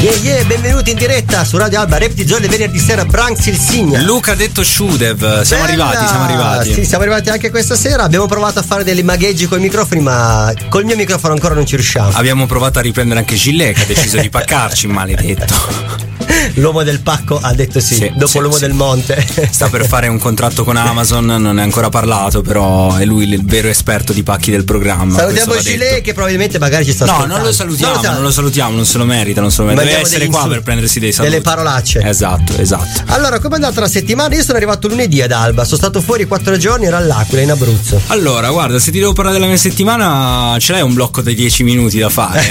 Yeah, 0.00 0.14
yeah, 0.22 0.44
benvenuti 0.44 0.92
in 0.92 0.96
diretta 0.96 1.44
su 1.44 1.58
Radio 1.58 1.80
Alba, 1.80 1.98
Repti 1.98 2.26
Zone 2.26 2.48
venerdì 2.48 2.78
sera, 2.78 3.04
Branks 3.04 3.46
il 3.46 3.58
Signa. 3.58 4.00
Luca 4.00 4.32
ha 4.32 4.34
detto 4.34 4.64
Shudev, 4.64 5.42
siamo 5.42 5.66
Bella! 5.66 5.88
arrivati, 5.88 6.06
siamo 6.08 6.24
arrivati. 6.24 6.72
Sì, 6.72 6.84
siamo 6.86 7.02
arrivati 7.04 7.28
anche 7.28 7.50
questa 7.50 7.76
sera. 7.76 8.02
Abbiamo 8.02 8.24
provato 8.26 8.60
a 8.60 8.62
fare 8.62 8.82
dei 8.82 9.02
magheggi 9.02 9.46
con 9.46 9.58
i 9.58 9.62
microfoni, 9.62 10.00
ma 10.00 10.54
col 10.70 10.84
mio 10.86 10.96
microfono 10.96 11.34
ancora 11.34 11.54
non 11.54 11.66
ci 11.66 11.74
riusciamo. 11.74 12.12
Abbiamo 12.14 12.46
provato 12.46 12.78
a 12.78 12.82
riprendere 12.82 13.20
anche 13.20 13.34
Gillet 13.34 13.74
che 13.74 13.82
ha 13.82 13.86
deciso 13.86 14.18
di 14.18 14.30
paccarci, 14.30 14.86
maledetto. 14.88 16.09
L'uomo 16.54 16.82
del 16.82 17.00
pacco 17.00 17.38
ha 17.40 17.52
detto 17.52 17.80
sì, 17.80 17.94
Sì, 17.94 18.12
dopo 18.14 18.26
sì, 18.26 18.38
l'uomo 18.38 18.54
sì. 18.54 18.60
del 18.60 18.72
monte. 18.72 19.26
Sta 19.50 19.68
per 19.68 19.86
fare 19.86 20.08
un 20.08 20.18
contratto 20.18 20.64
con 20.64 20.76
Amazon, 20.76 21.24
non 21.24 21.58
è 21.58 21.62
ancora 21.62 21.88
parlato, 21.88 22.42
però 22.42 22.96
è 22.96 23.04
lui 23.04 23.28
il 23.28 23.44
vero 23.44 23.68
esperto 23.68 24.12
di 24.12 24.22
pacchi 24.22 24.50
del 24.50 24.64
programma. 24.64 25.16
Salutiamo 25.16 25.54
detto. 25.54 26.00
che 26.02 26.12
probabilmente 26.12 26.58
magari 26.58 26.84
ci 26.84 26.92
sta 26.92 27.04
No, 27.04 27.24
non 27.26 27.42
lo 27.42 27.52
salutiamo, 27.52 27.94
Non 27.94 28.02
lo 28.02 28.12
non 28.12 28.22
lo 28.22 28.30
salutiamo, 28.30 28.76
non 28.76 28.86
se 28.86 28.98
lo 28.98 29.04
merita, 29.04 29.40
non 29.40 29.50
se 29.50 29.62
lo 29.62 29.68
merita. 29.68 29.84
Deve 29.84 30.00
essere 30.00 30.26
qua 30.26 30.46
per 30.46 30.62
prendersi 30.62 30.98
dei 31.00 31.12
saluti. 31.12 31.32
delle 31.32 31.42
parolacce. 31.42 32.00
Esatto, 32.02 32.56
esatto. 32.56 33.02
Allora, 33.06 33.38
come 33.38 33.54
è 33.54 33.56
andata 33.56 33.80
la 33.80 33.88
settimana? 33.88 34.34
Io 34.34 34.42
sono 34.42 34.56
arrivato 34.56 34.88
lunedì 34.88 35.22
ad 35.22 35.32
Alba, 35.32 35.64
sono 35.64 35.76
stato 35.76 36.00
fuori 36.00 36.26
quattro 36.26 36.56
giorni, 36.56 36.86
ero 36.86 36.96
all'Aquila 36.96 37.42
in 37.42 37.50
Abruzzo. 37.50 38.00
Allora, 38.08 38.50
guarda, 38.50 38.78
se 38.78 38.90
ti 38.90 38.98
devo 38.98 39.12
parlare 39.12 39.36
della 39.36 39.48
mia 39.48 39.58
settimana, 39.58 40.56
ce 40.58 40.72
l'hai 40.72 40.82
un 40.82 40.94
blocco 40.94 41.22
dei 41.22 41.34
10 41.34 41.62
minuti 41.62 41.98
da 41.98 42.08
fare. 42.08 42.42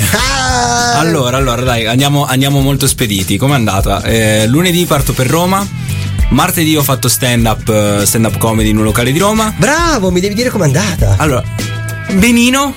Allora, 1.00 1.38
allora, 1.38 1.62
dai, 1.62 1.86
andiamo, 1.86 2.26
andiamo 2.26 2.60
molto 2.60 2.86
spediti. 2.86 3.38
Com'è 3.38 3.54
andata? 3.54 3.79
Eh, 4.04 4.48
lunedì 4.48 4.86
parto 4.86 5.14
per 5.14 5.28
Roma. 5.28 5.66
Martedì 6.30 6.76
ho 6.76 6.84
fatto 6.84 7.08
stand 7.08 7.46
up, 7.46 8.04
stand 8.04 8.26
up 8.26 8.38
comedy 8.38 8.70
in 8.70 8.78
un 8.78 8.84
locale 8.84 9.12
di 9.12 9.18
Roma. 9.20 9.54
Bravo, 9.58 10.12
mi 10.12 10.20
devi 10.20 10.36
dire 10.36 10.50
com'è 10.50 10.66
andata. 10.66 11.16
Allora, 11.18 11.44
benino. 12.14 12.74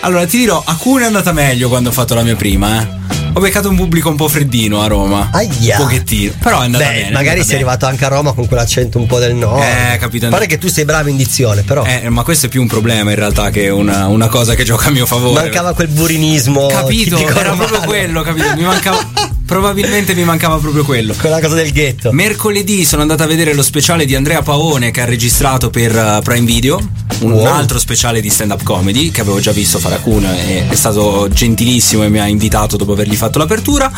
Allora, 0.00 0.26
ti 0.26 0.38
dirò, 0.38 0.62
a 0.64 0.74
Cuneo 0.76 1.04
è 1.04 1.06
andata 1.06 1.32
meglio 1.32 1.68
quando 1.68 1.88
ho 1.88 1.92
fatto 1.92 2.14
la 2.14 2.22
mia 2.22 2.36
prima, 2.36 2.80
eh. 2.80 3.00
Ho 3.34 3.40
beccato 3.40 3.68
un 3.70 3.76
pubblico 3.76 4.10
un 4.10 4.16
po' 4.16 4.28
freddino 4.28 4.82
a 4.82 4.86
Roma. 4.88 5.30
Aia. 5.32 5.78
Un 5.78 5.84
pochettino. 5.84 6.34
Però 6.38 6.60
è 6.60 6.64
andata 6.64 6.84
Beh, 6.84 6.92
bene. 6.92 7.10
magari 7.12 7.38
sei 7.38 7.46
bene. 7.46 7.54
arrivato 7.54 7.86
anche 7.86 8.04
a 8.04 8.08
Roma 8.08 8.32
con 8.32 8.46
quell'accento 8.46 8.98
un 8.98 9.06
po' 9.06 9.18
del 9.18 9.34
nord. 9.34 9.62
Eh, 9.62 9.96
capito. 9.96 10.28
Pare 10.28 10.46
che 10.46 10.58
tu 10.58 10.68
sei 10.68 10.84
bravo 10.84 11.08
in 11.08 11.16
dizione, 11.16 11.62
però. 11.62 11.82
Eh, 11.84 12.10
ma 12.10 12.24
questo 12.24 12.46
è 12.46 12.48
più 12.50 12.60
un 12.60 12.66
problema 12.66 13.10
in 13.10 13.16
realtà 13.16 13.48
che 13.48 13.70
una, 13.70 14.06
una 14.08 14.28
cosa 14.28 14.54
che 14.54 14.64
gioca 14.64 14.88
a 14.88 14.90
mio 14.90 15.06
favore. 15.06 15.40
Mancava 15.40 15.72
quel 15.72 15.88
burinismo. 15.88 16.66
Capito, 16.66 17.16
era 17.16 17.42
romano. 17.42 17.56
proprio 17.56 17.80
quello, 17.80 18.20
capito? 18.22 18.54
Mi 18.54 18.64
mancava. 18.64 18.98
probabilmente 19.52 20.14
mi 20.14 20.24
mancava 20.24 20.56
proprio 20.56 20.82
quello. 20.82 21.14
Quella 21.18 21.38
cosa 21.38 21.54
del 21.56 21.72
ghetto. 21.72 22.10
Mercoledì 22.10 22.86
sono 22.86 23.02
andato 23.02 23.22
a 23.22 23.26
vedere 23.26 23.52
lo 23.52 23.62
speciale 23.62 24.06
di 24.06 24.14
Andrea 24.14 24.40
Paone 24.40 24.90
che 24.90 25.02
ha 25.02 25.04
registrato 25.04 25.68
per 25.68 25.94
uh, 25.94 26.22
Prime 26.22 26.46
Video, 26.46 26.80
un 27.20 27.32
Wow. 27.32 27.44
altro 27.44 27.78
speciale 27.78 28.20
di 28.22 28.30
stand 28.30 28.50
up 28.52 28.62
comedy 28.62 29.10
che 29.10 29.20
avevo 29.20 29.40
già 29.40 29.52
visto 29.52 29.78
fare 29.78 29.96
a 29.96 29.98
Cuneo 29.98 30.32
e 30.32 30.66
è 30.68 30.74
stato 30.74 31.28
gentilissimo 31.30 32.02
e 32.02 32.08
mi 32.08 32.18
ha 32.18 32.26
invitato 32.26 32.76
dopo 32.78 32.92
avergli 32.92 33.14
fatto 33.14 33.38
l'apertura. 33.38 33.90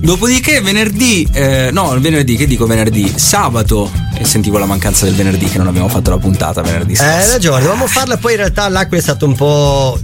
Dopodiché 0.00 0.60
venerdì, 0.60 1.26
eh, 1.32 1.70
no 1.72 1.98
venerdì, 1.98 2.36
che 2.36 2.46
dico 2.46 2.66
venerdì? 2.66 3.10
Sabato, 3.16 3.90
e 4.18 4.24
sentivo 4.24 4.58
la 4.58 4.66
mancanza 4.66 5.04
del 5.06 5.14
venerdì 5.14 5.46
che 5.46 5.58
non 5.58 5.66
abbiamo 5.68 5.88
fatto 5.88 6.10
la 6.10 6.18
puntata 6.18 6.60
venerdì 6.60 6.92
Eh, 6.92 6.96
scorso. 6.96 7.12
hai 7.14 7.26
ragione, 7.30 7.60
dovevamo 7.62 7.86
farla 7.86 8.16
poi 8.18 8.32
in 8.32 8.38
realtà 8.38 8.68
l'acqua 8.68 8.96
è 8.98 9.00
stato 9.00 9.26
un 9.26 9.34
po' 9.34 9.98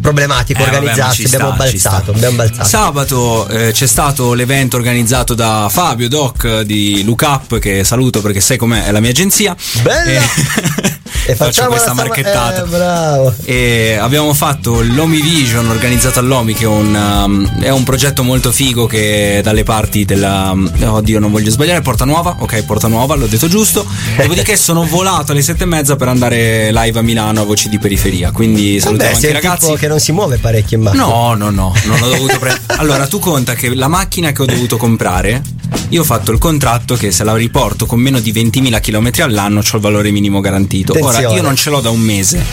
problematico 0.00 0.60
Eh, 0.60 0.64
vabbè, 0.64 0.76
organizzarsi, 0.76 1.26
ci 1.26 1.34
abbiamo 1.34 1.54
sta, 1.54 1.64
balzato, 1.64 2.10
abbiamo 2.12 2.36
balzato. 2.36 2.68
Sabato 2.68 3.48
eh, 3.48 3.72
c'è 3.72 3.86
stato 3.86 4.32
l'evento 4.34 4.76
organizzato 4.76 5.34
da 5.34 5.68
Fabio 5.70 6.08
Doc 6.08 6.60
di 6.62 7.02
Look 7.04 7.22
Up, 7.22 7.58
che 7.58 7.84
saluto 7.84 8.20
perché 8.20 8.40
sai 8.40 8.56
com'è, 8.56 8.90
la 8.90 9.00
mia 9.00 9.10
agenzia. 9.10 9.56
Bella! 9.82 10.20
E, 10.20 10.98
E 11.28 11.34
faccio 11.34 11.44
facciamo 11.52 11.68
questa 11.70 11.92
stava- 11.92 12.08
marchettata. 12.08 12.64
Eh, 12.64 12.66
bravo. 12.68 13.34
E 13.44 13.98
abbiamo 14.00 14.32
fatto 14.32 14.80
l'Omi 14.82 15.20
Vision 15.20 15.68
organizzato 15.68 16.20
all'Omi, 16.20 16.54
che 16.54 16.64
è 16.64 16.68
un, 16.68 16.94
um, 16.94 17.60
è 17.60 17.70
un 17.70 17.82
progetto 17.82 18.22
molto 18.22 18.52
figo 18.52 18.86
che 18.86 19.40
dalle 19.42 19.62
parti 19.64 20.04
della. 20.04 20.50
um, 20.52 20.70
Oddio, 20.80 21.18
non 21.18 21.30
voglio 21.30 21.50
sbagliare, 21.50 21.80
Porta 21.82 22.04
Nuova. 22.04 22.36
Ok, 22.38 22.62
Porta 22.64 22.86
Nuova, 22.88 23.14
l'ho 23.16 23.26
detto 23.26 23.48
giusto. 23.48 23.84
Dopodiché 24.16 24.54
sono 24.56 24.84
volato 24.86 25.32
alle 25.32 25.42
sette 25.42 25.64
e 25.64 25.66
mezza 25.66 25.96
per 25.96 26.08
andare 26.08 26.70
live 26.72 26.98
a 26.98 27.02
Milano 27.02 27.40
a 27.40 27.44
voci 27.44 27.68
di 27.68 27.78
periferia. 27.78 28.30
Quindi 28.30 28.78
salutiamo 28.80 29.12
Vabbè, 29.12 29.26
anche 29.26 29.26
i 29.28 29.32
ragazzi. 29.32 29.74
che 29.76 29.88
non 29.88 29.98
si 29.98 30.12
muove 30.12 30.38
parecchio 30.38 30.76
in 30.76 30.84
macchina. 30.84 31.04
No, 31.04 31.34
no, 31.34 31.50
no, 31.50 31.74
non 31.86 32.02
ho 32.02 32.08
dovuto 32.08 32.38
prendere. 32.38 32.62
Allora, 32.78 33.06
tu 33.06 33.18
conta 33.18 33.54
che 33.54 33.74
la 33.74 33.88
macchina 33.88 34.32
che 34.32 34.42
ho 34.42 34.44
dovuto 34.44 34.76
comprare, 34.76 35.40
io 35.90 36.00
ho 36.00 36.04
fatto 36.04 36.32
il 36.32 36.38
contratto 36.38 36.94
che 36.96 37.10
se 37.12 37.24
la 37.24 37.34
riporto 37.34 37.86
con 37.86 38.00
meno 38.00 38.18
di 38.20 38.32
20.000 38.32 38.80
km 38.80 39.10
all'anno 39.22 39.60
c'ho 39.60 39.76
il 39.76 39.82
valore 39.82 40.10
minimo 40.10 40.40
garantito. 40.40 40.92
Ora, 40.92 41.08
Attenzione. 41.08 41.36
io 41.36 41.42
non 41.42 41.56
ce 41.56 41.70
l'ho 41.70 41.80
da 41.80 41.90
un 41.90 42.00
mese. 42.00 42.38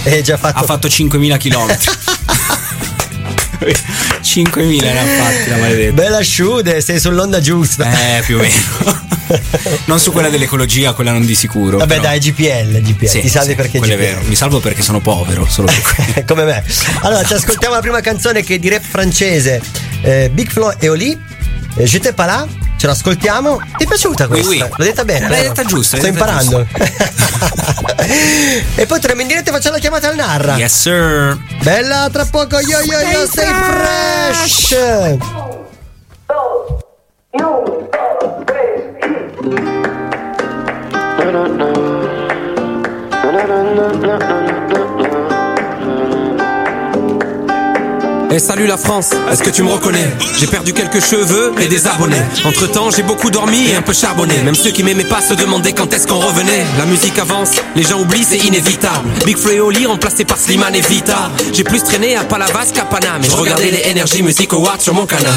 Fatto. 0.43 0.59
Ha 0.59 0.63
fatto 0.63 0.87
5.000 0.87 1.37
km. 1.37 1.77
5.000 3.63 4.81
ne 4.81 4.99
ha 4.99 5.05
fatti, 5.05 5.49
la 5.49 5.57
maledetta. 5.57 5.93
Bella 5.93 6.21
sciude, 6.21 6.81
sei 6.81 6.99
sull'onda 6.99 7.39
giusta. 7.39 8.17
Eh, 8.17 8.21
più 8.21 8.37
o 8.37 8.41
meno. 8.41 9.01
non 9.85 9.99
su 9.99 10.11
quella 10.11 10.29
dell'ecologia, 10.29 10.93
quella 10.93 11.11
non 11.11 11.25
di 11.25 11.35
sicuro. 11.35 11.77
Vabbè, 11.77 11.95
però. 11.95 12.01
dai, 12.09 12.19
GPL, 12.19 12.81
GPL. 12.81 13.07
Sì, 13.07 13.21
ti 13.21 13.29
salvi 13.29 13.51
sì, 13.51 13.55
perché 13.55 13.77
quello 13.77 13.95
GPL. 13.95 14.03
è 14.03 14.05
vero. 14.13 14.21
Mi 14.27 14.35
salvo 14.35 14.59
perché 14.59 14.81
sono 14.81 14.99
povero, 14.99 15.45
solo 15.47 15.67
per. 15.67 16.25
Come 16.27 16.43
me. 16.43 16.63
Allora, 17.01 17.23
ci 17.23 17.33
ascoltiamo 17.33 17.73
la 17.75 17.81
prima 17.81 18.01
canzone 18.01 18.43
che 18.43 18.55
è 18.55 18.59
di 18.59 18.69
rap 18.69 18.83
francese. 18.83 19.61
Eh, 20.01 20.29
Big 20.33 20.49
Flo 20.49 20.77
e 20.77 20.89
Oli. 20.89 21.17
Eh, 21.77 21.85
Je 21.85 21.99
t'ai 21.99 22.13
pas 22.13 22.25
là. 22.27 22.47
Ce 22.83 22.89
l'ascoltiamo. 22.89 23.61
Ti 23.77 23.85
è 23.85 23.87
piaciuta 23.87 24.27
questa? 24.27 24.49
Oui, 24.49 24.59
oui. 24.59 24.67
L'ho 24.75 24.83
detta 24.83 25.05
bene. 25.05 25.29
L'hai 25.29 25.43
detta 25.43 25.63
giusta, 25.63 25.95
Sto 25.95 26.05
imparando. 26.05 26.67
e 28.75 28.85
poi 28.85 28.99
torniamo 28.99 29.21
in 29.21 29.27
diretta 29.29 29.51
e 29.51 29.53
facciamo 29.53 29.75
la 29.75 29.79
chiamata 29.79 30.09
al 30.09 30.15
Narra. 30.15 30.57
Yes, 30.57 30.81
sir. 30.81 31.37
Bella, 31.61 32.09
tra 32.11 32.25
poco 32.25 32.59
yo 32.59 32.81
yo 32.81 32.99
yo, 32.99 33.25
stay 33.25 33.47
fresh. 33.47 34.75
Et 48.33 48.39
salut 48.39 48.65
la 48.65 48.77
France, 48.77 49.11
est-ce 49.31 49.43
que 49.43 49.51
tu 49.51 49.61
me 49.61 49.69
reconnais? 49.69 50.09
J'ai 50.39 50.47
perdu 50.47 50.73
quelques 50.73 51.01
cheveux 51.05 51.53
et 51.61 51.67
des 51.67 51.85
abonnés. 51.85 52.17
Entre 52.45 52.65
temps, 52.65 52.89
j'ai 52.89 53.03
beaucoup 53.03 53.29
dormi 53.29 53.69
et 53.69 53.75
un 53.75 53.83
peu 53.83 53.93
charbonné. 53.93 54.33
Même 54.43 54.55
ceux 54.55 54.71
qui 54.71 54.81
m'aimaient 54.81 55.03
pas 55.03 55.21
se 55.21 55.35
demandaient 55.35 55.73
quand 55.73 55.93
est-ce 55.93 56.07
qu'on 56.07 56.17
revenait. 56.17 56.65
La 56.79 56.87
musique 56.87 57.19
avance, 57.19 57.51
les 57.75 57.83
gens 57.83 58.01
oublient, 58.01 58.23
c'est 58.23 58.39
inévitable. 58.39 59.07
Big 59.23 59.37
Flo 59.37 59.67
Oli 59.67 59.85
remplacé 59.85 60.25
par 60.25 60.39
Slimane 60.39 60.73
et 60.73 60.81
Vita. 60.81 61.29
J'ai 61.53 61.63
plus 61.63 61.83
traîné 61.83 62.15
à 62.15 62.23
Palavas 62.23 62.71
qu'à 62.73 62.85
Paname. 62.85 63.23
Et 63.23 63.29
je 63.29 63.35
regardais 63.35 63.69
les 63.69 63.91
Energy 63.91 64.23
Music 64.23 64.51
Awards 64.51 64.81
sur 64.81 64.95
mon 64.95 65.05
canal. 65.05 65.31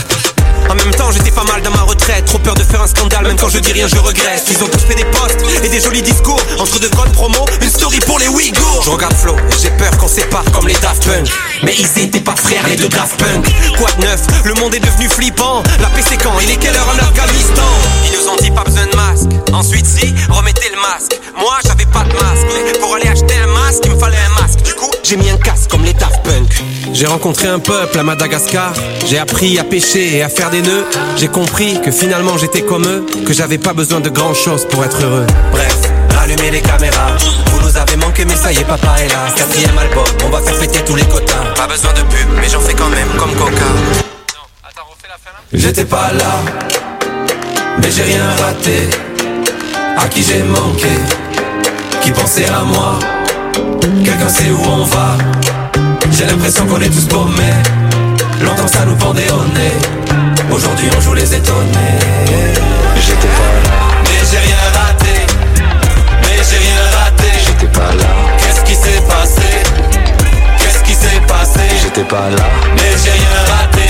En 0.69 0.75
même 0.75 0.91
temps, 0.94 1.10
j'étais 1.12 1.31
pas 1.31 1.44
mal 1.44 1.62
dans 1.62 1.71
ma 1.71 1.82
retraite. 1.82 2.25
Trop 2.27 2.38
peur 2.38 2.54
de 2.54 2.62
faire 2.62 2.82
un 2.82 2.87
scandale, 2.87 3.27
même 3.27 3.37
quand 3.37 3.49
je 3.49 3.59
dis 3.59 3.72
rien, 3.72 3.87
je 3.88 3.99
regrette. 3.99 4.44
Ils 4.50 4.62
ont 4.62 4.69
tous 4.69 4.84
fait 4.84 4.94
des 4.94 5.04
posts 5.04 5.38
et 5.62 5.69
des 5.69 5.81
jolis 5.81 6.03
discours. 6.03 6.41
Entre 6.59 6.78
deux 6.81 6.91
codes 6.91 7.12
promo, 7.12 7.44
une 7.60 7.71
story 7.71 8.00
pour 8.00 8.19
les 8.19 8.28
Ouïghours. 8.28 8.82
Je 8.84 8.91
regarde 8.91 9.15
Flo 9.15 9.37
j'ai 9.62 9.71
peur 9.71 9.97
qu'on 9.99 10.09
sépare 10.09 10.44
comme 10.53 10.69
les 10.69 10.75
Daft 10.75 11.05
Punk. 11.05 11.28
Mais 11.62 11.75
ils 11.75 12.03
étaient 12.03 12.21
pas 12.21 12.37
frères, 12.37 12.66
les 12.69 12.76
deux 12.76 12.88
Daft 12.88 13.16
Punk. 13.19 13.47
Quoi 13.78 13.91
de 13.99 14.03
neuf? 14.03 14.21
Le 14.44 14.55
monde 14.55 14.75
est 14.75 14.81
devenu 14.81 15.09
flippant. 15.09 15.62
La 15.81 15.88
paix 15.88 16.03
c'est 16.06 16.16
quand? 16.22 16.38
Il 16.43 16.50
est 16.50 16.56
quelle 16.56 16.75
heure 16.75 16.88
en 16.94 16.99
Afghanistan? 16.99 17.62
Ils 18.05 18.19
nous 18.19 18.28
ont 18.28 18.37
dit 18.37 18.50
pas 18.50 18.65
besoin 18.65 18.87
de 18.87 18.97
masque. 18.97 19.31
Ensuite, 19.53 19.87
si, 19.87 20.15
remettez 20.28 20.69
le 20.71 20.81
masque. 20.81 21.21
Moi, 21.38 21.55
j'avais 21.65 21.87
pas 21.87 22.05
de 22.05 22.12
masque. 22.12 22.47
Mais 22.65 22.78
pour 22.78 22.94
aller 22.94 23.09
acheter 23.09 23.34
un 23.43 23.47
masque, 23.47 23.82
il 23.85 23.93
me 23.93 23.99
fallait 23.99 24.17
un 24.17 24.43
masque. 24.43 24.62
Du 24.62 24.75
coup, 24.75 24.91
j'ai 25.02 25.17
mis 25.17 25.31
un 25.31 25.38
casque 25.38 25.70
comme 25.70 25.85
les 25.85 25.94
Daft 25.94 26.23
Punk. 26.23 26.62
J'ai 26.93 27.06
rencontré 27.06 27.49
un 27.49 27.58
peuple 27.58 27.99
à 27.99 28.02
Madagascar. 28.02 28.73
J'ai 29.06 29.19
appris 29.19 29.58
à 29.58 29.64
pêcher 29.64 30.17
et 30.17 30.23
à 30.23 30.29
faire 30.29 30.50
des 30.50 30.56
J'ai 31.17 31.29
compris 31.29 31.81
que 31.82 31.91
finalement 31.91 32.38
j'étais 32.38 32.62
comme 32.62 32.87
eux. 32.87 33.05
Que 33.26 33.35
j'avais 33.35 33.58
pas 33.58 33.75
besoin 33.75 34.00
de 34.00 34.08
grand 34.08 34.32
chose 34.32 34.67
pour 34.67 34.85
être 34.85 35.03
heureux. 35.03 35.26
Bref, 35.53 35.76
rallumez 36.17 36.50
les 36.50 36.62
caméras. 36.62 37.17
Vous 37.50 37.61
nous 37.61 37.76
avez 37.76 37.97
manqué, 37.97 38.25
mais 38.25 38.37
ça 38.37 38.53
y 38.53 38.58
est, 38.58 38.64
papa 38.64 38.97
est 39.00 39.08
là. 39.08 39.29
Quatrième 39.37 39.76
album, 39.76 40.05
on 40.25 40.31
va 40.31 40.41
faire 40.41 40.56
fêter 40.56 40.81
tous 40.87 40.97
les 40.97 41.05
quotas. 41.05 41.53
Pas 41.56 41.67
besoin 41.67 41.93
de 41.93 42.00
pub, 42.00 42.29
mais 42.41 42.49
j'en 42.49 42.61
fais 42.61 42.73
quand 42.73 42.88
même 42.88 43.08
comme 43.19 43.35
Coca. 43.35 43.67
J'étais 45.53 45.85
pas 45.85 46.11
là, 46.12 46.41
mais 47.79 47.91
j'ai 47.91 48.05
rien 48.05 48.25
raté. 48.43 48.88
À 49.99 50.08
qui 50.08 50.23
j'ai 50.23 50.43
manqué, 50.43 50.94
qui 52.03 52.12
pensait 52.12 52.47
à 52.47 52.62
moi. 52.62 52.99
Quelqu'un 54.05 54.29
sait 54.29 54.50
où 54.50 54.62
on 54.70 54.85
va. 54.85 55.19
J'ai 56.12 56.25
l'impression 56.25 56.67
qu'on 56.67 56.81
est 56.81 56.88
tous 56.88 57.05
paumés. 57.05 57.56
Longtemps 58.43 58.69
ça 58.69 58.85
nous 58.87 58.97
pendait 58.97 59.31
au 59.31 59.44
nez. 59.55 60.25
Aujourd'hui 60.52 60.88
on 60.96 61.00
joue 61.00 61.14
les 61.14 61.34
étonnés. 61.34 61.98
J'étais 63.00 63.32
pas 63.38 63.52
là. 63.64 63.76
Mais 64.04 64.20
j'ai 64.31 64.38
rien 64.38 64.56
raté. 64.75 65.14
Mais 66.22 66.43
j'ai 66.48 66.58
rien 66.58 66.81
raté. 66.98 67.28
J'étais 67.46 67.72
pas 67.72 67.93
là. 67.94 68.10
Qu'est-ce 68.38 68.62
qui 68.64 68.75
s'est 68.75 69.02
passé? 69.08 69.48
Qu'est-ce 70.58 70.82
qui 70.84 70.94
s'est 70.94 71.20
passé? 71.26 71.60
J'étais 71.82 72.04
pas 72.04 72.31
là. 72.31 72.44
Mais 72.75 72.93
j'ai 73.02 73.10
rien 73.12 73.37
raté. 73.54 73.88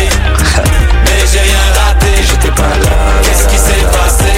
Mais 1.04 1.26
j'ai 1.30 1.40
rien 1.40 1.64
raté. 1.84 2.06
J'étais 2.28 2.54
pas 2.54 2.62
là. 2.62 2.92
Qu'est-ce 3.22 3.48
qui 3.48 3.56
s'est 3.56 3.86
passé? 3.92 4.32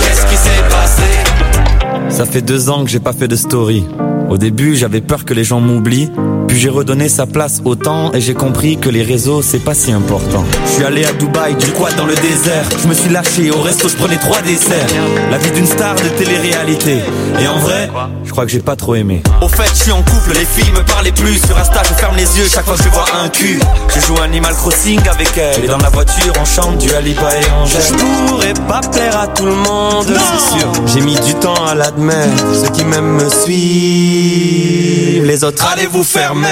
Qu'est-ce 0.00 0.26
qui 0.26 0.36
s'est 0.36 0.64
passé? 0.70 2.10
Ça 2.10 2.24
fait 2.24 2.42
deux 2.42 2.70
ans 2.70 2.84
que 2.84 2.90
j'ai 2.90 3.00
pas 3.00 3.12
fait 3.12 3.28
de 3.28 3.36
story. 3.36 3.86
Au 4.28 4.38
début, 4.38 4.74
j'avais 4.74 5.00
peur 5.00 5.24
que 5.24 5.34
les 5.34 5.44
gens 5.44 5.60
m'oublient, 5.60 6.10
puis 6.48 6.58
j'ai 6.58 6.68
redonné 6.68 7.08
sa 7.08 7.26
place 7.26 7.60
au 7.64 7.76
temps 7.76 8.12
et 8.12 8.20
j'ai 8.20 8.34
compris 8.34 8.76
que 8.76 8.88
les 8.88 9.02
réseaux, 9.02 9.40
c'est 9.40 9.60
pas 9.60 9.74
si 9.74 9.92
important. 9.92 10.44
Je 10.66 10.72
suis 10.72 10.84
allé 10.84 11.04
à 11.04 11.12
Dubaï, 11.12 11.54
du 11.54 11.70
quad 11.70 11.94
dans 11.96 12.06
le 12.06 12.14
désert. 12.16 12.68
Je 12.82 12.88
me 12.88 12.94
suis 12.94 13.08
lâché, 13.08 13.50
au 13.52 13.60
resto, 13.60 13.88
je 13.88 13.94
prenais 13.94 14.16
trois 14.16 14.42
desserts. 14.42 14.88
La 15.30 15.38
vie 15.38 15.50
d'une 15.52 15.66
star 15.66 15.94
de 15.94 16.08
télé-réalité. 16.18 16.98
Et 17.40 17.46
en 17.46 17.58
vrai, 17.58 17.88
je 18.24 18.30
crois 18.30 18.44
que 18.44 18.50
j'ai 18.50 18.60
pas 18.60 18.74
trop 18.74 18.96
aimé. 18.96 19.22
Au 19.40 19.48
fait, 19.48 19.68
je 19.74 19.82
suis 19.84 19.92
en 19.92 20.02
couple, 20.02 20.32
les 20.34 20.44
filles 20.44 20.72
me 20.72 20.84
parlaient 20.84 21.12
plus. 21.12 21.38
Sur 21.46 21.56
Insta, 21.56 21.82
je 21.88 21.94
ferme 21.94 22.16
les 22.16 22.38
yeux 22.38 22.46
chaque 22.48 22.64
fois 22.64 22.76
que 22.76 22.82
je 22.82 22.88
vois 22.88 23.06
un 23.22 23.28
cul. 23.28 23.60
Je 23.94 24.00
joue 24.00 24.20
Animal 24.20 24.54
Crossing 24.54 25.00
avec 25.08 25.30
elle. 25.38 25.64
Et 25.64 25.68
dans 25.68 25.78
la 25.78 25.90
voiture, 25.90 26.32
on 26.40 26.44
chante 26.44 26.78
du 26.78 26.92
Alipa 26.92 27.30
et 27.32 27.50
Angèle. 27.62 27.80
Je 27.80 27.94
pourrais 27.94 28.54
pas 28.66 28.80
plaire 28.80 29.18
à 29.18 29.28
tout 29.28 29.46
le 29.46 29.54
monde, 29.54 30.06
c'est 30.06 30.58
sûr. 30.58 30.72
J'ai 30.86 31.00
mis 31.00 31.18
du 31.20 31.34
temps 31.34 31.64
à 31.66 31.74
l'admettre. 31.74 32.44
Ceux 32.54 32.70
qui 32.72 32.84
m'aiment 32.84 33.22
me 33.22 33.28
suivent. 33.28 34.15
Les 34.16 35.44
autres, 35.44 35.66
allez 35.70 35.86
vous 35.86 36.04
fermer. 36.04 36.48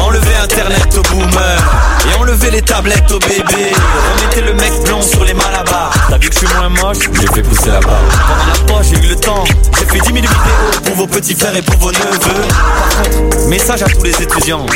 Enlevez 0.00 0.36
Internet 0.36 0.96
aux 0.96 1.02
boomers. 1.02 1.64
Et 2.08 2.14
enlevez 2.20 2.50
les 2.50 2.62
tablettes 2.62 3.10
aux 3.10 3.18
bébés. 3.18 3.72
Remettez 4.20 4.42
le 4.42 4.54
mec 4.54 4.72
blond 4.84 5.02
sur 5.02 5.24
les 5.24 5.34
malabars. 5.34 5.92
T'as 6.08 6.18
vu 6.18 6.28
que 6.28 6.34
je 6.34 6.46
suis 6.46 6.56
moins 6.56 6.68
moche? 6.68 7.10
J'ai 7.20 7.26
fait 7.26 7.42
pousser 7.42 7.70
la 7.70 7.80
barbe. 7.80 8.04
Pendant 8.28 8.46
la 8.46 8.72
poche, 8.72 8.86
j'ai 8.90 9.04
eu 9.04 9.08
le 9.08 9.16
temps. 9.16 9.44
J'ai 9.78 9.86
fait 9.86 9.98
10 9.98 10.06
000 10.06 10.14
vidéos 10.14 10.80
pour 10.84 10.94
vos 10.94 11.06
petits 11.08 11.34
frères 11.34 11.56
et 11.56 11.62
pour 11.62 11.76
vos 11.78 11.90
neveux. 11.90 13.48
Message 13.48 13.82
à 13.82 13.86
tous 13.86 14.04
les 14.04 14.22
étudiants. 14.22 14.66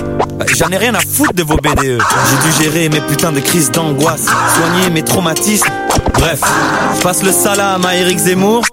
J'en 0.56 0.68
ai 0.68 0.78
rien 0.78 0.94
à 0.94 1.00
foutre 1.00 1.34
de 1.34 1.44
vos 1.44 1.56
BDE. 1.56 1.98
J'ai 2.02 2.50
dû 2.50 2.62
gérer 2.62 2.88
mes 2.88 3.00
putains 3.00 3.32
de 3.32 3.40
crises 3.40 3.70
d'angoisse, 3.70 4.26
soigner 4.56 4.90
mes 4.90 5.04
traumatismes. 5.04 5.68
Bref, 6.14 6.40
je 6.96 7.02
passe 7.02 7.22
le 7.22 7.30
salam 7.30 7.84
à 7.84 7.94
Eric 7.94 8.18
Zemmour 8.18 8.64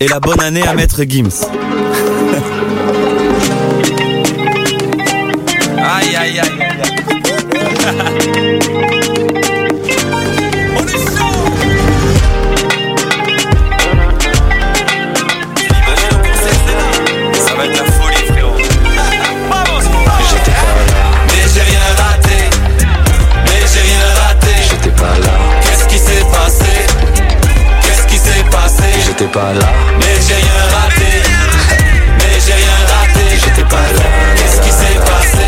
et 0.00 0.08
la 0.08 0.20
bonne 0.20 0.40
année 0.40 0.66
à 0.66 0.74
Maître 0.74 1.02
Gims. 1.04 1.46
J'étais 29.22 29.38
pas 29.38 29.52
là. 29.52 29.66
Mais 30.00 30.16
j'ai 30.26 30.34
rien 30.34 30.62
raté. 30.74 31.10
Mais 32.18 32.40
j'ai 32.44 32.54
rien 32.54 32.78
raté. 32.88 33.24
J'étais 33.36 33.62
pas 33.68 33.76
là. 33.76 34.02
Qu'est-ce 34.34 34.60
qui 34.60 34.70
s'est 34.70 34.98
passé? 34.98 35.46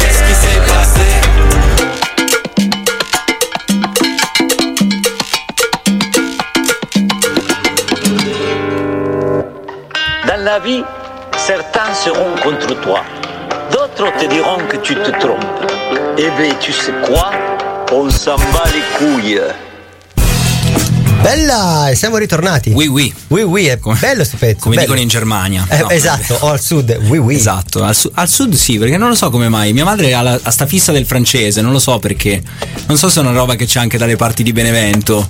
Qu'est-ce 0.00 0.22
qui 0.24 0.34
s'est 0.34 0.62
passé? 0.66 1.08
Dans 10.26 10.42
la 10.44 10.58
vie, 10.58 10.82
certains 11.36 11.94
seront 11.94 12.34
contre 12.42 12.74
toi. 12.80 13.04
D'autres 13.70 14.10
te 14.18 14.24
diront 14.26 14.58
que 14.68 14.78
tu 14.78 14.96
te 14.96 15.10
trompes. 15.20 15.70
Eh 16.18 16.30
bien, 16.30 16.52
tu 16.58 16.72
sais 16.72 16.94
quoi? 17.06 17.30
On 17.92 18.10
s'en 18.10 18.34
bat 18.36 18.64
les 18.74 18.82
couilles. 18.98 19.40
Bella, 21.26 21.88
e 21.88 21.96
siamo 21.96 22.18
ritornati. 22.18 22.70
Oui, 22.70 22.86
oui. 22.86 23.12
Oui, 23.28 23.42
oui, 23.42 23.66
è 23.66 23.76
bello 23.98 24.22
sto 24.22 24.36
pezzo. 24.36 24.60
Come 24.60 24.76
bello. 24.76 24.86
dicono 24.86 25.00
in 25.00 25.08
Germania. 25.08 25.66
Eh, 25.68 25.78
No. 25.78 25.90
Esatto, 25.90 26.36
o 26.40 26.50
al 26.50 26.60
sud, 26.60 26.96
oui, 27.08 27.18
oui. 27.18 27.34
Esatto, 27.34 27.82
al, 27.82 27.96
su- 27.96 28.08
al 28.14 28.28
sud 28.28 28.54
sì, 28.54 28.78
perché 28.78 28.96
non 28.96 29.08
lo 29.08 29.16
so 29.16 29.28
come 29.28 29.48
mai. 29.48 29.72
Mia 29.72 29.82
madre 29.82 30.14
ha, 30.14 30.22
la, 30.22 30.38
ha 30.40 30.50
sta 30.52 30.66
fissa 30.66 30.92
del 30.92 31.04
francese, 31.04 31.60
non 31.62 31.72
lo 31.72 31.80
so 31.80 31.98
perché. 31.98 32.40
Non 32.86 32.96
so 32.96 33.08
se 33.08 33.18
è 33.18 33.22
una 33.24 33.32
roba 33.32 33.56
che 33.56 33.66
c'è 33.66 33.80
anche 33.80 33.98
dalle 33.98 34.14
parti 34.14 34.44
di 34.44 34.52
Benevento. 34.52 35.28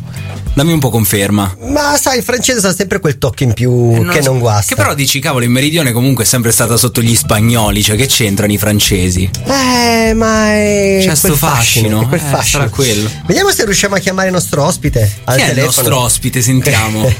Dammi 0.56 0.72
un 0.72 0.78
po' 0.78 0.88
conferma. 0.88 1.54
Ma 1.68 1.98
sai, 2.00 2.16
il 2.16 2.24
francese 2.24 2.60
sa 2.60 2.74
sempre 2.74 2.98
quel 2.98 3.18
tocco 3.18 3.42
in 3.42 3.52
più 3.52 3.92
Eh, 3.94 4.06
che 4.10 4.22
so- 4.22 4.30
non 4.30 4.38
guasta. 4.38 4.74
Che 4.74 4.80
però 4.80 4.94
dici, 4.94 5.18
cavolo, 5.20 5.44
in 5.44 5.50
meridione 5.50 5.92
comunque 5.92 6.24
è 6.24 6.26
sempre 6.26 6.50
stata 6.50 6.78
sotto 6.78 7.02
gli 7.02 7.14
spagnoli, 7.14 7.82
cioè 7.82 7.94
che 7.94 8.06
c'entrano 8.06 8.50
i 8.54 8.56
francesi? 8.56 9.28
Eh, 9.44 10.14
ma 10.14 10.52
è. 10.54 10.96
C'è 11.00 11.04
quel 11.08 11.16
sto 11.18 11.36
fascino, 11.36 12.00
è 12.04 12.08
quel 12.08 12.20
eh, 12.20 12.24
fascino. 12.24 12.62
sarà 12.62 12.70
quello. 12.70 13.10
Vediamo 13.26 13.50
se 13.50 13.66
riusciamo 13.66 13.96
a 13.96 13.98
chiamare 13.98 14.28
il 14.28 14.32
nostro 14.32 14.64
ospite 14.64 15.00
al 15.24 15.36
Chi 15.36 15.42
è 15.42 15.44
il 15.44 15.50
telefono. 15.50 15.66
nostro 15.66 15.98
ospite? 16.00 16.40
Sentiamo. 16.40 17.04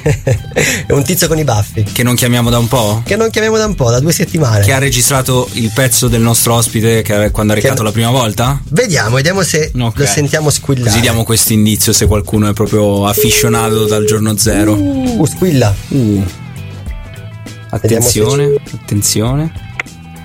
è 0.86 0.92
un 0.92 1.02
tizio 1.04 1.28
con 1.28 1.36
i 1.38 1.44
baffi. 1.44 1.82
che 1.92 2.02
non 2.02 2.14
chiamiamo 2.14 2.48
da 2.48 2.56
un 2.56 2.68
po'? 2.68 3.02
Che 3.04 3.16
non 3.16 3.28
chiamiamo 3.28 3.58
da 3.58 3.66
un 3.66 3.74
po', 3.74 3.90
da 3.90 4.00
due 4.00 4.12
settimane. 4.12 4.64
Che 4.64 4.72
ha 4.72 4.78
registrato 4.78 5.46
il 5.52 5.70
pezzo 5.74 6.08
del 6.08 6.22
nostro 6.22 6.54
ospite 6.54 7.02
che- 7.02 7.30
quando 7.32 7.52
ha 7.52 7.56
recato 7.56 7.74
Che- 7.76 7.82
la 7.82 7.92
prima 7.92 8.10
volta? 8.10 8.58
Vediamo, 8.70 9.16
vediamo 9.16 9.42
se 9.42 9.72
Ok. 9.78 9.98
lo 9.98 10.06
sentiamo 10.06 10.48
squillare. 10.48 10.88
Così 10.88 11.00
diamo 11.02 11.22
questo 11.22 11.52
indizio 11.52 11.92
se 11.92 12.06
qualcuno 12.06 12.48
è 12.48 12.54
proprio 12.54 13.04
afficionato 13.26 13.86
dal 13.86 14.04
giorno 14.04 14.36
zero. 14.36 14.74
Uh, 14.74 15.24
squilla. 15.26 15.74
Uh. 15.88 16.24
Attenzione, 17.70 18.54
attenzione. 18.72 19.52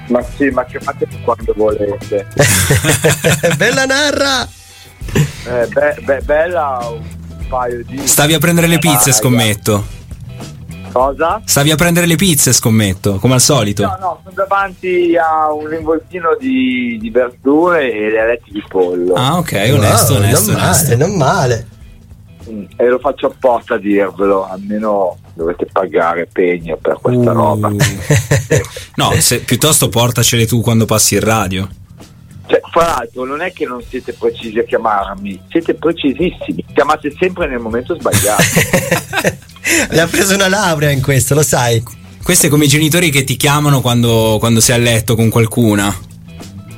Ma 0.07 0.21
sì, 0.38 0.50
ma 0.50 0.63
chiamate 0.65 1.07
quando 1.24 1.53
volete. 1.56 2.27
Bella 3.57 3.86
narra. 3.86 4.48
Eh, 5.13 5.68
be- 5.68 5.98
be- 6.03 6.21
bella 6.24 6.80
un 6.92 7.48
paio 7.48 7.83
di. 7.86 8.06
Stavi 8.07 8.33
a 8.33 8.39
prendere 8.39 8.68
le 8.68 8.77
pizze, 8.77 9.09
Vai, 9.12 9.19
scommetto. 9.19 10.00
Cosa? 10.92 11.42
Stavi 11.45 11.71
a 11.71 11.75
prendere 11.75 12.06
le 12.06 12.18
pizze, 12.18 12.51
scommetto, 12.51 13.15
come 13.15 13.36
al 13.36 13.42
solito. 13.42 13.83
No, 13.83 13.97
no, 14.00 14.19
sono 14.24 14.36
davanti 14.36 15.15
a 15.15 15.51
un 15.54 15.74
involtino 15.74 16.36
di, 16.39 16.97
di 17.00 17.09
verdure 17.09 17.92
e 17.92 18.09
le 18.09 18.19
alette 18.19 18.51
di 18.51 18.62
pollo. 18.68 19.13
Ah, 19.13 19.38
ok, 19.38 19.69
onesto, 19.74 20.13
Wow, 20.13 20.21
onesto, 20.21 20.51
non 20.51 20.62
onesto. 20.62 20.83
male, 20.83 20.95
non 20.97 21.15
male. 21.15 21.68
E 22.75 22.88
lo 22.88 23.00
faccio 23.00 23.27
apposta 23.27 23.75
a 23.75 23.77
dirvelo, 23.77 24.48
almeno 24.48 25.18
dovete 25.33 25.65
pagare 25.71 26.27
pegno 26.31 26.77
per 26.77 26.98
questa 27.01 27.31
Uh. 27.31 27.33
roba. 27.33 27.71
No, 28.95 29.12
se, 29.19 29.40
piuttosto 29.40 29.87
portacele 29.90 30.45
tu 30.45 30.61
quando 30.61 30.85
passi 30.85 31.16
in 31.16 31.21
radio. 31.21 31.68
Cioè, 32.45 32.59
fra 32.69 32.85
l'altro, 32.97 33.23
non 33.23 33.42
è 33.42 33.54
che 33.54 33.66
non 33.66 33.81
siete 33.87 34.14
precisi 34.14 34.59
a 34.59 34.64
chiamarmi, 34.64 35.42
siete 35.49 35.73
precisissimi. 35.73 36.66
Chiamate 36.73 37.16
sempre 37.18 37.47
nel 37.47 37.59
momento 37.59 37.95
sbagliato. 37.97 38.44
Le 39.90 40.02
ha 40.02 40.07
preso 40.07 40.35
una 40.35 40.49
laurea 40.49 40.90
in 40.92 41.02
questo, 41.02 41.33
lo 41.33 41.44
sai. 41.44 41.81
Questo 42.21 42.47
è 42.47 42.49
come 42.49 42.66
i 42.66 42.68
genitori 42.68 43.09
che 43.09 43.23
ti 43.23 43.37
chiamano 43.37 43.80
quando, 43.81 44.37
quando 44.40 44.59
sei 44.59 44.76
a 44.76 44.80
letto 44.80 45.16
con 45.16 45.30
qualcuna. 45.30 45.95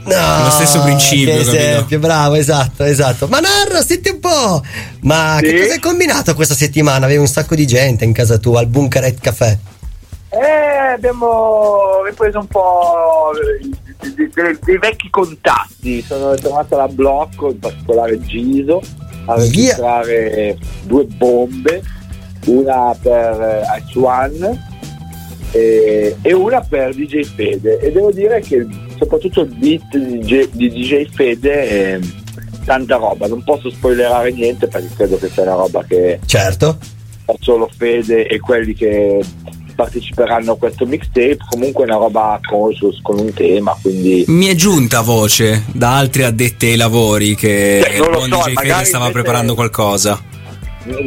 No, 0.05 0.43
Lo 0.43 0.49
stesso 0.49 0.81
principio, 0.81 1.33
esempio, 1.39 1.97
bravo, 1.99 2.35
esatto, 2.35 2.83
esatto. 2.83 3.27
Ma 3.27 3.39
narra, 3.39 3.81
senti 3.81 4.09
un 4.09 4.19
po'. 4.19 4.61
Ma 5.01 5.37
Sì? 5.39 5.45
che 5.45 5.59
cosa 5.61 5.73
hai 5.73 5.79
combinato 5.79 6.35
questa 6.35 6.55
settimana? 6.55 7.05
Avevi 7.05 7.19
un 7.21 7.27
sacco 7.27 7.55
di 7.55 7.65
gente 7.65 8.03
in 8.03 8.11
casa 8.11 8.37
tua 8.37 8.59
al 8.59 8.67
Bunkaret 8.67 9.19
Café. 9.21 9.57
Eh, 10.29 10.93
abbiamo 10.95 12.03
ripreso 12.05 12.39
un 12.39 12.47
po' 12.47 13.31
dei, 14.01 14.29
dei- 14.33 14.59
dei 14.61 14.77
vecchi 14.77 15.09
contatti. 15.09 16.01
Sono 16.01 16.33
tornato 16.35 16.73
alla 16.75 16.87
blocco, 16.87 17.51
in 17.51 17.59
particolare 17.59 18.19
Giso, 18.21 18.81
a 19.25 19.35
Via. 19.35 19.43
registrare 19.45 20.57
due 20.83 21.05
bombe, 21.05 21.81
una 22.47 22.93
per 23.01 23.39
eh, 23.41 23.83
Ice 23.87 23.99
One 23.99 24.67
e, 25.51 26.17
e 26.21 26.33
una 26.33 26.61
per 26.61 26.93
DJ 26.95 27.23
Fede. 27.35 27.79
E 27.79 27.91
devo 27.91 28.11
dire 28.11 28.41
che 28.41 28.65
soprattutto 29.03 29.41
il 29.41 29.53
beat 29.55 29.95
di 29.97 30.19
DJ, 30.19 30.47
di 30.51 30.69
DJ 30.69 31.07
Fede 31.13 31.67
è 31.69 31.99
tanta 32.65 32.95
roba. 32.97 33.27
Non 33.27 33.43
posso 33.43 33.69
spoilerare 33.69 34.31
niente 34.31 34.67
perché 34.67 34.89
credo 34.95 35.17
che 35.17 35.29
sia 35.29 35.43
una 35.43 35.53
roba 35.55 35.83
che 35.87 36.19
Certo. 36.25 36.77
fa 37.25 37.33
solo 37.39 37.69
Fede 37.75 38.27
e 38.27 38.39
quelli 38.39 38.73
che 38.73 39.21
parteciperanno 39.75 40.51
a 40.51 40.57
questo 40.57 40.85
mixtape 40.85 41.37
comunque 41.49 41.83
è 41.83 41.87
una 41.87 41.97
roba 41.97 42.39
conscious 42.47 42.99
con 43.01 43.17
un 43.17 43.33
tema 43.33 43.75
quindi 43.81 44.23
Mi 44.27 44.45
è 44.45 44.53
giunta 44.53 45.01
voce 45.01 45.63
da 45.73 45.97
altri 45.97 46.21
addetti 46.23 46.67
ai 46.67 46.75
lavori 46.75 47.33
che 47.33 47.79
Eh, 47.79 47.97
il 47.97 48.07
buon 48.07 48.29
so, 48.29 48.43
DJ 48.49 48.53
Fede 48.53 48.85
stava 48.85 49.09
preparando 49.09 49.55
qualcosa. 49.55 50.21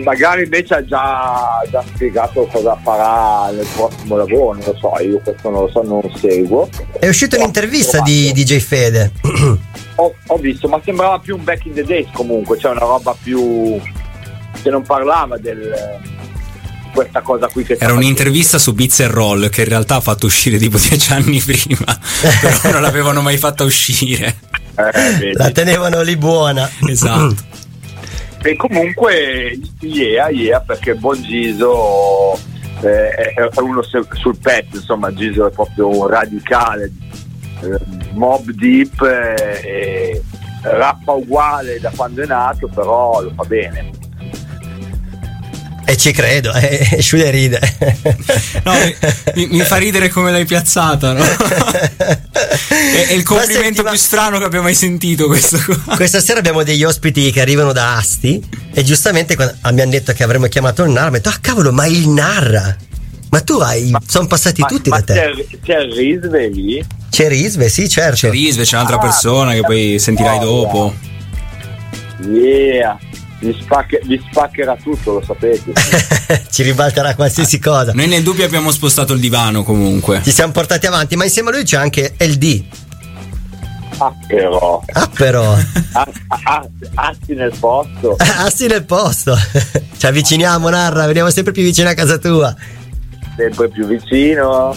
Magari 0.02 0.44
invece 0.44 0.74
ha 0.74 0.84
già, 0.84 1.62
già 1.70 1.84
spiegato 1.86 2.46
cosa 2.46 2.78
farà 2.82 3.50
nel 3.52 3.66
prossimo 3.74 4.16
lavoro 4.16 4.54
non 4.54 4.64
lo 4.64 4.76
so 4.78 5.02
io 5.02 5.20
questo 5.22 5.50
non 5.50 5.62
lo 5.62 5.70
so 5.70 5.82
non 5.82 6.00
seguo 6.18 6.68
È 6.98 7.08
uscita 7.08 7.36
un'intervista 7.36 8.00
di 8.00 8.32
DJ 8.32 8.58
Fede. 8.58 9.12
ho, 9.96 10.14
ho 10.26 10.36
visto 10.38 10.68
ma 10.68 10.80
sembrava 10.84 11.18
più 11.18 11.36
un 11.36 11.44
back 11.44 11.66
in 11.66 11.74
the 11.74 11.84
days 11.84 12.06
comunque 12.12 12.58
cioè 12.58 12.70
una 12.70 12.80
roba 12.80 13.14
più 13.22 13.78
che 14.62 14.70
non 14.70 14.82
parlava 14.82 15.36
del 15.36 15.74
questa 16.96 17.20
cosa 17.20 17.46
qui 17.48 17.62
che 17.62 17.76
Era 17.78 17.92
un'intervista 17.92 18.58
su 18.58 18.72
Biz 18.72 19.00
and 19.00 19.10
Roll 19.12 19.50
che 19.50 19.62
in 19.62 19.68
realtà 19.68 19.96
ha 19.96 20.00
fatto 20.00 20.24
uscire 20.24 20.56
tipo 20.56 20.78
dieci 20.80 21.12
anni 21.12 21.40
prima, 21.40 21.98
però 22.40 22.72
non 22.72 22.80
l'avevano 22.80 23.20
mai 23.20 23.36
fatta 23.36 23.64
uscire. 23.64 24.34
Eh. 24.76 25.32
La 25.34 25.50
tenevano 25.50 26.00
lì 26.00 26.16
buona. 26.16 26.68
Esatto. 26.88 27.36
E 28.46 28.54
comunque 28.54 29.58
yeah, 29.80 30.28
yeah, 30.28 30.60
perché 30.60 30.94
buon 30.94 31.20
Giso 31.20 32.38
eh, 32.80 33.32
è 33.34 33.58
uno 33.58 33.82
sul 33.82 34.38
pezzo, 34.40 34.76
insomma 34.76 35.12
Giso 35.12 35.48
è 35.48 35.50
proprio 35.50 36.06
radicale, 36.06 36.92
eh, 37.62 37.78
mob 38.12 38.48
deep, 38.52 39.02
eh, 39.02 40.22
rappa 40.62 41.10
uguale 41.10 41.80
da 41.80 41.90
quando 41.96 42.22
è 42.22 42.26
nato, 42.26 42.68
però 42.68 43.20
lo 43.20 43.32
fa 43.34 43.42
bene. 43.42 43.90
E 45.88 45.96
ci 45.96 46.10
credo, 46.10 46.52
eh, 46.52 46.98
Sciule 47.00 47.30
ride. 47.30 47.60
No, 48.64 48.72
mi, 49.34 49.46
mi 49.52 49.60
fa 49.60 49.76
ridere 49.76 50.08
come 50.08 50.32
l'hai 50.32 50.44
piazzata, 50.44 51.12
no? 51.12 51.22
È, 51.22 53.06
è 53.08 53.12
il 53.12 53.18
Ma 53.18 53.22
complimento 53.22 53.62
senti, 53.62 53.82
ma- 53.82 53.90
più 53.90 53.98
strano 53.98 54.38
che 54.38 54.44
abbia 54.44 54.62
mai 54.62 54.74
sentito 54.74 55.26
questo 55.28 55.58
qua. 55.64 55.94
Questa 55.96 56.20
sera 56.20 56.40
abbiamo 56.40 56.62
degli 56.64 56.82
ospiti 56.82 57.30
che 57.30 57.40
arrivano 57.40 57.72
da 57.72 57.96
Asti 57.96 58.42
e 58.74 58.82
giustamente 58.82 59.36
quando 59.36 59.54
abbiamo 59.60 59.90
detto 59.92 60.12
che 60.12 60.24
avremmo 60.24 60.46
chiamato 60.48 60.82
il 60.82 60.90
Narra, 60.90 61.10
mi 61.10 61.16
ha 61.16 61.20
detto, 61.20 61.28
ah 61.28 61.38
cavolo, 61.40 61.72
ma 61.72 61.86
il 61.86 62.08
Narra! 62.08 62.76
Ma 63.30 63.40
tu 63.42 63.54
hai, 63.58 63.92
sono 64.06 64.26
passati 64.26 64.60
Ma, 64.62 64.66
tutti 64.66 64.88
ma 64.88 64.98
da 65.00 65.04
te. 65.04 65.14
c'è, 65.14 65.58
c'è 65.62 65.78
il 65.80 65.92
Risve 65.92 66.48
lì? 66.48 66.84
C'è 67.10 67.28
Risve, 67.28 67.68
sì, 67.68 67.88
certo. 67.88 68.16
C'è 68.26 68.30
Risve, 68.30 68.64
c'è 68.64 68.74
un'altra 68.76 68.96
Ah, 68.96 69.00
persona 69.00 69.52
che 69.52 69.60
poi 69.60 69.98
sentirai 70.00 70.38
oh, 70.38 70.40
dopo. 70.44 70.94
Yeah, 72.28 72.98
vi, 73.46 73.58
spacche- 73.60 74.00
vi 74.04 74.22
spaccherà 74.30 74.76
tutto, 74.82 75.12
lo 75.14 75.22
sapete. 75.24 75.72
Ci 76.50 76.62
ribalterà 76.62 77.14
qualsiasi 77.14 77.58
cosa. 77.58 77.92
Noi 77.92 78.06
nel 78.08 78.22
dubbio 78.22 78.44
abbiamo 78.44 78.70
spostato 78.70 79.12
il 79.12 79.20
divano 79.20 79.62
comunque. 79.62 80.20
Ci 80.24 80.32
siamo 80.32 80.52
portati 80.52 80.86
avanti, 80.86 81.16
ma 81.16 81.24
insieme 81.24 81.50
a 81.50 81.52
lui 81.52 81.64
c'è 81.64 81.76
anche 81.76 82.14
LD. 82.18 82.64
Ah, 83.98 84.12
però, 84.26 84.82
Ah, 84.92 85.08
però. 85.14 85.52
ah, 85.92 86.08
ah, 86.44 86.68
asti 86.96 87.34
nel 87.34 87.52
posto. 87.58 88.16
Asti 88.20 88.66
nel 88.66 88.84
posto. 88.84 89.34
Ci 89.96 90.06
avviciniamo, 90.06 90.68
Narra, 90.68 91.06
veniamo 91.06 91.30
sempre 91.30 91.52
più 91.52 91.62
vicini 91.62 91.88
a 91.88 91.94
casa 91.94 92.18
tua. 92.18 92.54
sempre 93.36 93.68
più 93.70 93.86
vicino. 93.86 94.76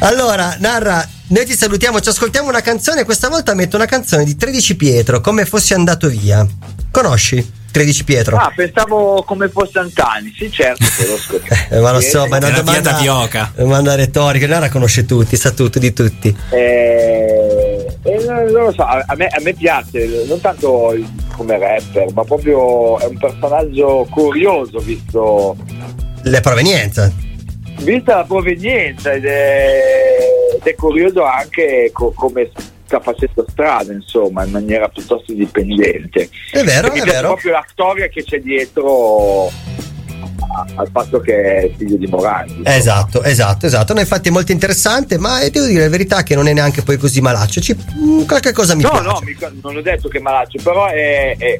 allora, 0.00 0.56
Narra, 0.60 1.06
noi 1.32 1.46
ti 1.46 1.56
salutiamo, 1.56 2.00
ci 2.00 2.10
ascoltiamo 2.10 2.48
una 2.48 2.60
canzone. 2.60 3.04
Questa 3.04 3.28
volta 3.28 3.54
metto 3.54 3.76
una 3.76 3.86
canzone 3.86 4.24
di 4.24 4.36
13 4.36 4.76
Pietro, 4.76 5.20
come 5.20 5.46
fossi 5.46 5.72
andato 5.72 6.08
via. 6.08 6.46
Conosci 6.90 7.60
13 7.72 8.04
Pietro? 8.04 8.36
Ah, 8.36 8.52
pensavo 8.54 9.22
come 9.26 9.48
fosse 9.48 9.78
Antani, 9.78 10.30
sì 10.36 10.50
certo 10.52 10.84
che 10.94 11.06
lo 11.06 11.16
so. 11.16 11.40
Eh, 11.70 11.80
ma 11.80 11.90
lo 11.92 12.00
so, 12.02 12.26
ma 12.26 12.36
è 12.36 12.38
una 12.38 12.48
Era 12.48 12.60
domanda, 12.60 12.90
tapioca. 12.92 13.52
domanda 13.56 13.94
retorica. 13.94 14.46
Narra 14.46 14.68
conosce 14.68 15.06
tutti, 15.06 15.36
sa 15.36 15.52
tutto 15.52 15.78
di 15.78 15.94
tutti. 15.94 16.36
Eh, 16.50 17.86
eh, 18.02 18.24
non 18.26 18.46
lo 18.50 18.72
so, 18.72 18.82
a 18.82 19.04
me, 19.16 19.26
a 19.26 19.40
me 19.40 19.54
piace, 19.54 20.24
non 20.26 20.38
tanto 20.40 20.92
il- 20.92 21.08
come 21.34 21.58
rapper, 21.58 22.12
ma 22.12 22.24
proprio 22.24 22.98
è 22.98 23.06
un 23.06 23.16
personaggio 23.16 24.06
curioso 24.10 24.78
visto, 24.80 25.56
La 26.24 26.40
provenienza. 26.42 27.10
Vista 27.82 28.16
la 28.16 28.24
provenienza 28.24 29.12
ed 29.12 29.24
è, 29.24 30.18
ed 30.56 30.62
è 30.62 30.74
curioso 30.74 31.24
anche 31.24 31.90
co- 31.92 32.12
come 32.14 32.50
sta 32.84 33.00
facendo 33.00 33.44
strada, 33.48 33.92
insomma, 33.92 34.44
in 34.44 34.50
maniera 34.50 34.88
piuttosto 34.88 35.32
dipendente. 35.32 36.28
È 36.50 36.62
vero, 36.62 36.92
è 36.92 37.00
vero. 37.02 37.28
proprio 37.28 37.52
la 37.52 37.64
storia 37.70 38.08
che 38.08 38.22
c'è 38.22 38.38
dietro 38.40 39.50
al 40.76 40.88
fatto 40.92 41.18
che 41.20 41.34
è 41.56 41.70
figlio 41.78 41.96
di 41.96 42.06
Morandi. 42.06 42.60
Esatto, 42.64 43.22
esatto, 43.22 43.64
esatto. 43.66 43.94
No, 43.94 44.00
infatti 44.00 44.28
è 44.28 44.32
molto 44.32 44.52
interessante, 44.52 45.16
ma 45.16 45.40
eh, 45.40 45.48
devo 45.50 45.64
dire 45.66 45.84
la 45.84 45.88
verità 45.88 46.22
che 46.22 46.34
non 46.34 46.46
è 46.46 46.52
neanche 46.52 46.82
poi 46.82 46.98
così 46.98 47.20
malaccio. 47.22 47.60
Ci, 47.60 47.74
mm, 47.74 48.24
qualche 48.26 48.52
cosa 48.52 48.74
mi 48.74 48.82
No, 48.82 48.90
piace. 48.90 49.06
no, 49.06 49.20
mica- 49.24 49.52
non 49.62 49.76
ho 49.76 49.80
detto 49.80 50.08
che 50.08 50.18
è 50.18 50.20
malaccio, 50.20 50.58
però 50.62 50.86
è- 50.88 51.34
è- 51.38 51.58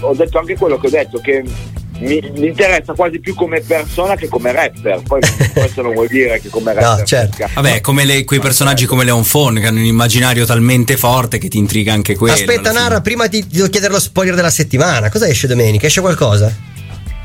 ho 0.00 0.14
detto 0.14 0.38
anche 0.38 0.56
quello 0.56 0.78
che 0.78 0.86
ho 0.86 0.90
detto, 0.90 1.18
che 1.20 1.44
mi, 2.00 2.20
mi 2.36 2.46
interessa 2.48 2.92
quasi 2.94 3.20
più 3.20 3.34
come 3.34 3.60
persona 3.60 4.14
che 4.16 4.28
come 4.28 4.52
rapper. 4.52 5.02
Poi 5.06 5.20
questo 5.52 5.82
non 5.82 5.92
vuol 5.94 6.08
dire 6.08 6.40
che 6.40 6.48
come 6.48 6.72
rapper. 6.72 6.98
No, 6.98 7.04
certo. 7.04 7.46
Vabbè, 7.54 7.80
come 7.80 8.04
le- 8.04 8.24
quei 8.24 8.40
personaggi 8.40 8.86
come 8.86 9.04
Leon 9.04 9.24
Fon 9.24 9.54
che 9.60 9.66
hanno 9.66 9.78
un 9.78 9.84
immaginario 9.84 10.44
talmente 10.46 10.96
forte 10.96 11.38
che 11.38 11.48
ti 11.48 11.58
intriga 11.58 11.92
anche 11.92 12.16
quello. 12.16 12.34
Aspetta. 12.34 12.72
Narra, 12.72 13.00
prima 13.00 13.28
ti, 13.28 13.46
ti 13.46 13.56
devo 13.56 13.68
chiedere 13.68 13.92
lo 13.92 14.00
spoiler 14.00 14.34
della 14.34 14.50
settimana. 14.50 15.10
Cosa 15.10 15.26
esce 15.28 15.46
domenica? 15.46 15.86
Esce 15.86 16.00
qualcosa? 16.00 16.54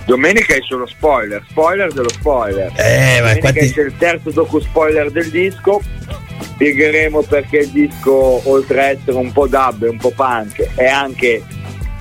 Domenica 0.06 0.54
esce 0.56 0.76
lo 0.76 0.86
spoiler, 0.86 1.44
spoiler 1.50 1.92
dello 1.92 2.10
spoiler. 2.10 2.72
Eh, 2.76 3.14
ma 3.14 3.18
Domenica 3.20 3.40
quanti- 3.40 3.60
esce 3.60 3.82
il 3.82 3.94
terzo 3.98 4.30
docu 4.32 4.60
spoiler 4.60 5.10
del 5.12 5.30
disco. 5.32 5.82
Spiegheremo 6.42 7.22
perché 7.24 7.58
il 7.60 7.70
disco, 7.70 8.42
oltre 8.50 8.80
a 8.82 8.86
essere 8.90 9.18
un 9.18 9.32
po' 9.32 9.48
dub 9.48 9.84
e 9.84 9.90
un 9.90 9.98
po' 9.98 10.12
punk, 10.12 10.76
è 10.76 10.86
anche 10.86 11.42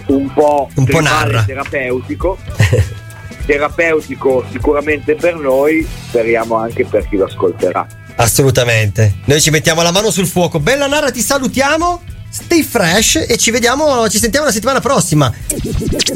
un 0.07 0.33
po', 0.33 0.69
Un 0.75 0.85
po' 0.85 1.03
terapeutico. 1.47 2.39
terapeutico 3.47 4.45
sicuramente 4.51 5.15
per 5.15 5.37
noi, 5.37 5.87
speriamo 6.09 6.57
anche 6.57 6.85
per 6.85 7.09
chi 7.09 7.17
lo 7.17 7.25
ascolterà. 7.25 7.87
Assolutamente. 8.17 9.17
Noi 9.25 9.41
ci 9.41 9.51
mettiamo 9.51 9.83
la 9.83 9.91
mano 9.91 10.11
sul 10.11 10.27
fuoco. 10.27 10.61
Bella 10.61 10.87
Narra, 10.87 11.11
ti 11.11 11.21
salutiamo. 11.21 12.03
Stay 12.31 12.65
fresh 12.65 13.27
e 13.29 13.37
ci 13.37 13.53
vediamo, 13.53 14.09
ci 14.09 14.19
sentiamo 14.19 14.47
la 14.47 14.53
settimana 14.53 14.81
prossima. 14.81 15.33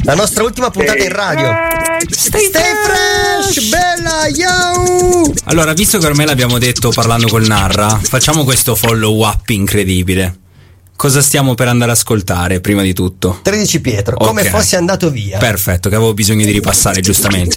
La 0.02 0.14
nostra 0.14 0.42
ultima 0.42 0.68
puntata 0.68 1.00
in 1.00 1.12
radio. 1.12 1.48
Stay, 2.08 2.50
fresh, 2.50 3.68
bella, 3.68 4.26
yo! 4.26 5.32
Allora, 5.44 5.72
visto 5.74 5.98
che 5.98 6.06
ormai 6.06 6.26
l'abbiamo 6.26 6.58
detto 6.58 6.90
parlando 6.90 7.28
col 7.28 7.46
Narra, 7.46 8.00
facciamo 8.02 8.42
questo 8.42 8.74
follow 8.74 9.24
up 9.24 9.48
incredibile. 9.50 10.47
Cosa 10.98 11.22
stiamo 11.22 11.54
per 11.54 11.68
andare 11.68 11.92
ad 11.92 11.96
ascoltare 11.96 12.60
prima 12.60 12.82
di 12.82 12.92
tutto? 12.92 13.38
13 13.42 13.80
Pietro, 13.80 14.16
come 14.16 14.40
Ok. 14.40 14.48
fossi 14.48 14.74
andato 14.74 15.10
via. 15.10 15.38
Perfetto, 15.38 15.88
che 15.88 15.94
avevo 15.94 16.12
bisogno 16.12 16.44
di 16.44 16.50
ripassare 16.50 17.00
giustamente. 17.00 17.56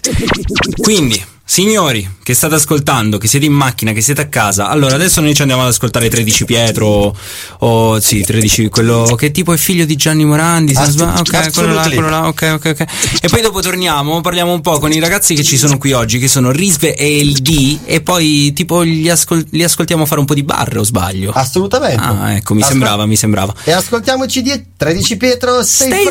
Quindi, 0.79 1.19
signori 1.51 2.09
che 2.23 2.33
state 2.33 2.55
ascoltando, 2.55 3.17
che 3.17 3.27
siete 3.27 3.45
in 3.45 3.51
macchina, 3.51 3.91
che 3.91 3.99
siete 3.99 4.21
a 4.21 4.27
casa, 4.29 4.69
allora 4.69 4.95
adesso 4.95 5.19
noi 5.19 5.33
ci 5.33 5.41
andiamo 5.41 5.63
ad 5.63 5.67
ascoltare 5.67 6.07
13 6.07 6.45
Pietro 6.45 7.13
o, 7.59 7.99
sì, 7.99 8.21
13, 8.23 8.69
quello 8.69 9.15
che 9.17 9.31
tipo 9.31 9.51
è 9.51 9.57
figlio 9.57 9.83
di 9.83 9.97
Gianni 9.97 10.23
Morandi, 10.23 10.73
se 10.73 10.79
Assu- 10.79 10.91
sbaglio. 10.93 11.19
Ok, 11.19 11.51
quello 11.51 11.73
là, 11.73 11.81
quello 11.81 12.09
là, 12.09 12.27
ok, 12.27 12.51
ok, 12.53 12.65
ok. 12.79 12.85
E 13.23 13.27
poi 13.27 13.41
dopo 13.41 13.59
torniamo, 13.59 14.21
parliamo 14.21 14.53
un 14.53 14.61
po' 14.61 14.79
con 14.79 14.93
i 14.93 14.99
ragazzi 15.01 15.33
che 15.35 15.43
ci 15.43 15.57
sono 15.57 15.77
qui 15.77 15.91
oggi, 15.91 16.19
che 16.19 16.29
sono 16.29 16.51
Risve 16.51 16.95
e 16.95 17.17
il 17.19 17.33
D, 17.39 17.79
e 17.83 17.99
poi 17.99 18.53
tipo 18.53 18.79
li, 18.79 19.09
ascol- 19.09 19.45
li 19.49 19.63
ascoltiamo 19.65 20.05
fare 20.05 20.21
un 20.21 20.25
po' 20.25 20.33
di 20.35 20.43
barre 20.43 20.79
o 20.79 20.83
sbaglio? 20.85 21.31
Assolutamente. 21.31 22.01
Ah, 22.01 22.33
ecco, 22.33 22.53
mi 22.53 22.61
Ascol- 22.61 22.77
sembrava, 22.77 23.05
mi 23.05 23.17
sembrava. 23.17 23.53
E 23.65 23.73
ascoltiamoci 23.73 24.41
di 24.41 24.67
13 24.77 25.17
Pietro, 25.17 25.61
stay, 25.65 25.89
Stay 25.89 26.05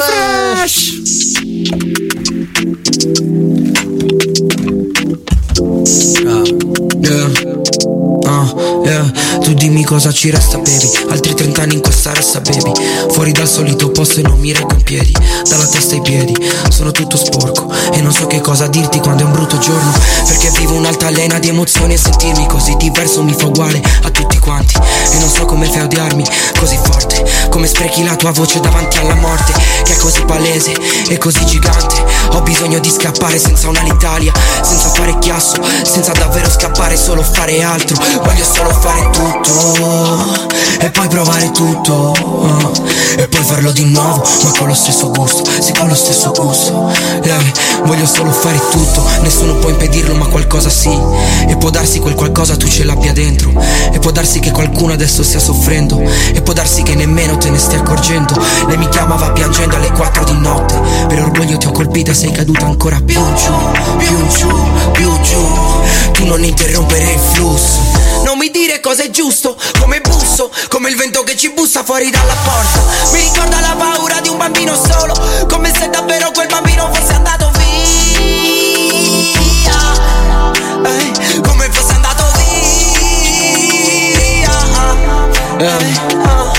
fresh. 0.67 0.99
you 5.11 5.50
Ah, 8.27 8.55
yeah. 8.85 9.11
Tu 9.41 9.55
dimmi 9.55 9.85
cosa 9.85 10.13
ci 10.13 10.31
resta, 10.31 10.59
baby. 10.59 10.91
Altri 11.11 11.35
30 11.35 11.63
anni 11.63 11.75
in 11.75 11.81
questa 11.81 12.15
ressa, 12.15 12.41
baby. 12.41 12.73
Fuori 13.11 13.33
dal 13.33 13.49
solito 13.49 13.91
posto 13.91 14.21
e 14.21 14.23
non 14.23 14.39
mi 14.39 14.53
reggo 14.53 14.73
in 14.75 14.83
piedi. 14.83 15.13
Dalla 15.49 15.67
testa 15.67 15.95
ai 15.95 16.01
piedi, 16.03 16.35
sono 16.71 16.93
tutto 16.93 17.17
sporco. 17.17 17.71
E 17.93 18.01
non 18.01 18.13
so 18.13 18.27
che 18.27 18.41
cosa 18.41 18.69
dirti 18.69 19.01
quando 19.01 19.23
è 19.23 19.27
un 19.27 19.33
brutto 19.33 19.59
giorno. 19.59 19.93
Perché 20.27 20.51
vivo 20.57 20.75
un'altalena 20.75 21.39
di 21.39 21.49
emozioni 21.49 21.95
e 21.95 21.99
sentirmi 21.99 22.47
così 22.47 22.77
diverso 22.77 23.23
mi 23.23 23.35
fa 23.35 23.47
uguale 23.47 23.83
a 24.03 24.11
tutti 24.11 24.39
quanti. 24.39 24.75
E 25.13 25.19
non 25.19 25.29
so 25.29 25.45
come 25.45 25.67
fai 25.67 25.81
a 25.81 25.85
odiarmi 25.85 26.25
così 26.59 26.79
forte. 26.83 27.49
Come 27.51 27.67
sprechi 27.67 28.05
la 28.05 28.17
tua 28.17 28.31
voce 28.31 28.61
davanti 28.61 28.99
alla 28.99 29.15
morte. 29.15 29.53
Che 29.85 29.93
è 29.93 29.97
così 29.97 30.25
palese 30.25 30.75
e 31.09 31.19
così 31.19 31.45
gigante. 31.45 31.97
Ho 32.33 32.43
bisogno 32.43 32.79
di 32.79 32.91
scappare 32.91 33.39
senza 33.39 33.69
un'Alitalia. 33.69 34.33
Senza 34.63 34.89
fare 34.91 35.19
chiasso, 35.19 35.50
senza 35.83 36.13
davvero 36.13 36.49
scappare, 36.51 36.97
solo 36.97 37.23
fare 37.23 37.63
altro. 37.63 37.97
Voglio 38.23 38.45
solo 38.45 38.71
fare 38.71 39.11
tutto. 39.11 40.49
E 40.81 40.91
poi 40.91 41.09
provare 41.09 41.51
tutto. 41.51 42.15
E 43.17 43.29
poi 43.29 43.43
farlo 43.43 43.71
di 43.73 43.85
nuovo, 43.85 44.23
ma 44.45 44.51
con 44.57 44.69
lo 44.69 44.75
stesso 44.75 45.11
gusto. 45.11 45.43
Sì, 45.61 45.73
con 45.73 45.89
lo 45.89 45.95
stesso 45.95 46.33
gusto. 46.33 46.91
Yeah, 47.23 47.43
voglio 47.85 48.07
solo 48.07 48.31
fare 48.31 48.61
tutto. 48.71 49.03
Nessuno 49.21 49.55
può 49.55 49.69
impedirlo, 49.71 50.15
ma 50.15 50.27
qualcosa 50.27 50.71
sì. 50.71 50.97
E 51.47 51.57
può 51.57 51.71
darsi 51.71 51.99
quel 51.99 52.15
qualcosa 52.15 52.57
tu 52.57 52.69
ce 52.69 52.85
l'abbia 52.85 53.13
dentro. 53.13 53.53
E 53.93 53.99
può 53.99 54.11
darsi 54.11 54.41
che 54.41 54.51
qualcuno 54.51 54.93
adesso 54.93 55.23
stia 55.23 55.41
soffrendo. 55.41 56.01
E 56.33 56.41
può 56.43 56.53
darsi 56.53 56.83
che 56.83 56.95
nemmeno 56.95 57.37
te 57.37 57.51
ne 57.51 57.59
stia 57.59 57.79
accorgendo. 57.79 58.41
Lei 58.67 58.77
mi 58.77 58.89
chiamava 58.89 59.31
piangendo 59.31 59.77
alle 59.77 59.91
4 59.91 60.25
di 60.25 60.39
notte. 60.39 60.81
Per 61.09 61.21
orgoglio 61.21 61.59
ti 61.59 61.67
ho 61.67 61.73
colpita 61.73 62.13
e 62.13 62.15
sei 62.15 62.31
caduta 62.31 62.67
ancora 62.67 63.01
più 63.05 63.21
giù, 63.35 63.53
più 63.99 64.27
giù, 64.29 64.49
più 64.93 65.21
giù 65.21 65.40
più 65.41 66.13
Tu 66.13 66.27
non 66.27 66.43
interrompere 66.45 67.13
il 67.13 67.21
flusso. 67.33 67.79
Non 68.25 68.37
mi 68.39 68.51
dire 68.51 68.81
cosa 68.81 69.03
è 69.03 69.11
giusto 69.11 69.57
Come 69.79 70.01
busso, 70.01 70.51
come 70.69 70.91
il 70.91 70.97
vento 70.97 71.23
che 71.23 71.37
ci 71.37 71.51
bussa 71.51 71.83
fuori 71.83 72.11
dalla 72.11 72.35
porta. 72.45 72.81
Mi 73.13 73.21
ricorda 73.21 73.61
la 73.61 73.75
paura 73.77 74.21
di 74.21 74.29
un 74.29 74.37
bambino 74.37 74.75
solo 74.75 75.15
Come 75.49 75.73
se 75.77 75.89
davvero 75.89 76.31
quel 76.33 76.49
bambino 76.49 76.93
fosse 76.93 77.15
andato 77.15 77.51
via. 77.57 77.69
Eh, 80.85 81.41
Come 81.41 81.69
fosse 81.71 81.93
andato 81.95 82.25
via. 82.37 82.49
Eh. 85.59 86.19
Ah. 86.25 86.50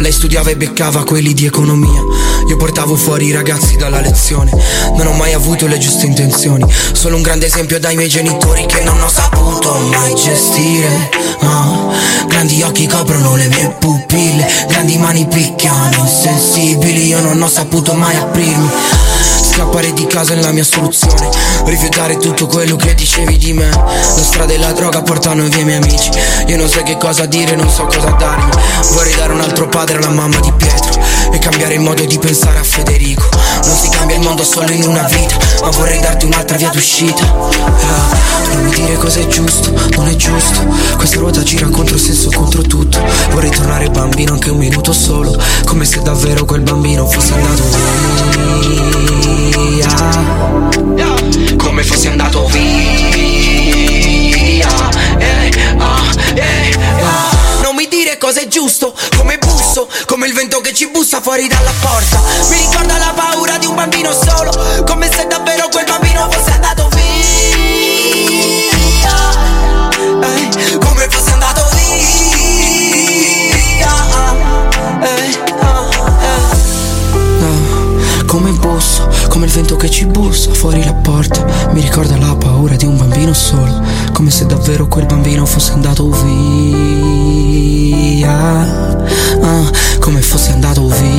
Lei 0.00 0.12
studiava 0.12 0.50
e 0.50 0.56
beccava 0.56 1.04
quelli 1.04 1.34
di 1.34 1.44
economia. 1.44 2.00
Io 2.48 2.56
portavo 2.56 2.94
fuori 2.94 3.26
i 3.26 3.32
ragazzi 3.32 3.76
dalla 3.76 4.00
lezione. 4.00 4.52
Non 4.96 5.08
ho 5.08 5.12
mai 5.12 5.32
avuto 5.32 5.66
le 5.66 5.76
giuste 5.78 6.06
intenzioni. 6.06 6.64
Solo 6.92 7.16
un 7.16 7.22
grande 7.22 7.46
esempio 7.46 7.80
dai 7.80 7.96
miei 7.96 8.08
genitori 8.08 8.64
che 8.66 8.82
non 8.82 9.02
ho 9.02 9.08
saputo 9.08 9.74
mai 9.90 10.14
gestire. 10.14 11.10
Ah, 11.40 11.88
grandi 12.28 12.62
occhi 12.62 12.86
coprono 12.86 13.34
le 13.34 13.48
mie 13.48 13.74
pupille. 13.80 14.46
Grandi 14.68 14.96
mani 14.98 15.26
picchiano 15.26 16.02
insensibili. 16.02 17.08
Io 17.08 17.20
non 17.20 17.42
ho 17.42 17.48
saputo 17.48 17.92
mai 17.94 18.16
aprirmi. 18.16 18.70
Scappare 19.58 19.92
di 19.92 20.06
casa 20.06 20.34
è 20.34 20.40
la 20.40 20.52
mia 20.52 20.62
soluzione. 20.62 21.30
Rifiutare 21.64 22.16
tutto 22.18 22.46
quello 22.46 22.76
che 22.76 22.94
dicevi 22.94 23.36
di 23.38 23.52
me. 23.52 23.68
La 23.68 24.22
strada 24.22 24.52
e 24.52 24.56
la 24.56 24.70
droga 24.70 25.02
portano 25.02 25.42
via 25.48 25.58
i 25.58 25.64
miei 25.64 25.78
amici. 25.78 26.10
Io 26.46 26.56
non 26.56 26.68
so 26.68 26.80
che 26.84 26.96
cosa 26.96 27.26
dire, 27.26 27.56
non 27.56 27.68
so 27.68 27.84
cosa 27.86 28.08
darmi. 28.10 28.50
Vorrei 28.92 29.16
dare 29.16 29.32
un 29.32 29.40
altro 29.40 29.68
padre 29.68 29.96
alla 29.96 30.10
mamma 30.10 30.38
di 30.38 30.52
Pietro 30.52 31.02
E 31.32 31.40
cambiare 31.40 31.74
il 31.74 31.80
modo 31.80 32.04
di 32.04 32.18
pensare 32.20 32.60
a 32.60 32.62
Federico. 32.62 33.28
Non 33.64 33.76
si 33.76 33.88
cambia 33.88 34.14
il 34.14 34.22
mondo 34.22 34.44
solo 34.44 34.70
in 34.70 34.86
una 34.86 35.02
vita 35.02 35.36
Ma 35.60 35.70
vorrei 35.70 35.98
darti 35.98 36.26
un'altra 36.26 36.56
via 36.56 36.68
d'uscita. 36.68 37.24
Ah, 37.24 38.16
Non 38.52 38.62
mi 38.62 38.70
dire 38.70 38.94
cosa 38.94 39.18
è 39.18 39.26
giusto, 39.26 39.72
non 39.96 40.06
è 40.06 40.14
giusto. 40.14 40.66
Questa 40.96 41.18
ruota 41.18 41.42
gira 41.42 41.66
contro 41.66 41.98
senso, 41.98 42.30
contro 42.30 42.62
tutto. 42.62 43.00
Vorrei 43.30 43.50
tornare 43.50 43.90
bambino 43.90 44.34
anche 44.34 44.50
un 44.50 44.58
minuto 44.58 44.92
solo 44.92 45.36
Come 45.64 45.84
se 45.84 46.00
davvero 46.00 46.44
quel 46.44 46.60
bambino 46.60 47.06
fosse 47.06 47.34
andato 47.34 47.62
via 47.64 49.07
Come 51.56 51.82
fosse 51.82 52.08
andato 52.08 52.46
via 52.46 52.68
eh, 55.18 55.74
ah, 55.76 56.02
eh, 56.34 56.72
ah. 57.02 57.36
Non 57.62 57.74
mi 57.74 57.88
dire 57.88 58.16
cosa 58.16 58.40
è 58.40 58.46
giusto 58.46 58.94
Come 59.16 59.38
busso 59.38 59.88
Come 60.06 60.28
il 60.28 60.34
vento 60.34 60.60
che 60.60 60.72
ci 60.72 60.88
bussa 60.88 61.20
fuori 61.20 61.48
dalla 61.48 61.72
porta 61.80 62.20
Mi 62.48 62.58
ricorda 62.58 62.96
la 62.96 63.12
paura 63.14 63.58
di 63.58 63.66
un 63.66 63.74
bambino 63.74 64.12
solo 64.12 64.52
Come 64.86 65.10
se 65.10 65.26
davvero 65.26 65.66
quel 65.68 65.84
bambino 65.84 66.30
fosse 66.30 66.52
andato 66.52 66.88
via 66.94 67.00
eh, 70.22 70.78
Come 70.78 71.08
fosse 71.10 71.30
andato 71.32 71.66
via 71.74 71.88
eh, 73.80 73.82
ah, 73.84 74.36
eh. 75.04 75.38
Ah, 75.60 76.56
Come 78.26 78.50
busso, 78.52 79.08
come 79.38 79.46
il 79.50 79.56
vento 79.56 79.76
che 79.76 79.88
ci 79.88 80.04
bussa 80.04 80.52
fuori 80.52 80.82
la 80.82 80.94
porta 80.94 81.46
Mi 81.70 81.80
ricorda 81.80 82.18
la 82.18 82.34
paura 82.34 82.74
di 82.74 82.86
un 82.86 82.96
bambino 82.96 83.32
solo 83.32 83.80
Come 84.12 84.30
se 84.30 84.46
davvero 84.46 84.88
quel 84.88 85.06
bambino 85.06 85.46
fosse 85.46 85.70
andato 85.70 86.10
via 86.10 87.46
Ah, 89.40 89.70
Come 90.00 90.22
fosse 90.22 90.50
andato 90.50 90.88
via 90.88 91.16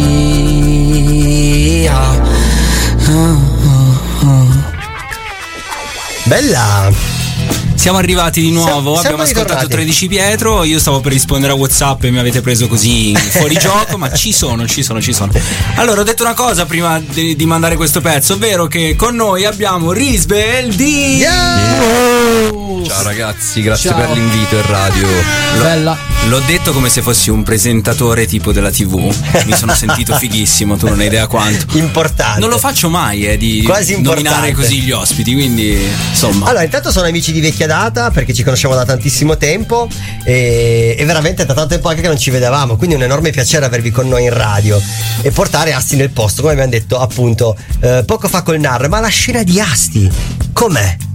Ah, 1.95 2.19
ah, 3.07 3.37
ah. 4.25 4.47
Bella! 6.25 7.18
Siamo 7.79 7.97
arrivati 7.97 8.41
di 8.41 8.51
nuovo, 8.51 8.67
Siamo- 8.67 8.81
siamo 8.81 8.99
abbiamo 8.99 9.21
ascoltato 9.21 9.43
ritornati. 9.61 9.73
13 9.73 10.07
Pietro, 10.09 10.63
io 10.65 10.79
stavo 10.79 10.99
per 10.99 11.13
rispondere 11.13 11.53
a 11.53 11.55
Whatsapp 11.55 12.03
e 12.03 12.11
mi 12.11 12.19
avete 12.19 12.41
preso 12.41 12.67
così 12.67 13.15
fuori 13.31 13.55
gioco, 13.55 13.97
ma 13.97 14.11
ci 14.11 14.33
sono, 14.33 14.67
ci 14.67 14.83
sono, 14.83 15.01
ci 15.01 15.13
sono. 15.13 15.31
Allora, 15.75 16.01
ho 16.01 16.03
detto 16.03 16.23
una 16.23 16.33
cosa 16.33 16.65
prima 16.65 16.99
di, 16.99 17.37
di 17.37 17.45
mandare 17.45 17.77
questo 17.77 18.01
pezzo, 18.01 18.33
ovvero 18.33 18.67
che 18.67 18.95
con 18.97 19.15
noi 19.15 19.45
abbiamo 19.45 19.93
Risbeldi. 19.93 21.19
Ciao 22.85 23.03
ragazzi, 23.03 23.61
grazie 23.61 23.93
per 23.93 24.11
l'invito 24.11 24.55
in 24.55 24.65
radio. 24.67 25.07
Bella. 25.59 25.97
L'ho 26.27 26.39
detto 26.41 26.73
come 26.73 26.89
se 26.89 27.01
fossi 27.01 27.29
un 27.29 27.41
presentatore 27.41 28.27
tipo 28.27 28.51
della 28.51 28.69
TV. 28.69 29.11
Mi 29.45 29.55
sono 29.55 29.73
sentito 29.73 30.15
fighissimo, 30.15 30.77
tu 30.77 30.87
non 30.87 30.99
hai 30.99 31.07
idea 31.07 31.25
quanto. 31.25 31.77
Importante. 31.77 32.39
Non 32.39 32.49
lo 32.49 32.59
faccio 32.59 32.89
mai, 32.89 33.25
eh, 33.25 33.37
di 33.37 33.63
Quasi 33.63 33.99
nominare 33.99 34.51
così 34.51 34.81
gli 34.81 34.91
ospiti, 34.91 35.33
quindi 35.33 35.77
insomma. 36.09 36.47
Allora, 36.47 36.63
intanto 36.63 36.91
sono 36.91 37.07
amici 37.07 37.31
di 37.31 37.41
vecchia 37.41 37.65
data 37.65 38.11
perché 38.11 38.33
ci 38.33 38.43
conosciamo 38.43 38.75
da 38.75 38.85
tantissimo 38.85 39.37
tempo 39.37 39.87
e, 40.23 40.95
e 40.97 41.05
veramente 41.05 41.45
da 41.45 41.53
tanto 41.53 41.69
tempo 41.69 41.89
anche 41.89 42.01
che 42.01 42.07
non 42.07 42.17
ci 42.17 42.29
vedevamo, 42.29 42.75
quindi 42.75 42.95
è 42.95 42.97
un 42.99 43.05
enorme 43.05 43.31
piacere 43.31 43.65
avervi 43.65 43.89
con 43.89 44.07
noi 44.07 44.25
in 44.25 44.33
radio 44.33 44.79
e 45.21 45.31
portare 45.31 45.73
Asti 45.73 45.95
nel 45.95 46.11
posto, 46.11 46.41
come 46.41 46.53
abbiamo 46.53 46.71
detto 46.71 46.99
appunto 46.99 47.57
eh, 47.79 48.03
poco 48.05 48.27
fa 48.27 48.43
col 48.43 48.59
NAR, 48.59 48.87
ma 48.87 48.99
la 48.99 49.07
scena 49.07 49.41
di 49.41 49.59
Asti 49.59 50.09
com'è? 50.53 51.08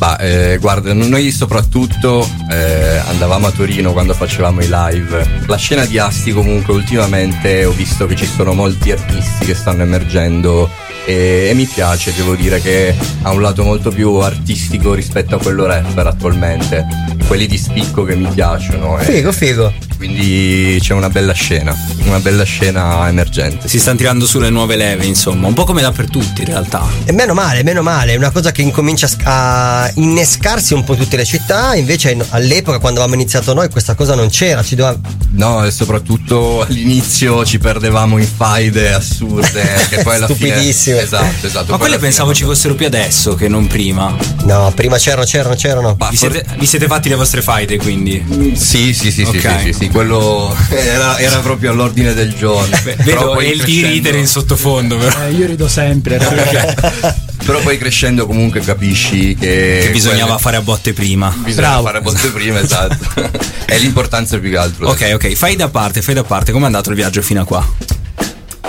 Ma 0.00 0.16
eh, 0.16 0.56
guarda, 0.58 0.94
noi 0.94 1.30
soprattutto 1.30 2.26
eh, 2.50 2.96
andavamo 3.06 3.48
a 3.48 3.50
Torino 3.50 3.92
quando 3.92 4.14
facevamo 4.14 4.62
i 4.62 4.68
live. 4.70 5.44
La 5.46 5.56
scena 5.56 5.84
di 5.84 5.98
Asti 5.98 6.32
comunque 6.32 6.72
ultimamente 6.72 7.66
ho 7.66 7.70
visto 7.72 8.06
che 8.06 8.16
ci 8.16 8.24
sono 8.24 8.54
molti 8.54 8.92
artisti 8.92 9.44
che 9.44 9.54
stanno 9.54 9.82
emergendo 9.82 10.70
e, 11.04 11.48
e 11.50 11.54
mi 11.54 11.66
piace, 11.66 12.12
devo 12.14 12.34
dire 12.34 12.60
che 12.60 12.94
ha 13.22 13.30
un 13.30 13.40
lato 13.40 13.62
molto 13.64 13.90
più 13.90 14.14
artistico 14.14 14.94
rispetto 14.94 15.36
a 15.36 15.38
quello 15.38 15.66
rapper 15.66 16.06
attualmente. 16.06 16.86
Quelli 17.26 17.46
di 17.46 17.58
spicco 17.58 18.02
che 18.04 18.16
mi 18.16 18.28
piacciono. 18.32 18.98
e 18.98 19.04
Figo, 19.04 19.30
figo. 19.32 19.72
Quindi 19.96 20.78
c'è 20.80 20.94
una 20.94 21.10
bella 21.10 21.32
scena, 21.34 21.76
una 22.04 22.18
bella 22.18 22.42
scena 22.42 23.06
emergente. 23.06 23.68
Si 23.68 23.78
stanno 23.78 23.98
tirando 23.98 24.26
sulle 24.26 24.48
nuove 24.48 24.74
leve, 24.74 25.04
insomma, 25.04 25.46
un 25.46 25.52
po' 25.52 25.64
come 25.64 25.82
dappertutto 25.82 26.40
in 26.40 26.46
realtà. 26.46 26.84
E 27.04 27.12
meno 27.12 27.34
male, 27.34 27.62
meno 27.62 27.82
male, 27.82 28.14
è 28.14 28.16
una 28.16 28.30
cosa 28.30 28.50
che 28.50 28.62
incomincia 28.62 29.04
a 29.06 29.08
sc- 29.10 29.22
a 29.26 29.90
innescarsi 29.96 30.72
un 30.72 30.84
po' 30.84 30.96
tutte 30.96 31.16
le 31.16 31.24
città, 31.24 31.74
invece 31.74 32.12
in- 32.12 32.24
all'epoca 32.30 32.78
quando 32.78 33.00
avevamo 33.00 33.20
iniziato 33.20 33.52
noi 33.52 33.68
questa 33.68 33.94
cosa 33.94 34.14
non 34.14 34.30
c'era, 34.30 34.62
ci 34.62 34.74
doveva... 34.74 34.98
No, 35.32 35.64
e 35.64 35.70
soprattutto 35.70 36.62
all'inizio 36.66 37.44
ci 37.44 37.58
perdevamo 37.58 38.16
in 38.18 38.26
faide 38.26 38.94
assurde. 38.94 39.62
Che 39.90 40.02
poi 40.02 40.16
alla 40.16 40.24
Stupidissime. 40.24 40.89
Esatto, 40.98 41.46
esatto. 41.46 41.72
Ma 41.72 41.78
quelle 41.78 41.98
pensavo 41.98 42.34
ci 42.34 42.44
fossero 42.44 42.74
più 42.74 42.86
adesso 42.86 43.34
che 43.34 43.48
non 43.48 43.66
prima. 43.66 44.14
No, 44.44 44.72
prima 44.74 44.96
c'erano, 44.96 45.24
c'erano, 45.24 45.54
c'erano. 45.54 45.96
Vi 46.10 46.16
siete, 46.16 46.44
vi 46.58 46.66
siete 46.66 46.86
fatti 46.86 47.08
le 47.08 47.14
vostre 47.14 47.42
faide 47.42 47.76
quindi? 47.78 48.52
Sì, 48.54 48.92
sì, 48.94 49.10
sì, 49.10 49.24
sì, 49.24 49.36
Ok. 49.36 49.40
sì, 49.40 49.64
sì, 49.64 49.72
sì, 49.72 49.88
quello 49.88 50.54
era, 50.70 51.18
era 51.18 51.38
proprio 51.40 51.70
all'ordine 51.72 52.14
del 52.14 52.34
giorno. 52.34 52.76
Però 52.82 52.96
Vedo 53.02 53.32
poi 53.32 53.46
e 53.46 53.50
il 53.50 53.62
di 53.62 53.82
ridere 53.86 54.18
in 54.18 54.26
sottofondo, 54.26 54.96
però. 54.96 55.24
Eh, 55.26 55.32
io 55.32 55.46
rido 55.46 55.68
sempre. 55.68 56.18
Però 57.42 57.58
poi 57.60 57.78
crescendo 57.78 58.26
comunque 58.26 58.60
capisci 58.60 59.34
che. 59.34 59.80
Che 59.84 59.90
bisognava 59.90 60.24
quelle- 60.24 60.40
fare 60.40 60.56
a 60.58 60.60
botte 60.60 60.92
prima. 60.92 61.34
Bisogna 61.36 61.80
fare 61.80 62.00
botte 62.02 62.28
prima, 62.28 62.60
esatto. 62.60 62.98
È 63.64 63.78
l'importanza 63.78 64.38
più 64.38 64.50
che 64.50 64.56
altro. 64.58 64.88
Ok, 64.88 65.10
ok, 65.14 65.32
fai 65.34 65.56
da 65.56 65.68
parte, 65.68 66.02
fai 66.02 66.14
da 66.14 66.22
parte. 66.22 66.52
Com'è 66.52 66.66
andato 66.66 66.90
il 66.90 66.96
viaggio 66.96 67.22
fino 67.22 67.40
a 67.40 67.44
qua? 67.44 67.66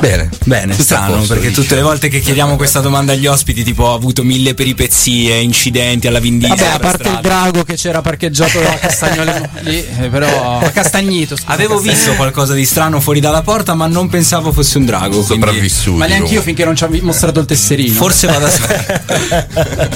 Bene. 0.02 0.30
Bene, 0.46 0.74
strano, 0.74 1.18
posto, 1.18 1.34
perché 1.34 1.50
liscio. 1.50 1.62
tutte 1.62 1.76
le 1.76 1.82
volte 1.84 2.08
che 2.10 2.20
chiediamo 2.20 2.56
questa 2.56 2.80
domanda 2.82 3.14
agli 3.14 3.28
ospiti, 3.28 3.64
tipo 3.64 3.84
ho 3.84 3.94
avuto 3.94 4.24
mille 4.24 4.54
peripezie, 4.56 5.38
incidenti 5.38 6.08
alla 6.08 6.20
Vindita. 6.20 6.56
Vabbè, 6.56 6.68
a 6.68 6.72
per 6.72 6.80
parte 6.82 7.04
il 7.04 7.08
strada. 7.18 7.28
drago 7.28 7.64
che 7.64 7.76
c'era 7.76 8.02
parcheggiato 8.02 8.60
a 8.68 8.74
Castagnole 8.74 9.50
lì, 9.62 9.78
eh, 10.00 10.10
però 10.10 10.60
Castagnito. 10.74 11.36
scusa, 11.36 11.50
Avevo 11.52 11.76
Castagnito. 11.76 12.00
visto 12.04 12.16
qualcosa 12.16 12.54
di 12.54 12.66
strano 12.66 13.00
fuori 13.00 13.20
dalla 13.20 13.44
porta, 13.44 13.76
ma 13.76 13.86
non 13.88 14.10
pensavo 14.10 14.52
fosse 14.52 14.78
un 14.80 14.86
drago. 14.86 15.10
quindi- 15.10 15.26
Sopravvissuti. 15.28 15.98
Ma 15.98 16.08
neanche 16.08 16.34
io 16.34 16.42
finché 16.42 16.66
non 16.66 16.76
ci 16.76 16.84
ha 16.84 16.90
mostrato 17.02 17.40
il 17.40 17.46
tesserino. 17.46 17.94
Forse 17.94 18.28
vado 18.28 18.46
a 18.46 18.50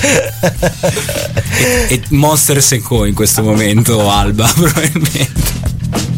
e, 1.57 1.85
e 1.89 2.01
Monster 2.09 2.61
Seco 2.61 3.05
in 3.05 3.13
questo 3.13 3.41
momento, 3.43 4.09
Alba, 4.09 4.45
probabilmente. 4.53 5.73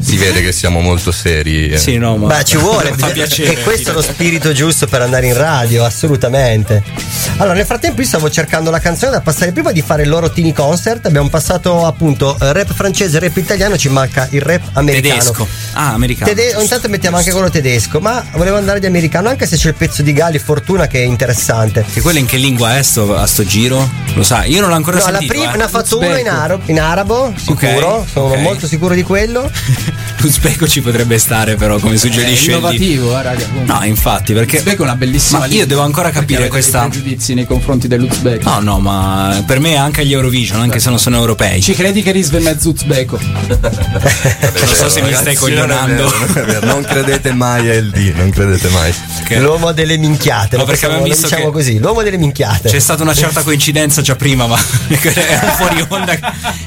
Si 0.08 0.16
vede 0.18 0.42
che 0.42 0.52
siamo 0.52 0.80
molto 0.80 1.12
seri. 1.12 1.70
eh. 1.70 1.78
Sì, 1.78 1.98
no, 1.98 2.16
ma 2.18 2.28
Beh, 2.38 2.44
ci 2.46 2.58
vuole, 2.58 2.94
fa 2.98 3.08
piacere. 3.10 3.52
E 3.54 3.64
questo 3.64 3.90
è 3.92 3.94
lo 3.94 4.02
spirito 4.02 4.54
giusto 4.54 4.88
per 4.88 5.02
andare 5.02 5.28
in 5.28 5.36
radio, 5.36 5.84
assolutamente. 5.84 6.82
Allora, 7.38 7.56
nel 7.56 7.66
frattempo 7.66 8.02
io 8.02 8.08
stavo 8.08 8.30
cercando 8.30 8.72
la 8.72 8.80
canzone 8.80 9.12
da 9.12 9.22
passare 9.22 9.52
prima 9.52 9.72
di 9.72 9.82
fare 9.82 10.04
il 10.04 10.10
loro 10.10 10.32
teeny 10.32 10.54
concert. 10.54 11.06
Abbiamo 11.06 11.28
passato 11.30 11.86
appunto 11.86 12.38
eh, 12.40 12.54
rap 12.54 12.74
francese, 12.74 13.20
rap 13.20 13.36
italiano, 13.38 13.78
ci 13.78 13.90
manca 13.90 14.28
il 14.32 14.42
rap 14.42 14.62
americano. 14.74 15.14
Tedesco. 15.20 15.48
Ah, 15.74 15.92
americano. 15.94 16.32
Tede- 16.34 16.56
intanto 16.62 16.88
mettiamo 16.90 17.18
anche 17.18 17.32
quello 17.32 17.50
tedesco, 17.50 18.00
ma 18.00 18.26
volevo 18.34 18.58
andare 18.58 18.80
di 18.80 18.86
americano, 18.86 19.28
anche 19.30 19.46
se 19.46 19.58
c'è 19.58 19.68
il 19.70 19.76
pezzo 19.76 20.02
di 20.02 20.14
Gali 20.14 20.40
Fortuna 20.40 20.88
che 20.88 21.00
è 21.00 21.06
interessante. 21.06 21.86
Che 21.92 22.02
quello 22.02 22.20
in 22.20 22.26
che 22.26 22.38
lingua 22.38 22.78
è 22.78 22.82
sto, 22.82 23.16
a 23.16 23.28
sto 23.28 23.44
giro? 23.46 23.88
Lo 24.16 24.24
sai? 24.24 24.52
Io 24.52 24.62
non 24.62 24.70
l'ho 24.70 24.76
ancora 24.76 24.98
No, 24.98 25.04
la 25.06 25.10
sentito. 25.20 25.34
prima 25.34 25.54
eh. 25.54 25.58
ne 25.58 25.64
ha 25.64 25.68
fatto 25.68 25.98
uno 26.00 26.18
in, 26.18 26.30
arabo, 26.30 26.62
in 26.68 26.80
arabo 26.80 27.34
sicuro, 27.36 27.88
Ok, 27.98 28.08
sono 28.12 28.26
ok. 28.34 28.38
molto 28.40 28.68
sicuro 28.68 28.94
di 28.96 29.04
quello. 29.04 29.52
L'Uzbeko 30.20 30.68
ci 30.68 30.82
potrebbe 30.82 31.18
stare, 31.18 31.56
però, 31.56 31.78
come 31.80 31.96
È 31.96 31.98
suggerisce 31.98 32.46
il 32.52 32.58
innovativo, 32.58 33.18
eh, 33.18 33.22
raga. 33.24 33.46
comunque. 33.46 33.74
No, 33.74 33.84
infatti, 33.86 34.34
perché. 34.34 34.58
L'Uzbeko 34.58 34.82
è 34.82 34.86
una 34.86 34.96
bellissima 34.96 35.40
Ma 35.40 35.46
lingua. 35.46 35.62
io 35.64 35.68
devo 35.70 35.82
ancora 35.82 36.10
capire 36.10 36.48
questa. 36.48 36.88
pregiudizi 36.88 37.34
nei 37.34 37.46
confronti 37.46 37.88
dell'Uzbeko. 37.88 38.50
No, 38.50 38.60
no, 38.60 38.80
ma 38.80 39.44
per 39.46 39.60
me 39.60 39.76
anche 39.76 40.06
gli 40.06 40.14
Eurovision, 40.14 40.62
anche 40.62 40.80
se 40.80 40.90
non 40.90 41.00
sono 41.00 41.18
europei. 41.18 41.62
Ci 41.62 41.74
credi 41.74 42.02
che 42.02 42.12
Risve 42.12 42.38
è 42.40 42.42
mezzo 42.42 42.70
uzbeko? 42.70 43.20
Non 44.58 44.76
so 44.76 44.90
se 44.90 45.02
mi 45.02 45.14
stai 45.14 45.34
è 45.34 45.38
coglionando. 45.38 46.12
non 46.64 46.80
è 46.84 46.86
credete 46.86 47.32
mai 47.34 47.70
a 47.70 47.80
LD, 47.82 48.14
non 48.16 48.30
credete 48.32 48.68
mai. 48.70 48.94
Che- 49.26 49.40
L'uomo 49.40 49.72
delle 49.72 49.98
minchiate, 49.98 50.56
Ma 50.56 50.64
lo, 50.64 50.68
perché 50.70 50.86
abbiamo 50.86 51.04
lo 51.04 51.10
visto 51.10 51.28
diciamo 51.28 51.46
che- 51.48 51.52
così, 51.52 51.80
l'uomo 51.80 52.02
delle 52.04 52.18
minchiate. 52.18 52.70
C'è 52.70 52.80
stata 52.80 53.04
una 53.04 53.14
certa 53.14 53.44
coincidenza 53.44 54.02
già 54.02 54.16
prima, 54.16 54.48
ma 54.48 54.58
è 54.88 55.40
un 55.44 55.52
fuori 55.56 55.86
onda, 55.88 56.18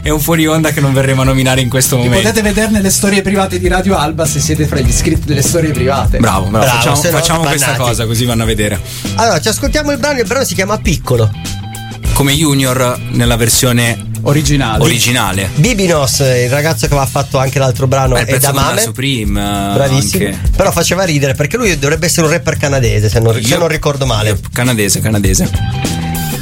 è 0.03 0.09
un 0.11 0.21
fuori 0.21 0.47
onda 0.47 0.71
che 0.71 0.81
non 0.81 0.93
verremo 0.93 1.23
a 1.23 1.25
nominare 1.25 1.61
in 1.61 1.69
questo 1.69 1.95
E 1.97 1.99
momento. 1.99 2.19
potete 2.29 2.43
vederne 2.43 2.81
le 2.81 2.91
storie 2.91 3.20
storie 3.21 3.23
private 3.23 3.59
di 3.59 3.69
Radio 3.69 3.97
Alba 3.97 4.25
se 4.25 4.41
siete 4.41 4.67
fra 4.67 4.81
gli 4.81 4.89
iscritti 4.89 5.27
delle 5.27 5.43
storie 5.43 5.71
private. 5.73 6.19
Bravo, 6.19 6.47
bravo, 6.47 6.65
Bravo, 6.65 6.77
facciamo, 6.79 6.97
se 6.97 7.09
facciamo 7.11 7.43
questa 7.45 7.75
cosa 7.77 8.07
così 8.07 8.25
vanno 8.25 8.43
a 8.43 8.47
vedere. 8.47 8.81
Allora, 9.17 9.41
ci 9.41 9.49
ascoltiamo 9.49 9.91
il 9.93 9.99
brano, 9.99 10.21
il 10.21 10.27
brano 10.27 10.45
si 10.45 10.55
chiama 10.55 10.79
Piccolo. 10.79 11.31
Come 12.15 12.33
Junior 12.35 12.99
nella 13.11 13.37
versione 13.37 14.09
Originale. 14.23 14.83
originale. 14.83 15.51
Bibinos, 15.55 16.19
il 16.21 16.51
ragazzo 16.51 16.87
che 16.87 16.93
aveva 16.95 17.07
fatto 17.07 17.39
anche 17.39 17.59
l'altro 17.59 17.87
brano, 17.87 18.15
Beh, 18.15 18.25
è 18.25 18.39
da 18.39 18.53
Mame. 18.53 18.81
Supreme. 18.81 19.41
eh, 19.41 19.75
Bravissimo. 19.75 20.25
anche. 20.27 20.51
Però 20.57 20.71
faceva 20.71 21.05
ridere 21.05 21.35
perché 21.35 21.57
lui 21.57 21.79
dovrebbe 21.79 22.07
essere 22.07 22.27
un 22.27 22.33
rapper 22.33 22.57
canadese, 22.57 23.09
se 23.09 23.21
non, 23.21 23.35
se 23.35 23.41
Io- 23.41 23.59
non 23.59 23.69
ricordo 23.69 24.07
male. 24.07 24.39
Canadese, 24.53 25.01
canadese. 25.01 25.49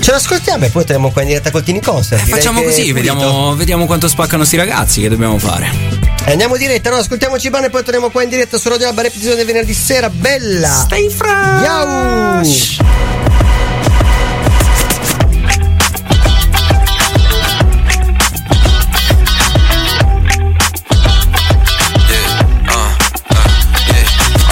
Ce 0.01 0.11
l'ascoltiamo 0.13 0.65
e 0.65 0.69
poi 0.71 0.83
torniamo 0.85 1.11
qua 1.11 1.23
in 1.23 1.29
diretta 1.29 1.51
col 1.51 1.63
Tini 1.65 1.81
Concert. 1.81 2.27
Eh, 2.27 2.31
Facciamo 2.31 2.63
così, 2.63 2.93
vediamo, 2.93 3.55
vediamo 3.57 3.87
quanto 3.87 4.07
spaccano 4.09 4.45
sti 4.45 4.57
ragazzi 4.57 5.01
che 5.01 5.09
dobbiamo 5.09 5.39
fare. 5.39 6.08
E 6.29 6.33
Andiamo 6.33 6.57
in 6.57 6.61
diretta, 6.61 6.91
no, 6.91 6.97
ascoltiamoci 6.97 7.49
brano 7.49 7.65
e 7.67 7.71
poi 7.71 7.83
torniamo 7.83 8.11
qua 8.11 8.23
in 8.23 8.29
diretta 8.29 8.59
su 8.59 8.69
Radio 8.69 8.87
Alba, 8.87 9.01
ripetizione 9.01 9.35
del 9.35 9.47
venerdì 9.47 9.73
sera. 9.73 10.11
Bella! 10.11 10.85
Stay 10.85 11.09
fresh! 11.09 12.77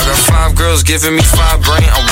Got 0.06 0.16
five 0.24 0.54
girls 0.54 0.82
giving 0.82 1.14
me 1.14 1.22
five 1.22 1.60
brain, 1.60 1.90
brain. 1.90 2.05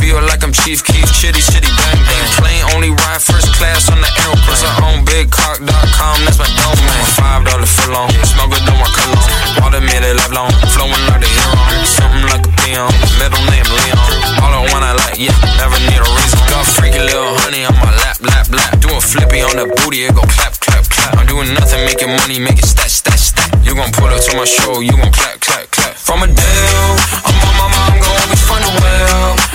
Feel 0.00 0.20
like 0.28 0.44
I'm 0.44 0.52
Chief 0.52 0.84
Keef, 0.84 1.08
chitty 1.12 1.40
chitty 1.40 1.66
bang 1.66 2.00
bang. 2.04 2.26
Plane 2.38 2.64
only 2.76 2.90
ride 2.90 3.22
first 3.22 3.48
class 3.56 3.88
on 3.90 3.98
the 4.00 4.10
airplane. 4.22 4.62
I 4.62 4.72
own 4.92 5.00
bigcock.com, 5.08 6.16
that's 6.24 6.38
my 6.38 6.48
domain. 6.52 7.04
Five 7.16 7.42
dollar 7.48 7.66
for 7.66 7.90
long, 7.90 8.12
good 8.12 8.62
on 8.68 8.76
my 8.76 8.88
cologne. 8.92 9.32
Water 9.62 9.80
made 9.80 10.04
it 10.04 10.14
live 10.14 10.32
long, 10.32 10.52
flowing 10.70 11.00
like 11.08 11.24
the 11.24 11.30
hero. 11.30 11.56
Something 11.88 12.26
like 12.28 12.44
a 12.44 12.52
peon, 12.60 12.92
middle 13.18 13.40
name 13.48 13.66
Leon. 13.66 14.42
All 14.44 14.52
the 14.52 14.62
one 14.70 14.84
I 14.84 14.92
like, 14.94 15.16
yeah, 15.16 15.34
never 15.58 15.78
need 15.88 15.98
a 15.98 16.06
reason. 16.06 16.38
Got 16.52 16.68
freaky 16.68 17.00
little 17.00 17.34
honey 17.42 17.64
on 17.64 17.74
my 17.80 17.90
lap, 18.04 18.20
lap, 18.20 18.46
lap. 18.52 18.78
Do 18.78 18.92
a 18.92 19.00
flippy 19.00 19.40
on 19.42 19.56
the 19.56 19.66
booty, 19.80 20.04
it 20.04 20.14
go 20.14 20.22
clap, 20.28 20.54
clap, 20.60 20.84
clap. 20.92 21.16
I'm 21.16 21.26
doing 21.26 21.50
nothing, 21.56 21.82
making 21.88 22.12
money, 22.12 22.38
make 22.38 22.60
it 22.60 22.68
stat, 22.68 22.92
stat, 22.92 23.18
stat. 23.18 23.48
You 23.64 23.74
gon' 23.74 23.90
pull 23.96 24.12
up 24.12 24.20
to 24.20 24.32
my 24.36 24.44
show, 24.44 24.80
you 24.84 24.92
gon' 24.92 25.10
clap, 25.10 25.40
clap, 25.40 25.66
clap. 25.72 25.94
From 25.96 26.22
a 26.22 26.28
deal, 26.28 26.90
I'm 27.24 27.34
on 27.42 27.54
my 27.58 27.66
mom, 27.74 27.92
gon' 27.98 28.12
always 28.12 28.42
find 28.44 28.62
a 28.62 28.72
well. 28.82 29.45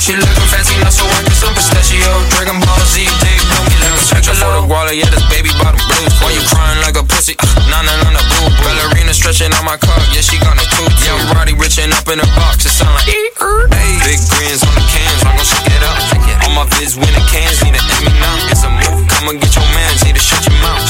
She 0.00 0.16
looking 0.16 0.48
fancy, 0.48 0.72
not 0.80 0.96
so 0.96 1.04
get 1.04 1.36
some 1.36 1.52
pistachio. 1.52 2.08
Dragon 2.32 2.56
Ball 2.56 2.80
Z, 2.88 3.04
dig, 3.20 3.40
know 3.52 3.62
me 3.68 3.76
like 3.84 4.24
a. 4.24 4.32
For 4.32 4.48
the 4.56 4.64
guala, 4.64 4.96
yeah, 4.96 5.04
this 5.12 5.20
baby 5.28 5.52
bottom 5.60 5.76
blues. 5.76 6.08
Why 6.24 6.32
you 6.32 6.40
crying 6.48 6.80
like 6.80 6.96
a 6.96 7.04
pussy? 7.04 7.36
Uh, 7.36 7.44
nah, 7.68 7.84
nah, 7.84 8.00
nah, 8.00 8.16
nah, 8.16 8.24
boo. 8.32 8.48
Ballerina 8.64 9.12
stretching 9.12 9.52
on 9.52 9.64
my 9.68 9.76
cock, 9.76 10.00
yeah, 10.16 10.24
she 10.24 10.40
gonna 10.40 10.64
toot. 10.72 10.88
Yeah, 11.04 11.20
I'm 11.20 11.36
Roddy 11.36 11.52
rich 11.52 11.76
and 11.76 11.92
up 11.92 12.08
in 12.08 12.16
the 12.16 12.24
box, 12.32 12.64
it 12.64 12.72
sound 12.72 12.96
like 12.96 13.12
Hey, 13.12 13.92
big 14.00 14.20
grins 14.32 14.64
on 14.64 14.72
the 14.72 14.84
cans, 14.88 15.20
I'm 15.20 15.36
gon' 15.36 15.44
shake 15.44 15.68
it 15.68 15.84
up. 15.84 16.00
All 16.48 16.52
my 16.56 16.64
vids 16.72 16.96
winning 16.96 17.26
cans, 17.28 17.60
need 17.60 17.76
an 17.76 17.84
Emmy 18.00 18.16
now. 18.24 18.40
It's 18.48 18.64
a 18.64 18.72
move, 18.72 19.04
come 19.04 19.28
and 19.28 19.36
get 19.36 19.52
your 19.52 19.68
man, 19.76 19.92
need 20.08 20.16
to 20.16 20.22
shut 20.24 20.40
your 20.48 20.56
mouth. 20.64 20.80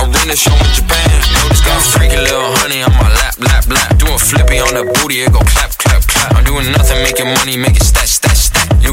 Arena 0.00 0.32
show 0.40 0.56
in 0.56 0.70
Japan, 0.72 1.12
this 1.52 1.60
got 1.60 1.84
freaky 1.84 2.16
little 2.16 2.56
honey 2.64 2.80
on 2.80 2.96
my 2.96 3.12
lap, 3.12 3.36
lap, 3.44 3.68
lap. 3.68 3.92
Doing 4.00 4.16
flippy 4.16 4.56
on 4.64 4.72
the 4.72 4.88
booty, 4.88 5.20
it 5.20 5.36
go 5.36 5.44
clap, 5.44 5.76
clap, 5.76 6.00
clap. 6.08 6.32
I'm 6.32 6.44
doing 6.48 6.72
nothing, 6.72 7.04
making 7.04 7.28
money, 7.28 7.60
make 7.60 7.76
it 7.76 7.84
stat, 7.84 8.08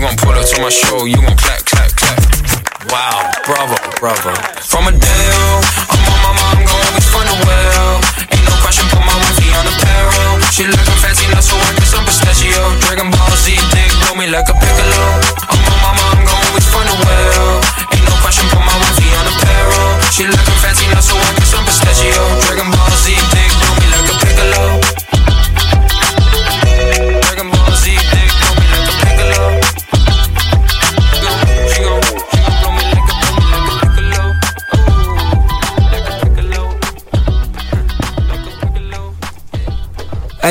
gon' 0.01 0.17
pull 0.17 0.33
up 0.33 0.45
to 0.49 0.57
my 0.57 0.73
show, 0.73 1.05
you 1.05 1.21
gon' 1.21 1.37
clap, 1.37 1.61
clap, 1.69 1.93
clap. 1.93 2.17
Wow, 2.89 3.29
bravo, 3.45 3.77
bravo. 4.01 4.33
From 4.65 4.89
a 4.89 4.93
deal, 4.97 5.45
I'm 5.93 6.01
on 6.09 6.17
my 6.25 6.33
mom, 6.41 6.57
gon' 6.65 6.81
always 6.89 7.07
find 7.13 7.29
a 7.29 7.37
well. 7.45 8.01
Ain't 8.33 8.41
no 8.49 8.55
question, 8.65 8.89
put 8.89 9.05
my 9.05 9.13
wifey 9.13 9.53
on 9.53 9.69
apparel. 9.69 10.41
She 10.49 10.65
looking 10.65 10.97
fancy, 11.05 11.29
not 11.29 11.45
so 11.45 11.53
I 11.53 11.77
some 11.85 12.05
pistachio. 12.09 12.73
Dragon 12.81 13.13
Ball 13.13 13.35
Z, 13.45 13.53
dig, 13.53 13.91
blow 14.01 14.17
me 14.17 14.25
like 14.33 14.49
a 14.49 14.57
piccolo. 14.57 15.05
I'm 15.53 15.69
on 15.69 15.77
my 15.85 15.93
mom, 15.93 16.17
gon' 16.25 16.41
always 16.49 16.65
find 16.73 16.89
a 16.89 16.97
well. 17.05 17.61
Ain't 17.93 18.05
no 18.09 18.15
question, 18.25 18.49
put 18.49 18.65
my 18.65 18.73
wifey 18.81 19.05
on 19.21 19.29
apparel. 19.29 20.01
She 20.09 20.25
looking 20.25 20.60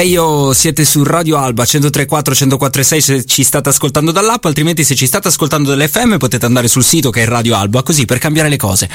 io 0.02 0.52
siete 0.52 0.84
su 0.84 1.02
Radio 1.04 1.36
Alba 1.36 1.64
1034 1.64 2.34
1046 2.38 3.00
se 3.00 3.24
ci 3.24 3.42
state 3.42 3.68
ascoltando 3.68 4.12
dall'app, 4.12 4.44
altrimenti 4.44 4.84
se 4.84 4.94
ci 4.94 5.06
state 5.06 5.28
ascoltando 5.28 5.74
dall'FM 5.74 6.16
potete 6.16 6.46
andare 6.46 6.68
sul 6.68 6.84
sito 6.84 7.10
che 7.10 7.22
è 7.22 7.26
Radio 7.26 7.56
Alba, 7.56 7.82
così 7.82 8.04
per 8.04 8.18
cambiare 8.18 8.48
le 8.48 8.56
cose. 8.56 8.88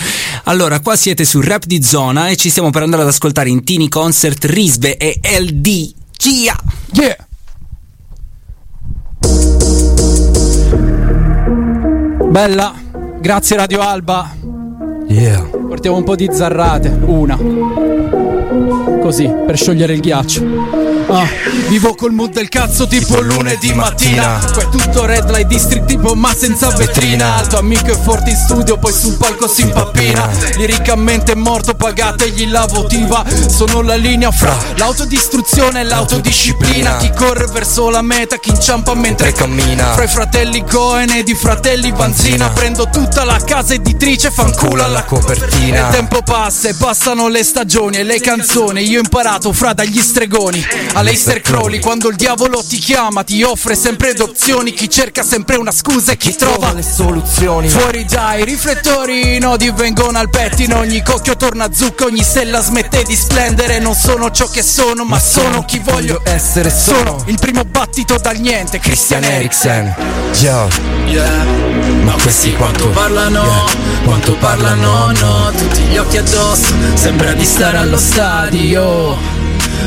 Allora, 0.43 0.79
qua 0.79 0.95
siete 0.95 1.25
su 1.25 1.41
Rap 1.41 1.65
di 1.65 1.83
Zona 1.83 2.29
e 2.29 2.35
ci 2.35 2.49
stiamo 2.49 2.69
per 2.69 2.83
andare 2.83 3.01
ad 3.01 3.07
ascoltare 3.07 3.49
in 3.49 3.63
Tini 3.63 3.89
Concert 3.89 4.43
Risbe 4.45 4.97
e 4.97 5.19
LD. 5.39 5.93
Gia! 6.17 6.57
Yeah! 6.93 7.17
Bella, 12.29 12.73
grazie 13.19 13.55
Radio 13.55 13.81
Alba. 13.81 14.35
Yeah. 15.07 15.41
Portiamo 15.41 15.97
un 15.97 16.03
po' 16.03 16.15
di 16.15 16.29
zarrate, 16.31 16.89
una. 17.05 18.34
Così, 19.01 19.31
per 19.45 19.57
sciogliere 19.57 19.93
il 19.93 19.99
ghiaccio. 19.99 20.85
Ah, 21.07 21.27
vivo 21.67 21.93
col 21.93 22.13
mood 22.13 22.31
del 22.31 22.49
cazzo 22.49 22.87
tipo 22.87 23.21
lunedì 23.21 23.71
mattina. 23.73 24.39
Qua 24.51 24.63
è 24.63 24.69
tutto 24.69 25.05
red 25.05 25.29
light 25.29 25.45
district 25.45 25.85
tipo 25.85 26.15
ma 26.15 26.33
senza 26.33 26.69
vetrina. 26.71 27.35
Alto 27.35 27.59
amico 27.59 27.91
e 27.91 27.95
forte 27.95 28.31
in 28.31 28.35
studio 28.35 28.77
poi 28.77 28.91
sul 28.91 29.15
palco 29.15 29.47
si 29.47 29.61
impappina. 29.61 30.27
Liricamente 30.55 31.35
morto 31.35 31.75
pagategli 31.75 32.49
la 32.49 32.65
votiva. 32.67 33.23
Sono 33.47 33.81
la 33.81 33.93
linea 33.93 34.31
fra 34.31 34.57
l'autodistruzione 34.77 35.81
e 35.81 35.83
l'autodisciplina. 35.83 36.97
Chi 36.97 37.11
corre 37.15 37.45
verso 37.45 37.91
la 37.91 38.01
meta, 38.01 38.37
chi 38.37 38.49
inciampa 38.49 38.95
mentre 38.95 39.31
cammina. 39.31 39.93
Fra 39.93 40.05
i 40.05 40.07
fratelli 40.07 40.65
Cohen 40.65 41.11
ed 41.11 41.27
i 41.27 41.35
fratelli 41.35 41.91
Vanzina. 41.91 42.49
Prendo 42.49 42.89
tutta 42.91 43.23
la 43.23 43.39
casa 43.45 43.75
editrice, 43.75 44.31
fanculo 44.31 44.83
alla 44.83 45.03
copertina. 45.03 45.87
il 45.87 45.93
tempo 45.93 46.23
passa 46.23 46.69
e 46.69 46.73
passano 46.73 47.27
le 47.27 47.43
stagioni 47.43 47.97
e 47.97 48.03
le 48.03 48.19
canzoni 48.19 48.53
Io 48.73 48.99
ho 48.99 49.03
imparato 49.03 49.53
fra 49.53 49.73
dagli 49.73 49.99
stregoni. 49.99 50.65
Aleister 50.93 51.41
Crowley 51.41 51.79
Quando 51.79 52.09
il 52.09 52.15
diavolo 52.15 52.63
ti 52.63 52.77
chiama 52.77 53.23
ti 53.23 53.43
offre 53.43 53.75
sempre 53.75 54.13
d'opzioni 54.13 54.73
Chi 54.73 54.89
cerca 54.89 55.23
sempre 55.23 55.55
una 55.57 55.71
scusa 55.71 56.13
e 56.13 56.17
chi 56.17 56.35
trova 56.35 56.73
le 56.73 56.83
soluzioni. 56.83 57.69
Fuori 57.69 58.05
dai 58.05 58.43
riflettori 58.43 59.35
i 59.35 59.39
nodi 59.39 59.71
vengono 59.71 60.17
al 60.17 60.29
pettino 60.29 60.79
Ogni 60.79 61.03
cocchio 61.03 61.35
torna 61.35 61.71
zucca, 61.71 62.05
ogni 62.05 62.23
stella 62.23 62.61
smette 62.61 63.03
di 63.03 63.15
splendere. 63.15 63.79
Non 63.79 63.93
sono 63.93 64.31
ciò 64.31 64.47
che 64.47 64.63
sono 64.63 65.03
ma 65.03 65.19
sono 65.19 65.63
chi 65.65 65.79
voglio 65.79 66.21
essere 66.23 66.69
Sono 66.69 67.23
il 67.27 67.37
primo 67.39 67.63
battito 67.63 68.17
dal 68.17 68.37
niente 68.37 68.79
Christian 68.79 69.23
Eriksen. 69.23 69.95
Yo. 70.39 70.67
Ma 72.03 72.13
questi 72.21 72.53
quanto 72.53 72.89
parlano, 72.89 73.65
quanto 74.03 74.35
parlano, 74.35 75.11
no 75.11 75.51
Tutti 75.55 75.81
gli 75.81 75.97
occhi 75.97 76.17
addosso, 76.17 76.73
sembra 76.93 77.33
di 77.33 77.45
stare 77.45 77.77
allo 77.77 77.97
stadio 77.97 78.44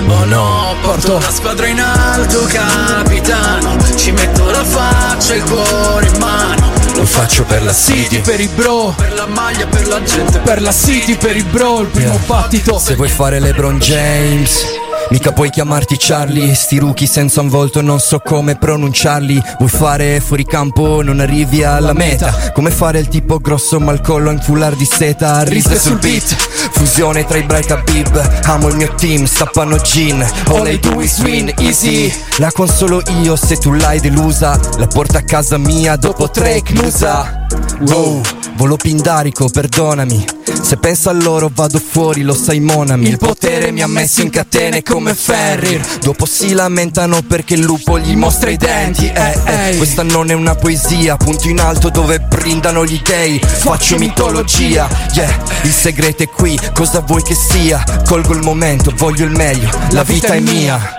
Oh 0.08 0.24
no, 0.24 0.74
porto 0.82 1.18
la 1.18 1.30
squadra 1.30 1.66
in 1.66 1.80
alto, 1.80 2.44
capitano. 2.46 3.76
Ci 3.94 4.10
metto 4.10 4.50
la 4.50 4.64
faccia 4.64 5.34
e 5.34 5.36
il 5.36 5.44
cuore 5.44 6.06
in 6.06 6.18
mano. 6.18 6.72
Lo 6.96 7.04
faccio 7.04 7.44
per 7.44 7.62
la 7.62 7.72
City 7.72 8.20
per 8.20 8.40
i 8.40 8.48
bro. 8.48 8.94
Per 8.96 9.12
la 9.14 9.26
maglia, 9.26 9.66
per 9.66 9.86
la 9.86 10.02
gente 10.02 10.40
Per 10.40 10.60
la 10.60 10.72
City, 10.72 11.16
per 11.16 11.36
i 11.36 11.42
bro, 11.44 11.82
il 11.82 11.86
primo 11.86 12.18
battito. 12.26 12.78
Se 12.78 12.96
vuoi 12.96 13.08
fare 13.08 13.38
LeBron 13.38 13.78
James 13.78 14.87
Mica 15.10 15.32
puoi 15.32 15.48
chiamarti 15.50 15.96
Charlie. 15.98 16.54
Sti 16.54 16.78
rookie 16.78 17.06
senza 17.06 17.40
un 17.40 17.48
volto 17.48 17.80
non 17.80 17.98
so 17.98 18.20
come 18.20 18.56
pronunciarli. 18.56 19.42
Vuoi 19.58 19.70
fare 19.70 20.20
fuori 20.20 20.44
campo 20.44 21.02
non 21.02 21.20
arrivi 21.20 21.64
alla 21.64 21.94
meta. 21.94 22.52
Come 22.52 22.70
fare 22.70 22.98
il 22.98 23.08
tipo 23.08 23.38
grosso 23.38 23.80
ma 23.80 23.92
il 23.92 24.00
collo 24.00 24.30
in 24.30 24.40
foulard 24.40 24.76
di 24.76 24.84
seta. 24.84 25.42
Risve 25.42 25.78
sul 25.78 25.98
beat. 25.98 26.36
Fusione 26.70 27.24
tra 27.24 27.38
i 27.38 27.42
Bright 27.42 27.70
Habib 27.70 28.40
Amo 28.44 28.68
il 28.68 28.76
mio 28.76 28.94
team, 28.94 29.24
stappano 29.24 29.78
gin. 29.78 30.24
All 30.48 30.66
I 30.66 30.78
do 30.78 31.00
is 31.00 31.18
win, 31.20 31.52
easy. 31.58 32.12
La 32.36 32.52
consolo 32.52 33.02
io 33.22 33.36
se 33.36 33.56
tu 33.56 33.72
l'hai 33.72 34.00
delusa. 34.00 34.60
La 34.76 34.86
porta 34.86 35.18
a 35.18 35.22
casa 35.22 35.56
mia 35.56 35.96
dopo 35.96 36.30
tre 36.30 36.60
chiusa 36.62 37.46
Wow, 37.80 38.20
volo 38.56 38.76
pindarico, 38.76 39.48
perdonami 39.48 40.37
Se 40.62 40.76
penso 40.76 41.08
a 41.08 41.12
loro 41.12 41.50
vado 41.52 41.78
fuori, 41.78 42.22
lo 42.22 42.34
sai 42.34 42.60
Monami. 42.60 43.08
Il 43.08 43.18
potere 43.18 43.70
mi 43.70 43.82
ha 43.82 43.86
messo 43.86 44.22
in 44.22 44.30
catene 44.30 44.82
come 44.82 45.14
Ferrir 45.14 45.80
Dopo 46.00 46.26
si 46.26 46.52
lamentano 46.52 47.22
perché 47.22 47.54
il 47.54 47.62
lupo 47.62 47.98
gli 47.98 48.14
mostra 48.16 48.50
i 48.50 48.56
denti. 48.56 49.10
Eh, 49.10 49.38
eh. 49.44 49.76
Questa 49.76 50.02
non 50.02 50.30
è 50.30 50.34
una 50.34 50.54
poesia, 50.54 51.16
punto 51.16 51.48
in 51.48 51.60
alto 51.60 51.90
dove 51.90 52.20
brindano 52.20 52.84
gli 52.84 53.00
dei 53.28 53.40
Faccio 53.40 53.98
mitologia, 53.98 54.88
yeah, 55.12 55.42
il 55.62 55.72
segreto 55.72 56.22
è 56.22 56.28
qui, 56.28 56.58
cosa 56.72 57.00
vuoi 57.00 57.22
che 57.22 57.34
sia? 57.34 57.82
Colgo 58.06 58.34
il 58.34 58.42
momento, 58.42 58.92
voglio 58.96 59.24
il 59.24 59.32
meglio, 59.32 59.70
la 59.90 60.02
vita 60.02 60.34
è 60.34 60.40
mia. 60.40 60.96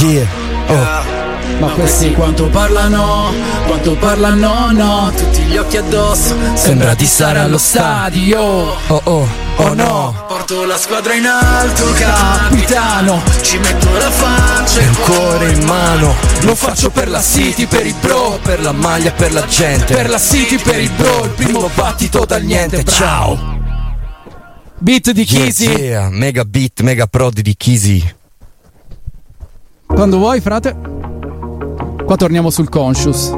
Yeah, 0.00 0.26
oh 0.68 1.13
Ma 1.58 1.68
questi 1.70 2.12
quanto 2.12 2.46
parlano, 2.48 3.32
quanto 3.66 3.94
parlano, 3.96 4.70
no 4.72 5.12
Tutti 5.16 5.42
gli 5.42 5.56
occhi 5.56 5.76
addosso, 5.76 6.34
sembra 6.54 6.94
di 6.94 7.06
stare 7.06 7.38
allo 7.38 7.58
stadio. 7.58 8.40
Oh 8.40 9.00
oh, 9.04 9.28
oh 9.56 9.74
no. 9.74 10.24
Porto 10.26 10.64
la 10.66 10.76
squadra 10.76 11.14
in 11.14 11.26
alto, 11.26 11.84
capitano. 11.94 13.22
Ci 13.40 13.58
metto 13.58 13.90
la 13.96 14.10
faccia 14.10 14.80
e 14.80 14.84
il 14.84 14.96
cuore 14.98 15.52
in 15.52 15.64
mano. 15.64 16.14
Lo 16.42 16.54
faccio 16.54 16.90
per 16.90 17.08
la 17.08 17.22
City, 17.22 17.66
per 17.66 17.86
i 17.86 17.94
bro 17.98 18.38
Per 18.42 18.60
la 18.60 18.72
maglia, 18.72 19.12
per 19.12 19.32
la 19.32 19.46
gente. 19.46 19.94
Per 19.94 20.08
la 20.10 20.18
City, 20.18 20.58
per 20.58 20.80
i 20.80 20.88
bro 20.88 21.24
Il 21.24 21.30
Primo 21.30 21.70
battito 21.74 22.24
dal 22.26 22.42
niente, 22.42 22.84
ciao. 22.84 23.52
Beat 24.78 25.12
di 25.12 25.24
Yeah, 25.26 25.44
Kisi. 25.44 25.70
yeah, 25.70 26.08
mega 26.10 26.44
beat, 26.44 26.80
mega 26.82 27.06
prod 27.06 27.40
di 27.40 27.54
Kisi 27.56 28.14
Quando 29.86 30.18
vuoi, 30.18 30.40
frate. 30.40 30.76
Qua 32.04 32.16
torniamo 32.16 32.50
sul 32.50 32.68
conscious. 32.68 33.32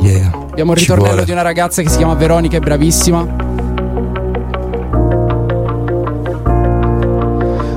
Yeah 0.00 0.30
Abbiamo 0.50 0.72
il 0.72 0.78
Ci 0.78 0.84
ritornello 0.84 1.10
vuole. 1.12 1.24
di 1.24 1.32
una 1.32 1.42
ragazza 1.42 1.82
che 1.82 1.88
si 1.88 1.96
chiama 1.96 2.14
Veronica, 2.14 2.56
è 2.56 2.60
bravissima. 2.60 3.26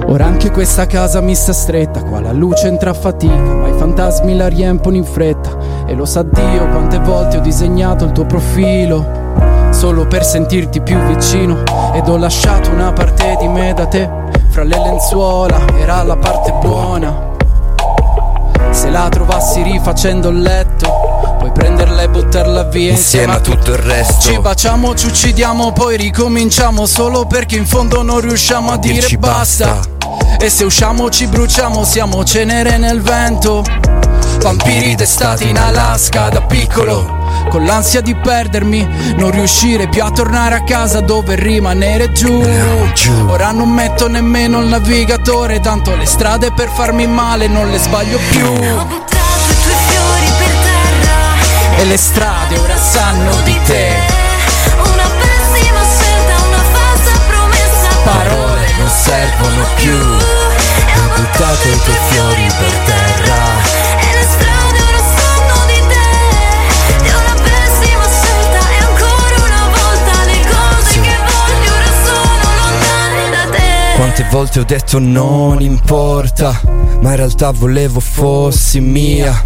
Ora 0.07 0.25
anche 0.25 0.51
questa 0.51 0.85
casa 0.85 1.21
mi 1.21 1.33
sta 1.33 1.53
stretta, 1.53 2.03
qua 2.03 2.19
la 2.21 2.31
luce 2.31 2.67
entra 2.67 2.91
a 2.91 2.93
fatica, 2.93 3.33
ma 3.33 3.67
i 3.67 3.73
fantasmi 3.73 4.35
la 4.35 4.47
riempono 4.47 4.95
in 4.95 5.03
fretta. 5.05 5.49
E 5.87 5.95
lo 5.95 6.05
sa 6.05 6.21
Dio 6.21 6.67
quante 6.69 6.99
volte 6.99 7.37
ho 7.37 7.41
disegnato 7.41 8.05
il 8.05 8.11
tuo 8.11 8.25
profilo, 8.25 9.05
solo 9.71 10.05
per 10.05 10.23
sentirti 10.23 10.81
più 10.81 10.97
vicino. 11.07 11.63
Ed 11.93 12.07
ho 12.07 12.17
lasciato 12.17 12.69
una 12.69 12.91
parte 12.93 13.37
di 13.39 13.47
me 13.47 13.73
da 13.73 13.87
te, 13.87 14.07
fra 14.49 14.63
le 14.63 14.77
lenzuola, 14.77 15.59
era 15.77 16.03
la 16.03 16.15
parte 16.17 16.51
buona. 16.61 17.31
Se 18.73 18.89
la 18.89 19.07
trovassi 19.07 19.61
rifacendo 19.61 20.29
il 20.29 20.41
letto, 20.41 21.35
puoi 21.37 21.51
prenderla 21.51 22.01
e 22.01 22.09
buttarla 22.09 22.63
via 22.63 22.91
Insieme 22.91 23.33
a 23.33 23.39
tutto 23.39 23.71
il 23.71 23.77
resto 23.77 24.31
ci 24.31 24.39
baciamo, 24.39 24.95
ci 24.95 25.05
uccidiamo, 25.05 25.71
poi 25.71 25.95
ricominciamo 25.95 26.85
solo 26.85 27.25
perché 27.25 27.55
in 27.55 27.67
fondo 27.67 28.01
non 28.01 28.19
riusciamo 28.19 28.71
a 28.71 28.77
dire 28.77 28.95
Dirci 28.95 29.17
basta. 29.17 29.79
E 30.39 30.49
se 30.49 30.63
usciamo 30.63 31.09
ci 31.09 31.27
bruciamo, 31.27 31.83
siamo 31.83 32.23
cenere 32.23 32.77
nel 32.77 33.01
vento. 33.01 33.63
Vampiri 34.43 34.93
d'estate 34.95 35.45
in 35.45 35.57
Alaska 35.57 36.27
da 36.27 36.41
piccolo. 36.41 37.45
Con 37.49 37.63
l'ansia 37.63 38.01
di 38.01 38.13
perdermi, 38.13 39.15
non 39.15 39.31
riuscire 39.31 39.87
più 39.87 40.03
a 40.03 40.11
tornare 40.11 40.55
a 40.55 40.63
casa 40.65 40.99
dove 40.99 41.35
rimanere 41.35 42.11
giù. 42.11 42.43
Ora 43.27 43.51
non 43.51 43.69
metto 43.69 44.09
nemmeno 44.09 44.59
il 44.59 44.67
navigatore, 44.67 45.61
tanto 45.61 45.95
le 45.95 46.05
strade 46.05 46.51
per 46.51 46.67
farmi 46.67 47.07
male 47.07 47.47
non 47.47 47.69
le 47.69 47.77
sbaglio 47.77 48.19
più. 48.31 48.51
E 51.77 51.85
le 51.85 51.97
strade 51.97 52.57
ora 52.57 52.75
sanno 52.75 53.31
di 53.45 53.57
te. 53.65 53.95
Una 54.75 55.09
pessima 55.21 55.79
scelta, 55.95 56.45
una 56.45 56.63
falsa 56.73 57.19
promessa 57.27 57.87
Parole 58.03 58.73
non 58.77 58.89
servono 58.89 59.65
più 59.75 59.95
Ho 59.95 61.15
buttato 61.15 61.67
i 61.67 61.79
tuoi 61.83 61.97
fiori 62.09 62.47
per 62.57 62.71
terra 62.85 63.02
Quante 73.95 74.27
volte 74.31 74.59
ho 74.59 74.63
detto 74.63 74.99
non 74.99 75.61
importa 75.61 76.59
Ma 77.01 77.11
in 77.11 77.15
realtà 77.15 77.51
volevo 77.51 77.99
fossi 77.99 78.79
mia. 78.79 79.45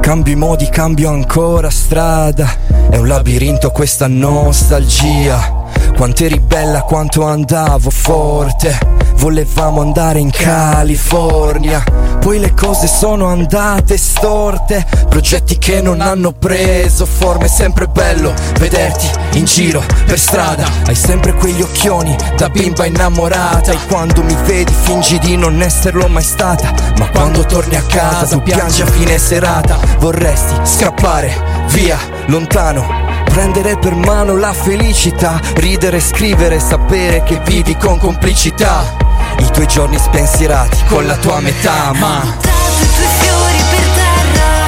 Cambio 0.00 0.32
i 0.32 0.36
modi, 0.36 0.68
cambio 0.68 1.10
ancora 1.10 1.70
strada 1.70 2.56
È 2.90 2.96
un 2.96 3.06
labirinto 3.06 3.70
questa 3.70 4.06
nostalgia 4.06 5.57
Quanto 5.98 6.22
eri 6.22 6.38
bella, 6.38 6.82
quanto 6.82 7.24
andavo 7.24 7.90
forte. 7.90 8.78
Volevamo 9.16 9.80
andare 9.80 10.20
in 10.20 10.30
California. 10.30 11.82
Poi 12.20 12.38
le 12.38 12.54
cose 12.54 12.86
sono 12.86 13.26
andate 13.26 13.96
storte. 13.98 14.86
Progetti 15.08 15.58
che 15.58 15.80
non 15.80 16.00
hanno 16.00 16.30
preso 16.30 17.04
forma. 17.04 17.46
È 17.46 17.48
sempre 17.48 17.88
bello 17.88 18.32
vederti 18.60 19.10
in 19.32 19.44
giro 19.44 19.82
per 20.06 20.20
strada. 20.20 20.68
Hai 20.86 20.94
sempre 20.94 21.32
quegli 21.32 21.62
occhioni 21.62 22.16
da 22.36 22.48
bimba 22.48 22.86
innamorata. 22.86 23.72
E 23.72 23.78
quando 23.88 24.22
mi 24.22 24.36
vedi 24.44 24.72
fingi 24.72 25.18
di 25.18 25.36
non 25.36 25.60
esserlo 25.60 26.06
mai 26.06 26.22
stata. 26.22 26.72
Ma 26.96 27.08
quando 27.08 27.44
torni 27.44 27.74
a 27.74 27.82
casa 27.82 28.36
tu 28.36 28.42
piangi 28.42 28.82
a 28.82 28.86
fine 28.86 29.18
serata. 29.18 29.76
Vorresti 29.98 30.54
scappare 30.62 31.66
via, 31.70 31.98
lontano 32.26 33.17
Prendere 33.38 33.78
per 33.78 33.94
mano 33.94 34.36
la 34.36 34.52
felicità. 34.52 35.40
Ridere, 35.54 36.00
scrivere, 36.00 36.58
sapere 36.58 37.22
che 37.22 37.40
vivi 37.44 37.76
con 37.76 37.96
complicità. 37.96 38.96
I 39.38 39.48
tuoi 39.52 39.68
giorni 39.68 39.96
spensierati 39.96 40.82
con 40.88 41.06
la 41.06 41.14
tua 41.18 41.38
metà 41.38 41.92
Ma 41.92 42.20
I 42.24 42.34
tuoi 42.34 43.06
fiori 43.20 43.62
per 43.70 43.86
terra 43.94 44.66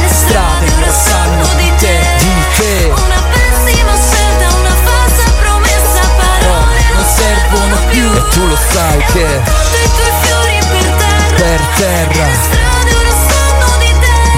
le 0.00 0.08
strade 0.08 0.66
ora 0.66 0.92
sanno 0.92 1.46
di 1.58 1.72
te. 1.78 2.00
di 2.18 2.44
te. 2.56 2.90
Una 2.90 3.22
pessima 3.30 3.92
scelta, 3.94 4.56
una 4.56 4.74
falsa 4.82 5.30
promessa 5.40 6.00
Parole 6.18 6.78
non 6.94 7.04
servono 7.14 7.76
più. 7.88 8.02
E 8.02 8.28
tu 8.30 8.46
lo 8.48 8.58
sai 8.72 8.98
che 9.12 9.26
I 9.26 9.90
tuoi 9.94 10.12
fiori 10.22 10.58
per 10.68 10.86
terra. 10.98 11.36
Per 11.36 11.60
terra. 11.76 12.26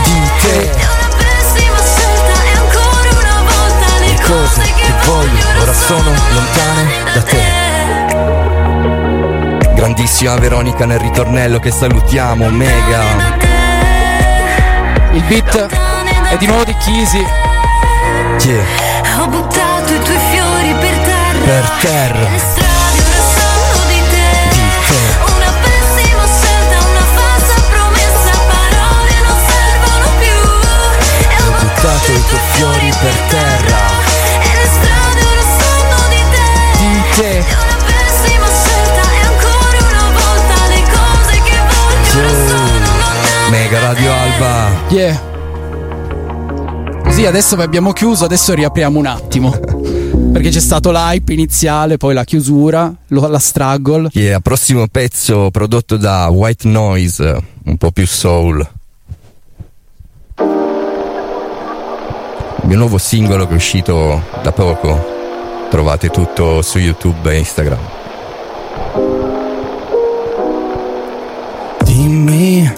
Di 0.05 0.31
te 0.43 0.90
cose 4.31 4.63
che 4.63 4.93
voglio 5.07 5.45
ora 5.61 5.73
sono 5.73 6.15
lontane 6.33 6.85
da 7.15 7.23
te. 7.23 7.43
Grandissima 9.75 10.37
Veronica 10.37 10.87
nel 10.87 11.01
ritornello 11.01 11.59
che 11.59 11.73
salutiamo, 11.73 12.49
mega. 12.49 13.03
Il 15.13 15.25
beat 15.25 15.67
è 16.31 16.37
di 16.37 16.47
nuovo 16.47 16.63
di 16.65 16.77
Kisi. 16.77 17.27
Yeah, 18.43 18.65
Ho 19.19 19.27
buttato 19.27 19.93
i 19.93 20.01
tuoi 20.01 20.19
fiori 20.31 20.75
per 20.79 20.97
terra. 20.99 21.45
Per 21.45 21.71
terra. 21.81 22.29
Le 22.31 22.39
strade 22.39 23.01
ora 23.03 23.23
sanno 23.35 23.83
di 23.89 24.01
te. 24.11 24.29
Di 24.53 24.63
te. 24.87 25.03
Una 25.35 25.53
pessima 25.61 26.25
scelta, 26.39 26.77
una 26.87 27.07
falsa 27.17 27.57
promessa. 27.69 28.31
Parole 28.47 29.13
non 29.27 29.37
servono 29.51 30.09
più. 30.21 30.39
Ho 31.47 31.51
buttato 31.59 32.13
i 32.13 32.23
tuoi 32.29 32.41
fiori 32.53 32.91
per 33.01 33.17
terra 33.29 33.90
lontane 37.21 37.45
Mega 43.51 43.81
Radio 43.81 44.13
Alba 44.13 44.71
Yeah. 44.89 45.29
Così 47.05 47.27
adesso 47.27 47.57
vi 47.57 47.63
abbiamo 47.63 47.93
chiuso, 47.93 48.25
adesso 48.25 48.55
riapriamo 48.55 48.99
un 48.99 49.07
attimo. 49.07 49.51
Perché 50.33 50.51
c'è 50.51 50.61
stato 50.61 50.93
l'hype 50.93 51.33
iniziale, 51.33 51.97
poi 51.97 52.15
la 52.15 52.23
chiusura, 52.25 52.93
lo- 53.09 53.27
la 53.27 53.39
struggle. 53.41 54.09
Yeah, 54.13 54.39
prossimo 54.41 54.87
pezzo 54.87 55.51
prodotto 55.51 55.97
da 55.97 56.29
White 56.29 56.69
Noise, 56.69 57.43
un 57.65 57.77
po' 57.77 57.91
più 57.91 58.07
soul 58.07 58.67
Il 62.63 62.67
mio 62.67 62.77
nuovo 62.77 62.99
singolo 62.99 63.47
che 63.47 63.53
è 63.53 63.57
uscito 63.57 64.23
da 64.43 64.53
poco 64.53 65.19
Trovate 65.71 66.11
tutto 66.11 66.63
su 66.63 66.79
YouTube 66.79 67.31
e 67.31 67.39
Instagram. 67.39 67.79
Dimmi 71.85 72.73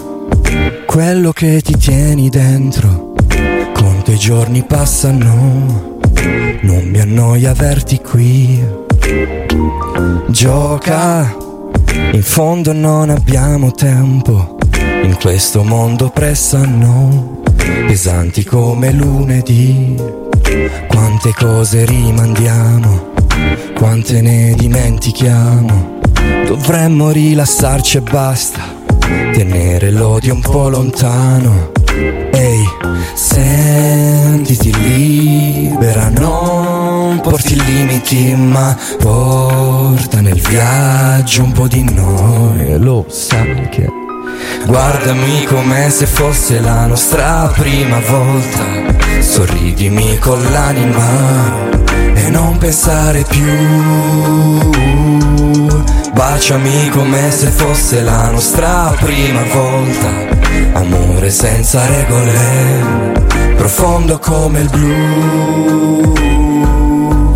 quello 0.85 1.33
che 1.33 1.63
ti 1.63 1.75
tieni 1.79 2.29
dentro. 2.29 3.15
Quanto 3.73 4.11
i 4.11 4.19
giorni 4.19 4.63
passano 4.65 6.01
Non 6.61 6.83
mi 6.85 7.01
annoia 7.01 7.53
averti 7.53 7.99
qui. 7.99 8.63
Gioca 10.27 11.35
In 12.13 12.23
fondo 12.23 12.75
non 12.75 13.09
abbiamo 13.09 13.71
tempo. 13.71 14.59
In 15.03 15.17
questo 15.19 15.65
mondo 15.65 16.11
pressano 16.11 17.41
Pesanti 17.57 18.45
come 18.45 18.93
lunedì 18.93 20.31
Quante 20.89 21.33
cose 21.35 21.85
rimandiamo 21.85 23.11
quante 23.83 24.21
ne 24.21 24.55
dimentichiamo. 24.57 25.99
Dovremmo 26.47 27.11
rilassarci 27.11 27.97
e 27.97 28.01
basta, 28.01 28.61
tenere 29.33 29.91
l'odio 29.91 30.35
un 30.35 30.41
po' 30.41 30.69
lontano. 30.69 31.73
Ehi, 32.33 32.65
sentiti 33.15 34.73
libera, 34.73 36.09
non 36.11 37.21
porti 37.21 37.61
limiti, 37.61 38.35
ma 38.35 38.77
porta 38.99 40.21
nel 40.21 40.41
viaggio 40.41 41.43
un 41.43 41.53
po' 41.53 41.67
di 41.67 41.83
noi. 41.83 42.79
Lo 42.79 43.05
sai 43.09 43.69
che 43.69 44.02
Guardami 44.67 45.45
come 45.45 45.91
se 45.91 46.07
fosse 46.07 46.61
la 46.61 46.87
nostra 46.87 47.51
prima 47.55 48.01
volta. 48.01 48.65
Sorridimi 49.21 50.19
con 50.19 50.43
l'anima 50.51 51.71
e 52.15 52.31
non 52.31 52.59
pensare 52.59 53.25
più. 53.29 53.45
Baciami 56.13 56.89
come 56.91 57.31
se 57.31 57.49
fosse 57.49 58.03
la 58.03 58.31
nostra 58.31 58.95
prima 58.99 59.43
volta. 59.53 60.09
Amore 60.75 61.31
senza 61.31 61.85
regole, 61.87 63.25
profondo 63.57 64.19
come 64.19 64.61
il 64.61 64.69
blu. 64.71 66.13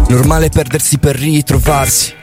Normale 0.08 0.48
perdersi 0.48 0.98
per 0.98 1.16
ritrovarsi, 1.16 2.14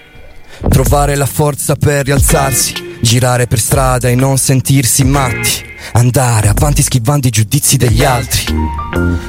trovare 0.70 1.16
la 1.16 1.26
forza 1.26 1.76
per 1.76 2.06
rialzarsi. 2.06 2.83
Girare 3.04 3.48
per 3.48 3.60
strada 3.60 4.08
e 4.08 4.16
non 4.16 4.38
sentirsi 4.38 5.04
matti. 5.04 5.62
Andare 5.92 6.48
avanti 6.48 6.82
schivando 6.82 7.28
i 7.28 7.32
giudizi 7.32 7.76
degli 7.76 8.02
altri. 8.02 8.46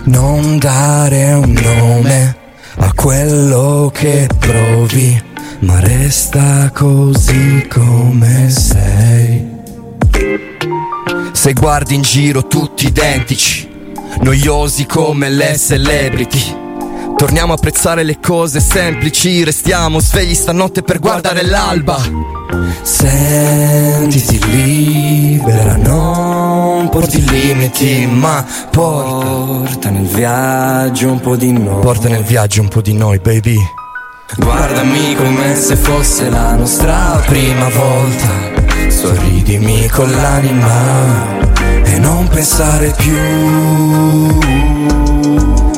Non 0.04 0.58
dare 0.58 1.32
un 1.32 1.50
nome 1.50 2.36
a 2.76 2.92
quello 2.92 3.90
che 3.92 4.28
provi, 4.38 5.20
ma 5.58 5.80
resta 5.80 6.70
così 6.72 7.66
come 7.68 8.48
sei. 8.48 9.44
Se 11.32 11.52
guardi 11.52 11.96
in 11.96 12.02
giro 12.02 12.46
tutti 12.46 12.86
identici, 12.86 13.68
noiosi 14.20 14.86
come 14.86 15.28
le 15.28 15.58
celebrity. 15.58 16.63
Torniamo 17.16 17.52
a 17.52 17.54
apprezzare 17.54 18.02
le 18.02 18.18
cose 18.20 18.60
semplici, 18.60 19.44
restiamo 19.44 20.00
svegli 20.00 20.34
stanotte 20.34 20.82
per 20.82 20.98
guardare 20.98 21.44
l'alba. 21.44 21.98
Sentiti 22.82 24.40
libera, 24.50 25.76
non 25.76 26.88
porti 26.90 27.24
limiti, 27.28 28.06
ma 28.06 28.44
porta 28.70 29.90
nel 29.90 30.06
viaggio 30.06 31.10
un 31.10 31.20
po' 31.20 31.36
di 31.36 31.52
noi. 31.52 31.80
Porta 31.80 32.08
nel 32.08 32.24
viaggio 32.24 32.60
un 32.60 32.68
po' 32.68 32.80
di 32.80 32.94
noi, 32.94 33.18
baby. 33.18 33.58
Guardami 34.36 35.14
come 35.14 35.54
se 35.54 35.76
fosse 35.76 36.28
la 36.28 36.56
nostra 36.56 37.22
prima 37.26 37.68
volta. 37.68 38.28
Sorridimi 38.88 39.88
con 39.88 40.10
l'anima 40.10 41.42
e 41.84 41.98
non 41.98 42.26
pensare 42.28 42.92
più. 42.96 45.22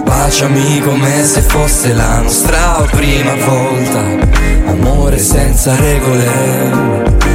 Baciami 0.06 0.80
come 0.82 1.24
se 1.24 1.40
fosse 1.40 1.92
la 1.92 2.20
nostra 2.20 2.86
prima 2.92 3.34
volta. 3.44 4.04
Amore 4.66 5.18
senza 5.18 5.74
regole, 5.74 6.24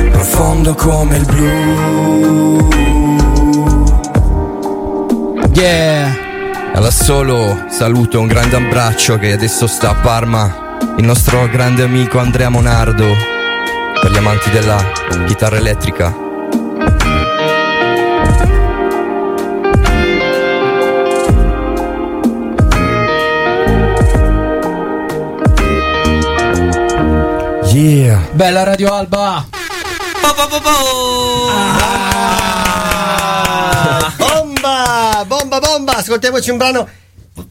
profondo 0.09 0.73
come 0.73 1.17
il 1.17 1.25
blu. 1.25 2.69
Yeah! 5.51 6.15
Alla 6.73 6.91
solo 6.91 7.65
saluto 7.67 8.21
un 8.21 8.27
grande 8.27 8.55
abbraccio 8.55 9.17
che 9.17 9.33
adesso 9.33 9.67
sta 9.67 9.89
a 9.89 9.95
Parma. 9.95 10.77
Il 10.97 11.03
nostro 11.03 11.47
grande 11.49 11.83
amico 11.83 12.19
Andrea 12.19 12.47
Monardo. 12.47 13.05
Per 14.01 14.11
gli 14.11 14.17
amanti 14.17 14.49
della 14.49 14.81
chitarra 15.27 15.57
elettrica. 15.57 16.30
Yeah. 27.73 28.19
Bella 28.33 28.63
Radio 28.63 28.93
Alba! 28.93 29.47
Bomba, 34.17 35.23
bomba, 35.25 35.59
bomba. 35.59 35.95
Ascoltiamoci 35.95 36.49
un 36.49 36.57
brano. 36.57 36.87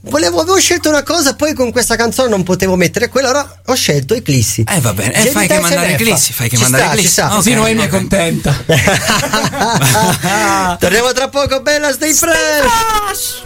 Volevo, 0.03 0.41
avevo 0.41 0.59
scelto 0.59 0.91
una 0.91 1.03
cosa, 1.03 1.35
poi 1.35 1.55
con 1.55 1.73
questa 1.73 1.97
canzone 1.97 2.29
non 2.29 2.43
potevo 2.43 2.77
mettere 2.77 3.09
quella, 3.09 3.29
allora 3.31 3.61
ho 3.65 3.75
scelto 3.75 4.15
Eclissi. 4.15 4.63
Eh 4.69 4.81
va 4.81 4.93
bene, 4.93 5.15
eh, 5.15 5.31
fai 5.31 5.49
che 5.49 5.59
mandare 5.59 5.95
Eclissi, 5.95 6.35
fai 6.35 6.49
che 6.51 6.57
Ci 6.57 6.63
mandare 6.63 6.83
sta, 6.85 6.93
Eclissi. 6.93 7.09
ci 7.09 7.13
sta. 7.21 7.29
Così 7.29 7.51
Ok, 7.53 7.57
Noemi 7.57 7.83
è 7.83 7.89
contenta. 7.89 8.55
Torniamo 10.79 11.13
tra 11.13 11.29
poco, 11.29 11.61
bella, 11.63 11.91
stay 11.93 12.13
fresh. 12.13 13.41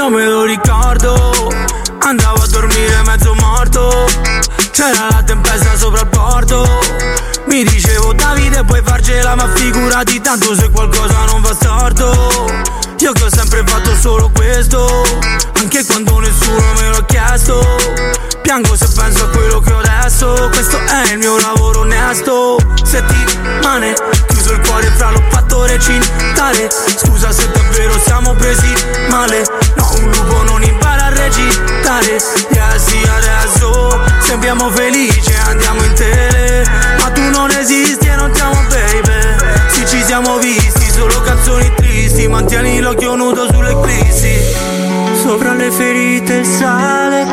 Io 0.00 0.08
me 0.08 0.24
lo 0.24 0.44
ricordo, 0.44 1.52
andavo 1.98 2.42
a 2.42 2.46
dormire 2.46 3.02
mezzo 3.04 3.34
morto. 3.34 4.06
C'era 4.70 5.08
la 5.10 5.22
tempesta 5.22 5.76
sopra 5.76 6.00
il 6.00 6.06
porto. 6.06 7.29
Mi 7.50 7.64
dicevo 7.64 8.12
Davide 8.12 8.62
puoi 8.62 8.80
farcela 8.84 9.34
ma 9.34 9.48
figurati 9.52 10.20
tanto 10.20 10.54
se 10.54 10.70
qualcosa 10.70 11.24
non 11.24 11.42
va 11.42 11.52
storto. 11.52 12.46
Io 12.98 13.10
che 13.10 13.24
ho 13.24 13.28
sempre 13.28 13.64
fatto 13.66 13.92
solo 13.96 14.30
questo, 14.32 15.04
anche 15.54 15.84
quando 15.84 16.20
nessuno 16.20 16.72
me 16.80 16.90
l'ha 16.90 17.04
chiesto. 17.06 17.60
Piango 18.40 18.76
se 18.76 18.86
penso 18.94 19.24
a 19.24 19.28
quello 19.30 19.58
che 19.58 19.72
ho 19.72 19.78
adesso, 19.78 20.48
questo 20.52 20.78
è 20.78 21.10
il 21.10 21.18
mio 21.18 21.40
lavoro 21.40 21.80
onesto. 21.80 22.56
Settimane, 22.84 23.94
chiuso 24.28 24.52
il 24.52 24.60
cuore 24.60 24.86
fra 24.96 25.10
l'oppattore 25.10 25.74
e 25.74 25.80
cintare. 25.80 26.68
Scusa 26.70 27.32
se 27.32 27.50
davvero 27.50 27.98
siamo 28.04 28.32
presi 28.34 28.72
male, 29.08 29.44
no 29.74 29.90
un 29.96 30.08
lupo 30.08 30.42
non 30.44 30.62
impara 30.62 31.06
a 31.06 31.08
recitare. 31.08 32.16
Yeah 32.52 32.78
sì 32.78 33.02
adesso, 33.08 34.00
sembriamo 34.20 34.70
felici 34.70 35.32
e 35.32 35.36
andiamo 35.36 35.82
in 35.82 35.94
tele. 35.94 36.64
Ma 37.00 37.10
tu 37.10 37.19
non 37.30 37.50
esisti 37.50 38.06
e 38.06 38.16
non 38.16 38.30
ti 38.30 38.40
amo 38.40 38.60
baby. 38.68 39.68
Sì 39.68 39.86
ci 39.86 40.02
siamo 40.02 40.38
visti, 40.38 40.90
solo 40.90 41.20
canzoni 41.22 41.72
tristi, 41.74 42.28
mantieni 42.28 42.80
l'occhio 42.80 43.14
nudo 43.14 43.46
sull'eclissi. 43.52 44.80
Sopra 45.22 45.52
le 45.52 45.70
ferite 45.70 46.34
il 46.36 46.46
sale 46.46 47.26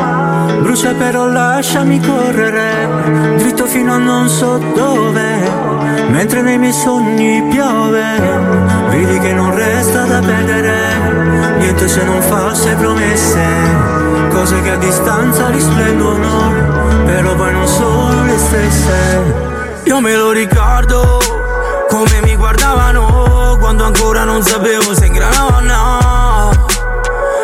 Brucia 0.60 0.92
però 0.92 1.26
lasciami 1.26 2.00
correre. 2.00 3.36
Dritto 3.38 3.66
fino 3.66 3.94
a 3.94 3.98
non 3.98 4.28
so 4.28 4.58
dove 4.74 5.50
Mentre 6.08 6.42
nei 6.42 6.58
miei 6.58 6.72
sogni 6.72 7.42
piove. 7.50 8.20
Vedi 8.90 9.18
che 9.18 9.32
non 9.32 9.54
resta 9.54 10.04
da 10.04 10.20
perdere 10.20 11.56
Niente 11.58 11.88
se 11.88 12.04
non 12.04 12.20
false 12.20 12.74
promesse. 12.74 13.44
Cose 14.30 14.60
che 14.60 14.70
a 14.70 14.76
distanza 14.76 15.48
risplendono 15.48 16.52
Però 17.04 17.34
poi 17.34 17.52
non 17.52 17.66
sono 17.66 18.24
le 18.24 18.38
stesse 18.38 19.57
Io 19.84 20.00
me 20.00 20.14
lo 20.14 20.30
ricordo 20.30 21.18
Come 21.88 22.20
mi 22.22 22.36
guardavano 22.36 23.56
Quando 23.58 23.84
ancora 23.84 24.24
non 24.24 24.42
sapevo 24.42 24.94
se 24.94 25.06
ingranavo 25.06 25.56
o 25.56 25.60
no. 25.60 26.66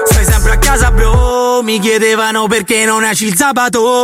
Stai 0.04 0.24
sempre 0.24 0.52
a 0.52 0.58
casa 0.58 0.90
bro 0.90 1.62
Mi 1.62 1.78
chiedevano 1.78 2.46
perché 2.46 2.84
non 2.84 3.04
esci 3.04 3.26
il 3.26 3.36
sabato. 3.36 4.02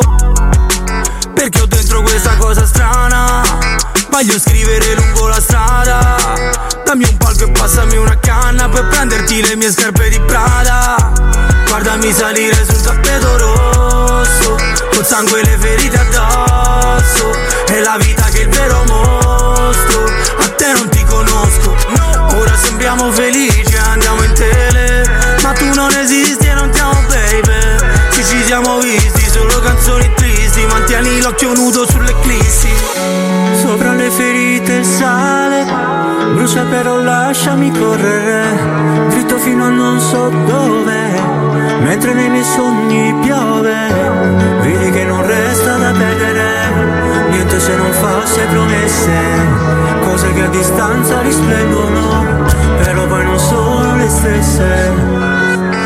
Perché 1.34 1.60
ho 1.60 1.66
dentro 1.66 2.02
questa 2.02 2.36
cosa 2.36 2.66
strana 2.66 3.42
Voglio 4.10 4.38
scrivere 4.38 4.94
lungo 4.94 5.28
la 5.28 5.40
strada. 5.40 6.16
Dammi 6.84 7.04
un 7.04 7.16
palco 7.16 7.44
e 7.44 7.50
passami 7.50 7.96
una 7.96 8.18
canna 8.18 8.68
Per 8.68 8.88
prenderti 8.88 9.46
le 9.46 9.56
mie 9.56 9.70
scarpe 9.70 10.08
di 10.08 10.20
Prada 10.20 11.19
Guardami 11.82 12.12
salire 12.12 12.62
sul 12.62 12.78
tappeto 12.82 13.38
rosso 13.38 14.54
Col 14.92 15.06
sangue 15.06 15.40
e 15.40 15.44
le 15.44 15.56
ferite 15.58 15.96
addosso. 15.96 17.30
È 17.64 17.80
la 17.80 17.96
vita 17.98 18.24
che 18.24 18.40
è 18.40 18.42
il 18.42 18.50
vero 18.50 18.84
mostro 18.86 20.04
A 20.40 20.48
te 20.56 20.72
non 20.74 20.90
ti 20.90 21.02
conosco. 21.04 21.74
Ora 22.36 22.54
sembriamo 22.54 23.10
felici 23.10 23.72
e 23.72 23.78
andiamo 23.78 24.22
in 24.24 24.32
tele 24.34 25.38
Ma 25.42 25.52
tu 25.52 25.72
non 25.72 25.90
esisti 25.92 26.48
e 26.48 26.52
non 26.52 26.68
ti 26.68 26.80
amo 26.80 27.02
baby. 27.08 27.78
Sì 28.10 28.24
ci 28.24 28.44
siamo 28.44 28.78
visti 28.80 29.30
solo 29.30 29.58
canzoni 29.60 30.12
tristi 30.16 30.66
Mantieni 30.66 31.22
l'occhio 31.22 31.54
nudo 31.54 31.88
sull'eclissi. 31.88 32.74
Sopra 33.58 33.94
le 33.94 34.10
ferite 34.10 34.84
sale 34.84 35.64
Brucia 36.34 36.62
però 36.64 36.98
lasciami 36.98 37.72
correre 37.72 39.08
Dritto 39.08 39.38
fino 39.38 39.64
a 39.64 39.70
non 39.70 39.98
so 39.98 40.28
dove 40.28 41.39
Mentre 41.80 42.12
nei 42.12 42.28
miei 42.28 42.44
sogni 42.44 43.14
piove 43.22 43.88
Vedi 44.62 44.90
che 44.90 45.04
non 45.04 45.26
resta 45.26 45.76
da 45.76 45.92
perdere 45.92 47.28
Niente 47.30 47.60
se 47.60 47.76
non 47.76 47.92
false 47.92 48.44
promesse 48.46 49.70
Cose 50.02 50.32
che 50.32 50.42
a 50.42 50.48
distanza 50.48 51.20
risplendono, 51.20 52.44
però 52.82 53.06
poi 53.06 53.24
non 53.24 53.38
sono 53.38 53.96
le 53.96 54.08
stesse. 54.08 55.78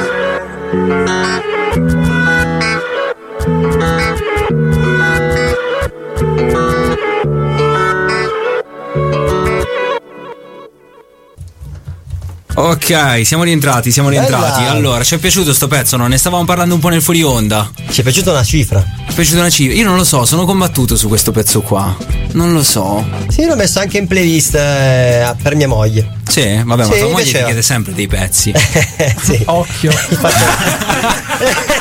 Ok, 12.64 13.26
siamo 13.26 13.42
rientrati, 13.42 13.92
siamo 13.92 14.08
rientrati. 14.08 14.60
Bella. 14.60 14.70
Allora, 14.70 15.04
ci 15.04 15.16
è 15.16 15.18
piaciuto 15.18 15.52
sto 15.52 15.68
pezzo, 15.68 15.98
no? 15.98 16.06
Ne 16.06 16.16
stavamo 16.16 16.46
parlando 16.46 16.72
un 16.72 16.80
po' 16.80 16.88
nel 16.88 17.02
fuori 17.02 17.22
onda. 17.22 17.70
Ci 17.90 18.00
è 18.00 18.02
piaciuta 18.02 18.30
una 18.30 18.42
cifra? 18.42 18.80
Ci 18.80 19.10
è 19.10 19.12
piaciuta 19.12 19.40
una 19.40 19.50
cifra? 19.50 19.74
Io 19.74 19.84
non 19.84 19.96
lo 19.96 20.04
so, 20.04 20.24
sono 20.24 20.46
combattuto 20.46 20.96
su 20.96 21.08
questo 21.08 21.30
pezzo 21.30 21.60
qua. 21.60 21.94
Non 22.32 22.54
lo 22.54 22.62
so. 22.62 23.06
Sì, 23.28 23.44
l'ho 23.44 23.54
messo 23.54 23.80
anche 23.80 23.98
in 23.98 24.06
playlist 24.06 24.54
eh, 24.54 25.34
per 25.42 25.56
mia 25.56 25.68
moglie. 25.68 26.08
Sì, 26.26 26.62
vabbè, 26.64 26.86
ma 26.86 26.90
Sì, 26.90 27.00
tua 27.00 27.10
moglie 27.10 27.24
ti 27.24 27.44
chiede 27.44 27.60
sempre 27.60 27.92
dei 27.92 28.06
pezzi. 28.06 28.50
sì. 29.20 29.42
Occhio. 29.44 29.90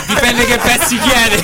Dipende 0.07 0.45
che 0.45 0.57
pezzi 0.57 0.99
chiedi. 0.99 1.43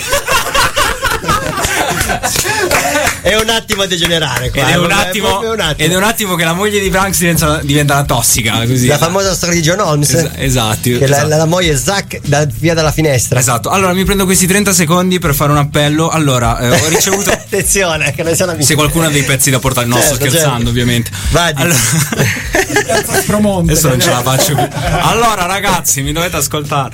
È 3.22 3.36
un 3.36 3.50
attimo 3.50 3.82
a 3.84 3.86
degenerare 3.86 4.50
qua. 4.50 4.62
Ed 4.62 4.68
è, 4.70 4.72
eh, 4.74 4.78
un 4.78 4.92
attimo, 4.92 5.28
proprio 5.28 5.52
un 5.54 5.60
attimo. 5.60 5.86
ed 5.88 5.92
è 5.92 5.96
un 5.96 6.04
attimo 6.04 6.36
che 6.36 6.44
la 6.44 6.54
moglie 6.54 6.80
di 6.80 6.90
Branks 6.90 7.20
diventa, 7.20 7.60
diventa 7.62 7.94
una 7.96 8.06
tossica. 8.06 8.66
Così. 8.66 8.88
La 8.88 8.98
famosa 8.98 9.34
storia 9.34 9.56
di 9.56 9.62
John 9.62 9.80
Holmes. 9.80 10.14
Es- 10.14 10.30
esatto, 10.36 10.82
Che 10.84 11.00
la, 11.00 11.06
esatto. 11.06 11.28
la- 11.28 11.38
la 11.38 11.46
moglie 11.46 11.76
Zack 11.78 12.20
da, 12.26 12.46
via 12.50 12.74
dalla 12.74 12.92
finestra. 12.92 13.40
Esatto, 13.40 13.70
allora 13.70 13.94
mi 13.94 14.04
prendo 14.06 14.26
questi 14.26 14.48
30 14.48 14.74
secondi 14.74 15.20
per 15.20 15.34
fare 15.36 15.52
un 15.52 15.58
appello. 15.58 16.10
Allora, 16.10 16.60
eh, 16.60 16.70
ho 16.70 16.88
ricevuto. 16.90 17.30
Attenzione, 17.50 18.14
che 18.14 18.24
non 18.24 18.36
siano 18.36 18.52
amici. 18.52 18.68
Se 18.68 18.76
qualcuno 18.76 19.08
ha 19.08 19.10
dei 19.10 19.24
pezzi 19.24 19.50
da 19.50 19.60
portare, 19.60 19.88
no, 19.88 19.96
sto 19.98 20.10
Certo, 20.16 20.26
scherzando, 20.28 20.56
certo. 20.56 20.70
ovviamente. 20.70 21.12
Vai, 21.32 21.54
di- 21.54 21.62
Adesso 22.90 23.88
non 23.90 24.00
ce 24.00 24.10
la 24.10 24.22
faccio 24.22 24.56
più. 24.56 24.68
Allora, 25.02 25.46
ragazzi, 25.46 26.02
mi 26.02 26.12
dovete 26.12 26.36
ascoltare. 26.38 26.92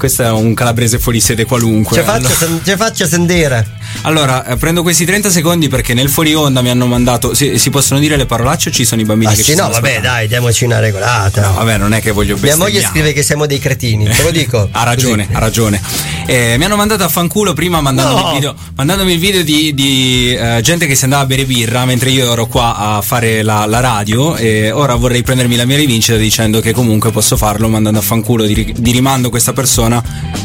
Questo 0.00 0.22
è 0.22 0.30
un 0.30 0.54
calabrese 0.54 0.98
fuori 0.98 1.20
sede 1.20 1.44
qualunque. 1.44 1.94
Ce 1.94 2.02
faccio, 2.02 2.26
Allora- 2.26 2.60
ce 2.64 2.76
faccio 2.78 3.06
sendere. 3.06 3.66
Allora, 4.02 4.46
eh, 4.46 4.56
prendo 4.56 4.80
questi 4.80 5.04
30 5.04 5.28
secondi 5.28 5.68
perché 5.68 5.92
nel 5.92 6.08
fuori 6.08 6.32
onda 6.34 6.62
mi 6.62 6.70
hanno 6.70 6.86
mandato. 6.86 7.34
Si, 7.34 7.58
si 7.58 7.68
possono 7.68 8.00
dire 8.00 8.16
le 8.16 8.24
parolacce 8.24 8.70
o 8.70 8.72
ci 8.72 8.86
sono 8.86 9.02
i 9.02 9.04
bambini 9.04 9.32
Ah 9.32 9.34
che 9.34 9.42
sì, 9.42 9.50
ci 9.50 9.56
no, 9.56 9.64
vabbè, 9.64 9.74
ascoltando? 9.76 10.08
dai, 10.08 10.26
diamoci 10.28 10.64
una 10.64 10.78
regolata. 10.78 11.42
No, 11.48 11.52
vabbè, 11.52 11.76
non 11.76 11.92
è 11.92 12.00
che 12.00 12.12
voglio 12.12 12.36
Mia 12.40 12.56
moglie 12.56 12.72
bestemmiare. 12.80 12.86
scrive 12.94 13.12
che 13.12 13.22
siamo 13.22 13.44
dei 13.44 13.58
cretini, 13.58 14.06
te 14.08 14.22
lo 14.22 14.30
dico. 14.30 14.68
Ha 14.72 14.84
ragione, 14.84 15.28
ha 15.32 15.38
ragione. 15.38 15.82
Eh, 16.24 16.54
mi 16.56 16.64
hanno 16.64 16.76
mandato 16.76 17.04
a 17.04 17.08
fanculo 17.08 17.52
prima 17.52 17.82
mandandomi 17.82 18.20
No. 18.22 18.28
il 18.28 18.34
video, 18.34 18.54
mandandomi 18.76 19.12
il 19.12 19.18
video 19.18 19.42
di, 19.42 19.74
di, 19.74 20.34
eh, 20.34 20.60
gente 20.62 20.86
che 20.86 20.94
si 20.94 21.04
andava 21.04 21.22
a 21.24 21.26
bere 21.26 21.44
birra 21.44 21.84
mentre 21.84 22.08
io 22.10 22.32
ero 22.32 22.46
qua 22.46 22.76
a 22.76 23.02
fare 23.02 23.42
la, 23.42 23.66
la 23.66 23.80
radio 23.80 24.36
e 24.36 24.70
ora 24.70 24.94
vorrei 24.94 25.22
prendermi 25.22 25.56
la 25.56 25.64
mia 25.66 25.76
rivincita 25.76 26.16
dicendo 26.16 26.60
che 26.60 26.72
comunque 26.72 27.10
posso 27.10 27.36
farlo 27.36 27.68
mandando 27.68 27.98
a 27.98 28.02
fanculo 28.02 28.44
di, 28.46 28.72
di 28.78 28.90
rimando 28.92 29.28
questa 29.28 29.52
persona 29.52 29.89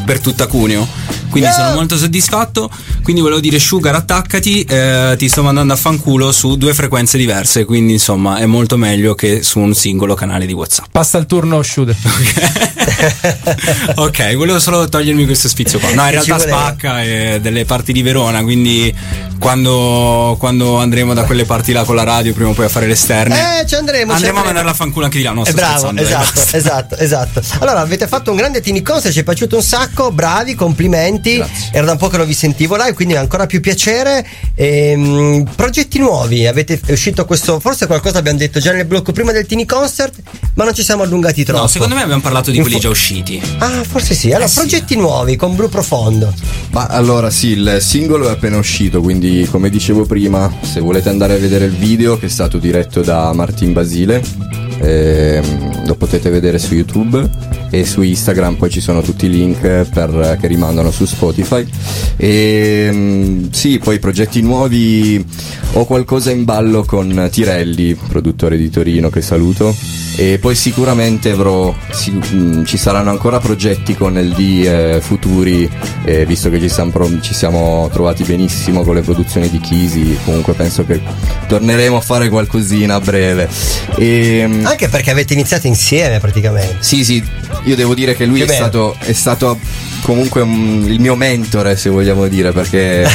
per 0.05 0.19
tutta 0.19 0.47
Cuneo. 0.47 0.87
Quindi 1.29 1.51
sono 1.51 1.73
molto 1.73 1.97
soddisfatto. 1.97 2.69
Quindi 3.03 3.21
volevo 3.21 3.39
dire 3.39 3.59
Sugar 3.59 3.93
attaccati, 3.95 4.63
eh, 4.63 5.15
ti 5.17 5.29
sto 5.29 5.43
mandando 5.43 5.73
a 5.73 5.75
fanculo 5.75 6.31
su 6.31 6.55
due 6.57 6.73
frequenze 6.73 7.17
diverse, 7.17 7.65
quindi 7.65 7.93
insomma 7.93 8.37
è 8.37 8.45
molto 8.45 8.77
meglio 8.77 9.13
che 9.13 9.43
su 9.43 9.59
un 9.59 9.75
singolo 9.75 10.15
canale 10.15 10.45
di 10.45 10.53
WhatsApp. 10.53 10.85
Passa 10.91 11.17
il 11.19 11.25
turno 11.27 11.61
Shude. 11.61 11.95
ok, 13.95 14.35
volevo 14.35 14.59
solo 14.59 14.87
togliermi 14.87 15.25
questo 15.25 15.47
sfizio 15.47 15.79
qua. 15.79 15.93
No, 15.93 16.03
in 16.05 16.11
realtà 16.11 16.39
spacca 16.39 17.01
è 17.01 17.39
delle 17.41 17.65
parti 17.65 17.93
di 17.93 18.01
Verona, 18.01 18.41
quindi 18.43 18.93
quando, 19.39 20.35
quando 20.39 20.77
andremo 20.77 21.13
da 21.13 21.23
quelle 21.23 21.45
parti 21.45 21.71
là 21.71 21.83
con 21.83 21.95
la 21.95 22.03
radio, 22.03 22.33
prima 22.33 22.49
o 22.49 22.53
poi 22.53 22.65
a 22.65 22.69
fare 22.69 22.87
l'esterne, 22.87 23.61
Eh, 23.61 23.67
ci 23.67 23.75
andremo. 23.75 24.11
ci 24.11 24.17
andremo 24.17 24.41
a 24.41 24.45
mandarla 24.45 24.71
a 24.71 24.73
fanculo 24.73 25.05
anche 25.05 25.17
di 25.17 25.23
là. 25.23 25.31
No, 25.31 25.45
Eh, 25.45 25.53
bravo, 25.53 25.91
eh, 25.91 26.01
esatto, 26.01 26.41
esatto, 26.51 26.97
esatto. 26.97 27.41
Allora, 27.59 27.79
avete 27.81 28.07
fatto 28.07 28.31
un 28.31 28.37
grande 28.37 28.61
Tini 28.61 28.81
Concert, 28.81 29.13
ci 29.13 29.19
è 29.19 29.23
piaciuto 29.23 29.55
un 29.57 29.63
sacco, 29.63 30.11
bravi, 30.11 30.55
complimenti. 30.55 31.14
Era 31.71 31.85
da 31.85 31.91
un 31.93 31.97
po' 31.97 32.07
che 32.07 32.17
non 32.17 32.25
vi 32.27 32.33
sentivo 32.33 32.75
live, 32.75 32.93
quindi 32.93 33.15
ancora 33.15 33.45
più 33.45 33.59
piacere. 33.61 34.25
Ehm, 34.55 35.49
progetti 35.55 35.99
nuovi, 35.99 36.47
avete 36.47 36.79
è 36.85 36.91
uscito 36.91 37.25
questo, 37.25 37.59
forse 37.59 37.87
qualcosa 37.87 38.19
abbiamo 38.19 38.37
detto 38.37 38.59
già 38.59 38.71
nel 38.71 38.85
blocco 38.85 39.11
prima 39.11 39.31
del 39.31 39.45
Tini 39.45 39.65
Concert, 39.65 40.13
ma 40.55 40.63
non 40.63 40.73
ci 40.73 40.83
siamo 40.83 41.03
allungati 41.03 41.43
troppo. 41.43 41.61
No, 41.61 41.67
secondo 41.67 41.95
me 41.95 42.01
abbiamo 42.03 42.21
parlato 42.21 42.51
di 42.51 42.57
In 42.57 42.63
quelli 42.63 42.77
fo- 42.77 42.83
già 42.83 42.89
usciti. 42.89 43.41
Ah, 43.59 43.83
forse 43.87 44.13
sì. 44.13 44.27
Allora, 44.29 44.45
Eh 44.45 44.47
sì. 44.49 44.59
progetti 44.59 44.95
nuovi 44.95 45.35
con 45.35 45.55
Blu 45.55 45.69
Profondo. 45.69 46.33
Ma 46.71 46.85
allora 46.87 47.29
sì, 47.29 47.49
il 47.49 47.77
singolo 47.79 48.27
è 48.27 48.31
appena 48.31 48.57
uscito, 48.57 49.01
quindi 49.01 49.47
come 49.49 49.69
dicevo 49.69 50.05
prima, 50.05 50.51
se 50.61 50.79
volete 50.79 51.09
andare 51.09 51.33
a 51.33 51.37
vedere 51.37 51.65
il 51.65 51.75
video 51.75 52.17
che 52.17 52.25
è 52.25 52.29
stato 52.29 52.57
diretto 52.57 53.01
da 53.01 53.31
Martin 53.33 53.73
Basile, 53.73 54.21
ehm, 54.79 55.85
lo 55.87 55.95
potete 55.95 56.29
vedere 56.29 56.59
su 56.59 56.73
YouTube 56.73 57.29
e 57.79 57.85
su 57.85 58.01
Instagram 58.01 58.55
poi 58.55 58.69
ci 58.69 58.79
sono 58.79 59.01
tutti 59.01 59.25
i 59.25 59.29
link 59.29 59.59
per- 59.59 60.37
che 60.39 60.47
rimandano 60.47 60.91
su 60.91 61.05
Spotify. 61.05 61.65
E 62.15 62.89
mm, 62.91 63.45
sì, 63.51 63.79
poi 63.79 63.99
progetti 63.99 64.41
nuovi, 64.41 65.23
ho 65.73 65.85
qualcosa 65.85 66.31
in 66.31 66.45
ballo 66.45 66.85
con 66.85 67.27
Tirelli, 67.29 67.95
produttore 67.95 68.55
di 68.57 68.69
Torino 68.69 69.09
che 69.09 69.21
saluto. 69.21 69.75
E 70.17 70.37
poi 70.39 70.55
sicuramente 70.55 71.31
avrò, 71.31 71.73
mm, 71.73 72.63
ci 72.63 72.77
saranno 72.77 73.09
ancora 73.09 73.39
progetti 73.39 73.95
con 73.95 74.13
LD 74.17 74.39
eh, 74.39 74.99
futuri, 75.01 75.69
eh, 76.05 76.25
visto 76.25 76.49
che 76.49 76.61
ci 76.61 76.69
siamo, 76.69 76.93
ci 77.19 77.33
siamo 77.33 77.89
trovati 77.91 78.23
benissimo 78.23 78.83
con 78.83 78.95
le 78.95 79.01
produzioni 79.01 79.49
di 79.49 79.59
Chisi, 79.59 80.17
comunque 80.23 80.53
penso 80.53 80.85
che 80.85 81.01
torneremo 81.47 81.97
a 81.97 82.01
fare 82.01 82.29
qualcosina 82.29 82.95
a 82.95 82.99
breve. 83.01 83.49
E, 83.97 84.45
mm, 84.47 84.65
Anche 84.65 84.87
perché 84.87 85.11
avete 85.11 85.33
iniziato 85.33 85.67
insieme 85.67 86.19
praticamente. 86.19 86.77
sì, 86.79 87.03
sì, 87.03 87.21
io 87.65 87.75
devo 87.75 87.93
dire 87.93 88.15
che 88.15 88.25
lui 88.25 88.39
Che 88.43 88.51
è 88.51 88.55
stato, 88.55 88.95
è 88.99 89.13
stato 89.13 89.59
comunque 90.01 90.41
un- 90.41 90.85
il 90.87 90.99
mio 90.99 91.15
mentore, 91.15 91.75
se 91.77 91.89
vogliamo 91.89 92.27
dire, 92.27 92.51
perché 92.51 93.01
è, 93.03 93.09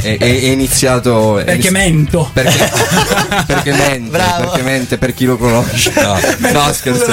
è- 0.00 0.16
è 0.18 0.24
iniziato... 0.50 1.38
è 1.38 1.44
Perché 1.44 1.68
inizi- 1.68 1.72
mento. 1.72 2.30
perché, 2.32 2.70
perché 3.46 3.72
mente, 3.72 4.10
Bravo. 4.16 4.50
perché 4.50 4.62
mente 4.62 4.98
per 4.98 5.14
chi 5.14 5.24
lo 5.24 5.36
conosce. 5.36 5.92
No, 5.96 6.18
no 6.52 6.72
scherzo. 6.72 7.04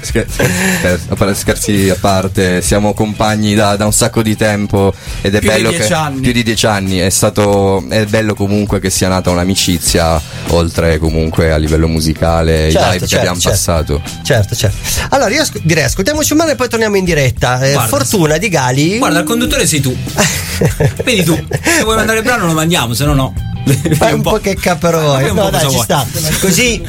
Scher- 0.00 0.26
scher- 0.30 1.00
a 1.08 1.14
parte- 1.14 1.34
scherzi 1.34 1.88
a 1.90 1.96
parte, 1.98 2.60
siamo 2.62 2.92
compagni 2.94 3.54
da, 3.54 3.76
da 3.76 3.86
un 3.86 3.92
sacco 3.92 4.22
di 4.22 4.36
tempo 4.36 4.92
ed 5.22 5.34
è 5.34 5.38
Più 5.38 5.48
di 5.48 5.54
bello 5.54 5.68
dieci 5.70 5.86
che 5.88 5.94
anni. 5.94 6.20
più 6.20 6.32
di 6.32 6.42
dieci 6.42 6.66
anni 6.66 6.98
è 6.98 7.08
stato 7.10 7.84
è 7.88 8.04
bello 8.06 8.34
comunque 8.34 8.80
che 8.80 8.90
sia 8.90 9.08
nata 9.08 9.30
un'amicizia 9.30 10.20
oltre 10.48 10.98
comunque 10.98 11.52
a 11.52 11.56
livello 11.56 11.88
musicale 11.88 12.70
Certo, 12.70 12.78
i 12.78 12.84
live 12.92 12.98
che 12.98 13.06
certo, 13.06 13.16
abbiamo 13.16 13.38
certo. 13.40 13.50
passato. 13.56 14.02
Certo, 14.22 14.54
certo. 14.54 14.76
Allora, 15.10 15.30
io 15.30 15.44
direi 15.62 15.84
ascoltiamoci 16.02 16.32
un 16.32 16.38
mano 16.38 16.50
e 16.50 16.54
poi 16.56 16.68
torniamo 16.68 16.96
in 16.96 17.04
diretta. 17.04 17.60
Eh, 17.60 17.72
Guarda, 17.72 17.88
Fortuna 17.96 18.36
di 18.36 18.48
Gali. 18.48 18.98
Guarda, 18.98 19.20
il 19.20 19.24
conduttore 19.24 19.66
sei 19.66 19.80
tu. 19.80 19.96
Vedi 21.04 21.22
tu. 21.22 21.38
Se 21.62 21.82
vuoi 21.84 21.96
mandare 21.96 22.18
il 22.18 22.24
brano 22.24 22.46
lo 22.46 22.52
mandiamo, 22.52 22.92
se 22.92 23.04
no 23.04 23.14
no. 23.14 23.34
Fai 23.92 24.12
un 24.12 24.22
po' 24.22 24.38
che 24.40 24.56
capero 24.56 24.98
Fai 24.98 25.06
vuoi. 25.06 25.30
un 25.30 25.36
No, 25.36 25.48
dai, 25.50 25.70
ci 25.70 25.78
sta. 25.78 26.04
Così 26.40 26.82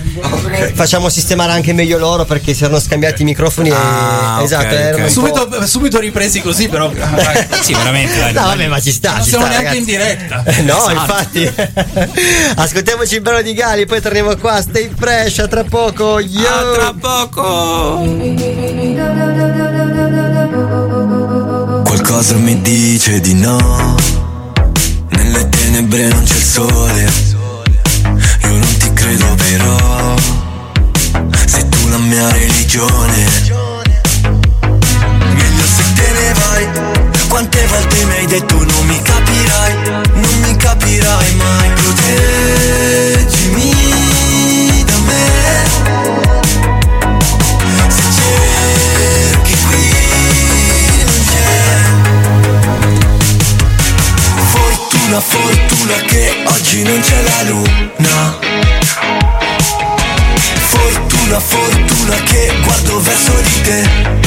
facciamo 0.73 1.07
sistemare 1.07 1.51
anche 1.51 1.71
meglio 1.71 1.99
loro 1.99 2.25
perché 2.25 2.55
si 2.55 2.63
erano 2.63 2.79
scambiati 2.79 3.21
i 3.21 3.25
microfoni. 3.25 3.69
e- 3.69 3.73
Ah, 3.73 4.37
ok, 4.39 4.43
esatto, 4.43 4.65
ok. 4.65 4.71
erano 4.71 4.97
un 4.97 5.03
po'- 5.03 5.09
Subito, 5.11 5.67
subito 5.67 5.99
ripresi 5.99 6.41
così, 6.41 6.67
però. 6.69 6.91
Sì, 7.61 7.73
veramente. 7.75 8.17
Dai, 8.17 8.33
No, 8.33 8.41
vabbè, 8.41 8.67
ma 8.67 8.81
ci 8.81 8.91
sta. 8.91 9.11
Non 9.13 9.21
ci 9.23 9.29
siamo 9.29 9.45
sta, 9.45 9.59
neanche 9.59 9.69
ragazzi. 9.69 9.91
in 9.91 9.97
diretta. 9.97 10.43
Eh, 10.45 10.61
No, 10.63 10.77
Esatto. 10.89 10.91
infatti. 10.93 11.53
Ascoltiamoci 12.57 13.13
il 13.15 13.21
brano 13.21 13.41
di 13.43 13.53
Gali, 13.53 13.85
poi 13.85 14.01
torniamo 14.01 14.35
qua. 14.37 14.59
Stay 14.59 14.89
fresh, 14.97 15.37
a 15.39 15.47
tra 15.47 15.63
poco. 15.63 16.19
Yo. 16.19 16.47
A 16.49 16.73
tra 16.73 16.93
poco. 16.99 18.01
Qualcosa 21.83 22.35
mi 22.35 22.61
dice 22.61 23.19
di 23.21 23.33
no. 23.33 23.95
Nelle 25.09 25.49
tenebre 25.49 26.09
non 26.09 26.23
c'è 26.23 26.35
il 26.35 26.43
sole. 26.43 27.11
Io 28.43 28.49
non 28.49 28.77
ti 28.77 28.93
credo 28.93 29.35
però. 29.35 30.15
Sei 31.45 31.67
tu 31.69 31.87
la 31.89 31.97
mia 31.97 32.29
religione. 32.33 33.25
Meglio 35.33 35.65
se 35.65 35.83
te 35.95 36.11
ne 36.11 36.33
vai. 36.33 36.67
Quante 37.29 37.65
volte 37.65 38.05
mi 38.05 38.13
hai 38.13 38.25
detto 38.27 38.55
non 38.55 38.85
mi 38.85 39.01
capirai. 39.01 39.73
Non 40.13 40.39
mi 40.41 40.55
capirai 40.55 41.35
mai. 41.35 41.69
Proteggimi 41.73 43.12
una 55.13 55.21
fortuna 55.21 55.93
che 56.07 56.43
oggi 56.47 56.81
non 56.81 56.99
c'è 56.99 57.21
la 57.21 57.43
luna. 57.43 58.39
Fortuna, 60.69 61.39
fortuna 61.39 62.15
che 62.23 62.51
guardo 62.63 62.99
verso 62.99 63.33
di 63.41 63.61
te. 63.61 64.22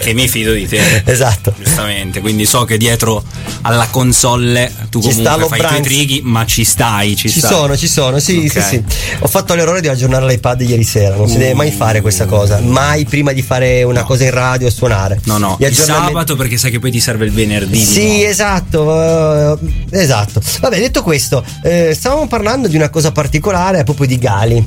Perché 0.00 0.14
mi 0.14 0.28
fido 0.28 0.52
di 0.52 0.66
te. 0.66 1.02
esatto. 1.04 1.52
Giustamente, 1.62 2.20
quindi 2.20 2.46
so 2.46 2.64
che 2.64 2.78
dietro 2.78 3.22
alla 3.62 3.86
console 3.90 4.72
tu 4.88 5.02
Ci 5.02 5.22
comunque 5.22 5.48
fai 5.48 5.60
i 5.60 5.66
tuoi 5.66 5.82
trighi, 5.82 6.20
ma 6.24 6.46
ci 6.46 6.64
stai, 6.64 7.14
ci, 7.16 7.28
Ci 7.28 7.38
stai. 7.40 7.50
sono, 7.52 7.76
ci 7.76 7.86
sono, 7.86 8.18
sì, 8.18 8.38
Ok. 8.46 8.50
sì, 8.50 8.60
sì. 8.62 8.82
Ho 9.18 9.28
fatto 9.28 9.54
l'errore 9.54 9.82
di 9.82 9.88
aggiornare 9.88 10.26
l'iPad 10.26 10.62
ieri 10.62 10.84
sera, 10.84 11.16
non 11.16 11.28
si 11.28 11.36
deve 11.36 11.52
mai 11.54 11.70
fare 11.70 12.00
questa 12.00 12.24
cosa, 12.24 12.60
mai 12.60 13.04
prima 13.04 13.32
di 13.32 13.42
fare 13.42 13.82
una 13.82 14.02
cosa 14.02 14.24
in 14.24 14.30
radio 14.30 14.66
e 14.66 14.70
suonare. 14.70 15.20
No, 15.24 15.36
no, 15.36 15.56
il 15.60 15.74
sabato 15.74 16.34
perché 16.34 16.56
sai 16.56 16.70
che 16.70 16.78
poi 16.78 16.90
ti 16.90 17.00
serve 17.00 17.26
il 17.26 17.32
venerdì. 17.32 17.78
Sì, 17.84 18.24
esatto, 18.24 19.58
eh, 19.58 19.58
esatto. 19.90 20.40
Vabbè, 20.60 20.78
detto 20.78 21.02
questo, 21.02 21.44
eh, 21.62 21.92
stavamo 21.94 22.26
parlando 22.26 22.68
di 22.68 22.76
una 22.76 22.88
cosa 22.88 23.12
particolare, 23.12 23.84
proprio 23.84 24.06
di 24.06 24.18
Gali. 24.18 24.64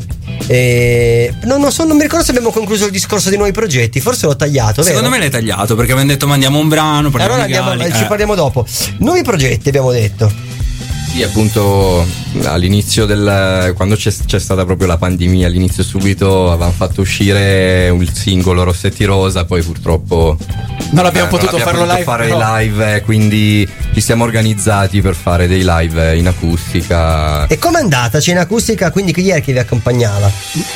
Eh, 0.48 1.34
non, 1.44 1.62
non 1.62 1.72
so, 1.72 1.86
non 1.86 1.96
mi 1.96 2.04
ricordo 2.04 2.26
se 2.26 2.32
abbiamo 2.32 2.52
concluso 2.52 2.86
il 2.86 2.92
discorso 2.92 3.30
dei 3.30 3.38
nuovi 3.38 3.54
progetti, 3.54 4.02
forse 4.02 4.26
l'ho 4.26 4.36
tagliato, 4.36 4.82
vero? 4.82 4.96
Secondo 4.96 5.10
me 5.10 5.20
l'hai 5.20 5.30
tagliato 5.30 5.76
perché 5.76 5.92
abbiamo 5.92 6.10
detto 6.10 6.28
mandiamo 6.28 6.60
un 6.60 6.68
brano, 6.68 7.10
parliamo 7.10 7.34
Allora 7.34 7.48
di 7.48 7.54
andiamo, 7.54 7.78
Gali, 7.78 7.94
ci 7.94 8.04
eh. 8.04 8.08
parliamo 8.08 8.36
dopo. 8.36 8.66
Nuovi 9.00 9.22
progetti 9.24 9.70
abbiamo 9.70 9.92
detto. 9.92 10.32
Sì, 11.14 11.22
appunto 11.22 12.04
all'inizio 12.46 13.06
del 13.06 13.74
quando 13.76 13.96
c'è, 13.96 14.12
c'è 14.26 14.40
stata 14.40 14.66
proprio 14.66 14.88
la 14.88 14.98
pandemia, 14.98 15.46
all'inizio 15.46 15.84
subito 15.84 16.50
avevamo 16.52 16.72
fatto 16.72 17.02
uscire 17.02 17.96
il 17.96 18.12
singolo 18.12 18.64
Rossetti 18.64 19.06
Rosa, 19.06 19.46
poi 19.46 19.62
purtroppo 19.62 20.36
Non 20.90 21.06
abbiamo 21.06 21.28
eh, 21.28 21.30
potuto 21.30 21.56
abbiamo 21.58 21.72
farlo 21.72 21.86
potuto 21.86 21.94
live, 21.94 22.04
fare 22.04 22.28
però. 22.28 22.60
i 22.60 22.66
live, 22.66 22.96
eh, 22.96 23.02
quindi 23.02 23.70
ci 23.94 24.02
siamo 24.02 24.24
organizzati 24.24 25.02
per 25.02 25.16
fare 25.16 25.48
dei 25.48 25.64
live 25.66 26.16
in 26.18 26.28
acustica. 26.28 27.46
E 27.48 27.58
com'è 27.60 27.80
andata? 27.80 28.20
C'è 28.20 28.32
in 28.32 28.40
acustica, 28.40 28.92
quindi 28.92 29.14
chi 29.14 29.30
è 29.30 29.42
che 29.42 29.54
vi 29.54 29.60
accompagnava? 29.60 30.30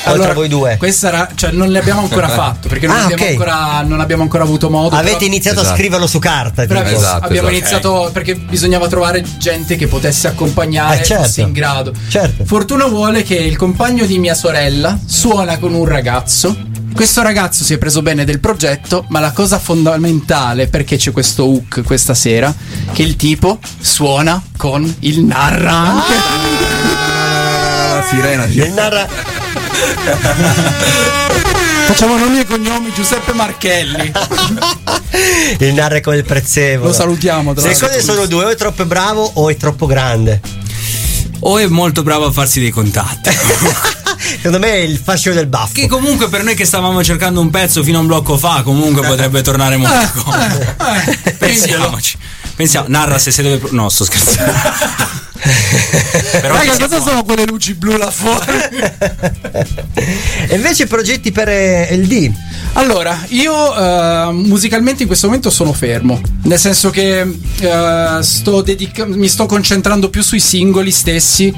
Oltre 0.06 0.30
a 0.30 0.34
voi 0.34 0.48
due. 0.48 0.76
Questa 0.78 1.08
era, 1.08 1.28
cioè 1.34 1.50
non 1.50 1.68
ne 1.68 1.78
abbiamo 1.78 2.00
ancora 2.00 2.28
fatto 2.30 2.68
perché 2.68 2.86
non, 2.86 2.96
Ah, 2.96 3.04
abbiamo, 3.04 3.22
ok. 3.24 3.28
ancora, 3.30 3.82
non 3.82 4.00
abbiamo 4.00 4.22
ancora 4.22 4.44
avuto 4.44 4.70
modo. 4.70 4.94
Avete 4.94 5.14
però- 5.16 5.26
iniziato 5.26 5.58
a 5.58 5.62
Esatto. 5.62 5.76
scriverlo 5.78 6.06
su 6.06 6.18
carta. 6.18 6.66
tipo. 6.66 6.80
Esatto, 6.80 7.24
abbiamo 7.26 7.48
esatto. 7.48 7.50
iniziato 7.50 8.10
perché 8.12 8.34
bisognava 8.36 8.86
trovare 8.88 9.24
gente 9.38 9.76
che 9.76 9.86
potesse 9.88 10.28
accompagnare 10.28 11.00
Eh, 11.00 11.04
certo. 11.04 11.24
fosse 11.24 11.40
in 11.42 11.52
grado. 11.52 11.92
Certo. 12.08 12.44
Fortuna 12.44 12.86
vuole 12.86 13.22
che 13.22 13.34
il 13.34 13.56
compagno 13.56 14.06
di 14.06 14.18
mia 14.18 14.34
sorella 14.34 14.98
suona 15.04 15.58
con 15.58 15.74
un 15.74 15.84
ragazzo. 15.84 16.56
Questo 16.98 17.22
ragazzo 17.22 17.62
si 17.62 17.74
è 17.74 17.78
preso 17.78 18.02
bene 18.02 18.24
del 18.24 18.40
progetto, 18.40 19.04
ma 19.10 19.20
la 19.20 19.30
cosa 19.30 19.60
fondamentale 19.60 20.66
perché 20.66 20.96
c'è 20.96 21.12
questo 21.12 21.44
hook 21.44 21.84
questa 21.84 22.12
sera, 22.12 22.52
che 22.92 23.02
il 23.02 23.14
tipo 23.14 23.60
suona 23.78 24.42
con 24.56 24.96
il 24.98 25.22
narra 25.22 25.72
anche. 25.74 26.14
La 27.94 28.04
sirena, 28.10 28.44
Il 28.46 28.72
narra- 28.72 29.06
Facciamo 31.86 32.18
nomi 32.18 32.40
e 32.40 32.44
cognomi 32.44 32.92
Giuseppe 32.92 33.32
Marchelli. 33.32 34.12
il 35.60 35.74
narra 35.74 36.00
con 36.00 36.16
il 36.16 36.24
prezzemolo. 36.24 36.88
Lo 36.88 36.92
salutiamo. 36.92 37.54
tra 37.54 37.68
Le 37.68 37.78
cose 37.78 38.02
sono 38.02 38.26
due, 38.26 38.46
o 38.46 38.48
è 38.48 38.56
troppo 38.56 38.84
bravo 38.86 39.30
o 39.34 39.48
è 39.48 39.56
troppo 39.56 39.86
grande. 39.86 40.40
O 41.38 41.58
è 41.58 41.66
molto 41.68 42.02
bravo 42.02 42.26
a 42.26 42.32
farsi 42.32 42.58
dei 42.58 42.70
contatti. 42.70 43.30
Secondo 44.36 44.58
me 44.58 44.68
è 44.72 44.76
il 44.76 45.00
fascio 45.02 45.32
del 45.32 45.46
baffo. 45.46 45.72
che 45.72 45.86
comunque 45.86 46.28
per 46.28 46.42
noi 46.42 46.54
che 46.54 46.64
stavamo 46.64 47.02
cercando 47.02 47.40
un 47.40 47.50
pezzo 47.50 47.82
fino 47.82 47.98
a 47.98 48.00
un 48.00 48.06
blocco 48.06 48.36
fa, 48.36 48.62
comunque 48.62 49.06
potrebbe 49.06 49.42
tornare 49.42 49.76
molto 49.78 50.22
comodo. 50.22 50.74
Pensiamoci. 51.38 52.18
Pensiamo, 52.54 52.86
narra 52.88 53.18
se 53.18 53.30
sei 53.30 53.44
dove. 53.44 53.68
No, 53.70 53.88
sto 53.88 54.04
scherzando. 54.04 54.52
Però 56.40 56.54
Raga, 56.56 56.72
cosa 56.72 56.88
siamo- 56.88 57.04
sono 57.04 57.24
quelle 57.24 57.44
luci 57.46 57.74
blu 57.74 57.96
là 57.96 58.10
fuori? 58.10 58.46
E 60.50 60.54
invece 60.54 60.86
progetti 60.86 61.30
per 61.30 61.48
eh, 61.48 61.88
il 61.92 62.06
D. 62.06 62.32
Allora, 62.74 63.24
io 63.30 63.52
eh, 63.76 64.30
musicalmente 64.32 65.02
in 65.02 65.08
questo 65.08 65.26
momento 65.26 65.50
sono 65.50 65.72
fermo, 65.72 66.20
nel 66.44 66.58
senso 66.58 66.90
che 66.90 67.20
eh, 67.20 68.18
sto 68.20 68.62
dedica- 68.62 69.04
mi 69.04 69.26
sto 69.26 69.46
concentrando 69.46 70.10
più 70.10 70.22
sui 70.22 70.38
singoli 70.38 70.92
stessi, 70.92 71.52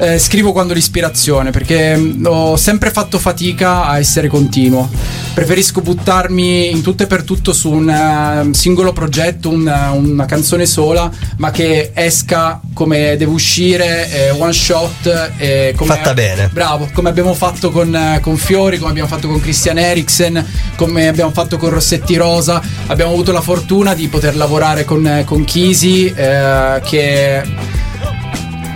eh, 0.00 0.18
scrivo 0.18 0.52
quando 0.52 0.74
l'ispirazione, 0.74 1.50
perché 1.52 1.96
mm, 1.96 2.26
ho 2.26 2.56
sempre 2.56 2.90
fatto 2.90 3.18
fatica 3.18 3.86
a 3.86 3.98
essere 3.98 4.28
continuo. 4.28 4.88
Preferisco 5.32 5.80
buttarmi 5.80 6.70
in 6.70 6.82
tutto 6.82 7.04
e 7.04 7.06
per 7.06 7.22
tutto 7.22 7.52
su 7.52 7.70
un 7.70 7.88
eh, 7.88 8.54
singolo 8.54 8.92
progetto, 8.92 9.48
una, 9.48 9.90
una 9.92 10.26
canzone 10.26 10.66
sola, 10.66 11.10
ma 11.38 11.50
che 11.50 11.92
esca 11.94 12.60
come 12.74 13.16
deve 13.16 13.30
uscire, 13.32 14.10
eh, 14.10 14.30
one 14.30 14.52
shot. 14.52 15.32
eh, 15.38 15.72
come 15.76 15.94
Fatta 15.94 16.12
bene. 16.12 16.48
Bravo, 16.52 16.88
come 16.92 17.08
abbiamo 17.08 17.32
fatto 17.34 17.70
con, 17.70 18.18
con 18.20 18.36
Fiori, 18.36 18.78
come 18.78 18.90
abbiamo 18.90 19.08
fatto 19.08 19.28
con 19.28 19.40
Christian 19.40 19.78
Eriksen, 19.78 20.46
come 20.76 21.08
abbiamo 21.08 21.30
fatto 21.32 21.56
con 21.56 21.70
Rossetti 21.70 22.16
Rosa. 22.16 22.60
Abbiamo 22.86 23.12
avuto 23.12 23.32
la 23.32 23.40
fortuna 23.40 23.94
di 23.94 24.08
poter 24.08 24.36
lavorare 24.36 24.84
con, 24.84 25.06
eh, 25.06 25.24
con 25.24 25.44
Chisi, 25.44 26.06
eh, 26.06 26.80
che 26.84 27.42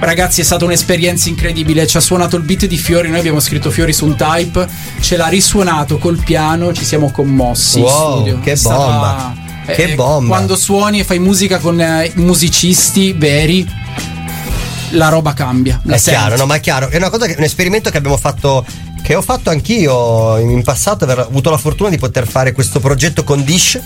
Ragazzi, 0.00 0.40
è 0.40 0.44
stata 0.44 0.64
un'esperienza 0.64 1.28
incredibile. 1.28 1.86
Ci 1.86 1.96
ha 1.96 2.00
suonato 2.00 2.34
il 2.36 2.42
beat 2.42 2.66
di 2.66 2.76
Fiori. 2.76 3.08
Noi 3.08 3.20
abbiamo 3.20 3.38
scritto 3.38 3.70
Fiori 3.70 3.92
su 3.92 4.04
un 4.04 4.16
type. 4.16 4.66
Ce 5.00 5.16
l'ha 5.16 5.28
risuonato 5.28 5.98
col 5.98 6.20
piano. 6.24 6.72
Ci 6.72 6.84
siamo 6.84 7.12
commossi. 7.12 7.78
Wow, 7.78 8.40
che 8.40 8.56
stata- 8.56 8.76
bomba. 8.76 9.34
eh, 9.64 9.72
Che 9.74 9.94
bomba. 9.94 10.34
Quando 10.34 10.56
suoni 10.56 10.98
e 10.98 11.04
fai 11.04 11.20
musica 11.20 11.58
con 11.58 11.80
eh, 11.80 12.10
musicisti 12.16 13.12
veri, 13.12 13.64
la 14.90 15.08
roba 15.08 15.34
cambia. 15.34 15.80
La 15.84 15.94
è 15.94 15.98
senti. 15.98 16.18
chiaro, 16.18 16.36
no, 16.36 16.46
ma 16.46 16.56
è 16.56 16.60
chiaro. 16.60 16.88
È 16.88 16.96
una 16.96 17.08
cosa 17.08 17.26
che, 17.26 17.36
un 17.38 17.44
esperimento 17.44 17.88
che 17.90 17.96
abbiamo 17.98 18.16
fatto. 18.16 18.64
Che 19.02 19.14
ho 19.16 19.22
fatto 19.22 19.50
anch'io 19.50 20.38
in 20.38 20.62
passato, 20.62 21.04
aver 21.04 21.18
avuto 21.18 21.50
la 21.50 21.58
fortuna 21.58 21.90
di 21.90 21.98
poter 21.98 22.26
fare 22.26 22.52
questo 22.52 22.78
progetto 22.78 23.24
con 23.24 23.42
Dish 23.42 23.78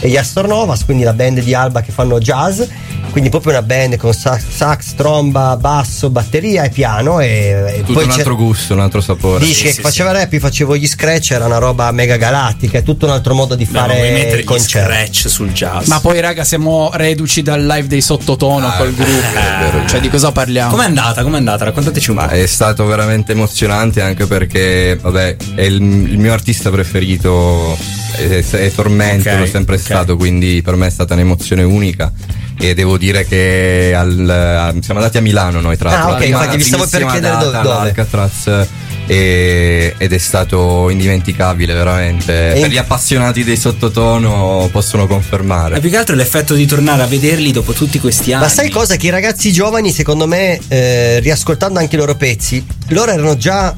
e 0.00 0.08
gli 0.08 0.16
Astronovas, 0.16 0.84
quindi 0.84 1.02
la 1.04 1.12
band 1.12 1.40
di 1.40 1.54
Alba 1.54 1.80
che 1.80 1.92
fanno 1.92 2.18
jazz. 2.18 2.62
Quindi 3.10 3.30
proprio 3.30 3.52
una 3.52 3.62
band 3.62 3.96
con 3.96 4.12
sax, 4.12 4.42
sax, 4.50 4.94
tromba, 4.96 5.56
basso, 5.56 6.10
batteria 6.10 6.64
e 6.64 6.70
piano. 6.70 7.20
E, 7.20 7.64
e 7.68 7.80
Tutto 7.82 7.92
poi 7.92 8.04
un 8.06 8.10
altro 8.10 8.34
gusto, 8.34 8.74
un 8.74 8.80
altro 8.80 9.00
sapore. 9.00 9.44
Dici 9.44 9.66
che 9.66 9.72
faceva 9.74 10.10
rap, 10.10 10.32
io 10.32 10.40
facevo 10.40 10.76
gli 10.76 10.88
scratch, 10.88 11.30
era 11.30 11.44
una 11.46 11.58
roba 11.58 11.92
mega 11.92 12.16
galattica, 12.16 12.78
è 12.78 12.82
tutto 12.82 13.06
un 13.06 13.12
altro 13.12 13.34
modo 13.34 13.54
di 13.54 13.66
Beh, 13.66 13.70
ma 13.78 13.86
fare 13.86 14.08
il 14.32 14.38
gli 14.40 14.44
concerto. 14.44 14.90
scratch 14.92 15.28
sul 15.28 15.52
jazz. 15.52 15.86
Ma 15.86 16.00
poi, 16.00 16.18
raga, 16.18 16.42
siamo 16.42 16.90
reduci 16.92 17.42
dal 17.42 17.64
live 17.64 17.86
dei 17.86 18.00
sottotono 18.00 18.66
Ah, 18.66 18.72
col 18.78 18.88
è 18.90 18.94
gruppo. 18.94 19.12
vero, 19.12 19.38
è 19.38 19.70
vero. 19.70 19.86
Cioè, 19.86 20.00
di 20.00 20.08
cosa 20.10 20.32
parliamo? 20.32 20.70
Com'è 20.72 20.84
andata? 20.86 21.22
Com'è 21.22 21.36
andata? 21.36 21.66
Raccontateci 21.66 22.10
un 22.10 22.16
po'. 22.16 22.26
È 22.26 22.46
stato 22.46 22.84
veramente 22.84 23.30
emozionante 23.30 24.00
anche 24.00 24.26
perché, 24.26 24.98
vabbè, 25.00 25.36
è 25.54 25.60
il, 25.62 25.74
il 25.74 26.18
mio 26.18 26.32
artista 26.32 26.68
preferito, 26.68 27.78
è, 28.16 28.44
è 28.44 28.72
Tormento, 28.72 29.28
Ok, 29.28 29.38
l'ho 29.38 29.46
sempre 29.46 29.76
ok. 29.76 29.80
stato, 29.82 30.16
quindi 30.16 30.62
per 30.62 30.76
me 30.76 30.86
è 30.86 30.90
stata 30.90 31.14
un'emozione 31.14 31.62
unica. 31.62 32.12
E 32.56 32.72
devo 32.74 32.96
dire 32.96 33.26
che 33.26 33.92
al- 33.96 34.28
a- 34.30 34.74
siamo 34.80 35.00
andati 35.00 35.18
a 35.18 35.20
Milano 35.20 35.60
noi 35.60 35.76
tra 35.76 35.88
Ah, 35.90 35.92
l'altro. 35.92 36.08
ok, 36.12 36.18
La 36.18 36.22
prima- 36.24 36.38
infatti 36.38 36.56
vi 36.56 36.62
stavo 36.62 36.86
per 36.86 37.00
chiedere 37.06 37.20
data 37.34 37.44
do- 37.44 37.50
dove. 37.50 37.74
all'Alcatraz 37.74 38.66
e- 39.06 39.94
ed 39.98 40.12
è 40.12 40.18
stato 40.18 40.88
indimenticabile 40.88 41.74
veramente. 41.74 42.54
E- 42.54 42.60
Per 42.60 42.70
gli 42.70 42.76
appassionati 42.78 43.44
dei 43.44 43.56
sottotono 43.56 44.68
possono 44.72 45.06
confermare. 45.06 45.74
Ma 45.74 45.80
più 45.80 45.90
che 45.90 45.96
altro 45.96 46.14
l'effetto 46.14 46.54
di 46.54 46.64
tornare 46.66 47.02
a 47.02 47.06
vederli 47.06 47.50
dopo 47.50 47.72
tutti 47.72 47.98
questi 47.98 48.32
anni. 48.32 48.44
Ma 48.44 48.48
sai 48.48 48.70
cosa? 48.70 48.96
Che 48.96 49.06
i 49.06 49.10
ragazzi 49.10 49.52
giovani, 49.52 49.90
secondo 49.92 50.26
me, 50.26 50.58
eh, 50.68 51.18
riascoltando 51.20 51.78
anche 51.80 51.96
i 51.96 51.98
loro 51.98 52.14
pezzi, 52.14 52.64
loro 52.88 53.10
erano 53.12 53.36
già 53.36 53.74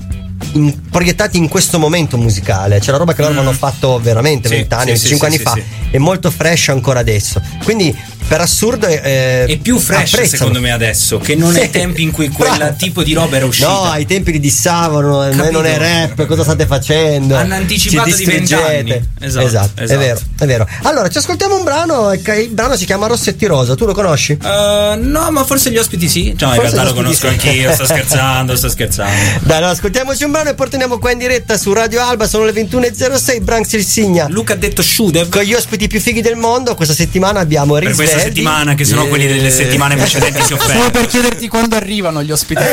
in- 0.52 0.88
proiettati 0.90 1.36
in 1.36 1.48
questo 1.48 1.78
momento 1.78 2.16
musicale. 2.16 2.78
C'è 2.78 2.90
la 2.90 2.96
roba 2.98 3.14
che 3.14 3.22
loro 3.22 3.38
hanno 3.38 3.52
fatto 3.52 3.98
veramente 4.00 4.48
Mm. 4.48 4.50
Sì, 4.52 4.56
20 4.58 4.74
anni, 4.74 4.96
sì, 4.96 5.08
25 5.08 5.30
sì, 5.30 5.34
anni 5.34 5.42
fa. 5.42 5.90
È 5.90 5.98
molto 5.98 6.30
fresh 6.30 6.68
ancora 6.68 7.00
adesso. 7.00 7.40
Quindi, 7.64 7.96
per 8.28 8.40
assurdo, 8.40 8.86
eh, 8.86 9.44
È 9.46 9.56
più 9.58 9.78
fresh 9.78 10.12
apprezzano. 10.12 10.36
secondo 10.38 10.60
me 10.60 10.72
adesso, 10.72 11.18
che 11.18 11.34
non 11.36 11.52
Sì. 11.52 11.60
ai 11.60 11.70
tempi 11.70 12.02
in 12.02 12.10
cui 12.10 12.28
quel 12.28 12.50
Bravo. 12.56 12.74
tipo 12.76 13.02
di 13.02 13.12
roba 13.12 13.36
era 13.36 13.46
uscita. 13.46 13.68
No, 13.68 13.82
ai 13.84 14.04
tempi 14.06 14.32
li 14.32 14.40
dissavano, 14.40 15.24
eh, 15.26 15.30
Capito. 15.30 15.50
non 15.52 15.66
è 15.66 15.76
rap, 15.78 16.26
cosa 16.26 16.42
state 16.42 16.66
facendo? 16.66 17.36
Hanno 17.36 17.54
anticipato 17.54 18.10
Ci 18.10 18.16
di 18.16 18.24
vent'anni. 18.24 19.08
Esatto, 19.20 19.46
esatto, 19.46 19.80
è 19.80 19.84
esatto. 19.84 19.98
vero, 20.00 20.20
è 20.38 20.44
vero. 20.46 20.66
Allora, 20.82 21.08
ci 21.08 21.18
ascoltiamo 21.18 21.56
un 21.56 21.64
brano, 21.64 22.12
il 22.12 22.48
brano 22.50 22.76
si 22.76 22.84
chiama 22.84 23.06
Rossetti 23.06 23.46
Rosa, 23.46 23.74
tu 23.74 23.86
lo 23.86 23.94
conosci? 23.94 24.32
Eh, 24.32 24.96
no, 25.00 25.30
ma 25.30 25.44
forse 25.44 25.70
gli 25.70 25.78
ospiti 25.78 26.08
sì. 26.08 26.34
No, 26.38 26.48
in 26.48 26.54
Forse 26.54 26.60
realtà 26.60 26.82
gli 26.82 26.86
lo 26.86 26.94
conosco 26.94 27.14
sì. 27.20 27.26
anch'io. 27.26 27.72
Sto 27.74 27.84
scherzando, 27.86 28.56
sto 28.56 28.68
scherzando. 28.68 29.12
Dai, 29.42 29.56
allora 29.56 29.72
ascoltiamoci 29.72 30.24
un 30.24 30.30
brano 30.32 30.50
e 30.50 30.54
poi 30.54 30.68
torniamo 30.68 30.98
qua 30.98 31.12
in 31.12 31.18
diretta 31.18 31.56
su 31.56 31.72
Radio 31.72 32.02
Alba, 32.02 32.26
sono 32.26 32.44
le 32.44 32.52
21.06, 32.52 33.40
Branx 33.42 33.72
il 33.74 33.84
Signa. 33.84 34.26
Luca 34.28 34.54
ha 34.54 34.56
detto 34.56 34.82
Shudev. 34.82 35.28
Con 35.28 35.42
gli 35.42 35.54
ospiti 35.54 35.86
più 35.86 36.00
fighi 36.00 36.20
del 36.20 36.36
mondo, 36.36 36.74
questa 36.74 36.94
settimana 36.94 37.40
abbiamo 37.40 37.76
Risveldi. 37.76 38.14
Questa 38.16 38.28
settimana, 38.28 38.74
che 38.74 38.84
sennò 38.84 39.06
quelli 39.06 39.26
delle 39.26 39.50
settimane 39.50 39.96
precedenti 39.96 40.40
si 40.40 40.46
Solo 40.56 40.62
offendono. 40.62 40.90
per 40.90 41.06
chiederti 41.06 41.48
quando 41.48 41.76
arrivano 41.76 42.22
gli 42.22 42.32
ospiti. 42.32 42.62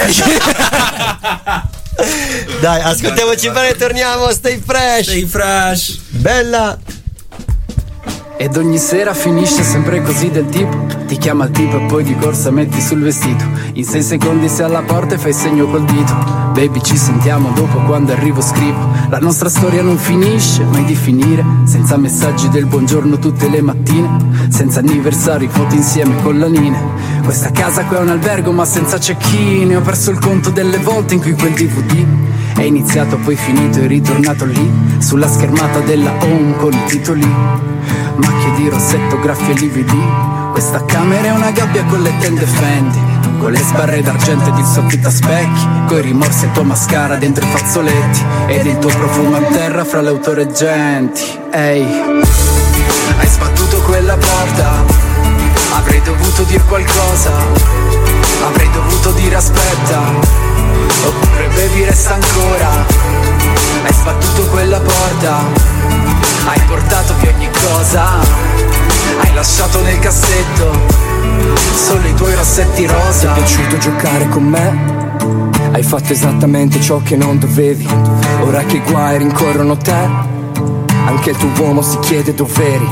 Dai, 2.60 2.82
ascoltiamoci 2.82 3.50
brano 3.50 3.68
e 3.68 3.76
torniamo, 3.76 4.32
stay 4.32 4.62
fresh. 4.64 5.10
Stay 5.10 5.26
fresh. 5.26 6.00
Bella. 6.10 6.78
Ed 8.38 8.58
ogni 8.58 8.78
sera 8.78 9.14
finisce 9.14 9.64
sempre 9.64 10.02
così 10.02 10.30
del 10.32 10.48
tipo 10.50 11.03
Ti 11.14 11.20
chiama 11.20 11.46
il 11.46 11.52
tipo 11.52 11.78
e 11.78 11.86
poi 11.86 12.04
di 12.04 12.16
corsa 12.16 12.50
metti 12.50 12.82
sul 12.82 13.00
vestito. 13.04 13.46
In 13.74 13.84
sei 13.84 14.02
secondi 14.02 14.50
sei 14.50 14.66
alla 14.66 14.82
porta 14.82 15.14
e 15.14 15.20
fai 15.20 15.32
segno 15.32 15.68
col 15.68 15.86
dito. 15.86 16.12
Baby 16.54 16.82
ci 16.82 16.98
sentiamo 16.98 17.52
dopo 17.52 17.78
quando 17.82 18.14
arrivo 18.14 18.42
scrivo. 18.42 18.90
La 19.10 19.20
nostra 19.20 19.48
storia 19.48 19.84
non 19.84 20.00
finisce 20.00 20.64
mai 20.64 20.84
di 20.86 20.96
finire. 20.96 21.46
Senza 21.66 21.98
messaggi 21.98 22.50
del 22.50 22.66
buongiorno 22.66 23.20
tutte 23.20 23.48
le 23.48 23.62
mattine. 23.62 24.10
Senza 24.50 24.80
anniversari, 24.80 25.48
foto 25.50 25.76
insieme 25.76 26.20
con 26.24 26.40
la 26.40 26.48
Nine 26.48 26.80
Questa 27.24 27.52
casa 27.52 27.86
qui 27.86 27.96
è 27.96 28.00
un 28.00 28.10
albergo 28.10 28.52
ma 28.52 28.66
senza 28.66 29.00
cecchine 29.00 29.76
Ho 29.76 29.82
perso 29.82 30.12
il 30.12 30.20
conto 30.20 30.50
delle 30.50 30.78
volte 30.78 31.14
in 31.14 31.22
cui 31.22 31.34
quel 31.34 31.54
DVD 31.54 32.06
è 32.56 32.62
iniziato 32.62 33.18
poi 33.18 33.36
finito 33.36 33.80
e 33.80 33.88
ritornato 33.88 34.46
lì. 34.46 34.72
Sulla 34.98 35.28
schermata 35.28 35.80
della 35.80 36.14
home 36.24 36.56
con 36.58 36.74
i 36.74 36.84
titoli 36.86 37.28
Macchie 38.16 38.54
di 38.56 38.70
rossetto, 38.70 39.20
graffie 39.20 39.54
e 39.54 39.58
lividi. 39.58 40.42
Questa 40.52 40.86
camera 40.86 41.28
è 41.28 41.32
una 41.32 41.50
gabbia 41.50 41.84
con 41.86 42.00
le 42.04 42.16
tende 42.20 42.46
Fendi 42.46 43.00
Con 43.40 43.52
le 43.52 43.58
sbarre 43.58 44.04
d'argento 44.04 44.50
ed 44.50 44.58
il 44.60 44.66
soffitto 44.66 45.08
a 45.08 45.12
specchi 45.12 45.68
Coi 45.88 46.02
rimorsi 46.04 46.46
e 46.46 46.52
tua 46.52 46.62
mascara 46.62 47.16
dentro 47.16 47.44
i 47.44 47.48
fazzoletti 47.48 48.24
Ed 48.46 48.68
il 48.68 48.78
tuo 48.78 48.92
profumo 48.92 49.38
a 49.38 49.42
terra 49.42 49.84
fra 49.84 50.02
le 50.02 50.10
autoreggenti. 50.10 51.40
Ehi 51.52 52.22
Hai 53.18 53.28
sbattuto 53.28 53.82
quella 53.82 54.16
porta 54.16 54.84
Avrei 55.74 56.02
dovuto 56.04 56.44
dir 56.44 56.64
qualcosa 56.68 57.32
Avrei 58.46 58.70
dovuto 58.70 59.12
dire 59.14 59.36
aspetta 59.36 60.02
Oppure 61.06 61.48
bevi 61.56 61.84
resta 61.84 62.14
ancora. 62.14 62.86
Hai 63.84 63.94
sbattuto 63.94 64.44
quella 64.50 64.80
porta 64.80 65.63
cosa 67.94 68.20
Hai 69.22 69.34
lasciato 69.34 69.82
nel 69.84 70.00
cassetto 70.00 70.72
Solo 71.76 72.08
i 72.08 72.14
tuoi 72.16 72.34
rossetti 72.34 72.88
rosa 72.88 73.34
Ti 73.34 73.40
è 73.40 73.44
piaciuto 73.44 73.78
giocare 73.78 74.28
con 74.30 74.44
me? 74.44 75.02
Hai 75.72 75.84
fatto 75.84 76.14
esattamente 76.14 76.80
ciò 76.82 77.02
che 77.02 77.16
non 77.16 77.40
dovevi. 77.40 77.88
Ora 78.42 78.64
che 78.64 78.78
i 78.78 78.82
guai 78.82 79.18
rincorrono 79.18 79.76
te, 79.76 80.08
anche 81.06 81.32
il 81.32 81.38
tuo 81.38 81.50
uomo 81.58 81.82
si 81.82 81.98
chiede 81.98 82.36
dov'eri. 82.36 82.88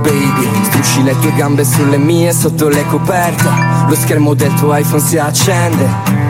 Baby, 0.00 0.48
strusci 0.62 1.02
le 1.02 1.18
tue 1.18 1.34
gambe 1.34 1.64
sulle 1.64 1.98
mie 1.98 2.32
sotto 2.32 2.68
le 2.68 2.86
coperte. 2.86 3.46
Lo 3.88 3.94
schermo 3.94 4.32
del 4.32 4.54
tuo 4.54 4.74
iPhone 4.74 5.02
si 5.02 5.18
accende. 5.18 6.23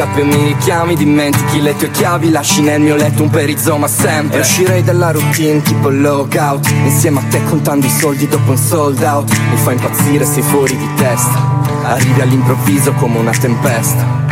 Scappi 0.00 0.20
e 0.20 0.24
mi 0.24 0.44
richiami, 0.44 0.96
dimentichi 0.96 1.60
le 1.60 1.76
tue 1.76 1.90
chiavi, 1.90 2.30
lasci 2.30 2.62
nel 2.62 2.80
mio 2.80 2.96
letto 2.96 3.22
un 3.22 3.28
perizoma 3.28 3.86
sempre. 3.86 4.38
E 4.38 4.40
uscirei 4.40 4.82
dalla 4.82 5.10
routine 5.10 5.60
tipo 5.60 5.90
lockout, 5.90 6.66
insieme 6.84 7.18
a 7.18 7.22
te 7.28 7.44
contando 7.44 7.84
i 7.84 7.90
soldi 7.90 8.26
dopo 8.26 8.52
un 8.52 8.56
sold 8.56 9.02
out. 9.02 9.30
Mi 9.50 9.56
fa 9.58 9.72
impazzire, 9.72 10.24
sei 10.24 10.42
fuori 10.42 10.74
di 10.74 10.88
testa. 10.96 11.60
Arrivi 11.82 12.18
all'improvviso 12.18 12.94
come 12.94 13.18
una 13.18 13.32
tempesta. 13.32 14.28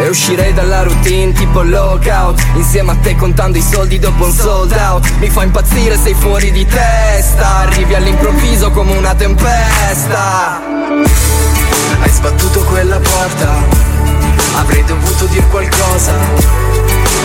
E 0.00 0.08
uscirei 0.08 0.52
dalla 0.52 0.82
routine 0.82 1.32
tipo 1.32 1.62
lockout 1.62 2.42
Insieme 2.54 2.90
a 2.90 2.96
te 2.96 3.14
contando 3.14 3.56
i 3.56 3.62
soldi 3.62 3.98
dopo 3.98 4.24
un 4.24 4.32
sold 4.32 4.72
out 4.72 5.10
Mi 5.20 5.30
fa 5.30 5.42
impazzire, 5.42 5.96
sei 5.96 6.12
fuori 6.12 6.50
di 6.50 6.66
testa 6.66 7.60
Arrivi 7.60 7.94
all'improvviso 7.94 8.70
come 8.72 8.94
una 8.94 9.14
tempesta 9.14 10.60
Hai 12.02 12.10
sbattuto 12.10 12.60
quella 12.64 12.98
porta 12.98 13.95
Avrei 14.56 14.84
dovuto 14.84 15.26
dir 15.26 15.46
qualcosa. 15.48 16.12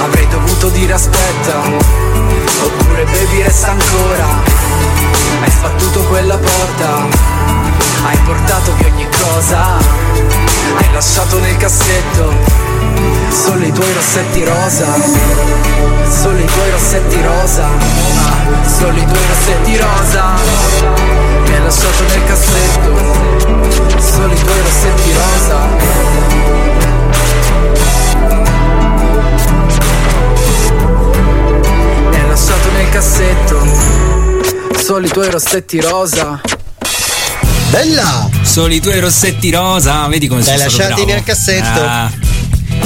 Avrei 0.04 0.28
dovuto 0.28 0.70
dire 0.70 0.94
aspetta. 0.94 1.60
Oppure 2.64 3.06
bevi 3.06 3.42
resta 3.42 3.72
ancora 3.72 4.28
Hai 5.42 5.50
sbattuto 5.50 6.02
quella 6.04 6.38
porta. 6.38 7.08
Hai 8.06 8.18
portato 8.26 8.74
via 8.78 8.88
ogni 8.88 9.08
cosa. 9.10 9.78
Hai 10.78 10.92
lasciato 10.94 11.40
nel 11.40 11.58
cassetto 11.58 12.34
Solo 13.30 13.66
i 13.66 13.72
tuoi 13.72 13.94
rossetti 13.94 14.44
rosa. 14.44 14.88
Solo 16.10 16.38
i 16.38 16.46
tuoi 16.46 16.72
rossetti 16.72 17.22
rosa. 17.22 17.68
Solo 18.66 18.98
i 18.98 19.06
tuoi 19.06 19.26
rossetti 19.28 19.78
rosa. 19.78 20.24
Mi 21.46 21.54
hai 21.54 21.64
lasciato 21.64 22.04
nel 22.04 22.24
cassetto. 22.26 24.00
Solo 24.00 24.34
i 24.34 24.42
tuoi 24.44 24.62
rossetti 24.62 25.14
rosa 25.14 26.61
cassetto 32.92 33.66
Solo 34.84 35.06
i 35.06 35.10
tuoi 35.10 35.30
rossetti 35.30 35.80
rosa 35.80 36.42
Bella! 37.70 38.30
Solo 38.44 38.74
i 38.74 38.82
tuoi 38.82 39.00
rossetti 39.00 39.50
rosa, 39.50 40.06
vedi 40.08 40.28
come 40.28 40.42
Dai, 40.44 40.58
sono 40.58 40.70
stato 40.70 40.84
lasciati 40.90 41.02
bravo. 41.06 41.14
nel 41.14 41.24
cassetto. 41.24 41.82
Ah, 41.82 42.12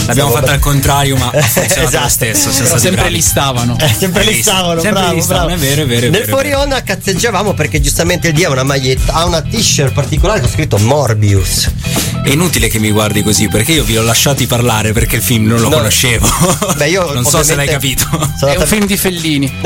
l'abbiamo 0.05 0.29
fatto 0.29 0.51
al 0.51 0.59
contrario, 0.59 1.15
ma 1.17 1.31
Esatto. 1.33 2.03
lo 2.03 2.07
stesso. 2.07 2.51
sempre 2.51 2.91
bravi. 2.91 3.13
li 3.15 3.21
stavano. 3.21 3.75
Eh, 3.79 3.87
sempre 3.97 4.23
Bellissimo. 4.25 4.55
stavano, 4.55 4.81
Sempre 4.81 4.99
bravo, 5.01 5.15
lì 5.15 5.21
stavano, 5.23 5.45
bravo. 5.47 5.61
è 5.63 5.65
vero, 5.67 5.81
è 5.81 5.85
vero, 5.87 6.05
è 6.05 6.09
Nel 6.11 6.25
fuori 6.25 6.53
onda 6.53 6.83
cazzeggiavamo 6.83 7.53
perché 7.55 7.81
giustamente 7.81 8.27
il 8.27 8.35
dia 8.35 8.47
ha 8.49 8.51
una 8.51 8.61
maglietta, 8.63 9.13
ha 9.13 9.25
una 9.25 9.41
t-shirt 9.41 9.91
particolare 9.91 10.39
con 10.41 10.49
scritto 10.49 10.77
Morbius. 10.77 11.67
È 12.25 12.31
inutile 12.31 12.69
che 12.69 12.79
mi 12.79 12.89
guardi 12.89 13.21
così 13.21 13.47
perché 13.47 13.73
io 13.73 13.83
vi 13.83 13.97
ho 13.97 14.01
lasciati 14.01 14.47
parlare 14.47 14.93
perché 14.93 15.17
il 15.17 15.21
film 15.21 15.45
non 15.45 15.59
lo 15.59 15.69
No. 15.69 15.77
conoscevo. 15.77 16.27
Beh, 16.75 16.89
io 16.89 17.13
non 17.13 17.23
so 17.23 17.43
se 17.43 17.53
l'hai 17.53 17.67
capito. 17.67 18.07
È 18.43 18.55
un 18.55 18.65
film 18.65 18.85
di 18.87 18.97
Fellini. 18.97 19.45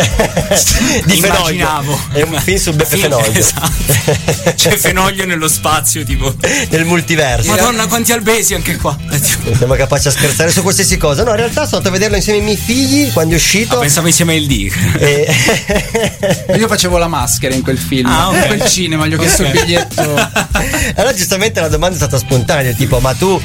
di 1.05 1.21
Fenoglio. 1.21 1.53
Immaginavo. 1.53 1.99
È 2.11 2.21
un 2.23 2.37
film 2.43 2.57
su 2.57 2.73
Beppe 2.73 2.97
Fenoglio. 2.97 3.31
Esatto. 3.31 3.93
C'è 4.55 4.75
Fenoglio 4.75 5.25
nello 5.25 5.47
spazio, 5.47 6.03
tipo. 6.03 6.35
Nel 6.69 6.83
multiverso. 6.83 7.49
Madonna, 7.49 7.87
quanti 7.87 8.11
albesi 8.11 8.53
anche 8.53 8.75
qua. 8.75 8.97
Siamo 9.57 9.75
capaci 9.75 10.09
a 10.09 10.11
scherzare 10.11 10.51
su 10.51 10.61
qualsiasi 10.61 10.97
cosa. 10.97 11.23
No, 11.23 11.29
in 11.29 11.37
realtà 11.37 11.63
sono 11.63 11.77
andato 11.77 11.87
a 11.87 11.91
vederlo 11.91 12.17
insieme 12.17 12.39
ai 12.39 12.45
miei 12.45 12.57
figli 12.57 13.09
quando 13.13 13.35
è 13.35 13.37
uscito. 13.37 13.77
Ah, 13.77 13.79
pensavo 13.79 14.07
insieme 14.07 14.35
al 14.35 14.43
D. 14.45 14.69
E- 14.97 15.33
Io 16.57 16.67
facevo 16.67 16.97
la 16.97 17.07
maschera 17.07 17.55
in 17.55 17.61
quel 17.61 17.77
film. 17.77 18.05
Ah, 18.09 18.27
ok. 18.29 18.35
In 18.35 18.47
quel 18.47 18.65
cinema, 18.69 19.07
gli 19.07 19.13
ho 19.13 19.17
chiesto 19.17 19.43
il 19.43 19.47
Ok. 19.47 19.61
biglietto. 19.61 20.01
allora, 20.95 21.13
giustamente 21.13 21.61
la 21.61 21.69
domanda 21.69 21.95
è 21.95 21.99
stata 21.99 22.17
spontanea: 22.17 22.47
tipo, 22.75 22.99
ma 22.99 23.13
tu 23.13 23.39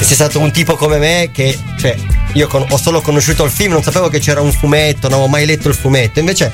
sei 0.00 0.14
stato 0.14 0.38
un 0.38 0.50
tipo 0.52 0.76
come 0.76 0.96
me 0.98 1.30
che, 1.32 1.56
cioè, 1.78 1.94
io 2.32 2.46
con- 2.46 2.64
ho 2.68 2.76
solo 2.78 3.00
conosciuto 3.00 3.44
il 3.44 3.50
film, 3.50 3.72
non 3.72 3.82
sapevo 3.82 4.08
che 4.08 4.18
c'era 4.20 4.40
un 4.40 4.52
fumetto, 4.52 5.08
non 5.08 5.12
avevo 5.18 5.26
mai 5.28 5.44
letto 5.44 5.68
il 5.68 5.74
fumetto. 5.74 6.18
Invece, 6.20 6.52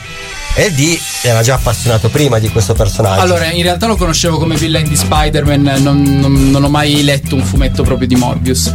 LD 0.56 0.98
era 1.22 1.42
già 1.42 1.54
appassionato 1.54 2.08
prima 2.08 2.38
di 2.38 2.48
questo 2.48 2.74
personaggio. 2.74 3.20
Allora, 3.20 3.50
in 3.52 3.62
realtà 3.62 3.86
lo 3.86 3.96
conoscevo 3.96 4.38
come 4.38 4.56
villain 4.56 4.88
di 4.88 4.96
Spider-Man, 4.96 5.82
non, 5.82 6.02
non- 6.02 6.50
non 6.50 6.64
ho 6.64 6.68
mai 6.68 7.02
letto 7.04 7.34
un 7.36 7.44
fumetto 7.44 7.82
proprio 7.82 8.08
di 8.08 8.16
Morbius. 8.16 8.72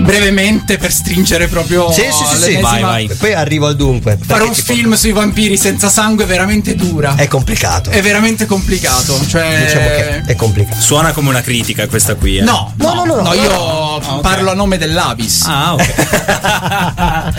Brevemente 0.00 0.76
per 0.76 0.92
stringere 0.92 1.46
proprio 1.48 1.90
Sì, 1.92 2.02
sì, 2.10 2.24
sì, 2.24 2.42
sì. 2.42 2.52
l'ennesima- 2.60 2.98
Poi 3.18 3.34
arrivo 3.34 3.66
al 3.66 3.76
dunque. 3.76 4.18
Fare 4.24 4.42
un 4.44 4.54
film 4.54 4.94
sui 4.94 5.12
vampiri 5.12 5.56
senza 5.56 5.88
sangue 5.88 6.24
è 6.24 6.26
veramente 6.26 6.74
dura. 6.74 7.14
È 7.16 7.26
complicato. 7.28 7.90
È 7.90 8.00
veramente 8.02 8.46
complicato. 8.46 9.18
Cioè. 9.26 9.64
Diciamo 9.66 9.86
che 9.88 10.22
è 10.24 10.34
complicato. 10.36 10.80
Suona 10.80 11.12
come 11.12 11.28
una 11.28 11.40
critica 11.42 11.86
questa 11.88 12.14
qui. 12.14 12.38
Eh. 12.38 12.42
No, 12.42 12.72
no, 12.76 13.04
no, 13.04 13.20
no, 13.20 13.32
io 13.34 14.20
parlo 14.20 14.50
a 14.50 14.54
nome 14.54 14.78
dell'Avis. 14.78 15.44
Ah, 15.46 15.76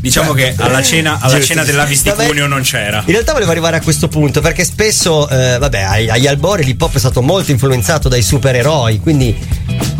Diciamo 0.00 0.32
che 0.32 0.54
alla 0.56 0.82
cena, 0.82 1.18
alla 1.20 1.34
Giusto. 1.34 1.46
cena 1.52 1.62
dell'Avis 1.64 2.02
di 2.02 2.08
Vabbè. 2.08 2.26
Cuneo 2.26 2.46
non 2.46 2.62
c'era. 2.62 3.02
In 3.04 3.12
realtà 3.12 3.32
volevo 3.34 3.50
arrivare 3.50 3.76
a 3.76 3.82
questo 3.82 4.08
punto 4.08 4.40
perché 4.40 4.64
spesso, 4.64 5.28
eh, 5.28 5.58
vabbè, 5.58 5.82
agli 6.08 6.26
albori 6.26 6.64
l'hip 6.64 6.80
hop 6.80 6.94
è 6.94 6.98
stato 6.98 7.20
molto 7.20 7.50
influenzato 7.50 8.08
dai 8.08 8.22
supereroi, 8.22 8.98
quindi 9.00 9.36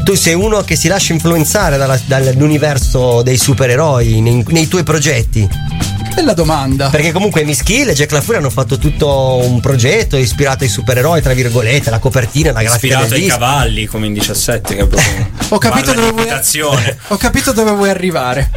tu 0.04 0.14
sei 0.14 0.34
uno 0.34 0.62
che 0.62 0.76
si 0.76 0.88
lascia 0.88 1.12
influenzare 1.12 1.76
dalla- 1.76 2.00
dall'universo 2.04 3.22
dei 3.22 3.36
supereroi 3.36 4.20
nei, 4.20 4.44
nei 4.48 4.68
tuoi 4.68 4.82
progetti. 4.82 5.48
Bella 6.14 6.32
domanda. 6.34 6.88
Perché 6.90 7.12
comunque 7.12 7.44
Mischil 7.44 7.88
e 7.88 7.92
Jack 7.94 8.10
LaFuria 8.10 8.40
hanno 8.40 8.50
fatto 8.50 8.78
tutto 8.78 9.40
un 9.44 9.60
progetto 9.60 10.16
ispirato 10.16 10.64
ai 10.64 10.70
supereroi, 10.70 11.22
tra 11.22 11.32
virgolette, 11.34 11.88
la 11.88 11.98
copertina, 12.00 12.50
la 12.52 12.62
grafica 12.62 12.94
Ispirato 12.94 13.14
ai 13.14 13.20
disco. 13.20 13.38
cavalli 13.38 13.86
come 13.86 14.06
in 14.06 14.12
17 14.14 14.74
che 14.74 14.86
proprio 14.86 15.30
Ho 15.50 15.58
capito 15.58 15.92
dove 15.92 16.10
vuoi. 16.10 16.26
Ho 17.08 17.16
capito 17.16 17.52
dove 17.52 17.70
vuoi 17.70 17.90
arrivare. 17.90 18.50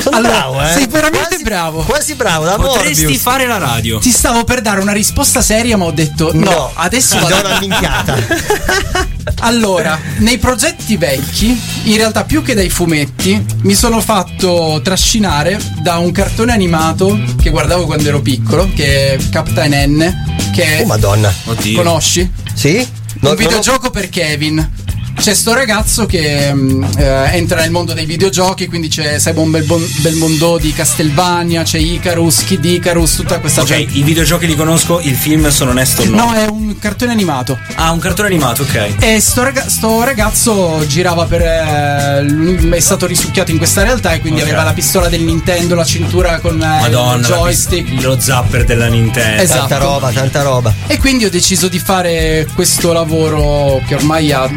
Sono 0.00 0.20
bravo, 0.20 0.62
eh. 0.62 0.72
Sei 0.72 0.86
veramente 0.86 1.38
bravo. 1.42 1.82
Quasi 1.82 2.14
bravo, 2.14 2.44
da 2.44 2.56
Potresti 2.56 3.02
Morbius. 3.02 3.20
fare 3.22 3.46
la 3.46 3.58
radio. 3.58 3.98
Ti 3.98 4.10
stavo 4.10 4.44
per 4.44 4.60
dare 4.60 4.80
una 4.80 4.92
risposta 4.92 5.40
seria, 5.42 5.76
ma 5.76 5.84
ho 5.84 5.90
detto 5.90 6.30
no. 6.34 6.44
No, 6.50 6.70
adesso 6.74 7.16
ti 7.16 7.22
vado 7.22 7.40
do 7.42 7.48
una 7.48 7.58
minchiata. 7.60 8.16
Allora, 9.40 9.98
nei 10.18 10.38
progetti 10.38 10.96
vecchi, 10.96 11.60
in 11.84 11.96
realtà 11.96 12.24
più 12.24 12.42
che 12.42 12.54
dai 12.54 12.70
fumetti, 12.70 13.44
mi 13.62 13.74
sono 13.74 14.00
fatto 14.00 14.80
trascinare 14.82 15.60
da 15.80 15.98
un 15.98 16.10
cartone 16.12 16.50
animato 16.52 17.16
che 17.40 17.50
guardavo 17.50 17.84
quando 17.86 18.08
ero 18.08 18.20
piccolo, 18.20 18.68
che 18.74 19.12
è 19.14 19.18
Captain 19.30 19.92
N, 19.96 20.50
che 20.52 20.80
Oh 20.82 20.86
madonna. 20.86 21.32
conosci? 21.74 22.28
Sì? 22.54 22.84
un 23.20 23.34
videogioco 23.36 23.90
per 23.90 24.08
Kevin. 24.08 24.86
C'è 25.18 25.34
sto 25.34 25.52
ragazzo 25.52 26.06
che 26.06 26.52
mm, 26.54 26.84
eh, 26.96 27.30
entra 27.36 27.60
nel 27.60 27.70
mondo 27.72 27.92
dei 27.92 28.06
videogiochi, 28.06 28.66
quindi 28.68 28.86
c'è 28.88 29.18
Simon 29.18 29.50
Belbon- 29.50 29.86
Belmondo 29.96 30.58
di 30.58 30.72
Castlevania, 30.72 31.64
c'è 31.64 31.78
Icarus, 31.78 32.44
Kid 32.44 32.64
Icarus, 32.64 33.16
tutta 33.16 33.40
questa 33.40 33.62
Ok, 33.62 33.66
gente. 33.66 33.98
i 33.98 34.02
videogiochi 34.02 34.46
li 34.46 34.54
conosco, 34.54 35.00
il 35.00 35.16
film 35.16 35.48
sono 35.50 35.72
onesto 35.72 36.02
o 36.02 36.04
no? 36.06 36.16
No, 36.16 36.32
è 36.34 36.46
un 36.46 36.78
cartone 36.78 37.10
animato. 37.10 37.58
Ah, 37.74 37.90
un 37.90 37.98
cartone 37.98 38.28
animato, 38.28 38.62
ok. 38.62 38.94
E 39.00 39.20
sto, 39.20 39.42
raga- 39.42 39.68
sto 39.68 40.04
ragazzo 40.04 40.84
girava 40.86 41.24
per. 41.24 41.42
eh, 41.42 42.76
è 42.76 42.80
stato 42.80 43.06
risucchiato 43.06 43.50
in 43.50 43.58
questa 43.58 43.82
realtà 43.82 44.12
e 44.12 44.20
quindi 44.20 44.40
Ok. 44.40 44.46
aveva 44.46 44.62
la 44.62 44.72
pistola 44.72 45.08
del 45.08 45.22
Nintendo, 45.22 45.74
la 45.74 45.84
cintura 45.84 46.38
con 46.38 46.54
eh, 46.54 46.64
Madonna, 46.64 47.16
il 47.16 47.24
joystick. 47.24 47.90
pis- 47.90 48.02
lo 48.04 48.18
zapper 48.20 48.64
della 48.64 48.86
Nintendo. 48.86 49.42
Esatto. 49.42 49.58
Tanta 49.66 49.78
roba, 49.78 50.10
tanta 50.12 50.42
roba. 50.42 50.72
E 50.86 50.96
quindi 50.98 51.24
ho 51.24 51.30
deciso 51.30 51.66
di 51.68 51.80
fare 51.80 52.46
questo 52.54 52.92
lavoro 52.92 53.82
che 53.86 53.96
ormai 53.96 54.30
ha 54.32 54.48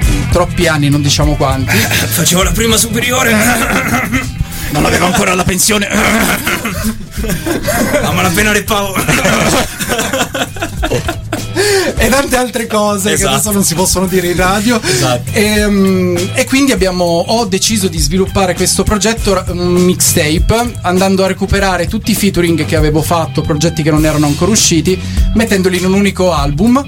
troppi 0.52 0.68
anni, 0.68 0.90
non 0.90 1.02
diciamo 1.02 1.36
quanti. 1.36 1.76
Facevo 1.78 2.44
la 2.44 2.52
prima 2.52 2.78
superiore. 2.78 4.30
Non 4.72 4.86
avevo 4.86 5.08
ancora 5.08 5.34
la 5.34 5.44
pensione. 5.44 5.86
a 8.02 8.12
malapena 8.14 8.54
repavo. 8.54 8.96
e 11.98 12.10
tante 12.10 12.36
altre 12.36 12.68
cose 12.68 13.10
che 13.10 13.16
Esatto. 13.16 13.34
adesso 13.34 13.52
non 13.52 13.64
si 13.64 13.76
possono 13.76 14.08
dire 14.08 14.28
in 14.28 14.36
radio. 14.36 14.82
Esatto. 14.82 15.32
E, 15.34 15.68
mm, 15.68 16.18
e 16.34 16.46
quindi 16.46 16.72
abbiamo, 16.72 17.04
ho 17.06 17.46
deciso 17.46 17.88
di 17.88 17.98
sviluppare 18.00 18.54
questo 18.54 18.84
progetto, 18.84 19.44
un 19.50 19.74
mixtape, 19.74 20.74
andando 20.82 21.24
a 21.24 21.28
recuperare 21.28 21.88
tutti 21.88 22.12
i 22.12 22.16
featuring 22.16 22.66
che 22.66 22.76
avevo 22.76 23.02
fatto, 23.02 23.42
progetti 23.42 23.84
che 23.84 23.92
non 23.92 24.06
erano 24.06 24.26
ancora 24.26 24.52
usciti, 24.52 25.00
mettendoli 25.36 25.78
in 25.78 25.86
un 25.86 25.94
unico 25.94 26.32
album. 26.34 26.84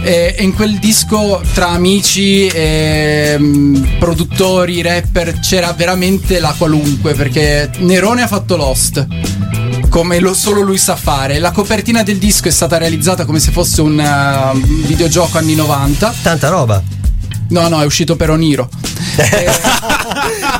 E 0.00 0.36
in 0.38 0.54
quel 0.54 0.78
disco 0.78 1.42
tra 1.54 1.70
amici, 1.70 2.46
e, 2.46 3.34
mm, 3.36 3.84
produttori, 3.98 4.80
rapper 4.80 5.40
c'era 5.40 5.72
veramente 5.72 6.38
la 6.38 6.54
qualunque 6.56 7.14
perché 7.14 7.68
Nerone 7.78 8.22
ha 8.22 8.28
fatto 8.28 8.56
Lost 8.56 9.06
come 9.98 10.20
lo 10.20 10.32
solo 10.32 10.60
lui 10.60 10.78
sa 10.78 10.94
fare. 10.94 11.40
La 11.40 11.50
copertina 11.50 12.04
del 12.04 12.18
disco 12.18 12.46
è 12.46 12.52
stata 12.52 12.78
realizzata 12.78 13.24
come 13.24 13.40
se 13.40 13.50
fosse 13.50 13.80
un 13.80 13.98
uh, 13.98 14.56
videogioco 14.86 15.38
anni 15.38 15.56
90. 15.56 16.14
Tanta 16.22 16.48
roba. 16.50 16.80
No, 17.48 17.66
no, 17.66 17.82
è 17.82 17.84
uscito 17.84 18.14
per 18.14 18.30
Oniro. 18.30 18.68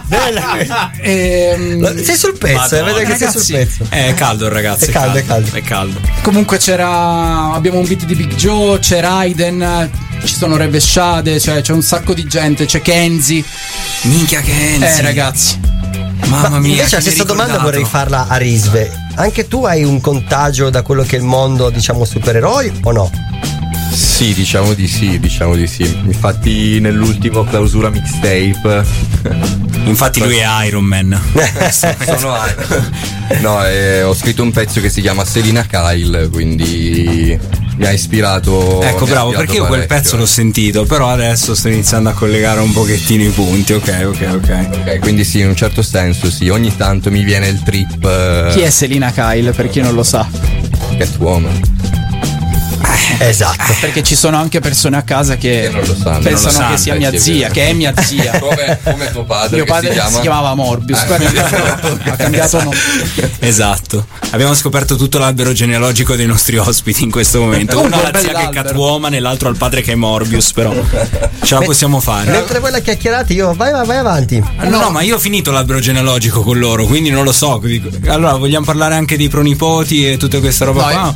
Bella 0.07 0.91
Ehm, 1.01 2.03
Sei 2.03 2.17
sul 2.17 2.37
pezzo, 2.37 2.75
eh, 2.75 2.81
Madonna, 2.81 2.83
vedo 2.83 2.99
che 2.99 3.17
sei 3.17 3.27
ragazzi. 3.27 3.39
sul 3.45 3.55
pezzo. 3.55 3.87
È 3.89 4.15
caldo 4.15 4.47
il 4.47 4.51
ragazzo. 4.51 4.85
È 4.87 4.89
caldo, 4.89 5.19
è 5.19 5.25
caldo. 5.25 5.55
È 5.55 5.63
caldo. 5.63 6.01
Comunque 6.23 6.59
c'era. 6.59 7.53
Abbiamo 7.53 7.79
un 7.79 7.87
beat 7.87 8.07
di 8.07 8.17
Big 8.17 8.35
Joe, 8.35 8.81
c'è 8.81 9.01
Raiden, 9.01 9.89
ci 10.25 10.35
sono 10.35 10.57
Revesciade, 10.57 11.39
cioè 11.39 11.61
c'è 11.61 11.73
un 11.73 11.83
sacco 11.83 12.13
di 12.13 12.25
gente, 12.25 12.67
c'è 12.67 12.83
Kenzie. 12.83 13.45
Minchia 14.03 14.41
Kenzie. 14.41 14.97
Eh, 14.97 15.01
ragazzi. 15.03 15.78
Mamma 16.29 16.59
mia. 16.59 16.71
Invece 16.71 16.97
la 16.97 17.01
stessa 17.01 17.25
domanda 17.25 17.59
vorrei 17.59 17.85
farla 17.85 18.27
a 18.29 18.37
Risve. 18.37 18.91
Anche 19.17 19.49
tu 19.49 19.65
hai 19.65 19.85
un 19.85 20.01
contagio 20.01 20.71
da 20.71 20.83
quello 20.83 21.03
che 21.03 21.17
è 21.17 21.19
il 21.19 21.25
mondo, 21.25 21.71
diciamo, 21.71 22.05
supereroi 22.05 22.81
o 22.83 22.93
no? 22.93 23.11
Sì, 23.93 24.35
diciamo 24.35 24.75
di 24.75 24.87
sì, 24.87 25.19
diciamo 25.19 25.55
di 25.55 25.67
sì. 25.67 25.83
Infatti 25.83 26.79
nell'ultimo 26.81 27.45
clausura 27.45 27.89
mixtape 27.89 28.85
Infatti 29.85 30.21
lui 30.21 30.37
è 30.37 30.65
Iron 30.67 30.85
Man. 30.85 31.19
sono 31.71 32.37
No, 33.41 33.65
eh, 33.67 34.03
ho 34.03 34.15
scritto 34.15 34.43
un 34.43 34.53
pezzo 34.53 34.81
che 34.81 34.91
si 34.91 35.01
chiama 35.01 35.25
Selina 35.25 35.65
Kyle, 35.65 36.29
quindi 36.29 37.39
mi 37.79 37.87
ha 37.87 37.93
ispirato. 37.93 38.83
Ecco, 38.83 39.05
bravo, 39.07 39.31
ispirato 39.31 39.31
perché 39.37 39.57
io 39.57 39.67
quel 39.67 39.87
pezzo 39.87 40.17
l'ho 40.17 40.27
sentito, 40.27 40.85
però 40.85 41.09
adesso 41.09 41.55
sto 41.55 41.69
iniziando 41.69 42.09
a 42.09 42.13
collegare 42.13 42.61
un 42.61 42.73
pochettino 42.73 43.23
i 43.25 43.29
punti. 43.31 43.73
Ok, 43.73 44.05
ok, 44.07 44.29
ok. 44.35 44.69
Ok, 44.73 44.99
quindi 44.99 45.25
sì, 45.25 45.41
in 45.41 45.49
un 45.49 45.57
certo 45.57 45.83
senso 45.83 46.31
sì, 46.31 46.49
ogni 46.49 46.75
tanto 46.77 47.11
mi 47.11 47.23
viene 47.23 47.49
il 47.49 47.63
trip. 47.63 48.05
eh, 48.05 48.51
Chi 48.53 48.61
è 48.61 48.71
Selina 48.71 49.11
Kyle, 49.13 49.53
per 49.53 49.69
chi 49.71 49.81
non 49.81 49.95
lo 49.95 50.03
sa? 50.03 50.27
Catwoman. 50.99 51.61
Esatto. 53.29 53.75
Perché 53.81 54.03
ci 54.03 54.15
sono 54.15 54.37
anche 54.37 54.61
persone 54.61 54.97
a 54.97 55.03
casa 55.03 55.37
che, 55.37 55.69
non 55.73 55.83
lo 55.85 55.95
sanno. 55.95 56.19
pensano 56.21 56.23
Non 56.23 56.33
lo 56.33 56.49
sanno, 56.51 56.71
che 56.71 56.77
sia 56.79 56.95
eh, 56.95 56.99
mia 56.99 57.19
zia, 57.19 57.49
che 57.51 57.69
è 57.69 57.73
mia 57.73 57.93
zia. 58.01 58.39
Come, 58.41 58.79
come 58.83 59.11
tuo 59.13 59.25
padre? 59.25 59.57
Mio 59.57 59.65
che 59.65 59.71
padre 59.71 59.89
si, 59.89 59.95
chiama? 59.95 60.21
chiamava 60.21 60.55
Morbius, 60.55 60.99
Ah, 61.01 61.81
ha 62.05 62.17
cambiato 62.17 62.63
nome. 62.63 62.77
Esatto. 63.41 64.07
Abbiamo 64.31 64.55
scoperto 64.55 64.97
tutto 64.97 65.19
l'albero 65.19 65.53
genealogico 65.53 66.15
dei 66.17 66.27
nostri 66.27 66.57
ospiti 66.59 67.03
in 67.03 67.11
questo 67.11 67.41
momento. 67.41 67.79
Un 67.81 67.87
Uno 67.87 67.97
ha 67.97 68.11
bel 68.11 68.13
la 68.13 68.19
zia 68.21 68.33
che 68.35 68.45
è. 68.45 68.49
Catwoman 68.51 69.15
e 69.15 69.21
l'altro 69.21 69.49
ha 69.49 69.51
il 69.53 69.57
padre 69.57 69.81
che 69.83 69.93
è 69.93 69.95
Morbius, 69.95 70.53
però 70.53 70.73
ce 71.43 71.55
la 71.55 71.61
possiamo 71.61 72.01
fare. 72.01 72.31
Mentre 72.31 72.59
voi 72.59 72.71
la 72.71 72.81
chiacchierate, 72.81 73.33
io 73.33 73.55
vai, 73.55 73.73
vai, 73.73 73.87
vai 73.87 73.97
avanti. 73.97 74.43
Ah, 74.57 74.67
No, 74.69 74.81
no, 74.81 74.91
ma 74.91 75.03
io 75.03 75.17
ho 75.17 75.19
finito 75.19 75.51
l'albero 75.51 75.81
genealogico 75.81 76.43
con 76.43 76.59
loro, 76.59 76.85
quindi 76.87 77.11
non 77.11 77.25
lo 77.25 77.33
so. 77.33 77.61
Allora, 78.07 78.35
vogliamo 78.37 78.65
parlare 78.65 78.95
anche 78.95 79.17
dei 79.17 79.29
pronipoti 79.29 80.11
e 80.11 80.17
tutta 80.19 80.39
questa 80.41 80.65
roba 80.67 80.83
No, 80.83 80.91
qua? 80.91 81.15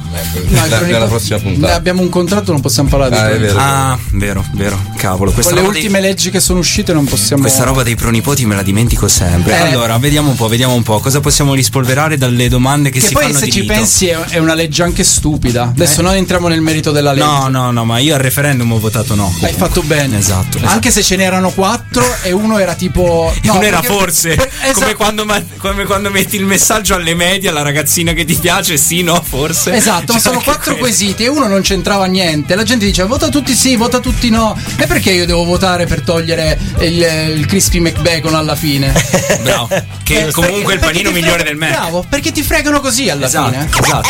No, 0.48 0.64
i 0.64 0.68
proni- 0.68 0.92
nella 0.92 1.06
prossima 1.06 1.38
puntata. 1.38 1.72
Abbiamo 1.82 2.02
un 2.02 2.10
contratto, 2.10 2.52
non 2.52 2.60
possiamo 2.60 2.88
parlare 2.88 3.10
di 3.10 3.16
Ah, 3.16 3.24
proni- 3.26 3.40
vero. 3.42 3.58
Ah, 3.58 3.98
vero, 4.12 4.44
vero. 4.54 4.80
Cavolo, 4.96 5.32
questa 5.32 5.50
Con 5.52 5.60
le 5.60 5.66
roba 5.66 5.72
dei- 5.74 5.82
ultime 5.88 6.00
leggi 6.00 6.30
che 6.30 6.38
sono 6.38 6.60
uscite 6.60 6.92
non 6.92 7.04
possiamo. 7.06 7.42
Questa 7.42 7.64
roba 7.64 7.82
dei 7.82 7.96
pronipoti 7.96 8.46
me 8.46 8.54
la 8.54 8.62
dimentico 8.62 9.08
sempre. 9.08 9.52
Eh. 9.58 9.72
Allora, 9.72 9.98
vediamo 9.98 10.30
un 10.30 10.36
po', 10.36 10.46
vediamo 10.46 10.74
un 10.74 10.84
po'. 10.84 11.00
Cosa 11.00 11.18
possiamo 11.18 11.54
rispolverare 11.54 12.16
dalle 12.16 12.48
domande 12.48 12.90
che, 12.90 13.00
Che 13.00 13.06
si 13.08 13.12
poi 13.14 13.24
fanno 13.24 13.38
se 13.38 13.46
di 13.46 13.50
ci 13.50 13.60
rito? 13.62 13.72
pensi 13.72 14.06
è, 14.06 14.16
è 14.16 14.38
una 14.38 14.54
legge 14.54 14.84
anche 14.84 15.02
stupida. 15.02 15.64
Adesso 15.64 15.98
Eh. 15.98 16.02
non 16.04 16.14
entriamo 16.14 16.46
nel 16.46 16.60
merito 16.60 16.92
della 16.92 17.10
legge. 17.12 17.26
No, 17.26 17.48
no, 17.48 17.72
no, 17.72 17.84
ma 17.84 17.98
io 17.98 18.14
al 18.14 18.20
referendum 18.20 18.70
ho 18.70 18.78
votato 18.78 19.16
no. 19.16 19.34
Hai 19.42 19.52
fatto 19.52 19.82
bene. 19.82 20.18
Esatto. 20.18 20.58
esatto. 20.58 20.72
Anche 20.72 20.92
se 20.92 21.02
ce 21.02 21.16
n'erano 21.16 21.50
quattro 21.50 22.04
e 22.22 22.30
uno 22.30 22.58
era 22.58 22.74
tipo. 22.74 23.34
No, 23.42 23.54
non 23.54 23.64
era 23.64 23.80
perché- 23.80 23.96
forse 23.96 24.32
esatto. 24.62 24.72
come, 24.78 24.94
quando, 24.94 25.24
ma- 25.24 25.42
come 25.56 25.84
quando 25.84 26.10
metti 26.10 26.36
il 26.36 26.44
messaggio 26.44 26.94
alle 26.94 27.14
medie 27.16 27.48
alla 27.48 27.62
ragazzina 27.62 28.12
che 28.12 28.24
ti 28.24 28.34
piace, 28.36 28.76
sì, 28.76 29.02
no, 29.02 29.20
forse. 29.20 29.72
Esatto, 29.74 30.12
ma 30.12 30.18
C'è 30.18 30.20
sono 30.20 30.40
quattro 30.40 30.76
quello. 30.76 30.78
quesiti 30.78 31.24
e 31.24 31.28
uno 31.28 31.48
non 31.48 31.60
c'entrava 31.72 32.04
niente. 32.04 32.54
La 32.54 32.64
gente 32.64 32.84
diceva 32.84 33.08
vota 33.08 33.28
tutti 33.28 33.54
sì, 33.54 33.76
vota 33.76 33.98
tutti 33.98 34.28
no. 34.28 34.54
E 34.76 34.86
perché 34.86 35.10
io 35.12 35.24
devo 35.24 35.44
votare 35.44 35.86
per 35.86 36.02
togliere 36.02 36.58
il, 36.80 37.02
il 37.36 37.46
crispy 37.46 37.80
McBacon 37.80 38.34
alla 38.34 38.54
fine? 38.54 38.92
Bravo. 39.42 39.68
Che 40.02 40.26
Eh, 40.26 40.30
comunque 40.32 40.72
è 40.72 40.74
il 40.76 40.80
perché 40.80 41.00
panino 41.02 41.10
migliore 41.10 41.42
del 41.44 41.56
Mac. 41.56 41.70
Bravo, 41.70 42.04
perché 42.08 42.30
ti 42.30 42.42
fregano 42.42 42.80
così 42.80 43.08
alla 43.08 43.26
Esatto, 43.26 43.50
fine. 43.52 43.68
esatto. 43.82 44.08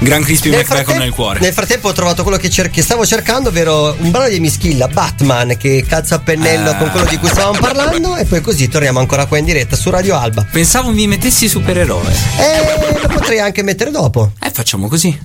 Gran 0.00 0.22
crispy 0.22 0.50
Nel 0.50 0.60
McBacon 0.60 0.96
nel 0.98 1.10
cuore. 1.12 1.40
Nel 1.40 1.52
frattempo 1.52 1.88
ho 1.88 1.92
trovato 1.92 2.22
quello 2.22 2.38
che, 2.38 2.48
cer- 2.50 2.70
che 2.70 2.82
stavo 2.82 3.04
cercando, 3.04 3.48
ovvero 3.48 3.96
un 3.98 4.10
brano 4.12 4.28
di 4.28 4.38
Mischilla, 4.38 4.86
Batman, 4.86 5.56
che 5.56 5.84
calza 5.88 6.16
a 6.16 6.18
pennello 6.20 6.70
Ah. 6.70 6.74
con 6.76 6.90
quello 6.90 7.06
di 7.06 7.16
cui 7.16 7.28
stavamo 7.28 7.58
parlando. 7.58 8.14
E 8.16 8.24
poi 8.24 8.40
così 8.40 8.68
torniamo 8.68 9.00
ancora 9.00 9.26
qua 9.26 9.38
in 9.38 9.44
diretta 9.44 9.74
su 9.74 9.90
Radio 9.90 10.16
Alba. 10.16 10.46
Pensavo 10.50 10.90
mi 10.90 11.06
mettessi 11.08 11.48
supereroe. 11.48 12.12
E 12.38 13.00
lo 13.02 13.08
potrei 13.08 13.40
anche 13.40 13.62
mettere 13.62 13.90
dopo. 13.90 14.32
Eh, 14.40 14.50
facciamo 14.52 14.86
così. 14.88 15.18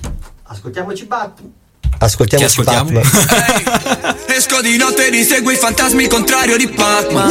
Ascoltiamoci 0.54 1.04
Batman. 1.06 1.52
Ascoltiamoci 1.98 2.50
ascoltiamo? 2.50 3.00
Batman. 3.00 4.16
Esco 4.30 4.60
di 4.60 4.76
notte 4.76 5.08
e 5.08 5.16
inseguo 5.16 5.50
i 5.50 5.56
fantasmi 5.56 6.04
il 6.04 6.08
contrario 6.08 6.56
di 6.56 6.68
Pac-Man 6.68 7.30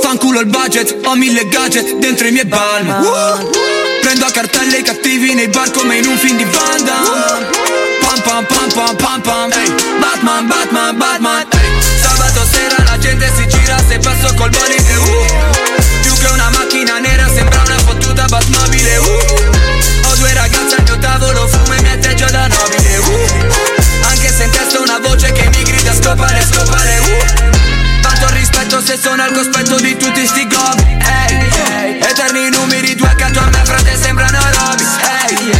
Fanculo 0.00 0.40
il 0.40 0.46
budget, 0.46 1.06
ho 1.06 1.14
mille 1.16 1.48
gadget 1.48 1.96
dentro 1.96 2.26
i 2.26 2.32
miei 2.32 2.44
balm 2.44 2.88
Uh! 2.88 3.50
Prendo 4.02 4.26
a 4.26 4.30
cartelle 4.30 4.78
i 4.78 4.82
cattivi 4.82 5.34
nei 5.34 5.48
bar 5.48 5.70
come 5.70 5.96
in 5.96 6.06
un 6.06 6.16
film 6.16 6.36
di 6.36 6.44
Van 6.44 6.84
Damme 6.84 7.46
Pam 8.00 8.20
pam 8.22 8.46
pam 8.46 8.72
pam 8.72 8.96
pam 8.96 9.20
pam 9.20 9.50
Batman, 10.00 10.46
Batman, 10.46 10.96
Batman 10.96 11.46
Sabato 12.00 12.44
sera 12.50 12.84
la 12.84 12.98
gente 12.98 13.30
si 13.36 13.46
gira 13.48 13.76
se 13.86 13.98
passo 13.98 14.32
col 14.34 14.50
bolide 14.50 14.96
uh! 14.96 16.02
Più 16.02 16.12
che 16.14 16.26
una 16.32 16.50
macchina 16.50 16.98
nera 16.98 17.28
sembra 17.28 17.62
una 17.64 17.78
fottuta 17.78 18.24
Batmobile 18.26 18.96
uh! 18.98 19.47
Tavolo, 21.00 21.46
fumo 21.48 21.74
e 21.74 21.82
mi 21.82 21.90
atteggio 21.90 22.26
da 22.26 22.46
nobile 22.48 22.96
uh! 22.98 24.06
Anche 24.08 24.32
se 24.32 24.44
in 24.44 24.50
testa 24.50 24.80
una 24.80 24.98
voce 24.98 25.32
che 25.32 25.48
mi 25.48 25.62
grida 25.62 25.94
scopare, 25.94 26.44
scopare 26.50 26.98
uh! 26.98 28.00
Tanto 28.00 28.28
rispetto 28.34 28.80
se 28.80 28.98
sono 29.00 29.22
al 29.22 29.32
cospetto 29.32 29.76
di 29.76 29.96
tutti 29.96 30.26
sti 30.26 30.46
gobi 30.46 30.96
Ehi, 30.98 31.50
ehi, 31.82 31.98
eterni 32.00 32.48
numeri 32.50 32.94
due 32.94 33.08
accanto 33.08 33.40
a 33.40 33.46
me 33.46 33.60
frate 33.64 33.96
sembrano 33.96 34.38
Robis 34.38 34.96
Ehi, 35.28 35.50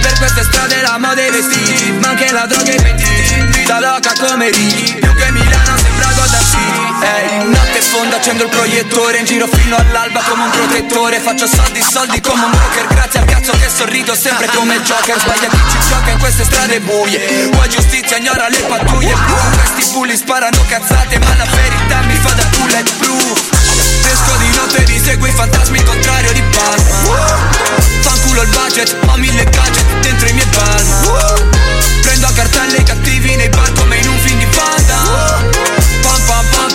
per 0.00 0.18
queste 0.18 0.42
strade 0.42 0.80
la 0.82 0.98
moda 0.98 1.20
e 1.20 1.26
i 1.26 1.30
vestiti 1.30 1.92
Ma 1.92 2.08
anche 2.08 2.30
la 2.32 2.46
droga 2.46 2.70
e 2.70 2.74
i 2.74 2.80
pentiti 2.80 3.40
Vita 3.58 3.80
loca 3.80 4.12
come 4.18 4.50
Righi 4.50 4.96
Più 5.00 5.14
che 5.14 5.30
Milano 5.30 5.67
Gotham 6.28 6.44
City 6.44 6.84
Ehi, 7.00 7.48
notte 7.48 7.80
fonda 7.80 8.16
accendo 8.16 8.44
il 8.44 8.50
proiettore 8.50 9.18
In 9.18 9.24
giro 9.24 9.46
fino 9.46 9.76
all'alba 9.76 10.20
come 10.28 10.44
un 10.44 10.50
protettore. 10.50 11.20
Faccio 11.20 11.46
soldi, 11.46 11.80
soldi 11.80 12.20
come 12.20 12.44
un 12.44 12.50
broker 12.50 12.86
Grazie 12.86 13.20
al 13.20 13.26
cazzo 13.26 13.52
che 13.52 13.68
sorrido 13.74 14.14
sempre 14.14 14.46
come 14.54 14.80
Joker. 14.82 15.18
Sbaglia 15.18 15.48
chi 15.48 15.56
ci 15.70 15.78
gioca 15.88 16.10
in 16.10 16.18
queste 16.18 16.44
strade 16.44 16.80
buie. 16.80 17.48
Vuoi 17.50 17.68
giustizia, 17.68 18.18
ignora 18.18 18.48
le 18.48 18.58
pattuglie 18.58 19.14
blu. 19.14 19.34
Questi 19.56 19.92
bulli 19.92 20.16
sparano 20.16 20.62
cazzate 20.66 21.18
Ma 21.18 21.34
la 21.36 21.46
verità 21.46 22.00
mi 22.02 22.14
fa 22.16 22.32
da 22.32 22.44
bulletproof 22.56 23.42
Esco 24.04 24.36
di 24.36 24.48
notte 24.56 24.84
e 24.84 24.86
mi 24.86 25.00
segui 25.00 25.28
i 25.28 25.32
fantasmi 25.32 25.82
contrario 25.82 26.32
di 26.32 26.42
Batman 26.42 27.50
Fanculo 28.00 28.42
il 28.42 28.48
budget, 28.48 28.96
ho 29.06 29.16
mille 29.16 29.44
gadget 29.44 30.00
dentro 30.00 30.28
i 30.28 30.32
miei 30.32 30.46
palm 30.46 31.46
Prendo 32.02 32.26
a 32.26 32.32
cartelle 32.32 32.76
i 32.76 32.82
cattivi 32.82 33.36
nei 33.36 33.48
bar 33.48 33.72
come 33.72 33.96
in 33.96 34.08
un 34.08 34.18
film 34.18 34.38
di 34.38 34.46
Pam 34.46 35.27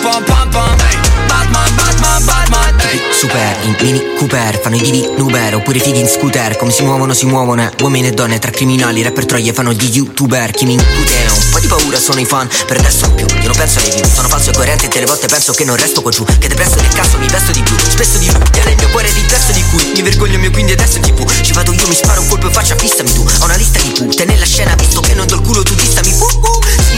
pam 0.04 0.48
pam 0.50 0.76
Ehi, 0.80 0.98
Batman, 1.26 1.74
Batman, 1.74 2.24
Batman 2.24 2.80
ehi. 2.80 3.00
Super, 3.12 3.56
in 3.62 3.74
mini 3.80 4.14
Cooper, 4.18 4.60
fanno 4.60 4.76
i 4.76 4.80
divi 4.80 5.08
Nuber 5.16 5.54
oppure 5.54 5.78
i 5.78 5.80
fighi 5.80 6.00
in 6.00 6.08
scooter. 6.08 6.56
Come 6.56 6.70
si 6.70 6.82
muovono 6.82 7.14
si 7.14 7.24
muovono, 7.24 7.62
eh. 7.62 7.70
uomini 7.80 8.08
e 8.08 8.10
donne 8.12 8.38
tra 8.38 8.50
criminali 8.50 9.02
Rapper 9.02 9.24
troie 9.24 9.52
fanno 9.52 9.72
gli 9.72 9.88
youtuber, 9.96 10.50
chi 10.50 10.66
mi 10.66 10.74
incute. 10.74 11.12
Un 11.32 11.50
po' 11.50 11.58
di 11.58 11.66
paura 11.66 11.98
sono 11.98 12.20
i 12.20 12.26
fan, 12.26 12.48
per 12.66 12.78
adesso 12.78 13.10
più. 13.12 13.24
Io 13.26 13.46
non 13.46 13.56
penso 13.56 13.78
alle 13.78 13.90
view, 13.90 14.04
sono 14.12 14.28
falso 14.28 14.50
e 14.50 14.52
coerente 14.52 14.86
E 14.86 14.88
te 14.88 15.00
le 15.00 15.06
volte 15.06 15.26
penso 15.26 15.52
che 15.52 15.64
non 15.64 15.76
resto 15.76 16.02
qua 16.02 16.10
giù. 16.10 16.24
Che 16.24 16.48
depresso 16.48 16.76
del 16.76 16.88
cazzo 16.88 17.18
mi 17.18 17.28
vesto 17.28 17.52
di 17.52 17.62
blu, 17.62 17.76
spesso 17.88 18.18
di 18.18 18.26
blu 18.26 18.38
Viene 18.52 18.70
il 18.72 18.76
mio 18.76 18.88
cuore 18.90 19.10
riflesso 19.10 19.52
di 19.52 19.64
cui 19.70 19.92
Mi 19.94 20.02
vergogno 20.02 20.38
mio 20.38 20.50
quindi 20.50 20.72
adesso 20.72 20.98
in 20.98 21.04
tv 21.04 21.24
Ci 21.42 21.52
vado 21.52 21.72
io, 21.72 21.86
mi 21.88 21.94
sparo 21.94 22.20
un 22.20 22.28
colpo 22.28 22.48
e 22.48 22.52
faccia 22.52 22.76
fissami 22.76 23.12
tu. 23.12 23.24
Ho 23.40 23.44
una 23.44 23.56
lista 23.56 23.78
di 23.80 23.90
putte 23.90 24.24
nella 24.24 24.44
scena 24.44 24.74
visto 24.74 25.00
che 25.00 25.14
non 25.14 25.26
do 25.26 25.36
il 25.36 25.40
culo 25.40 25.62
tu 25.62 25.74
dissami 25.74 26.12
uh, 26.12 26.24
uh. 26.24 26.54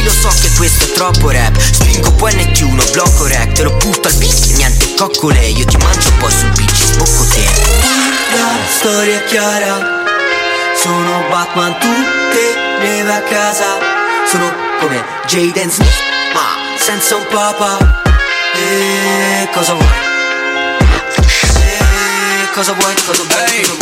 Lo 0.07 0.13
so 0.13 0.29
che 0.41 0.49
questo 0.57 0.85
è 0.85 0.93
troppo 0.93 1.31
rap. 1.31 1.59
Spingo 1.59 2.13
poi 2.13 2.33
NT1, 2.33 2.93
blocco 2.93 3.27
rec 3.27 3.55
Te 3.55 3.65
lo 3.65 3.73
butto 3.73 4.07
al 4.07 4.15
beat, 4.15 4.53
niente 4.55 4.95
coccole. 4.95 5.49
Io 5.49 5.65
ti 5.65 5.77
mangio 5.79 6.13
poi 6.21 6.31
sul 6.31 6.49
beach, 6.51 6.77
sbocco 6.77 7.27
te. 7.27 7.45
La 8.37 8.55
storia 8.79 9.17
è 9.17 9.25
chiara. 9.25 10.05
Sono 10.81 11.25
Batman, 11.29 11.77
tu 11.81 11.89
te 12.31 12.87
ne 12.87 13.03
vai 13.03 13.17
a 13.17 13.23
casa. 13.23 13.65
Sono 14.31 14.55
come 14.79 15.03
Jaden 15.27 15.71
Smith 15.73 16.03
Ma 16.35 16.55
Senza 16.79 17.17
un 17.17 17.27
papa. 17.29 17.77
E 18.55 19.49
cosa 19.53 19.73
vuoi? 19.73 19.87
E 21.17 22.51
cosa 22.55 22.73
vuoi? 22.75 22.95
Cosa 23.05 23.23
vuoi? 23.27 23.77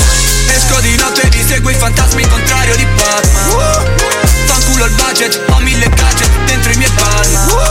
Esco 0.55 0.81
di 0.81 0.97
notte 0.97 1.21
e 1.21 1.29
mi 1.37 1.45
segui 1.47 1.73
i 1.73 1.77
fantasmi 1.77 2.27
contrario 2.27 2.77
di 2.77 2.87
Batman 2.87 4.34
Fanculo 4.65 4.87
il 4.87 4.95
budget, 4.95 5.41
ho 5.51 5.59
mille 5.61 5.89
gadget 5.91 6.31
dentro 6.47 6.73
i 6.73 6.77
miei 6.77 6.91
palm 6.97 7.64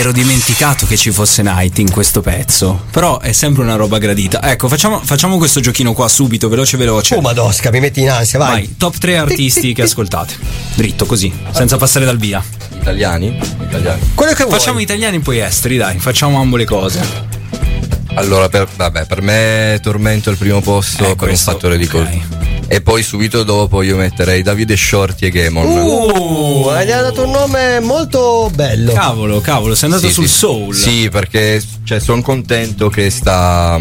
ero 0.00 0.12
dimenticato 0.12 0.86
che 0.86 0.96
ci 0.96 1.10
fosse 1.10 1.42
Night 1.42 1.78
in 1.78 1.90
questo 1.90 2.22
pezzo. 2.22 2.84
Però 2.90 3.20
è 3.20 3.32
sempre 3.32 3.62
una 3.62 3.76
roba 3.76 3.98
gradita. 3.98 4.42
Ecco, 4.42 4.66
facciamo, 4.66 4.98
facciamo 5.04 5.36
questo 5.36 5.60
giochino 5.60 5.92
qua 5.92 6.08
subito, 6.08 6.48
veloce 6.48 6.78
veloce. 6.78 7.16
Oh 7.16 7.20
madosca, 7.20 7.70
mi 7.70 7.80
metti 7.80 8.00
in 8.00 8.08
ansia, 8.08 8.38
vai. 8.38 8.50
Vai, 8.50 8.76
top 8.78 8.96
3 8.96 9.18
artisti 9.18 9.74
che 9.74 9.82
ascoltate. 9.82 10.38
Dritto 10.74 11.04
così, 11.04 11.30
senza 11.50 11.76
passare 11.76 12.06
dal 12.06 12.16
via. 12.16 12.42
Italiani? 12.80 13.38
Italiani. 13.62 14.12
Quello 14.14 14.32
che 14.32 14.44
vuoi. 14.44 14.58
Facciamo 14.58 14.78
italiani 14.78 15.20
poi 15.20 15.38
esteri, 15.40 15.76
dai, 15.76 15.98
facciamo 15.98 16.40
ambo 16.40 16.56
le 16.56 16.64
cose. 16.64 17.00
Allora, 18.14 18.48
per, 18.48 18.68
vabbè, 18.74 19.04
per 19.04 19.20
me 19.20 19.78
Tormento 19.82 20.30
è 20.30 20.32
il 20.32 20.38
primo 20.38 20.62
posto 20.62 21.02
per 21.02 21.10
un 21.10 21.16
questo, 21.16 21.50
fattore 21.52 21.76
di 21.76 21.86
colpo. 21.86 22.39
E 22.72 22.80
poi 22.82 23.02
subito 23.02 23.42
dopo 23.42 23.82
io 23.82 23.96
metterei 23.96 24.42
Davide 24.42 24.76
Shorty 24.76 25.26
e 25.26 25.30
Gamon. 25.30 25.66
Uh, 25.66 26.68
hai 26.68 26.86
dato 26.86 27.24
un 27.24 27.32
nome 27.32 27.80
molto 27.80 28.48
bello. 28.54 28.92
Cavolo, 28.92 29.40
cavolo, 29.40 29.74
sei 29.74 29.88
andato 29.90 30.06
Sì, 30.06 30.12
sul 30.12 30.28
sì. 30.28 30.34
soul. 30.36 30.74
Sì, 30.76 31.08
perché 31.10 31.60
cioè, 31.82 31.98
sono 31.98 32.22
contento 32.22 32.88
che 32.88 33.10
sta, 33.10 33.76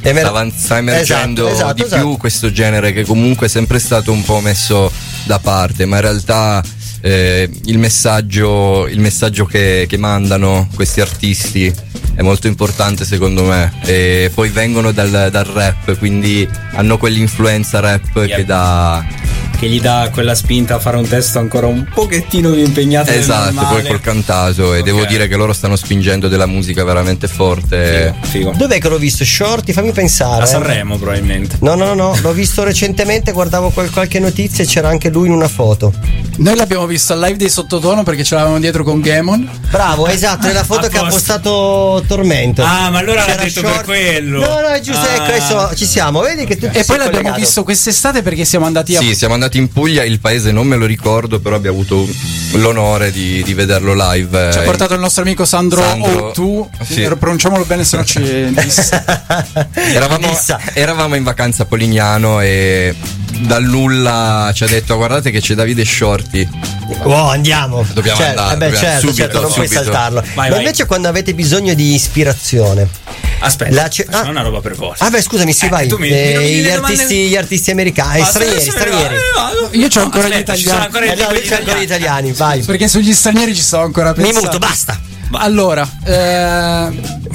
Emer- 0.00 0.26
sta 0.28 0.48
sta 0.56 0.78
emergendo 0.78 1.42
Esatto, 1.46 1.54
esatto, 1.54 1.74
di 1.74 1.82
esatto. 1.82 2.02
più 2.02 2.16
questo 2.16 2.50
genere 2.50 2.94
che 2.94 3.04
comunque 3.04 3.48
è 3.48 3.50
sempre 3.50 3.78
stato 3.78 4.12
un 4.12 4.24
po' 4.24 4.40
messo 4.40 4.90
da 5.24 5.38
parte, 5.38 5.84
ma 5.84 5.96
in 5.96 6.02
realtà 6.02 6.62
eh, 7.02 7.50
il 7.66 7.76
messaggio, 7.78 8.86
il 8.86 8.98
messaggio 8.98 9.44
che, 9.44 9.84
che 9.86 9.98
mandano 9.98 10.68
questi 10.74 11.02
artisti 11.02 11.70
è 12.14 12.22
molto 12.22 12.46
importante 12.46 13.04
secondo 13.04 13.44
me. 13.44 13.72
E 13.84 14.30
poi 14.34 14.48
vengono 14.48 14.92
dal, 14.92 15.28
dal 15.30 15.44
rap, 15.44 15.96
quindi 15.98 16.48
hanno 16.74 16.98
quell'influenza 16.98 17.80
rap 17.80 18.26
che 18.26 18.44
dà 18.44 19.04
Che 19.62 19.68
gli 19.68 19.80
dà 19.80 20.10
quella 20.12 20.34
spinta 20.34 20.74
a 20.74 20.78
fare 20.80 20.96
un 20.96 21.06
testo 21.06 21.38
ancora 21.38 21.68
un 21.68 21.84
pochettino 21.84 22.50
più 22.50 22.64
impegnato. 22.64 23.12
Esatto, 23.12 23.64
poi 23.68 23.86
col 23.86 24.00
cantato 24.00 24.74
e 24.74 24.82
devo 24.82 25.04
dire 25.04 25.28
che 25.28 25.36
loro 25.36 25.52
stanno 25.52 25.76
spingendo 25.76 26.26
della 26.26 26.46
musica 26.46 26.82
veramente 26.82 27.28
forte. 27.28 28.12
Figo. 28.22 28.54
Dov'è 28.56 28.80
che 28.80 28.88
l'ho 28.88 28.98
visto? 28.98 29.24
Shorty, 29.24 29.72
fammi 29.72 29.92
pensare. 29.92 30.42
A 30.42 30.46
Sanremo 30.46 30.96
probabilmente. 30.98 31.58
No, 31.60 31.76
no, 31.76 31.94
no, 31.94 32.18
l'ho 32.20 32.32
visto 32.32 32.64
recentemente, 32.64 33.30
guardavo 33.30 33.70
qual- 33.70 33.90
qualche 33.92 34.18
notizia 34.18 34.64
e 34.64 34.66
c'era 34.66 34.88
anche 34.88 35.10
lui 35.10 35.28
in 35.28 35.32
una 35.32 35.46
foto. 35.46 35.94
Noi 36.38 36.56
l'abbiamo 36.56 36.86
visto 36.86 37.12
al 37.12 37.20
live 37.20 37.36
dei 37.36 37.48
sottotono 37.48 38.02
perché 38.02 38.24
ce 38.24 38.34
l'avevamo 38.34 38.58
dietro 38.58 38.82
con 38.82 39.00
Gamon. 39.00 39.48
Bravo, 39.70 40.08
esatto, 40.08 40.48
nella 40.48 40.64
foto 40.64 40.88
che 40.88 40.98
ha 40.98 41.06
postato 41.06 42.02
Tormento. 42.08 42.64
Ah, 42.64 42.90
ma 42.90 42.98
allora 42.98 43.24
l'ha 43.24 43.36
detto 43.36 43.60
per 43.60 43.82
quello. 43.84 44.40
No, 44.40 44.60
no, 44.60 44.66
è 44.66 44.80
giusto, 44.80 45.06
Ah. 45.06 45.14
ecco, 45.14 45.22
adesso 45.22 45.76
ci 45.76 45.86
siamo, 45.86 46.20
vedi 46.20 46.46
che 46.46 46.56
tu 46.56 46.68
E 46.72 46.82
poi 46.82 46.98
l'abbiamo 46.98 47.32
visto 47.34 47.62
quest'estate 47.62 48.22
perché 48.22 48.44
siamo 48.44 48.66
andati 48.66 48.96
a. 48.96 49.00
Sì, 49.00 49.14
siamo 49.14 49.34
andati 49.34 49.50
in 49.58 49.68
Puglia, 49.68 50.04
il 50.04 50.20
paese 50.20 50.52
non 50.52 50.66
me 50.66 50.76
lo 50.76 50.86
ricordo, 50.86 51.40
però 51.40 51.56
abbiamo 51.56 51.78
avuto 51.78 52.08
l'onore 52.52 53.10
di, 53.10 53.42
di 53.42 53.54
vederlo 53.54 53.94
live. 53.94 54.50
Ci 54.52 54.58
ha 54.58 54.62
eh, 54.62 54.64
portato 54.64 54.94
il 54.94 55.00
nostro 55.00 55.22
amico 55.22 55.44
Sandro, 55.44 55.80
Sandro, 55.82 56.32
O2. 56.34 56.84
sì. 56.84 57.10
Pronunciamolo 57.18 57.64
bene, 57.64 57.84
se 57.84 57.96
no 57.96 58.04
ci. 58.04 58.20
Eravamo, 59.74 60.28
eravamo 60.74 61.14
in 61.14 61.22
vacanza 61.22 61.64
a 61.64 61.66
Polignano 61.66 62.40
e 62.40 62.94
dal 63.46 63.64
nulla 63.64 64.50
ci 64.54 64.64
ha 64.64 64.66
detto 64.66 64.96
guardate 64.96 65.30
che 65.30 65.40
c'è 65.40 65.54
Davide 65.54 65.84
Shorty. 65.84 66.48
Oh, 67.02 67.28
andiamo. 67.28 67.84
Dobbiamo 67.92 68.18
Cioè, 68.18 68.28
andare, 68.30 68.54
eh 68.54 68.56
beh, 68.58 68.64
dobbiamo- 68.70 68.86
certo, 68.86 69.00
subito, 69.06 69.22
certo, 69.22 69.40
non 69.40 69.52
puoi 69.52 69.66
subito. 69.66 69.82
saltarlo. 69.84 70.20
Vai, 70.20 70.48
Ma 70.48 70.48
vai. 70.48 70.58
invece 70.64 70.86
quando 70.86 71.08
avete 71.08 71.34
bisogno 71.34 71.74
di 71.74 71.94
ispirazione. 71.94 72.88
Aspetta, 73.40 73.74
La 73.74 73.88
ce- 73.88 74.04
facciamo 74.08 74.30
una 74.30 74.42
roba 74.42 74.60
per 74.60 74.74
voi. 74.76 74.94
Ah, 74.98 75.10
beh, 75.10 75.20
scusami, 75.20 75.52
sì, 75.52 75.66
Eh, 75.66 75.68
vai. 75.68 75.88
tu 75.88 75.96
mi- 75.98 76.08
Eh, 76.08 76.34
mi 76.38 76.44
gli, 76.44 76.62
le 76.62 76.74
domande- 76.74 77.02
artisti, 77.02 77.26
gli 77.28 77.36
artisti 77.36 77.70
americani, 77.72 78.20
Ma 78.20 78.26
stranieri, 78.26 78.60
stranieri. 78.70 79.14
Io 79.72 79.88
c'ho 79.88 80.00
ancora 80.00 80.28
gli 80.28 80.32
Aspetta, 80.32 80.54
sono 80.54 80.74
italiani. 80.76 80.84
ancora 80.84 81.04
Eh, 81.04 81.34
no, 81.34 81.40
c'è 81.48 81.56
ancora 81.56 81.78
gli 81.78 81.82
italiani. 81.82 82.32
vai. 82.32 82.62
Perché 82.62 82.86
sugli 82.88 83.12
stranieri 83.12 83.54
ci 83.54 83.62
sto 83.62 83.80
ancora 83.80 84.12
pensando. 84.12 84.38
Minuto, 84.38 84.58
basta. 84.58 85.00
Allora, 85.34 85.88
eh, 86.04 86.88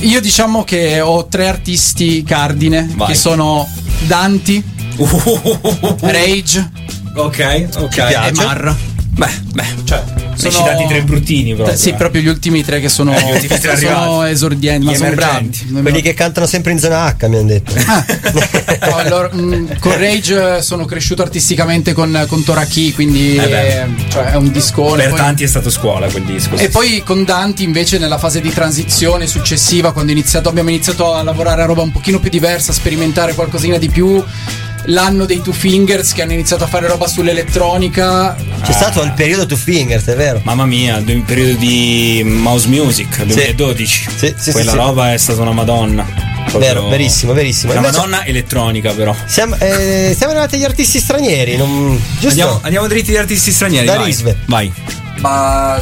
io 0.06 0.22
diciamo 0.22 0.64
che 0.64 1.02
ho 1.02 1.26
tre 1.28 1.48
artisti 1.48 2.24
cardine 2.24 2.88
Vai. 2.96 3.08
che 3.08 3.16
sono 3.16 3.68
Danti, 4.02 4.64
Rage 6.02 6.70
Ok, 7.16 7.68
ok. 7.78 7.98
e 7.98 8.32
Marra. 8.36 8.76
Beh, 9.18 9.28
beh, 9.54 9.66
cioè. 9.84 10.04
Hai 10.40 10.52
citati 10.52 10.86
tre 10.88 11.02
bruttini 11.02 11.56
proprio. 11.56 11.76
Sì, 11.76 11.94
proprio 11.94 12.22
gli 12.22 12.28
ultimi 12.28 12.64
tre 12.64 12.80
che 12.80 12.90
sono, 12.90 13.18
Eh, 13.18 13.24
ultimi 13.34 13.58
tre 13.60 13.76
sono 13.76 14.24
esordienti, 14.24 14.86
ma 14.86 14.94
sono 14.94 15.16
bravi. 15.16 15.50
Quelli 15.82 16.02
che 16.04 16.14
cantano 16.14 16.46
sempre 16.46 16.74
in 16.74 16.78
zona 16.80 17.08
H, 17.18 17.26
mi 17.28 17.38
hanno 17.38 17.48
detto. 17.48 17.74
No, 17.74 18.96
allora, 18.98 19.34
mh, 19.34 19.80
con 19.80 19.98
Rage 19.98 20.58
eh, 20.58 20.62
sono 20.62 20.86
cresciuto 20.86 21.24
artisticamente 21.24 21.94
con, 21.94 22.26
con 22.28 22.44
Toraki, 22.44 22.94
quindi 22.94 23.36
Eh 23.38 23.44
eh, 23.52 23.86
cioè, 24.10 24.26
è 24.26 24.36
un 24.36 24.52
discone. 24.52 25.02
Per 25.02 25.10
poi- 25.10 25.20
tanti 25.20 25.44
è 25.44 25.48
stato 25.48 25.72
scuola 25.72 26.06
quel 26.08 26.24
disco. 26.24 26.56
E 26.56 26.70
poi 26.70 27.02
con 27.04 27.24
Danti 27.24 27.64
invece 27.64 27.98
nella 27.98 28.20
fase 28.20 28.40
di 28.40 28.54
transizione 28.54 29.26
successiva, 29.26 29.92
quando 29.94 30.12
iniziato- 30.12 30.50
abbiamo 30.50 30.70
iniziato 30.70 31.16
a 31.16 31.24
lavorare 31.24 31.64
a 31.64 31.66
roba 31.66 31.82
un 31.82 31.92
pochino 31.92 32.20
più 32.20 32.30
diversa, 32.30 32.70
a 32.70 32.76
sperimentare 32.76 33.34
qualcosina 33.34 33.80
di 33.80 33.90
più, 33.90 34.24
l'anno 34.86 35.26
dei 35.26 35.42
Two 35.42 35.54
Fingers 35.54 36.14
che 36.14 36.22
hanno 36.22 36.34
iniziato 36.34 36.64
a 36.64 36.68
fare 36.68 36.88
roba 36.88 37.08
sull'elettronica. 37.08 38.36
C'è 38.64 38.72
stato 38.72 39.02
il 39.04 39.14
periodo 39.14 39.46
Two 39.46 39.58
Fingers, 39.58 40.06
è 40.06 40.16
vero? 40.16 40.40
Mamma 40.44 40.66
mia, 40.66 40.98
il 40.98 41.22
periodo 41.24 41.58
di 41.58 42.22
Mouse 42.26 42.68
Music 42.68 43.24
2012. 43.24 44.08
Sì, 44.16 44.34
sì, 44.38 44.52
Quella 44.52 44.72
sì. 44.72 44.78
roba 44.78 45.14
è 45.14 45.18
stata 45.18 45.42
una 45.42 45.52
madonna. 45.52 46.36
Proprio- 46.48 46.60
Vero, 46.60 46.88
verissimo, 46.88 47.34
verissimo. 47.34 47.72
Una 47.74 47.82
Invece- 47.82 47.98
madonna 48.00 48.26
elettronica, 48.26 48.94
però. 48.94 49.14
Siamo, 49.26 49.56
eh, 49.60 50.14
siamo 50.16 50.32
arrivati 50.32 50.56
agli 50.56 50.64
artisti 50.64 50.98
stranieri, 51.00 51.58
non, 51.58 52.02
giusto? 52.14 52.28
Andiamo, 52.30 52.60
andiamo 52.64 52.88
dritti 52.88 53.10
agli 53.10 53.18
artisti 53.18 53.52
stranieri. 53.52 53.86
Da 53.86 53.96
vai. 53.98 54.06
Risve. 54.06 54.38
Vai. 54.46 54.72
Ma 55.20 55.82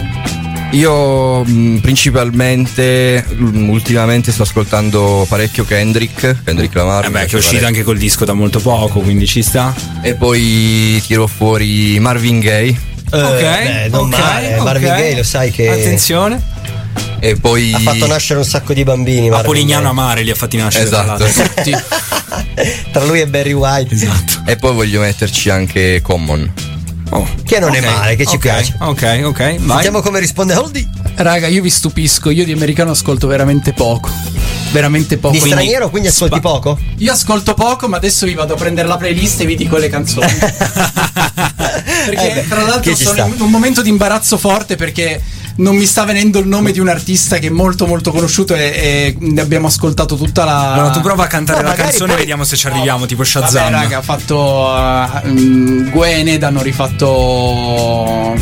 io 0.72 1.44
mh, 1.44 1.80
principalmente 1.82 3.24
mh, 3.28 3.70
ultimamente 3.70 4.32
sto 4.32 4.44
ascoltando 4.44 5.26
parecchio 5.28 5.64
Kendrick, 5.66 6.44
Kendrick 6.44 6.76
Lamar. 6.76 7.06
Eh 7.06 7.10
beh, 7.10 7.26
che 7.26 7.36
è 7.36 7.36
uscito 7.36 7.42
parecchio. 7.42 7.68
anche 7.68 7.84
col 7.84 7.98
disco 7.98 8.26
da 8.26 8.34
molto 8.34 8.60
poco, 8.60 9.00
quindi 9.00 9.26
ci 9.28 9.42
sta. 9.42 9.74
E 10.02 10.16
poi 10.16 11.02
tiro 11.06 11.28
fuori 11.28 12.00
Marvin 12.00 12.40
Gaye. 12.40 12.78
Eh, 13.12 13.22
ok, 13.22 13.42
beh, 13.42 13.88
non 13.90 14.12
ok, 14.12 14.20
male. 14.20 14.58
Marvin 14.58 14.90
Gaye 14.90 15.16
lo 15.16 15.24
sai 15.24 15.52
che 15.52 15.70
Attenzione. 15.70 16.54
E 17.20 17.36
poi 17.38 17.74
ha 17.74 17.80
fatto 17.80 18.08
nascere 18.08 18.40
un 18.40 18.46
sacco 18.46 18.74
di 18.74 18.84
bambini. 18.84 19.30
A 19.30 19.42
Polignano. 19.42 19.90
Amare 19.90 20.24
li 20.24 20.30
ha 20.30 20.36
fatti 20.36 20.58
nascere. 20.58 20.86
Esatto. 20.86 21.26
Tra 22.92 23.04
lui 23.06 23.22
e 23.22 23.28
Barry 23.28 23.54
White. 23.54 23.94
Esatto. 23.94 24.44
E 24.46 24.58
poi 24.58 24.74
voglio 24.74 25.00
metterci 25.02 25.50
anche 25.50 26.02
Common. 26.02 26.75
Oh. 27.12 27.28
Che 27.44 27.60
non 27.60 27.70
Ok, 27.70 27.76
è 27.76 27.82
male, 27.82 28.16
che 28.16 28.26
ci 28.26 28.36
ok, 28.36 28.42
piace. 28.42 28.76
Ok, 28.80 29.22
ok, 29.24 29.38
vai. 29.60 29.60
Sentiamo 29.74 30.02
come 30.02 30.20
risponde 30.20 30.56
Holdy. 30.56 30.88
Raga, 31.16 31.48
io 31.48 31.62
vi 31.62 31.70
stupisco, 31.70 32.30
io 32.30 32.44
di 32.44 32.52
americano 32.52 32.92
ascolto 32.92 33.28
veramente 33.28 33.74
poco. 33.74 34.10
Veramente 34.72 35.18
poco. 35.18 35.34
Di 35.34 35.40
Quindi- 35.40 35.58
straniero 35.60 35.90
quindi 35.90 36.08
ascolti 36.10 36.40
poco? 36.42 36.78
Io 36.98 37.12
ascolto 37.12 37.54
poco, 37.54 37.88
ma 37.88 37.98
adesso 37.98 38.26
vi 38.26 38.34
vado 38.34 38.56
a 38.56 38.58
prendere 38.58 38.88
la 38.88 38.98
playlist 38.98 39.40
e 39.42 39.46
vi 39.46 39.56
dico 39.56 39.78
le 39.78 39.88
canzoni. 39.90 40.26
perché 42.06 42.32
Eh 42.32 42.34
beh, 42.34 42.48
tra 42.48 42.62
l'altro 42.64 42.96
sono 42.96 43.12
sta. 43.14 43.26
in 43.26 43.42
un 43.42 43.50
momento 43.50 43.82
di 43.82 43.90
imbarazzo 43.90 44.38
forte 44.38 44.76
perché 44.76 45.22
non 45.58 45.76
mi 45.76 45.86
sta 45.86 46.04
venendo 46.04 46.40
il 46.40 46.48
nome 46.48 46.72
di 46.72 46.80
un 46.80 46.88
artista 46.90 47.38
che 47.38 47.48
è 47.48 47.50
molto 47.50 47.86
molto 47.88 48.12
conosciuto 48.12 48.56
e, 48.56 48.62
e 48.62 49.16
ne 49.20 49.40
abbiamo 49.42 49.68
ascoltato 49.68 50.16
tutta 50.18 50.44
la 50.44 50.74
Allora, 50.74 50.90
tu 50.90 51.00
prova 51.02 51.24
a 51.24 51.28
cantare 51.28 51.62
No, 51.62 51.70
la 51.70 51.74
canzone 51.76 52.06
e 52.06 52.08
poi- 52.08 52.18
vediamo 52.18 52.44
se 52.44 52.56
ci 52.58 52.68
arriviamo, 52.68 53.06
tipo 53.06 53.24
Vabbè, 53.24 53.46
Shazam. 53.48 53.72
raga, 53.72 53.98
ha 54.00 54.02
fatto 54.02 54.36
uh, 54.38 55.28
um, 55.30 55.90
Gwened, 55.92 56.44
hanno 56.44 56.62
rifatto 56.62 58.36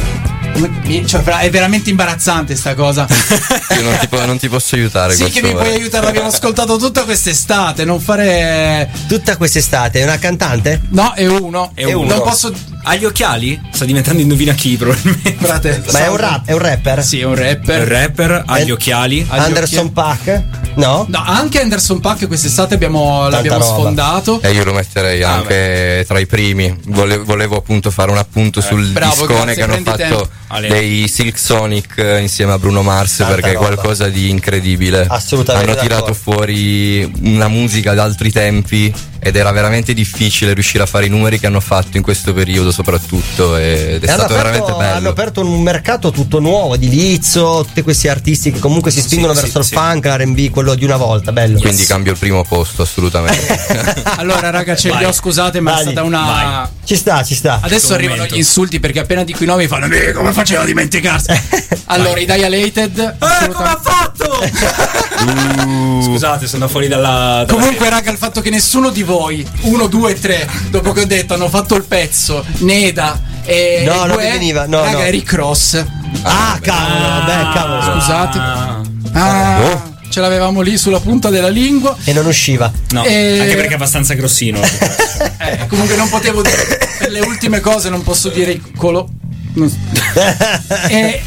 cioè, 1.08 1.22
è 1.24 1.49
veramente 1.49 1.89
imbarazzante 1.89 2.56
sta 2.56 2.76
cosa. 2.76 3.08
Io 3.76 3.82
non 3.82 3.97
ti, 3.99 4.08
po- 4.08 4.26
non 4.26 4.38
ti 4.38 4.49
posso 4.49 4.76
aiutare. 4.76 5.14
sì, 5.16 5.26
che 5.30 5.41
mi 5.41 5.51
puoi 5.51 5.70
è- 5.70 5.74
aiutare, 5.74 6.06
l'abbiamo 6.06 6.28
ascoltato 6.28 6.78
tutta 6.78 7.04
quest'estate, 7.04 7.86
non 7.86 7.99
fare 7.99 8.89
Tutta 9.08 9.38
quest'estate 9.38 9.99
è 9.99 10.04
una 10.04 10.18
cantante? 10.20 10.82
No, 10.89 11.14
è 11.14 11.26
uno. 11.28 11.72
È 11.74 11.91
uno. 11.91 12.08
Non 12.08 12.22
posso 12.22 12.54
Ha 12.84 12.95
gli 12.95 13.06
occhiali? 13.06 13.60
Sta 13.72 13.86
diventando 13.86 14.22
indovina 14.22 14.54
chi, 14.54 14.76
probabilmente. 14.78 15.36
Frate, 15.45 15.84
Ma 15.91 15.99
è 16.06 16.08
un 16.10 16.18
rap, 16.18 16.45
è 16.47 16.51
un 16.54 16.60
rapper? 16.60 17.04
Sì, 17.04 17.20
è 17.20 17.24
un 17.24 17.36
rapper. 17.36 17.82
Il 17.82 17.88
rapper 17.88 18.43
ha 18.45 18.60
Eh, 18.60 18.66
gli 18.66 18.72
occhiali. 18.72 19.26
Ha 19.28 19.38
gli 19.38 19.39
Anderson 19.41 19.91
Pack? 19.93 20.43
No? 20.76 21.06
No, 21.08 21.24
anche 21.26 21.62
Anderson 21.62 21.99
Pack 21.99 22.28
quest'estate 22.28 22.74
abbiamo, 22.74 23.30
l'abbiamo 23.30 23.60
roba. 23.60 23.72
sfondato. 23.72 24.41
E 24.41 24.51
io 24.51 24.64
lo 24.64 24.74
metterei 24.74 25.22
Ah, 25.24 25.34
anche 25.36 26.04
tra 26.08 26.20
i 26.20 26.26
primi. 26.26 26.76
Volevo, 26.88 27.24
volevo 27.26 27.58
appunto 27.58 27.89
fare 27.91 28.12
un 28.12 28.18
appunto 28.18 28.60
sul 28.62 28.84
Eh, 28.89 28.91
bravo, 28.91 29.26
discone 29.26 29.54
grazie, 29.54 29.56
che 29.56 29.62
hanno 29.64 29.84
fatto 29.84 29.97
tempo. 29.97 30.30
Ale. 30.54 30.68
dei 30.68 31.08
Silk 31.08 31.38
Sonic 31.38 31.97
eh, 31.97 32.20
insieme 32.22 32.51
a 32.54 32.60
Bruno 32.60 32.82
Mars 32.84 33.18
Tanta 33.18 33.34
perché 33.34 33.49
è 33.51 33.54
roba. 33.54 33.66
qualcosa 33.68 34.08
di 34.10 34.30
incredibile. 34.30 35.06
Assolutamente 35.10 35.72
Hanno 35.72 35.82
tirato 35.82 36.06
d'accordo. 36.12 36.32
fuori 36.32 37.12
una 37.24 37.47
musica 37.47 37.93
da 37.93 38.04
altri 38.04 38.32
tempi 38.32 38.93
ed 39.24 39.36
era 39.36 39.51
veramente 39.51 39.93
difficile 39.93 40.53
riuscire 40.53 40.84
a 40.84 40.86
fare 40.86 41.05
i 41.05 41.09
numeri 41.09 41.39
che 41.39 41.47
hanno 41.47 41.59
fatto 41.59 41.97
in 41.97 42.03
questo 42.03 42.34
periodo 42.34 42.71
soprattutto 42.71 43.55
ed 43.57 44.03
è 44.03 44.05
E 44.05 44.07
stato 44.07 44.34
aperto, 44.34 44.36
veramente 44.36 44.71
bello. 44.74 44.95
hanno 44.97 45.09
aperto 45.09 45.41
un 45.41 45.61
mercato 45.61 46.11
tutto 46.11 46.39
nuovo 46.39 46.76
di 46.78 46.89
Lizzo, 46.89 47.63
tutti 47.65 47.82
questi 47.82 48.07
artisti 48.07 48.51
che 48.51 48.59
comunque 48.59 48.91
si 48.91 49.01
spingono 49.01 49.34
Sì, 49.34 49.41
verso 49.41 49.61
sì, 49.63 49.74
il 49.74 49.80
sì. 49.80 49.84
funk, 49.86 50.05
l'RB, 50.05 50.49
quello 50.51 50.76
di 50.76 50.84
una 50.86 50.97
volta, 50.97 51.32
bello. 51.32 51.59
Quindi 51.59 51.86
cambio 51.86 52.11
il 52.11 52.17
primo 52.17 52.43
posto 52.43 52.82
assolutamente. 52.82 54.01
Allora, 54.17 54.49
raga, 54.51 54.76
ce 54.76 54.93
li 54.95 55.03
ho, 55.03 55.11
scusate, 55.11 55.59
ma 55.59 55.71
è 55.71 55.74
Vai, 55.76 55.84
stata 55.84 56.03
una. 56.03 56.21
vai. 56.21 56.67
Ci 56.86 56.95
sta, 56.95 57.24
ci 57.24 57.36
sta. 57.36 57.59
Adesso 57.61 57.93
arrivano 57.93 58.15
momento. 58.17 58.36
gli 58.36 58.39
insulti 58.39 58.80
perché 58.80 58.99
appena 58.99 59.24
dico 59.24 59.43
i 59.43 59.47
nomi 59.47 59.67
fanno 59.67 59.86
"Eh, 59.93 60.11
come 60.13 60.32
faceva 60.34 60.61
a 60.61 60.65
dimenticarsi? 60.65 61.32
allora, 61.88 62.19
i 62.19 62.26
Dilated. 62.26 62.97
Eh, 62.99 63.47
come 63.49 63.69
ha 63.69 63.80
fatto? 63.82 64.41
Scusate, 66.03 66.47
sono 66.47 66.67
fuori 66.67 66.88
dalla. 66.88 67.43
dalla 67.45 67.45
Comunque, 67.47 67.89
raga, 67.89 68.11
il 68.11 68.17
fatto 68.17 68.41
che 68.41 68.49
nessuno 68.49 68.89
di 68.89 69.03
voi, 69.03 69.12
uno, 69.61 69.88
due, 69.88 70.20
tre, 70.20 70.47
dopo 70.70 70.91
che 70.91 71.01
ho 71.01 71.05
detto 71.05 71.34
hanno 71.34 71.49
fatto 71.49 71.76
il 71.76 71.84
pezzo, 71.84 72.43
Neda 72.59 73.20
e. 73.43 73.84
No, 73.86 74.03
e 74.03 74.07
non 74.07 74.18
veniva, 74.18 74.66
no, 74.66 74.82
raga, 74.84 74.97
no. 74.97 75.03
Eric 75.03 75.34
Ross. 75.34 75.84
Ah, 76.24 76.57
cavolo, 76.61 76.99
vabbè, 76.99 77.53
cavolo. 77.53 77.82
Scusate. 77.99 78.38
Ah. 78.38 78.82
Ah, 79.14 79.59
Oh. 79.61 79.91
ce 80.09 80.20
l'avevamo 80.22 80.61
lì 80.61 80.78
sulla 80.78 80.99
punta 80.99 81.30
della 81.30 81.49
lingua. 81.49 81.95
E 82.03 82.14
non 82.14 82.26
usciva. 82.26 82.72
No, 82.91 83.03
Eh, 83.03 83.39
anche 83.39 83.55
perché 83.55 83.72
è 83.72 83.76
abbastanza 83.76 84.14
grossino. 84.14 84.59
Eh, 85.43 85.68
comunque 85.68 85.95
non 85.97 86.07
potevo 86.09 86.41
dire 86.41 86.80
per 86.97 87.09
le 87.11 87.20
ultime 87.20 87.59
cose 87.59 87.89
non 87.89 88.01
posso 88.01 88.30
dire 88.30 88.51
il 88.51 88.61
colo. 88.78 89.09
e 90.89 91.22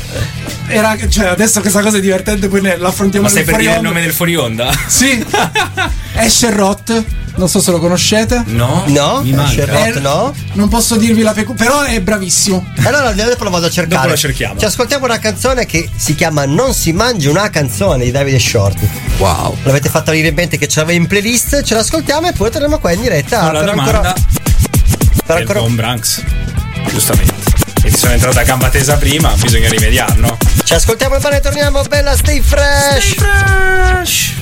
era, 0.68 0.97
cioè, 1.09 1.26
adesso 1.26 1.61
questa 1.61 1.80
cosa 1.82 1.99
è 1.99 2.01
divertente, 2.01 2.49
poi 2.49 2.61
ne- 2.62 2.76
l'affrontiamo 2.76 3.26
Ma 3.26 3.30
stai 3.30 3.45
per 3.45 3.57
dire 3.57 3.74
il 3.76 3.82
nome 3.82 4.01
del 4.01 4.12
fuori 4.12 4.34
onda? 4.37 4.66
onda. 4.66 4.78
Sì. 4.87 5.24
Asher 6.16 6.55
Roth, 6.55 7.05
non 7.37 7.49
so 7.49 7.61
se 7.61 7.70
lo 7.70 7.78
conoscete. 7.78 8.43
No? 8.47 8.82
No? 8.87 9.20
Mi 9.22 9.32
manca. 9.32 9.51
Sherlock, 9.53 9.97
Eh, 9.97 10.01
no? 10.01 10.34
Non 10.55 10.68
posso 10.68 10.97
dirvi 10.97 11.22
la 11.22 11.32
pecu, 11.32 11.55
però 11.55 11.82
è 11.82 12.01
bravissimo. 12.01 12.64
Allora 12.84 13.12
dopo 13.12 13.45
lo 13.45 13.51
vado 13.51 13.66
a 13.66 13.70
cercare. 13.70 13.97
Dopo 13.97 14.09
lo 14.09 14.16
cerchiamo. 14.16 14.59
Ci 14.59 14.64
ascoltiamo 14.64 15.05
una 15.05 15.18
canzone 15.18 15.66
che 15.66 15.89
si 15.95 16.14
chiama 16.14 16.45
Non 16.47 16.74
si 16.74 16.93
mangia 16.93 17.30
una 17.30 17.49
canzone 17.51 18.05
di 18.05 18.11
Davide 18.11 18.39
Shorty. 18.39 18.89
wow. 19.18 19.57
L'avete 19.64 19.89
fatta 19.89 20.11
venire 20.11 20.28
in 20.28 20.34
mente 20.34 20.59
che 20.59 20.66
ce 20.68 20.80
l'aveva 20.80 20.99
in 21.01 21.07
playlist, 21.07 21.62
ce 21.62 21.74
l'ascoltiamo 21.74 22.28
e 22.28 22.32
poi 22.32 22.51
torniamo 22.51 22.78
qua 22.78 22.93
in 22.93 23.01
diretta. 23.03 23.41
Con 23.41 23.53
la 23.53 23.59
per 23.61 23.68
domanda 23.70 23.97
ancora, 23.99 24.12
per 24.12 25.24
del 25.26 25.37
ancora- 25.37 25.61
Von 25.61 25.74
Branks. 25.76 26.22
Giustamente. 26.89 27.34
E 27.82 27.91
sono 27.97 28.12
entrata 28.12 28.41
a 28.41 28.43
gamba 28.43 28.68
tesa 28.68 28.97
prima, 28.97 29.32
bisogna 29.41 29.68
rimediare, 29.68 30.14
no? 30.16 30.37
Ci 30.64 30.74
ascoltiamo 30.74 31.16
e 31.16 31.20
poi 31.20 31.30
ne 31.32 31.41
torniamo. 31.41 31.82
Bella, 31.82 32.16
stay 32.16 32.41
fresh. 32.41 33.14
fresh! 33.14 34.34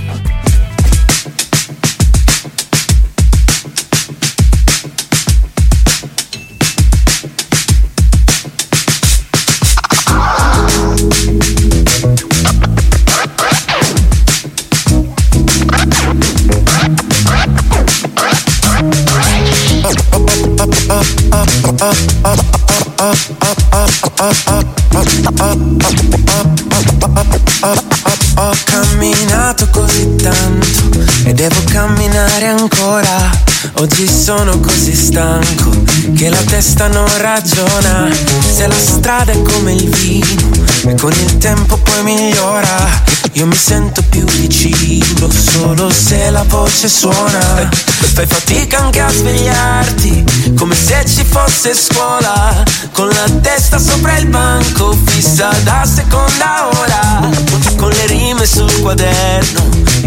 Ho 28.36 28.52
camminato 28.64 29.68
così 29.70 30.14
tanto 30.16 30.98
e 31.24 31.32
devo 31.32 31.62
camminare 31.70 32.48
ancora. 32.48 33.53
Oggi 33.72 34.06
sono 34.08 34.58
così 34.60 34.94
stanco 34.94 35.70
che 36.14 36.28
la 36.28 36.42
testa 36.46 36.86
non 36.88 37.08
ragiona. 37.18 38.08
Se 38.54 38.66
la 38.66 38.78
strada 38.78 39.32
è 39.32 39.42
come 39.42 39.72
il 39.72 39.88
vino 39.88 40.64
con 41.00 41.12
il 41.12 41.38
tempo 41.38 41.78
poi 41.78 42.02
migliora, 42.02 43.02
io 43.32 43.46
mi 43.46 43.56
sento 43.56 44.02
più 44.10 44.24
vicino 44.24 45.30
solo 45.30 45.90
se 45.90 46.30
la 46.30 46.44
voce 46.46 46.88
suona. 46.88 47.68
Fai 48.14 48.26
fatica 48.26 48.78
anche 48.78 49.00
a 49.00 49.10
svegliarti, 49.10 50.52
come 50.56 50.74
se 50.74 51.04
ci 51.06 51.24
fosse 51.24 51.74
scuola, 51.74 52.62
con 52.92 53.08
la 53.08 53.28
testa 53.40 53.78
sopra 53.78 54.16
il 54.18 54.26
banco, 54.26 54.96
fissa 55.06 55.48
da 55.64 55.84
seconda 55.84 56.68
ora, 56.68 57.30
con 57.76 57.88
le 57.88 58.06
rime 58.06 58.46
sul 58.46 58.72
quaderno, 58.80 59.63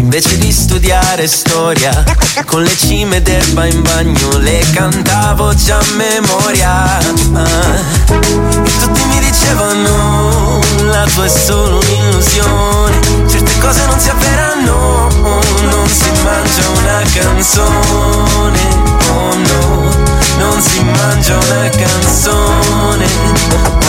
invece 0.08 0.38
di 0.38 0.50
studiare 0.50 1.26
storia, 1.26 2.02
con 2.46 2.62
le 2.62 2.74
cime 2.74 3.20
d'erba 3.20 3.66
in 3.66 3.82
bagno, 3.82 4.38
le 4.38 4.64
cantavo 4.72 5.52
già 5.54 5.76
a 5.76 5.84
memoria. 5.96 6.98
E 6.98 8.70
tutti 8.80 9.04
mi 9.04 9.18
dicevano 9.18 10.60
la 10.84 11.04
tua 11.12 11.26
è 11.26 11.28
solo 11.28 11.78
un'illusione 11.78 13.00
Certe 13.28 13.58
cose 13.60 13.84
non 13.84 14.00
si 14.00 14.08
avveranno 14.08 15.08
Non 15.20 15.86
si 15.86 16.10
mangia 16.22 16.68
una 16.70 17.02
canzone 17.12 18.60
Oh 19.10 19.34
no 19.34 20.17
Non 20.36 20.60
si 20.60 20.82
mangia 20.82 21.36
una 21.36 21.68
canzone 21.70 23.06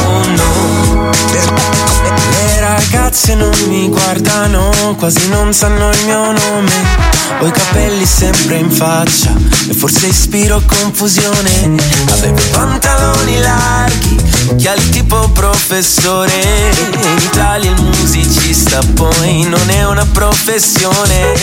Oh 0.05 0.25
no. 0.25 1.11
Le 1.31 2.59
ragazze 2.59 3.35
non 3.35 3.51
mi 3.67 3.87
guardano 3.89 4.95
Quasi 4.97 5.29
non 5.29 5.53
sanno 5.53 5.89
il 5.89 6.05
mio 6.05 6.31
nome 6.31 7.18
ho 7.37 7.45
i 7.45 7.51
capelli 7.51 8.05
sempre 8.05 8.57
in 8.57 8.69
faccia 8.69 9.33
e 9.69 9.73
forse 9.73 10.07
ispiro 10.07 10.61
confusione. 10.65 11.75
Avevo 12.11 12.41
pantaloni 12.51 13.39
larghi, 13.39 14.17
occhiali 14.49 14.89
tipo 14.89 15.29
professore. 15.29 16.71
In 16.93 17.17
Italia 17.17 17.71
il 17.71 17.81
musicista 17.81 18.79
poi 18.93 19.43
non 19.43 19.69
è 19.69 19.85
una 19.85 20.05
professione. 20.05 21.33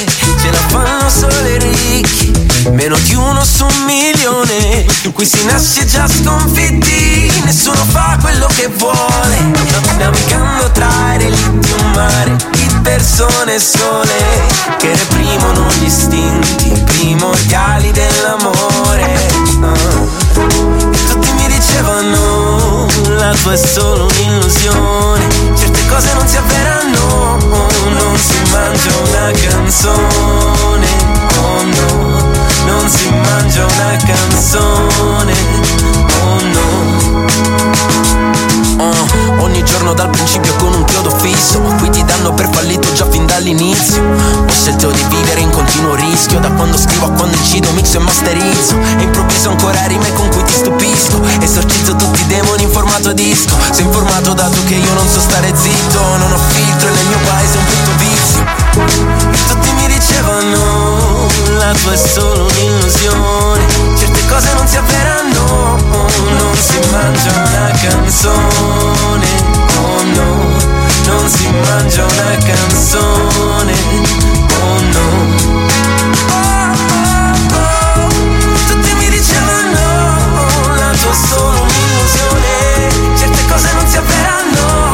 Ce 0.41 0.51
la 0.51 0.59
fanno 0.68 1.09
solo 1.09 1.49
i 1.49 1.59
ricchi, 1.59 2.32
meno 2.72 2.97
di 2.99 3.14
uno 3.14 3.45
su 3.45 3.64
un 3.64 3.84
milione. 3.84 4.84
Qui 5.12 5.24
si 5.24 5.45
nasce 5.45 5.87
già 5.87 6.07
sconfitti, 6.09 7.32
nessuno 7.45 7.82
fa 7.89 8.18
quello 8.20 8.49
che 8.55 8.68
vuole. 8.68 9.37
Navigando 9.99 10.70
tra 10.72 11.14
i 11.14 11.18
relitti 11.18 11.72
un 11.78 11.91
mare 11.93 12.55
persone 12.87 13.59
sole 13.59 14.47
che 14.78 14.95
reprimono 14.95 15.66
gli 15.78 15.87
istinti 15.87 16.70
primordiali 16.84 17.91
dell'amore. 17.91 19.26
E 20.93 21.07
tutti 21.09 21.32
mi 21.32 21.47
dicevano 21.49 22.87
la 23.18 23.34
tua 23.43 23.55
è 23.55 23.57
solo 23.57 24.07
un'illusione, 24.07 25.26
certe 25.57 25.84
cose 25.89 26.12
non 26.14 26.28
si 26.28 26.37
avveranno, 26.37 27.39
non 27.89 28.16
si 28.16 28.39
mangia 28.53 28.97
una 28.99 29.30
canzone, 29.32 30.87
oh 31.39 31.62
no, 31.64 32.30
non 32.66 32.89
si 32.89 33.09
mangia 33.11 33.64
una 33.64 33.97
canzone, 34.07 35.34
oh 36.22 36.41
no. 36.41 36.95
Giorno 39.66 39.94
dal 39.94 40.08
principio 40.10 40.54
con 40.56 40.72
un 40.72 40.84
chiodo 40.84 41.10
fisso 41.10 41.60
Qui 41.78 41.90
ti 41.90 42.04
danno 42.04 42.32
per 42.32 42.48
fallito 42.50 42.92
già 42.92 43.08
fin 43.10 43.26
dall'inizio. 43.26 44.02
Ho 44.02 44.52
scelto 44.52 44.90
di 44.90 45.04
vivere 45.08 45.40
in 45.40 45.50
continuo 45.50 45.94
rischio 45.94 46.38
Da 46.40 46.50
quando 46.50 46.78
scrivo 46.78 47.06
a 47.06 47.10
quando 47.10 47.36
incido, 47.36 47.70
mixo 47.72 47.98
e 47.98 48.00
masterizzo. 48.00 48.76
E 48.98 49.02
improvviso 49.02 49.50
ancora 49.50 49.86
rime 49.86 50.12
con 50.14 50.28
cui 50.30 50.42
ti 50.44 50.52
stupisco. 50.52 51.20
Esorcizzo 51.40 51.96
tutti 51.96 52.20
i 52.20 52.26
demoni 52.26 52.62
in 52.62 52.70
formato 52.70 53.12
disco. 53.12 53.54
Sei 53.70 53.84
informato 53.84 54.32
dato 54.32 54.58
che 54.66 54.74
io 54.74 54.92
non 54.94 55.08
so 55.08 55.20
stare 55.20 55.52
zitto 55.54 56.00
Non 56.18 56.32
ho 56.32 56.38
filtro 56.48 56.88
e 56.88 56.92
nel 56.92 57.06
mio 57.06 57.18
paese 57.26 57.54
è 57.54 57.58
un 57.58 57.64
brutto 57.64 57.90
vizio. 57.98 58.44
E 59.32 59.38
tutti 59.48 59.72
mi 59.72 59.86
dicevano 59.86 61.28
La 61.58 61.72
tua 61.72 61.92
è 61.92 61.96
solo 61.96 62.46
un'illusione 62.46 63.95
cose 64.28 64.52
non 64.54 64.66
si 64.66 64.76
avveranno 64.76 65.76
Non 65.86 66.54
si 66.56 66.78
mangia 66.90 67.30
una 67.32 67.70
canzone 67.80 69.26
Oh 69.76 70.02
no 70.14 70.56
Non 71.06 71.28
si 71.28 71.48
mangia 71.48 72.04
una 72.04 72.36
canzone 72.44 73.74
Oh 74.60 74.80
no. 74.92 75.34
Tutti 78.68 78.94
mi 78.94 79.08
dicevano 79.08 80.74
la 80.76 80.90
tua 81.00 81.12
solo 81.12 81.62
un'illusione 81.62 83.16
Certe 83.16 83.44
cose 83.48 83.72
non 83.74 83.86
si 83.86 83.96
avveranno 83.96 84.86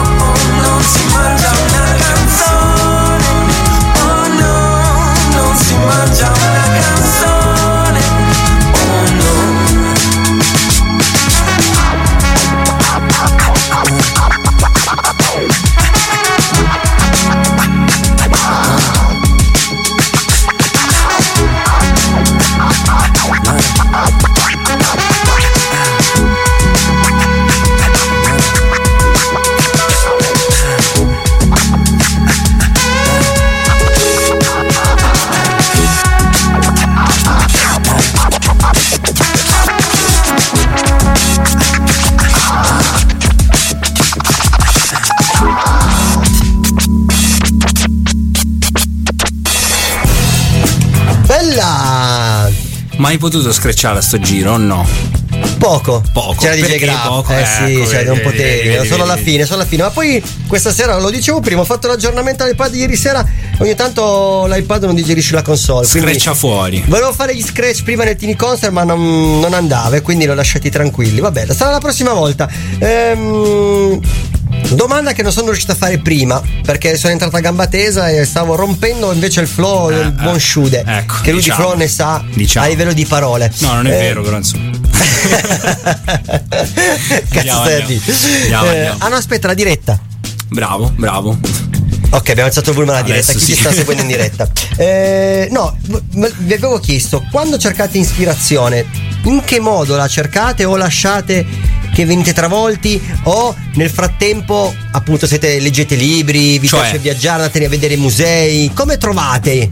Mai 53.12 53.20
potuto 53.20 53.52
screcciare 53.52 53.98
a 53.98 54.00
sto 54.00 54.18
giro 54.18 54.52
o 54.52 54.56
no? 54.56 54.88
Poco. 55.58 56.02
Poco. 56.14 56.34
C'era 56.40 56.54
DJ 56.54 56.60
Perché 56.60 56.78
Graf. 56.78 57.06
poco? 57.08 57.32
Eh 57.34 57.44
sì, 57.44 57.74
Ecco, 57.74 57.90
cioè, 57.90 58.04
non 58.04 58.20
potevi, 58.22 58.68
vedi, 58.68 58.88
solo 58.88 59.02
alla 59.02 59.18
fine, 59.18 59.44
solo 59.44 59.60
alla 59.60 59.68
fine. 59.68 59.82
Ma 59.82 59.90
poi 59.90 60.22
questa 60.46 60.72
sera, 60.72 60.98
lo 60.98 61.10
dicevo 61.10 61.40
prima, 61.40 61.60
ho 61.60 61.64
fatto 61.66 61.88
l'aggiornamento 61.88 62.42
all'iPad 62.42 62.74
ieri 62.74 62.96
sera, 62.96 63.22
ogni 63.58 63.74
tanto 63.74 64.46
l'iPad 64.48 64.84
non 64.84 64.94
digerisce 64.94 65.34
la 65.34 65.42
console. 65.42 65.84
Screccia 65.84 66.32
fuori. 66.32 66.82
Volevo 66.86 67.12
fare 67.12 67.36
gli 67.36 67.42
scratch 67.42 67.82
prima 67.82 68.02
nel 68.04 68.16
Tiny 68.16 68.34
Concert, 68.34 68.72
ma 68.72 68.82
non, 68.82 69.40
non 69.40 69.52
andava 69.52 69.96
e 69.96 70.00
quindi 70.00 70.24
l'ho 70.24 70.32
lasciati 70.32 70.70
tranquilli. 70.70 71.20
Vabbè, 71.20 71.52
sarà 71.52 71.70
la 71.70 71.80
prossima 71.80 72.14
volta. 72.14 72.48
Ehm, 72.78 74.00
domanda 74.74 75.12
che 75.12 75.22
non 75.22 75.32
sono 75.32 75.46
riuscito 75.48 75.72
a 75.72 75.74
fare 75.74 75.98
prima, 75.98 76.40
perché 76.64 76.96
sono 76.96 77.12
entrata 77.12 77.36
a 77.36 77.40
gamba 77.40 77.66
tesa 77.66 78.08
e 78.08 78.24
stavo 78.24 78.54
rompendo 78.54 79.12
invece 79.12 79.40
il 79.40 79.48
flow 79.48 79.88
del 79.90 80.12
buon 80.12 80.38
Shude. 80.40 80.82
ecco, 80.86 81.16
che 81.22 81.30
lui 81.32 81.40
diciamo. 81.40 81.58
di 81.60 81.64
flow 81.66 81.76
ne 81.78 81.88
sa 81.88 82.24
Diciamo. 82.32 82.66
a 82.66 82.68
livello 82.68 82.92
di 82.92 83.04
parole. 83.06 83.52
No, 83.58 83.74
non 83.74 83.86
è 83.86 83.90
Eh, 83.94 83.98
vero, 83.98 84.22
però 84.22 84.36
insomma. 84.36 84.70
Cazzo 87.30 87.62
stai 87.62 87.82
a 87.82 87.86
dire? 87.86 88.02
Andiamo, 88.42 88.70
Eh. 88.70 88.86
Ah 88.98 89.08
no, 89.08 89.14
aspetta, 89.16 89.46
la 89.48 89.54
diretta. 89.54 89.98
Bravo, 90.48 90.92
bravo. 90.96 91.38
Ok, 92.10 92.28
abbiamo 92.28 92.48
alzato 92.48 92.70
il 92.70 92.74
volume 92.76 92.92
alla 92.92 93.02
diretta. 93.02 93.32
Chi 93.32 93.38
sì. 93.38 93.54
ci 93.54 93.58
sta 93.60 93.72
seguendo 93.72 94.02
in 94.02 94.08
diretta? 94.08 94.48
Eh, 94.76 95.48
no, 95.52 95.76
vi 95.82 96.52
avevo 96.54 96.78
chiesto, 96.80 97.22
quando 97.30 97.58
cercate 97.58 97.98
ispirazione, 97.98 98.84
in 99.24 99.42
che 99.44 99.60
modo 99.60 99.96
la 99.96 100.08
cercate 100.08 100.64
o 100.64 100.76
lasciate 100.76 101.44
che 101.92 102.04
venite 102.06 102.32
travolti 102.32 103.00
o 103.24 103.54
nel 103.74 103.90
frattempo 103.90 104.74
appunto 104.92 105.26
siete, 105.26 105.60
leggete 105.60 105.94
libri, 105.94 106.58
vi 106.58 106.68
Cioè? 106.68 106.80
piace 106.80 106.98
viaggiare, 106.98 107.42
andate 107.42 107.64
a 107.64 107.68
vedere 107.68 107.96
musei, 107.96 108.70
come 108.74 108.96
trovate? 108.96 109.70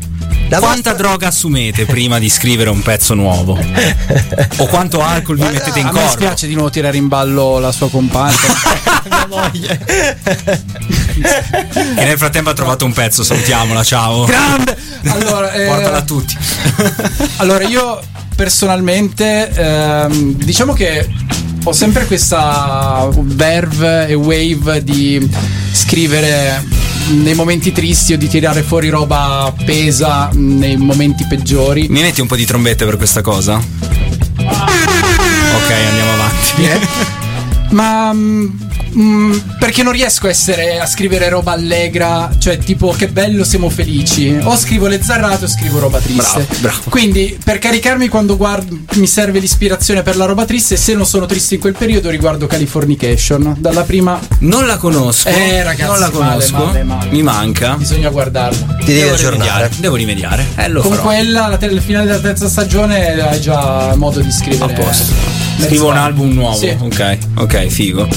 La 0.49 0.59
Quanta 0.59 0.95
droga 0.95 1.29
assumete 1.29 1.85
prima 1.87 2.19
di 2.19 2.29
scrivere 2.29 2.71
un 2.71 2.83
pezzo 2.83 3.15
nuoo? 3.15 3.57
o 4.57 4.67
quanto 4.67 5.01
alcol 5.01 5.37
vi 5.37 5.45
mettete 5.45 5.79
in 5.79 5.89
corpo? 5.89 6.11
spiace 6.11 6.49
di 6.49 6.55
nuovo 6.55 6.71
tirare 6.71 6.97
in 6.97 7.07
ballo 7.07 7.61
la 7.61 7.71
sua 7.71 7.89
compagna. 7.89 8.37
Che 11.21 12.05
nel 12.05 12.19
frattempo 12.19 12.51
ha 12.51 12.55
trovato 12.55 12.85
un 12.85 12.93
pezzo, 12.93 13.23
salutiamola, 13.23 13.83
ciao. 13.85 14.25
Grande! 14.25 14.77
Allora, 15.11 15.53
eh, 15.53 15.67
Portala 15.67 15.97
a 15.99 16.03
tutti. 16.03 16.37
Allora, 17.37 17.65
io 17.67 18.01
personalmente 18.35 19.51
ehm, 19.51 20.35
diciamo 20.35 20.73
che 20.73 21.09
ho 21.65 21.73
sempre 21.73 22.07
questa 22.07 23.09
verve 23.13 24.09
e 24.09 24.15
wave 24.15 24.83
di 24.83 25.29
scrivere 25.73 26.65
nei 27.11 27.35
momenti 27.35 27.73
tristi 27.73 28.13
o 28.13 28.19
di 28.19 28.29
tirare 28.29 28.63
fuori 28.63 28.89
roba 28.89 29.53
pesa 29.65 30.31
nei 30.33 30.77
momenti 30.77 31.27
peggiori. 31.27 31.89
Mi 31.89 32.03
metti 32.03 32.21
un 32.21 32.27
po' 32.27 32.37
di 32.37 32.47
trombette 32.47 32.85
per 32.85 32.97
questa 32.97 33.21
cosa? 33.21 33.57
Ok, 33.57 35.71
andiamo 35.71 36.13
avanti. 36.13 36.69
Ma 37.71 38.15
mm, 38.97 39.39
perché 39.59 39.83
non 39.83 39.93
riesco 39.93 40.27
a 40.27 40.31
essere 40.31 40.79
a 40.79 40.87
scrivere 40.87 41.29
roba 41.29 41.53
allegra, 41.53 42.31
cioè 42.39 42.59
tipo 42.59 42.91
che 42.97 43.09
bello 43.09 43.45
siamo 43.45 43.69
felici. 43.71 44.37
O 44.43 44.57
scrivo 44.57 44.87
le 44.87 45.01
zarrate 45.03 45.45
o 45.45 45.49
scrivo 45.49 45.79
roba 45.79 45.99
triste. 45.99 46.47
Bravo, 46.47 46.61
bravo. 46.61 46.81
Quindi 46.91 47.39
per 47.43 47.59
caricarmi 47.59 48.09
quando 48.09 48.37
guardo 48.37 48.79
mi 48.95 49.07
serve 49.07 49.39
l'ispirazione 49.39 50.03
per 50.03 50.17
la 50.17 50.25
roba 50.25 50.45
triste, 50.45 50.77
se 50.77 50.95
non 50.95 51.07
sono 51.07 51.27
triste 51.27 51.55
in 51.55 51.61
quel 51.61 51.75
periodo 51.77 52.11
riguardo 52.11 52.47
Californication. 52.47 53.57
Dalla 53.59 53.83
prima 53.83 54.19
Non 54.41 54.67
la 54.67 54.77
conosco. 54.77 55.29
Eh, 55.29 55.63
ragazzi, 55.63 55.91
non 55.91 55.99
la 55.99 56.11
male, 56.13 56.29
conosco. 56.45 56.57
male, 56.65 56.83
male. 56.83 57.11
Mi 57.11 57.23
manca. 57.23 57.75
bisogna 57.77 58.09
guardarla. 58.11 58.77
Ti 58.85 58.93
devo 58.93 59.15
aggiornare. 59.15 59.31
rimediare. 59.31 59.71
Devo 59.79 59.95
rimediare. 59.97 60.47
Eh, 60.57 60.69
lo 60.69 60.81
Con 60.83 60.93
farò. 60.93 61.03
quella, 61.03 61.47
la 61.49 61.57
te- 61.57 61.81
finale 61.81 62.07
della 62.07 62.19
terza 62.21 62.49
stagione 62.49 63.21
hai 63.21 63.41
già 63.41 63.95
modo 63.97 64.21
di 64.21 64.31
scrivere. 64.31 64.73
A 64.73 64.77
posto. 64.77 65.13
Scrivo 65.61 65.89
un 65.89 65.97
album 65.97 66.33
nuovo. 66.33 66.57
Sì. 66.57 66.75
Ok, 66.79 67.19
ok, 67.37 67.67
figo. 67.67 68.09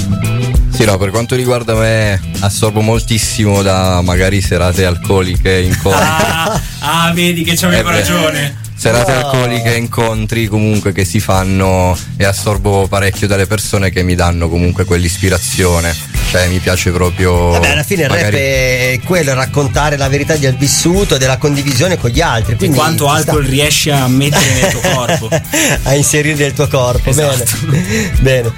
Sì, 0.74 0.86
no, 0.86 0.98
per 0.98 1.12
quanto 1.12 1.36
riguarda 1.36 1.76
me, 1.76 2.20
assorbo 2.40 2.82
moltissimo 2.82 3.62
da 3.62 4.02
magari 4.02 4.42
serate 4.42 4.86
alcoliche, 4.86 5.60
incontri. 5.60 6.02
Ah, 6.04 6.62
ah, 6.80 7.12
vedi 7.14 7.44
che 7.44 7.56
c'avevo 7.56 7.90
Eh 7.90 7.92
beh. 7.92 8.00
ragione. 8.00 8.58
Serate 8.76 9.14
No. 9.14 9.18
alcoliche, 9.30 9.76
incontri 9.76 10.48
comunque 10.48 10.92
che 10.92 11.06
si 11.06 11.20
fanno 11.20 11.96
e 12.18 12.26
assorbo 12.26 12.88
parecchio 12.88 13.28
dalle 13.28 13.46
persone 13.46 13.92
che 13.92 14.02
mi 14.04 14.16
danno 14.16 14.50
comunque 14.50 14.84
quell'ispirazione. 14.84 15.96
Cioè 16.32 16.48
mi 16.48 16.58
piace 16.58 16.92
proprio. 16.92 17.50
Vabbè, 17.52 17.70
alla 17.70 17.84
fine 17.84 18.02
il 18.04 18.10
rap 18.10 18.18
magari- 18.18 18.38
è 18.38 19.00
quello, 19.06 19.34
raccontare 19.36 19.96
la 19.96 20.10
verità 20.10 20.36
del 20.36 20.56
vissuto, 20.58 21.18
della 21.20 21.38
condivisione 21.38 21.98
con 22.00 22.10
gli 22.10 22.20
altri. 22.22 22.54
E 22.54 22.56
Quindi 22.58 22.76
quanto 22.78 23.06
ci 23.06 23.12
alcol 23.12 23.44
sta. 23.44 23.52
riesci 23.54 23.90
a 23.92 24.08
mettere 24.08 24.54
nel 24.60 24.72
tuo 24.72 24.82
corpo. 24.82 25.30
a 25.84 25.94
inserire 25.94 26.36
nel 26.36 26.54
tuo 26.54 26.68
corpo. 26.68 27.10
Esatto. 27.10 27.52
Bene. 27.68 28.12
Bene. 28.20 28.52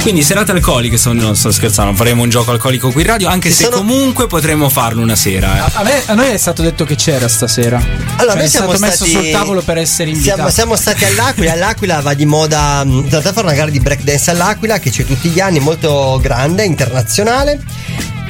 Quindi 0.00 0.22
serate 0.22 0.52
alcoliche, 0.52 0.96
sto, 0.96 1.12
non 1.12 1.36
sto 1.36 1.50
scherzando, 1.50 1.94
faremo 1.94 2.22
un 2.22 2.30
gioco 2.30 2.50
alcolico 2.50 2.90
qui 2.90 3.02
in 3.02 3.08
radio, 3.08 3.28
anche 3.28 3.50
Ci 3.50 3.56
se 3.56 3.64
sono- 3.64 3.76
comunque 3.78 4.26
potremmo 4.26 4.70
farlo 4.70 5.02
una 5.02 5.16
sera. 5.16 5.66
eh. 5.66 5.70
A, 5.74 5.82
me- 5.82 6.02
a 6.06 6.14
noi 6.14 6.28
è 6.30 6.36
stato 6.38 6.62
detto 6.62 6.84
che 6.84 6.94
c'era 6.94 7.28
stasera. 7.28 7.76
Allora, 7.76 8.16
Cioè, 8.16 8.34
noi 8.36 8.44
è 8.44 8.48
siamo 8.48 8.68
stato 8.74 8.80
messo 8.80 9.04
stati- 9.04 9.10
sul 9.12 9.30
tavolo 9.30 9.60
per 9.60 9.76
essere 9.76 10.08
invitati. 10.10 10.34
Siamo, 10.36 10.50
siamo 10.50 10.76
stati 10.76 11.04
all'Aquila, 11.04 11.52
all'Aquila 11.52 12.00
va 12.00 12.14
di 12.14 12.24
moda, 12.24 12.82
mh, 12.84 12.90
in 12.90 13.10
realtà 13.10 13.32
fare 13.32 13.46
una 13.48 13.56
gara 13.56 13.70
di 13.70 13.80
breakdance 13.80 14.30
all'Aquila 14.30 14.78
che 14.78 14.90
c'è 14.90 15.04
tutti 15.04 15.28
gli 15.28 15.40
anni, 15.40 15.58
molto 15.58 16.18
grande, 16.22 16.64
internazionale, 16.64 17.60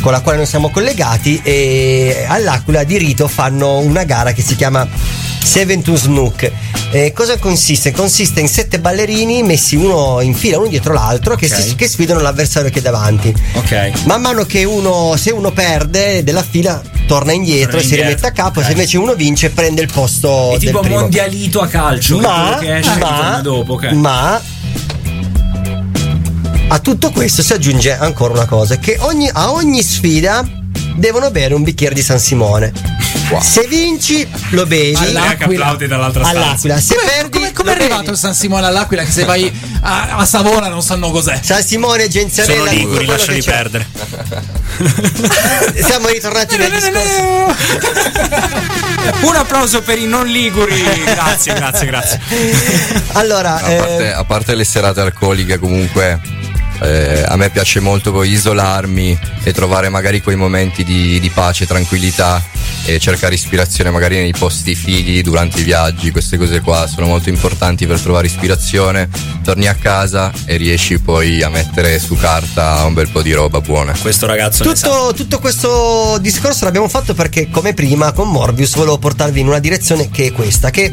con 0.01 0.12
la 0.12 0.20
quale 0.20 0.39
noi 0.39 0.47
siamo 0.47 0.70
collegati 0.70 1.41
e 1.43 2.25
all'Aquila 2.29 2.85
di 2.85 2.97
rito 2.99 3.29
fanno 3.29 3.79
una 3.79 4.05
gara 4.05 4.33
che 4.33 4.43
si 4.43 4.55
chiama 4.57 4.87
Seven 5.43 5.83
to 5.83 5.97
Snook. 5.97 6.51
Eh, 6.91 7.12
cosa 7.12 7.37
consiste? 7.39 7.91
Consiste 7.91 8.41
in 8.41 8.49
sette 8.49 8.79
ballerini 8.81 9.43
messi 9.43 9.77
uno 9.77 10.20
in 10.20 10.35
fila, 10.35 10.59
uno 10.59 10.69
dietro 10.69 10.93
l'altro, 10.93 11.35
che, 11.37 11.47
Ok. 11.47 11.61
si- 11.62 11.75
che 11.75 11.89
sfidano 11.89 12.20
l'avversario 12.20 12.70
che 12.70 12.79
è 12.79 12.83
davanti. 12.83 13.35
Ok. 13.55 14.05
Man 14.05 14.20
mano 14.20 14.45
che 14.45 14.65
uno, 14.65 15.15
se 15.16 15.31
uno 15.31 15.51
perde 15.51 16.23
della 16.25 16.43
fila, 16.49 16.81
torna 17.07 17.33
indietro 17.33 17.73
Torna 17.79 17.85
e 17.85 17.89
si 17.89 17.97
rimette 17.97 18.27
a 18.27 18.31
capo. 18.33 18.61
ok. 18.61 18.65
Se 18.66 18.73
invece 18.73 18.99
uno 18.99 19.15
vince, 19.15 19.51
prende 19.51 19.81
il 19.83 19.91
posto 19.93 20.51
È 20.55 20.59
del 20.59 20.61
tipo 20.69 20.83
mondialito 20.83 21.61
a 21.61 21.66
calcio, 21.66 22.19
Ma, 22.19 22.57
che 22.61 22.79
esce 22.79 22.99
ma, 22.99 23.41
dopo, 23.43 23.75
ok. 23.75 23.85
ma 23.93 24.41
a 26.69 26.78
tutto 26.81 27.11
questo 27.11 27.43
si 27.43 27.53
aggiunge 27.53 27.93
ancora 27.97 28.32
una 28.35 28.47
cosa: 28.47 28.77
che 28.78 28.97
ogni- 29.01 29.31
a 29.32 29.53
ogni 29.53 29.82
sfida 29.82 30.45
devono 30.97 31.31
bere 31.31 31.55
un 31.55 31.62
bicchiere 31.62 31.95
di 31.95 32.03
San 32.03 32.19
Simone. 32.19 32.73
Se 33.40 33.66
vinci, 33.66 34.27
lo 34.51 34.65
bevi. 34.66 34.97
All'Aquila. 34.97 35.77
dall'altra 35.86 36.24
stanza. 36.24 36.47
All'Aquila. 36.47 36.81
Se 36.81 36.95
Come, 36.95 37.09
perdi, 37.11 37.31
come, 37.39 37.53
come 37.53 37.70
è 37.73 37.77
bevi. 37.77 37.85
arrivato 37.90 38.11
il 38.12 38.16
San 38.16 38.35
Simone 38.35 38.66
all'Aquila? 38.66 39.03
Che 39.03 39.11
se 39.11 39.24
vai 39.24 39.53
a, 39.82 40.16
a 40.16 40.24
Savona 40.24 40.69
non 40.69 40.82
sanno 40.82 41.11
cos'è. 41.11 41.39
San 41.43 41.62
Simone, 41.62 42.09
Genzarella, 42.09 42.66
Sono 42.69 42.70
liguri, 42.78 43.05
lasciali 43.07 43.43
perdere. 43.43 43.86
Siamo 45.85 46.09
ritornati 46.09 46.57
nel 46.57 46.70
discorso. 46.70 47.57
Un 49.27 49.36
applauso 49.36 49.82
per 49.82 49.99
i 49.99 50.07
non 50.07 50.27
liguri. 50.27 50.82
Grazie, 51.05 51.53
grazie, 51.55 51.86
grazie. 51.86 52.20
Allora, 53.12 53.57
A 53.57 53.61
parte, 53.61 54.05
eh, 54.05 54.09
a 54.11 54.24
parte 54.24 54.55
le 54.55 54.65
serate 54.65 55.01
alcoliche, 55.01 55.59
comunque 55.59 56.19
eh, 56.81 57.25
a 57.27 57.37
me 57.37 57.51
piace 57.51 57.81
molto 57.81 58.13
poi 58.13 58.31
isolarmi 58.31 59.19
e 59.43 59.53
trovare 59.53 59.89
magari 59.89 60.23
quei 60.23 60.37
momenti 60.37 60.85
di, 60.85 61.19
di 61.21 61.31
pace, 61.31 61.67
tranquillità 61.67 62.43
e 62.85 62.99
cercare 62.99 63.35
ispirazione 63.35 63.91
magari 63.91 64.17
nei 64.17 64.33
posti 64.33 64.75
fighi 64.75 65.23
durante 65.23 65.61
i 65.61 65.63
viaggi. 65.63 66.11
Queste 66.11 66.39
cose 66.39 66.61
qua 66.61 66.87
sono 66.87 67.07
molto 67.07 67.29
importanti 67.29 67.87
per 67.87 68.01
trovare 68.01 68.27
ispirazione. 68.27 69.09
Torni 69.43 69.67
a 69.67 69.75
casa 69.75 70.33
e 70.45 70.57
riesci 70.57 70.99
poi 70.99 71.43
a 71.43 71.49
mettere 71.49 71.99
su 71.99 72.17
carta 72.17 72.85
un 72.85 72.95
bel 72.95 73.09
po' 73.09 73.23
di 73.23 73.33
roba 73.33 73.61
buona. 73.61 73.95
Questo 74.01 74.27
ragazzo 74.27 74.65
tutto, 74.65 75.13
tutto 75.15 75.39
questo 75.39 76.19
discorso 76.21 76.65
l'abbiamo 76.65 76.89
fatto 76.89 77.15
perché, 77.15 77.49
come 77.51 77.75
prima, 77.75 78.13
con 78.13 78.29
Morbius 78.31 78.75
volevo 78.75 78.99
portarvi 78.99 79.41
in 79.41 79.49
una 79.49 79.59
direzione 79.59 80.11
che 80.11 80.27
è 80.27 80.33
questa. 80.33 80.71
Che 80.71 80.93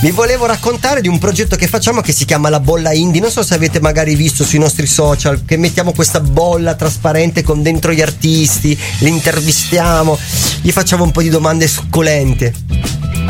vi 0.00 0.10
volevo 0.12 0.46
raccontare 0.46 1.00
di 1.00 1.08
un 1.08 1.18
progetto 1.18 1.56
che 1.56 1.66
facciamo 1.66 2.00
che 2.00 2.12
si 2.12 2.24
chiama 2.24 2.48
La 2.48 2.60
Bolla 2.60 2.92
Indie. 2.92 3.20
Non 3.20 3.30
so 3.30 3.42
se 3.42 3.54
avete 3.54 3.80
magari 3.80 4.14
visto 4.14 4.44
sui 4.44 4.58
nostri 4.60 4.86
social 4.86 5.17
che 5.44 5.56
mettiamo 5.56 5.92
questa 5.92 6.20
bolla 6.20 6.74
trasparente 6.74 7.42
con 7.42 7.62
dentro 7.62 7.92
gli 7.92 8.00
artisti, 8.00 8.78
li 9.00 9.08
intervistiamo, 9.08 10.16
gli 10.62 10.70
facciamo 10.70 11.02
un 11.04 11.10
po' 11.10 11.22
di 11.22 11.28
domande 11.28 11.66
succulente. 11.66 12.54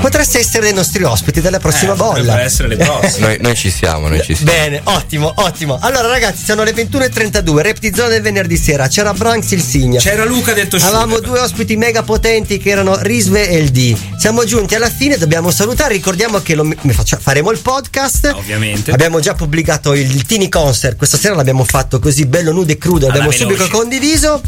Potreste 0.01 0.39
essere 0.39 0.65
dei 0.65 0.73
nostri 0.75 1.03
ospiti 1.03 1.41
della 1.41 1.59
prossima 1.59 1.93
Eh, 1.93 1.97
bolla. 1.97 2.11
potrebbero 2.13 2.39
essere 2.43 2.69
le 2.69 2.77
prossime. 2.77 3.27
Noi, 3.27 3.39
noi 3.41 3.55
ci 3.57 3.71
siamo, 3.71 4.09
noi 4.09 4.23
ci 4.23 4.35
siamo. 4.35 4.51
Bene, 4.53 4.81
ottimo, 4.85 5.33
ottimo. 5.37 5.79
Allora, 5.81 6.09
ragazzi, 6.09 6.45
sono 6.45 6.63
le 6.63 6.73
21.32, 6.73 7.57
Reptizone 7.59 8.09
del 8.09 8.23
venerdì 8.23 8.57
sera. 8.57 8.87
C'era 8.89 9.13
Branks 9.13 9.51
il 9.53 9.63
Signa. 9.63 9.99
C'era 10.01 10.25
Luca 10.25 10.53
detto 10.53 10.77
Avevamo 10.77 11.15
Schubert. 11.17 11.25
due 11.27 11.41
ospiti 11.41 11.77
mega 11.77 12.03
potenti 12.03 12.59
che 12.59 12.71
erano 12.71 12.97
Risve 13.01 13.49
e 13.49 13.59
il 13.59 13.71
D. 13.71 13.97
Siamo 14.19 14.45
giunti 14.45 14.75
alla 14.77 14.89
fine, 14.91 15.19
dobbiamo 15.19 15.51
salutare. 15.51 15.95
Ricordiamo 15.95 16.41
che 16.41 16.55
lo- 16.55 16.65
mi 16.65 16.93
faccia- 16.93 17.19
faremo 17.21 17.51
il 17.51 17.59
podcast. 17.59 18.33
Ovviamente. 18.35 18.93
Abbiamo 18.93 19.21
già 19.21 19.35
pubblicato 19.35 19.95
il 19.95 20.25
Tini 20.25 20.49
Concert. 20.49 20.97
Questa 20.97 21.19
sera 21.19 21.35
l'abbiamo 21.35 21.65
fatto 21.65 21.99
così 21.99 22.25
bello 22.25 22.53
nudo 22.53 22.71
e 22.73 22.79
crudo. 22.79 23.07
Alla 23.07 23.15
Abbiamo 23.21 23.31
veloce. 23.31 23.55
subito 23.57 23.77
condiviso. 23.77 24.41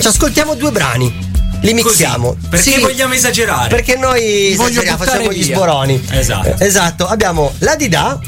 Ci 0.00 0.06
ascoltiamo 0.06 0.54
due 0.54 0.70
brani. 0.70 1.37
Li 1.60 1.72
mixiamo. 1.74 2.36
Perché 2.48 2.70
Sì, 2.72 2.80
vogliamo 2.80 3.14
esagerare? 3.14 3.68
Perché 3.68 3.96
noi 3.96 4.54
facciamo 4.56 5.32
gli 5.32 5.44
via. 5.44 5.54
sboroni. 5.56 6.02
Esatto. 6.10 6.54
Eh, 6.58 6.66
Esatto, 6.66 7.06
abbiamo 7.06 7.52
la 7.58 7.74
Dida 7.76 8.18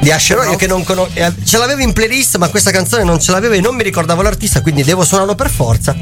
di 0.00 0.10
Asher 0.12 0.36
Roy, 0.36 0.50
io 0.50 0.56
che 0.56 0.66
non 0.66 0.84
conosco 0.84 1.10
ce 1.44 1.58
l'avevo 1.58 1.80
in 1.80 1.92
playlist 1.92 2.36
ma 2.36 2.48
questa 2.48 2.70
canzone 2.70 3.02
non 3.02 3.18
ce 3.18 3.32
l'avevo 3.32 3.54
e 3.54 3.60
non 3.60 3.74
mi 3.74 3.82
ricordavo 3.82 4.22
l'artista 4.22 4.60
quindi 4.60 4.84
devo 4.84 5.04
suonarlo 5.04 5.34
per 5.34 5.50
forza 5.50 5.96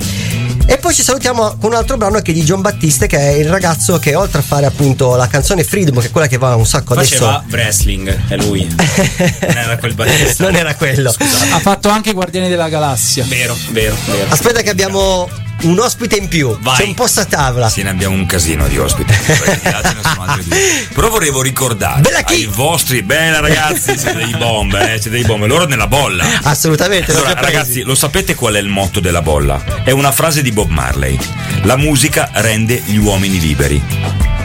e 0.67 0.77
poi 0.79 0.93
ci 0.93 1.03
salutiamo 1.03 1.57
con 1.59 1.71
un 1.71 1.75
altro 1.75 1.97
brano 1.97 2.21
che 2.21 2.33
è 2.33 2.35
di 2.35 2.43
John 2.43 2.61
Battiste 2.61 3.07
che 3.07 3.17
è 3.17 3.29
il 3.31 3.49
ragazzo 3.49 3.99
che 3.99 4.15
oltre 4.15 4.41
a 4.41 4.43
fare 4.43 4.67
appunto 4.67 5.15
la 5.15 5.27
canzone 5.29 5.63
Freedom 5.65 6.01
che 6.01 6.09
è 6.09 6.11
quella 6.11 6.27
che 6.27 6.37
va 6.39 6.55
un 6.55 6.67
sacco 6.67 6.95
Faceva 6.95 7.37
adesso 7.39 7.55
wrestling, 7.55 8.29
è 8.29 8.37
lui. 8.37 8.67
non 8.77 9.57
era 9.57 9.79
quel 9.79 9.95
battista. 9.95 10.45
non 10.45 10.57
era 10.57 10.75
quello 10.75 11.15
Ha 11.53 11.59
fatto 11.61 11.89
anche 11.89 12.13
Guardiani 12.13 12.49
della 12.49 12.69
Galassia. 12.69 13.25
Vero, 13.27 13.57
vero, 13.71 13.95
vero. 14.07 14.27
aspetta 14.29 14.61
che 14.61 14.71
abbiamo 14.71 15.29
un 15.63 15.79
ospite 15.79 16.17
in 16.17 16.29
più 16.29 16.57
Vai. 16.61 16.77
c'è 16.77 16.85
un 16.85 16.95
posto 16.95 17.21
a 17.21 17.25
tavola 17.25 17.69
Sì, 17.69 17.83
ne 17.83 17.91
abbiamo 17.91 18.15
un 18.15 18.27
casino 18.27 18.67
di 18.69 18.77
ospiti. 18.79 19.13
Però 20.95 21.09
volevo 21.09 21.41
ricordare 21.43 22.01
Bella 22.01 22.23
chi? 22.23 22.35
ai 22.35 22.45
vostri, 22.47 23.03
bene 23.03 23.41
ragazzi, 23.41 23.97
siete 23.97 24.17
dei 24.17 24.35
bombe, 24.37 24.81
eh, 24.95 25.01
siete 25.01 25.11
dei 25.11 25.25
bombe. 25.25 25.47
Loro 25.47 25.65
nella 25.67 25.87
bolla. 25.87 26.25
assolutamente 26.43 27.13
Allora, 27.13 27.35
ragazzi, 27.35 27.83
lo 27.83 27.95
sapete 27.95 28.35
qual 28.35 28.55
è 28.55 28.59
il 28.59 28.69
motto 28.69 29.01
della 29.01 29.23
bolla? 29.23 29.63
È 29.83 29.91
una 29.91 30.13
frase 30.13 30.43
di 30.43 30.53
Bob 30.53 30.71
Marley. 30.71 31.19
La 31.63 31.77
musica 31.77 32.31
rende 32.35 32.83
gli 32.85 32.97
uomini 32.97 33.41
liberi. 33.41 33.83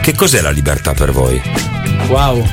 Che 0.00 0.14
cos'è 0.14 0.40
la 0.40 0.50
libertà 0.50 0.94
per 0.94 1.12
voi? 1.12 1.40
Wow. 2.08 2.46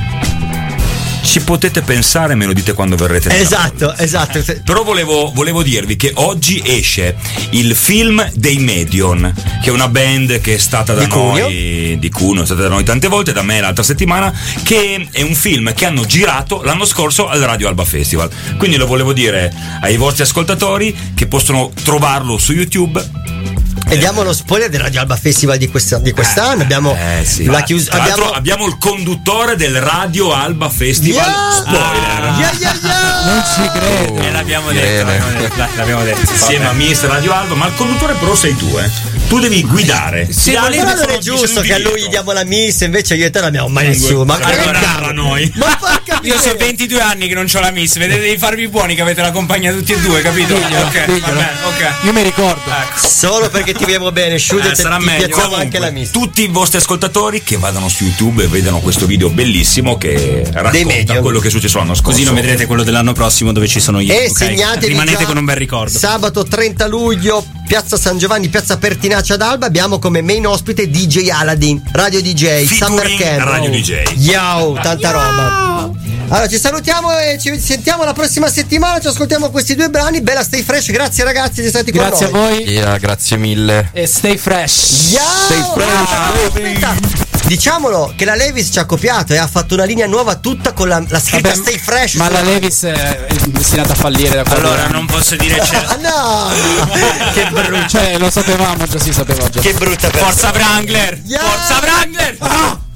Ci 1.27 1.41
potete 1.41 1.81
pensare, 1.81 2.35
me 2.35 2.45
lo 2.45 2.53
dite 2.53 2.71
quando 2.71 2.95
verrete 2.95 3.37
esatto 3.37 3.93
esatto 3.97 4.41
Però 4.63 4.83
volevo, 4.83 5.29
volevo 5.33 5.61
dirvi 5.61 5.97
che 5.97 6.13
oggi 6.15 6.61
esce 6.63 7.17
il 7.49 7.75
film 7.75 8.31
dei 8.33 8.59
Medion, 8.59 9.33
che 9.61 9.69
è 9.69 9.73
una 9.73 9.89
band 9.89 10.39
che 10.39 10.55
è 10.55 10.57
stata 10.57 10.93
da 10.93 11.03
Di 11.03 11.09
Cuneo. 11.09 11.43
noi 11.43 11.99
di 11.99 12.09
Cuneo, 12.09 12.43
è 12.43 12.45
stata 12.45 12.61
da 12.61 12.69
noi 12.69 12.85
tante 12.85 13.09
volte, 13.09 13.33
da 13.33 13.41
me 13.41 13.59
l'altra 13.59 13.83
settimana, 13.83 14.33
che 14.63 15.07
è 15.11 15.21
un 15.21 15.35
film 15.35 15.73
che 15.73 15.85
hanno 15.85 16.05
girato 16.05 16.61
l'anno 16.63 16.85
scorso 16.85 17.27
al 17.27 17.41
Radio 17.41 17.67
Alba 17.67 17.83
Festival. 17.83 18.29
Quindi 18.57 18.77
lo 18.77 18.87
volevo 18.87 19.11
dire 19.11 19.53
ai 19.81 19.97
vostri 19.97 20.23
ascoltatori 20.23 20.95
che 21.13 21.27
possono 21.27 21.71
trovarlo 21.83 22.37
su 22.37 22.53
YouTube. 22.53 23.65
E 23.89 23.97
diamo 23.97 24.21
lo 24.23 24.33
spoiler 24.33 24.69
del 24.69 24.81
Radio 24.81 24.99
Alba 24.99 25.15
Festival 25.15 25.57
di, 25.57 25.67
questa- 25.69 25.97
di 25.99 26.11
quest'anno 26.11 26.63
abbiamo 26.63 26.95
Eh 26.95 27.23
sì. 27.25 27.45
la 27.45 27.51
l'altro 27.51 27.75
abbiamo 27.91 28.31
abbiamo 28.31 28.65
il 28.67 28.77
conduttore 28.77 29.55
del 29.55 29.79
Radio 29.79 30.33
Alba 30.33 30.69
Festival. 30.69 31.23
Yeah! 31.25 31.51
Spoiler. 31.61 32.23
Yeah, 32.37 32.51
yeah, 32.59 32.77
yeah! 32.81 33.25
Non 33.25 33.43
ci 33.55 33.69
credo. 33.79 34.21
Eh, 34.21 34.31
l'abbiamo 34.31 34.71
detto, 34.71 35.05
l'abbiamo 35.05 35.39
detto, 35.39 35.65
l'abbiamo 35.75 36.03
detto. 36.03 36.31
Insieme 36.31 36.67
a 36.67 36.73
Mister 36.73 37.09
Radio 37.09 37.33
Alba, 37.33 37.55
ma 37.55 37.67
il 37.67 37.75
conduttore 37.75 38.13
però 38.13 38.35
sei 38.35 38.55
tu, 38.55 38.77
eh. 38.77 39.16
Tu 39.27 39.39
devi 39.39 39.61
guidare. 39.63 40.31
Sì, 40.31 40.53
ma 40.53 40.71
sono- 40.71 40.93
non 40.93 41.09
è 41.09 41.17
giusto 41.17 41.59
che 41.59 41.73
a 41.73 41.79
lui 41.79 42.01
gli 42.01 42.07
diamo 42.07 42.31
la 42.31 42.45
miss, 42.45 42.79
invece 42.81 43.15
io 43.15 43.25
e 43.25 43.29
te 43.29 43.41
l'abbiamo 43.41 43.67
mai 43.67 43.87
nessuno. 43.87 44.23
Ma 44.23 44.35
Allora, 44.35 44.79
che 44.79 44.85
allora, 44.85 45.11
noi. 45.11 45.51
Ma 45.55 45.77
Io 46.21 46.39
sono 46.39 46.55
22 46.57 47.01
anni 47.01 47.27
che 47.27 47.33
non 47.33 47.45
ho 47.53 47.59
la 47.59 47.71
miss, 47.71 47.97
vedete 47.97 48.27
di 48.29 48.37
farvi 48.37 48.69
buoni 48.69 48.95
che 48.95 49.01
avete 49.01 49.21
la 49.21 49.31
compagnia 49.31 49.73
tutti 49.73 49.91
e 49.91 49.99
due, 49.99 50.21
capito? 50.21 50.53
Diglielo, 50.53 50.85
ok, 50.85 51.05
diglielo. 51.05 51.25
va 51.25 51.31
bene, 51.33 51.51
ok. 51.65 52.05
Io 52.05 52.13
mi 52.13 52.23
ricordo. 52.23 52.61
Ecco. 52.69 53.07
Solo 53.07 53.49
perché 53.49 53.73
ti 53.73 53.83
vogliamo 53.83 54.11
bene, 54.13 54.39
Shudet, 54.39 54.71
Eh, 54.71 54.75
sarà 54.75 54.97
ti 54.97 55.05
meglio. 55.05 55.27
Comunque, 55.29 55.61
anche 55.61 55.79
la 55.79 55.89
miss. 55.91 56.11
tutti 56.11 56.43
i 56.43 56.47
vostri 56.47 56.77
ascoltatori 56.77 57.43
che 57.43 57.57
vadano 57.57 57.89
su 57.89 58.05
YouTube 58.05 58.43
e 58.45 58.47
vedano 58.47 58.79
questo 58.79 59.05
video 59.05 59.29
bellissimo 59.29 59.97
che 59.97 60.47
racconta 60.53 61.19
quello 61.19 61.39
che 61.39 61.49
è 61.49 61.51
successo 61.51 61.77
l'anno 61.79 61.93
scorso. 61.95 62.11
Così 62.11 62.23
non 62.23 62.33
vedrete 62.33 62.65
quello 62.65 62.83
dell'anno 62.83 63.11
prossimo 63.11 63.51
dove 63.51 63.67
ci 63.67 63.81
sono 63.81 63.99
io. 63.99 64.13
E 64.13 64.27
ok? 64.29 64.37
segnatevi 64.37 64.87
Rimanete 64.87 65.25
con 65.25 65.35
un 65.37 65.43
bel 65.45 65.57
ricordo. 65.57 65.97
Sabato 65.99 66.45
30 66.45 66.87
luglio, 66.87 67.45
Piazza 67.67 67.97
San 67.97 68.17
Giovanni, 68.17 68.47
Piazza 68.47 68.77
Pertinacia 68.77 69.33
ad 69.33 69.41
Alba, 69.41 69.65
abbiamo 69.65 69.99
come 69.99 70.21
main 70.21 70.47
ospite 70.47 70.89
DJ 70.89 71.29
Aladdin, 71.29 71.83
Radio 71.91 72.21
DJ, 72.21 72.63
Summer 72.65 73.13
Camp. 73.15 73.39
Radio 73.41 73.69
DJ. 73.69 74.03
Yo, 74.15 74.79
tanta 74.81 75.11
roba. 75.11 75.91
Allora, 76.29 76.47
ci 76.47 76.57
salutiamo 76.57 77.17
e 77.19 77.37
ci 77.39 77.59
sentiamo 77.59 78.03
la 78.05 78.13
prossima 78.13 78.49
settimana. 78.49 78.99
Ci 78.99 79.07
ascoltiamo 79.07 79.49
questi 79.49 79.75
due 79.75 79.89
brani. 79.89 80.21
Bella 80.21 80.43
Stay 80.43 80.63
Fresh. 80.63 80.91
Grazie 80.91 81.25
ragazzi 81.25 81.61
di 81.61 81.67
stati 81.67 81.91
Grazie 81.91 82.27
a 82.27 82.29
con 82.29 82.39
noi. 82.39 82.63
voi 82.63 82.69
Yeah, 82.69 82.97
grazie 82.97 83.37
mille. 83.37 83.89
e 83.93 84.05
stay 84.07 84.37
fresh. 84.37 85.11
Ciao! 85.11 85.73
Aspetta, 85.75 87.26
Diciamolo 87.47 88.11
che 88.17 88.25
la 88.25 88.35
Levis 88.35 88.69
ci 88.73 88.79
ha 88.79 88.85
copiato 88.85 89.31
e 89.31 89.37
ha 89.37 89.47
fatto 89.47 89.73
una 89.73 89.85
linea 89.85 90.05
nuova 90.05 90.35
tutta 90.35 90.73
con 90.73 90.89
la, 90.89 91.01
la 91.07 91.19
scritta 91.19 91.47
Vabbè, 91.47 91.61
Stay 91.61 91.79
Fresh. 91.79 92.15
Ma 92.15 92.29
la 92.29 92.41
Levis 92.41 92.83
è 92.83 93.25
destinata 93.45 93.93
a 93.93 93.95
fallire 93.95 94.35
da 94.35 94.43
quando 94.43 94.67
Allora, 94.67 94.87
non 94.87 95.05
posso 95.05 95.37
dire 95.37 95.57
c'è. 95.63 95.77
Ah 95.77 95.95
no! 95.95 96.51
che 97.33 97.47
brutto. 97.49 97.87
Cioè, 97.87 98.17
lo 98.17 98.29
sapevamo 98.29 98.85
già, 98.85 98.99
si 98.99 99.13
sapeva 99.13 99.47
già. 99.49 99.61
Che 99.61 99.73
brutta 99.73 100.09
persona. 100.09 100.29
Forza 100.29 100.49
Wrangler! 100.49 101.21
Yeah! 101.23 101.39
Forza 101.39 101.79
Wrangler! 101.81 102.37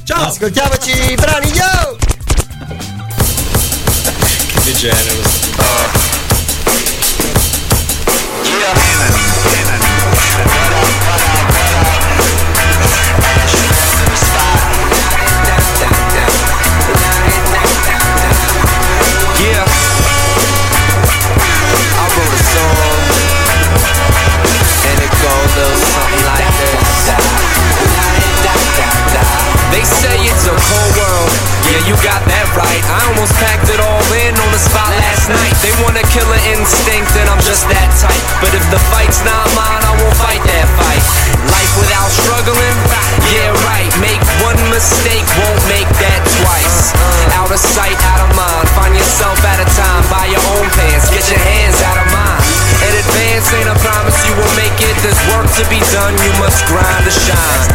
Ciao! 0.04 0.28
Ascoltiamoci 0.28 1.12
i 1.12 1.16
brani, 1.16 1.52
yo! 1.52 1.98
Che 4.48 4.62
degenero. 4.66 5.22
Yeah. 5.56 6.01
They 29.82 29.86
say 29.86 30.21
you 31.92 32.00
got 32.08 32.24
that 32.24 32.48
right. 32.56 32.84
I 32.88 33.04
almost 33.12 33.36
packed 33.36 33.68
it 33.68 33.76
all 33.84 34.08
in 34.24 34.32
on 34.32 34.50
the 34.56 34.62
spot 34.64 34.88
last 34.96 35.28
night. 35.28 35.52
They 35.60 35.76
want 35.84 36.00
a 36.00 36.06
killer 36.16 36.40
instinct, 36.56 37.12
and 37.20 37.28
I'm 37.28 37.44
just 37.44 37.68
that 37.68 37.92
type. 38.00 38.24
But 38.40 38.56
if 38.56 38.64
the 38.72 38.80
fight's 38.96 39.20
not 39.28 39.44
mine, 39.52 39.84
I 39.84 39.92
won't 40.00 40.16
fight 40.16 40.40
that 40.40 40.68
fight. 40.80 41.04
Life 41.52 41.74
without 41.76 42.08
struggling? 42.16 42.76
Yeah, 43.28 43.52
right. 43.68 43.92
Make 44.00 44.24
one 44.40 44.56
mistake, 44.72 45.28
won't 45.36 45.64
make 45.68 45.90
that 46.00 46.22
twice. 46.40 46.96
Out 47.36 47.52
of 47.52 47.60
sight, 47.60 48.00
out 48.08 48.24
of 48.24 48.32
mind. 48.40 48.72
Find 48.72 48.96
yourself 48.96 49.36
out 49.44 49.60
of 49.60 49.68
time. 49.76 50.02
Buy 50.08 50.32
your 50.32 50.44
own 50.56 50.72
pants. 50.72 51.12
Get 51.12 51.28
your 51.28 51.44
hands 51.44 51.76
out 51.84 52.00
of 52.00 52.08
mine. 52.16 52.40
In 52.88 52.94
advance 53.04 53.52
ain't 53.52 53.68
a 53.68 53.78
promise 53.84 54.16
you 54.24 54.34
will 54.40 54.56
make 54.56 54.80
it. 54.80 54.96
There's 55.04 55.20
work 55.36 55.46
to 55.60 55.64
be 55.68 55.84
done. 55.92 56.16
You 56.24 56.32
must 56.40 56.64
grind 56.72 57.04
to 57.04 57.12
shine. 57.12 57.68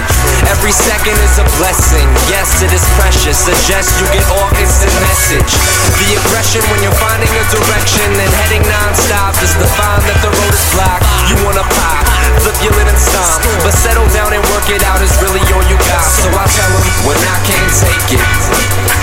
Every 0.50 0.72
second 0.72 1.14
is 1.22 1.38
a 1.38 1.46
blessing. 1.60 2.06
Yes, 2.26 2.62
it 2.62 2.72
is 2.72 2.82
precious. 2.98 3.38
Suggest 3.38 3.92
you 4.00 4.05
get 4.12 4.26
off 4.38 4.52
instant 4.60 4.92
message. 5.02 5.52
The 5.98 6.08
aggression 6.20 6.62
when 6.70 6.82
you're 6.82 7.00
finding 7.00 7.30
a 7.30 7.44
direction 7.50 8.08
and 8.12 8.30
heading 8.44 8.64
non-stop 8.66 9.34
is 9.42 9.54
the 9.56 9.66
sign 9.66 10.00
that 10.06 10.18
the 10.22 10.30
road 10.30 10.54
is 10.54 10.66
blocked. 10.74 11.06
You 11.30 11.36
wanna 11.42 11.64
pop, 11.64 12.04
flip 12.42 12.58
your 12.62 12.74
lid 12.78 12.88
and 12.90 13.00
stomp, 13.00 13.42
but 13.64 13.74
settle 13.74 14.06
down 14.14 14.30
and 14.36 14.42
work 14.52 14.68
it 14.70 14.82
out 14.86 15.00
is 15.02 15.12
really 15.22 15.42
all 15.54 15.64
you 15.66 15.78
got. 15.88 16.04
So 16.04 16.28
I 16.30 16.46
tell 16.46 16.70
'em 16.70 16.84
when 17.08 17.18
I 17.18 17.38
can't 17.48 17.72
take 17.82 18.18
it, 18.18 18.22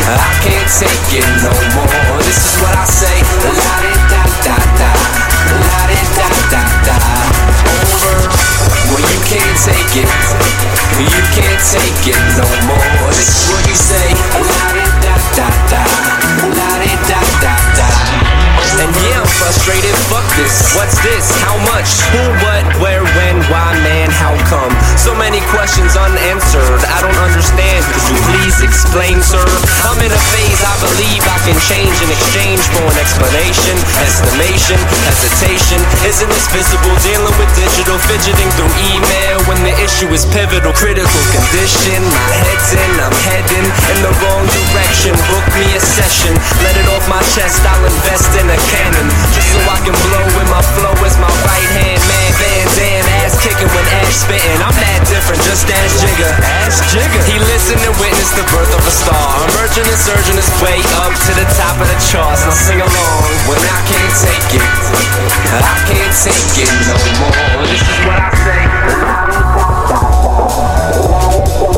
I 0.07 0.31
can't 0.45 0.69
take 0.69 1.07
it 1.19 1.27
no 1.43 1.53
more. 1.75 2.17
This 2.23 2.39
is 2.39 2.55
what 2.61 2.73
I 2.75 2.85
say. 2.85 3.17
La 3.43 3.75
di 3.83 3.93
da 4.11 4.23
da 4.45 4.57
da, 4.79 4.91
la 5.67 5.79
di 5.89 5.99
da 6.17 6.27
da 6.53 6.63
da. 6.87 6.97
Over 7.73 8.17
when 8.93 9.03
you 9.11 9.19
can't 9.27 9.57
take 9.67 9.95
it, 10.03 10.09
you 10.99 11.23
can't 11.35 11.61
take 11.75 12.03
it 12.13 12.21
no 12.39 12.47
more. 12.69 13.09
This 13.11 13.27
is 13.27 13.43
what 13.51 13.63
you 13.67 13.75
say. 13.75 14.07
La 14.37 14.72
da 15.35 15.49
da 15.71 16.02
And 18.81 18.89
yeah, 19.05 19.21
I'm 19.21 19.29
frustrated. 19.37 19.93
Fuck 20.09 20.25
this. 20.39 20.73
What's 20.73 20.97
this? 21.05 21.29
How 21.45 21.57
much? 21.69 21.89
Who, 22.09 22.23
what, 22.41 22.65
where, 22.81 23.05
when, 23.15 23.37
why, 23.51 23.75
man, 23.85 24.09
how 24.09 24.33
come? 24.49 24.73
So 24.97 25.13
many 25.13 25.43
questions 25.53 25.93
unanswered. 25.93 26.81
I 26.89 26.97
don't 27.05 27.21
understand. 27.21 27.85
Could 27.93 28.05
you 28.09 28.19
please 28.33 28.57
explain, 28.65 29.21
sir? 29.21 29.43
I'm 29.85 29.99
in 30.01 30.09
a 30.09 30.21
phase 30.33 30.59
I 30.63 30.73
believe 30.81 31.21
I 31.27 31.37
can 31.45 31.57
change 31.69 31.93
in 32.01 32.09
exchange 32.09 32.63
for 32.73 32.81
an 32.87 32.97
explanation, 32.97 33.75
estimation, 34.01 34.79
hesitation. 35.05 35.79
Isn't 36.07 36.31
this 36.31 36.47
visible? 36.49 36.95
Dealing 37.05 37.35
with 37.37 37.51
digital 37.53 37.99
fidgeting 38.09 38.49
through 38.57 38.73
email 38.95 39.37
when 39.45 39.59
the 39.61 39.75
issue 39.83 40.07
is 40.15 40.25
pivotal, 40.31 40.73
critical 40.73 41.23
condition. 41.35 41.99
My 41.99 42.31
head's 42.47 42.71
in, 42.73 42.91
I'm 42.97 43.17
heading 43.27 43.67
in 43.91 43.97
the 44.01 44.13
wrong 44.23 44.43
direction. 44.49 45.13
Book 45.29 45.45
me 45.59 45.67
a 45.75 45.81
session, 45.83 46.33
let 46.63 46.73
it 46.79 46.87
off 46.89 47.05
my 47.11 47.21
chest. 47.35 47.61
I'll 47.67 47.85
invest 47.85 48.31
in 48.39 48.47
a 48.49 48.62
cannon. 48.71 49.07
Just 49.33 49.49
so 49.51 49.59
I 49.67 49.79
can 49.83 49.95
blow 50.07 50.25
with 50.37 50.49
my 50.49 50.63
flow 50.77 50.95
is 51.03 51.17
my 51.19 51.31
right 51.47 51.69
hand 51.75 52.01
man. 52.05 52.31
Van 52.39 52.67
Zandt 52.75 53.07
ass 53.23 53.35
kicking 53.41 53.69
when 53.73 53.85
ass 54.03 54.23
spitting. 54.23 54.59
I'm 54.63 54.75
that 54.77 55.01
different, 55.09 55.41
just 55.43 55.67
ass 55.69 55.99
Jigger. 56.01 56.31
Ass 56.63 56.81
Jigger. 56.91 57.21
He 57.27 57.37
listened 57.51 57.81
and 57.83 57.95
witnessed 57.99 58.35
the 58.35 58.45
birth 58.53 58.73
of 58.73 58.83
a 58.85 58.93
star. 58.93 59.29
Emerging 59.53 59.87
and 59.87 59.99
surging 59.99 60.37
his 60.37 60.49
way 60.63 60.79
up 61.03 61.13
to 61.13 61.31
the 61.35 61.47
top 61.57 61.75
of 61.79 61.87
the 61.87 61.99
charts. 62.07 62.43
Now 62.45 62.55
sing 62.55 62.79
along 62.79 63.23
when 63.49 63.59
I 63.59 63.79
can't 63.89 64.15
take 64.21 64.59
it. 64.59 64.63
I 64.63 65.77
can't 65.89 66.15
take 66.15 66.63
it 66.63 66.71
no 66.87 66.97
more. 67.21 67.67
This 67.67 67.81
is 67.81 67.99
what 68.07 68.19
I 68.19 68.31
say. 71.67 71.72